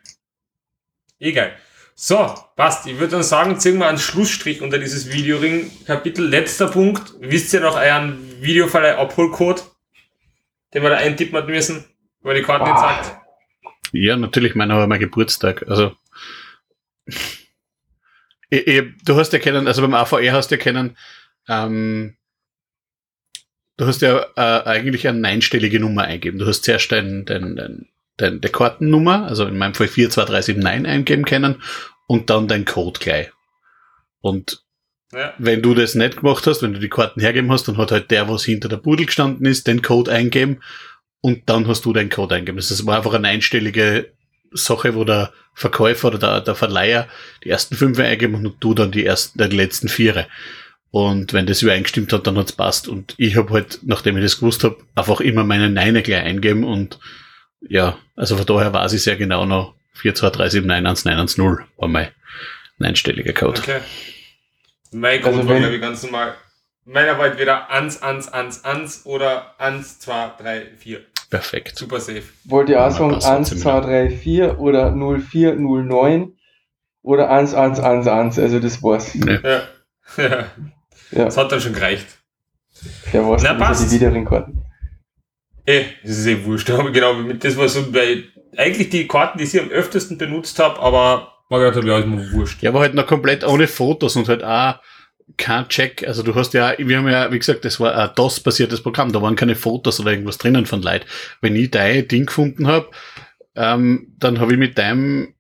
Egal. 1.20 1.56
So, 1.94 2.34
passt. 2.56 2.88
Ich 2.88 2.98
würde 3.00 3.12
dann 3.14 3.24
sagen, 3.24 3.60
ziehen 3.60 3.78
wir 3.78 3.88
einen 3.88 3.98
Schlussstrich 4.00 4.62
unter 4.62 4.80
dieses 4.80 5.12
Videoring-Kapitel. 5.12 6.28
Letzter 6.28 6.68
Punkt. 6.68 7.14
Wisst 7.20 7.54
ihr 7.54 7.60
noch 7.60 7.76
euren 7.76 8.42
Videoverleih-Abholcode, 8.42 9.64
den 10.74 10.84
wir 10.84 10.90
da 10.90 10.98
eintippen 10.98 11.38
hat 11.38 11.48
müssen, 11.48 11.86
weil 12.22 12.36
die 12.36 12.44
Karte 12.44 12.66
nicht 12.66 12.74
Ah. 12.76 13.04
sagt? 13.04 13.22
Ja, 13.94 14.18
natürlich, 14.18 14.56
meiner 14.56 14.78
war 14.78 14.88
mein 14.88 15.00
Geburtstag. 15.00 15.68
Also 15.68 15.96
ich, 18.50 18.68
ich, 18.68 18.84
du 19.06 19.16
hast 19.16 19.32
ja 19.34 19.40
kennen, 19.40 19.68
also 19.68 19.82
beim 19.84 19.94
AVR 19.94 20.34
hast 20.34 20.50
du 20.50 20.56
ja 20.56 20.62
kennen, 20.62 20.98
ähm, 21.48 22.17
du 23.78 23.86
hast 23.86 24.02
ja 24.02 24.26
äh, 24.36 24.68
eigentlich 24.68 25.08
eine 25.08 25.28
einstellige 25.28 25.80
Nummer 25.80 26.04
eingeben. 26.04 26.40
Du 26.40 26.46
hast 26.48 26.64
zuerst 26.64 26.92
dein, 26.92 27.26
dein, 27.26 27.56
dein, 27.56 27.88
dein, 28.18 28.42
der 28.42 28.52
Kartennummer, 28.52 29.28
also 29.28 29.46
in 29.46 29.58
meinem 29.58 29.76
Fall 29.76 29.88
42379 29.88 30.88
eingeben 30.92 31.26
können 31.26 31.62
und 32.08 32.30
dann 32.30 32.48
dein 32.48 32.66
Code 32.66 33.00
gleich. 33.00 33.32
Und 34.22 34.64
Ja. 35.14 35.34
wenn 35.38 35.62
du 35.62 35.74
das 35.74 35.96
nicht 35.96 36.18
gemacht 36.18 36.46
hast, 36.48 36.62
wenn 36.64 36.74
du 36.74 36.80
die 36.80 36.90
Karten 36.90 37.22
hergeben 37.22 37.52
hast, 37.52 37.68
dann 37.68 37.78
hat 37.78 37.92
halt 37.92 38.12
der, 38.12 38.28
was 38.28 38.44
hinter 38.44 38.68
der 38.68 38.78
Pudel 38.78 39.06
gestanden 39.06 39.46
ist, 39.46 39.68
den 39.68 39.82
Code 39.82 40.12
eingeben 40.12 40.62
und 41.22 41.50
dann 41.50 41.68
hast 41.68 41.86
du 41.86 41.94
deinen 41.94 42.10
Code 42.10 42.36
eingegeben. 42.36 42.58
Das 42.58 42.86
war 42.86 42.98
einfach 42.98 43.14
eine 43.14 43.28
einstellige 43.28 44.12
Sache, 44.52 44.96
wo 44.96 45.04
der 45.04 45.32
Verkäufer 45.54 46.10
oder 46.10 46.18
der, 46.18 46.42
der 46.42 46.56
Verleiher 46.56 47.08
die 47.44 47.50
ersten 47.50 47.76
fünf 47.76 48.00
eingeben 48.00 48.36
und 48.36 48.56
du 48.60 48.74
dann 48.74 48.92
die 48.92 49.06
ersten, 49.06 49.38
die 49.50 49.56
letzten 49.56 49.90
vier. 49.90 50.28
Und 51.06 51.34
wenn 51.34 51.46
das 51.46 51.62
übereingestimmt 51.62 52.12
hat, 52.12 52.26
dann 52.26 52.38
hat's 52.38 52.54
passt. 52.54 52.88
Und 52.88 53.14
ich 53.18 53.36
habe 53.36 53.54
halt, 53.54 53.80
nachdem 53.84 54.18
ich 54.18 54.24
das 54.24 54.40
gewusst 54.40 54.64
habe, 54.64 54.78
einfach 54.96 55.22
immer 55.22 55.44
meine 55.44 55.70
Neine 55.70 56.02
gleich 56.02 56.24
eingeben 56.24 56.64
und 56.64 57.00
ja, 57.62 57.98
also 58.16 58.36
von 58.36 58.46
daher 58.46 58.74
weiß 58.74 58.94
ich 58.94 59.04
sehr 59.04 59.16
genau 59.16 59.46
noch 59.46 59.76
423791910 60.02 61.60
war 61.78 61.88
mein 61.88 62.10
einstelliger 62.80 63.34
Code. 63.34 63.62
Okay. 63.62 63.80
Mein 64.92 65.22
Code 65.22 65.38
Also 65.38 65.50
war, 65.50 65.60
glaube 65.60 65.76
ich, 65.76 65.82
ganz 65.82 66.04
normal. 66.04 66.36
Meiner 66.86 67.18
war 67.18 67.28
entweder 67.28 67.70
1, 67.70 68.02
1, 68.02 68.30
1, 68.30 68.64
1 68.64 69.06
oder 69.06 69.60
1, 69.60 70.00
2, 70.00 70.32
3, 70.40 70.68
4. 70.78 71.02
Perfekt. 71.30 71.78
Super 71.78 72.00
safe. 72.00 72.24
Wollt 72.46 72.70
ihr 72.70 72.82
auch 72.82 72.92
sagen 72.92 73.12
passt 73.12 73.28
1, 73.28 73.50
ziemlich. 73.50 73.64
2, 73.64 73.80
3, 73.82 74.10
4 74.10 74.60
oder 74.60 74.92
0, 74.92 75.20
4, 75.20 75.56
0, 75.56 75.84
9 75.84 76.34
oder 77.02 77.30
1, 77.30 77.54
1, 77.54 77.80
1, 77.80 78.08
1, 78.08 78.40
also 78.40 78.60
das 78.60 78.82
war's. 78.82 79.14
Nee. 79.16 79.40
Ja. 79.44 79.64
ja. 80.18 80.52
Ja, 81.12 81.26
Das 81.26 81.38
hat 81.38 81.52
dann 81.52 81.62
schon 81.62 81.74
gereicht. 81.74 82.06
der 83.14 83.26
war's, 83.26 83.44
Na, 83.44 83.54
ja 83.54 83.56
passt. 83.58 83.92
die 83.92 83.96
wiederin 83.96 84.26
Karten. 84.26 84.62
Eh, 85.66 85.86
das 86.04 86.18
ist 86.20 86.26
eh 86.28 86.44
wurscht. 86.46 86.70
Aber 86.72 86.92
genau, 86.92 87.22
das 87.34 87.58
war 87.58 87.68
so, 87.70 87.94
weil 87.94 88.26
eigentlich 88.56 88.90
die 88.90 89.08
Karten, 89.08 89.38
die 89.38 89.44
ich 89.44 89.60
am 89.60 89.70
öftesten 89.70 90.18
benutzt 90.18 90.58
habe, 90.60 90.80
aber 90.82 91.34
man 91.50 91.60
gedacht 91.62 91.78
habe, 91.78 91.88
ja, 91.88 92.00
ist 92.00 92.08
mir 92.08 92.32
wurscht. 92.32 92.62
Ja, 92.64 92.72
aber 92.72 92.80
halt 92.80 92.94
noch 92.94 93.06
komplett 93.06 93.46
ohne 93.46 93.68
Fotos 93.68 94.16
und 94.16 94.28
halt 94.28 94.44
auch 94.44 94.76
kein 95.38 95.68
Check. 95.70 96.06
Also 96.08 96.24
du 96.24 96.34
hast 96.36 96.54
ja, 96.54 96.74
wir 96.78 96.98
haben 96.98 97.08
ja, 97.08 97.32
wie 97.32 97.38
gesagt, 97.40 97.64
das 97.66 97.80
war 97.80 97.96
ein 97.96 98.10
DOS-basiertes 98.16 98.82
Programm, 98.82 99.12
da 99.12 99.22
waren 99.22 99.36
keine 99.36 99.56
Fotos 99.56 100.00
oder 100.00 100.12
irgendwas 100.12 100.38
drinnen 100.38 100.66
von 100.66 100.82
Leid. 100.82 101.06
Wenn 101.42 101.56
ich 101.56 101.70
dein 101.72 102.08
Ding 102.08 102.26
gefunden 102.26 102.68
habe, 102.68 102.90
ähm, 103.56 104.14
dann 104.18 104.40
habe 104.40 104.54
ich 104.54 104.58
mit 104.60 104.78
deinem, 104.78 105.36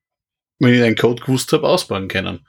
wenn 0.59 0.73
ich 0.73 0.79
deinen 0.79 0.95
Code 0.95 1.21
gewusst 1.23 1.51
habe, 1.53 1.67
ausbauen 1.67 2.07
können. 2.07 2.45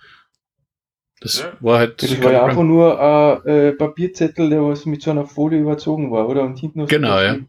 Das 1.20 1.40
Ja. 1.40 1.52
war 1.60 1.78
halt. 1.80 2.02
Das 2.02 2.22
war 2.22 2.32
ja 2.32 2.44
einfach 2.44 2.62
nur 2.62 3.00
ein 3.00 3.46
äh, 3.48 3.72
Papierzettel, 3.72 4.50
der 4.50 4.62
was 4.64 4.86
mit 4.86 5.02
so 5.02 5.10
einer 5.10 5.26
Folie 5.26 5.58
überzogen 5.60 6.10
war, 6.12 6.28
oder? 6.28 6.42
Und 6.42 6.58
hinten 6.58 6.78
noch 6.80 6.88
so 6.88 6.94
Genau, 6.94 7.10
was 7.10 7.22
ja. 7.24 7.32
drin. 7.34 7.48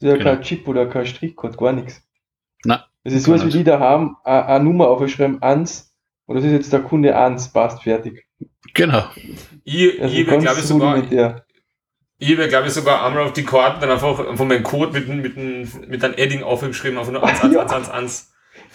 Das 0.00 0.08
ist 0.08 0.12
ja 0.12 0.16
Genau. 0.16 0.24
kein 0.30 0.42
Chip 0.42 0.68
oder 0.68 0.86
kein 0.86 1.06
Strichcode, 1.06 1.56
gar 1.56 1.72
nichts. 1.72 2.02
Na, 2.64 2.86
Das 3.04 3.12
ist 3.14 3.24
so, 3.24 3.32
als 3.32 3.44
wie 3.46 3.50
die 3.50 3.64
da 3.64 3.78
haben, 3.78 4.16
eine 4.24 4.64
Nummer 4.64 4.88
aufgeschrieben, 4.88 5.40
1, 5.42 5.94
und 6.26 6.36
das 6.36 6.44
ist 6.44 6.52
jetzt 6.52 6.72
der 6.72 6.80
Kunde 6.80 7.16
1, 7.16 7.52
passt, 7.52 7.82
fertig. 7.84 8.26
Genau. 8.74 9.04
Ich, 9.64 10.00
Also 10.02 10.14
ich 10.16 10.26
glaube 10.26 10.44
ich, 10.44 10.50
sogar, 10.66 10.98
ich 12.20 12.32
habe, 12.36 12.48
glaube 12.48 12.66
ich, 12.66 12.72
sogar 12.72 13.04
einmal 13.06 13.24
auf 13.24 13.32
die 13.32 13.44
Karten 13.44 13.80
dann 13.80 13.90
einfach 13.90 14.36
von 14.36 14.48
meinem 14.48 14.64
Code 14.64 14.92
mit, 14.92 15.08
einem- 15.08 15.22
mit, 15.22 15.88
mit 15.88 16.04
einem 16.04 16.14
Edding 16.14 16.42
aufgeschrieben, 16.42 16.98
einfach 16.98 17.12
nur 17.12 17.22
1, 17.24 17.42
1, 17.44 17.54
Ja. 17.54 17.60
1, 17.62 17.72
1, 17.72 17.90
1. 17.90 18.32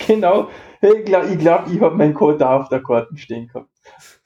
Genau. 0.07 0.49
Hey, 0.79 0.99
ich 0.99 1.05
glaube, 1.05 1.27
ich, 1.27 1.37
glaub, 1.39 1.67
ich 1.71 1.79
habe 1.81 1.95
meinen 1.95 2.13
Code 2.13 2.37
da 2.37 2.57
auf 2.59 2.69
der 2.69 2.81
Karten 2.81 3.17
stehen 3.17 3.47
gehabt. 3.47 3.69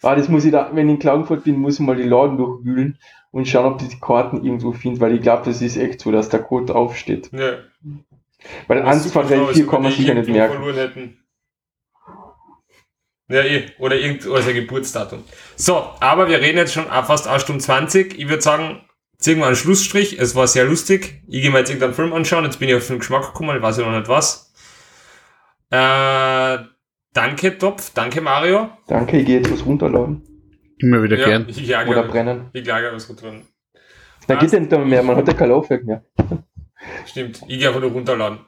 Ah, 0.04 0.16
das 0.16 0.30
muss 0.30 0.46
ich 0.46 0.52
da, 0.52 0.70
wenn 0.74 0.88
ich 0.88 0.96
in 0.96 1.00
Klagenfurt 1.00 1.44
bin, 1.44 1.60
muss 1.60 1.76
ich 1.76 1.80
mal 1.80 1.96
die 1.96 2.04
Laden 2.04 2.38
durchwühlen 2.38 3.00
und 3.32 3.48
schauen, 3.48 3.74
ob 3.74 3.82
ich 3.82 3.90
die 3.90 4.00
Karten 4.00 4.44
irgendwo 4.44 4.72
finde, 4.72 5.02
weil 5.02 5.16
ich 5.16 5.22
glaube, 5.22 5.44
das 5.46 5.62
ist 5.62 5.78
echt 5.78 6.02
so, 6.02 6.12
dass 6.12 6.30
der 6.30 6.42
Code 6.42 6.72
draufsteht. 6.72 7.32
Ja. 7.34 7.58
Weil 8.68 8.84
1, 8.84 9.12
2, 9.12 9.24
3, 9.24 9.54
4 9.54 9.68
kann 9.68 9.84
man 9.84 9.92
sicher 9.92 10.14
nicht 10.14 10.30
merken. 10.30 11.18
Ja, 13.30 13.42
eh. 13.42 13.66
Oder 13.80 13.98
irgend 13.98 14.24
sein 14.24 14.54
Geburtsdatum. 14.54 15.24
So, 15.56 15.90
aber 16.00 16.30
wir 16.30 16.40
reden 16.40 16.58
jetzt 16.58 16.74
schon 16.74 16.86
fast 16.86 17.28
1 17.28 17.42
Stunde 17.42 17.64
20. 17.64 18.18
Ich 18.18 18.30
würde 18.30 18.42
sagen, 18.42 18.82
ziehen 19.18 19.40
wir 19.40 19.48
einen 19.48 19.56
Schlussstrich. 19.56 20.18
Es 20.18 20.36
war 20.36 20.48
sehr 20.48 20.66
lustig. 20.66 21.24
Ich 21.28 21.42
gehe 21.42 21.52
mir 21.52 21.60
jetzt 21.60 21.70
irgendeinen 21.70 21.94
Film 21.94 22.14
anschauen. 22.14 22.46
Jetzt 22.46 22.60
bin 22.60 22.70
ich 22.70 22.76
auf 22.76 22.88
den 22.88 23.00
Geschmack 23.00 23.26
gekommen. 23.34 23.58
Ich 23.58 23.62
weiß 23.62 23.78
ja 23.78 23.86
noch 23.86 23.98
nicht 23.98 24.08
was. 24.08 24.54
Äh, 25.72 26.60
danke, 27.18 27.58
Topf. 27.58 27.92
Danke, 27.94 28.22
Mario. 28.22 28.70
Danke, 28.88 29.18
ich 29.18 29.26
gehe 29.26 29.40
jetzt 29.40 29.52
was 29.52 29.66
runterladen 29.66 30.22
Immer 30.80 31.02
wieder 31.04 31.18
Ja, 31.18 31.26
gern. 31.26 31.46
ich 31.50 31.64
oder 31.64 31.78
ärgere, 31.80 32.04
brennen. 32.04 32.50
ich 32.54 32.68
ärgere 32.68 32.94
was 32.94 33.08
dran. 33.16 33.42
Da 34.28 34.36
geht 34.36 34.52
ja 34.52 34.60
nicht 34.60 34.72
mehr, 34.72 35.04
man 35.04 35.16
hat 35.16 35.28
ja 35.28 35.34
kein 35.34 35.50
Laufwerk 35.50 35.86
mehr. 35.86 36.04
Stimmt. 37.06 37.42
Ich 37.48 37.60
gehe 37.60 37.68
einfach 37.68 37.82
nur 37.82 37.92
runterladen. 37.92 38.40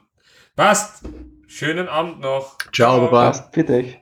Passt. 0.54 1.04
Schönen 1.46 1.88
Abend 1.88 2.20
noch. 2.20 2.58
Ciao, 2.72 3.00
Baba. 3.00 3.26
Passt, 3.26 3.50
bitte 3.52 3.74
euch. 3.74 3.99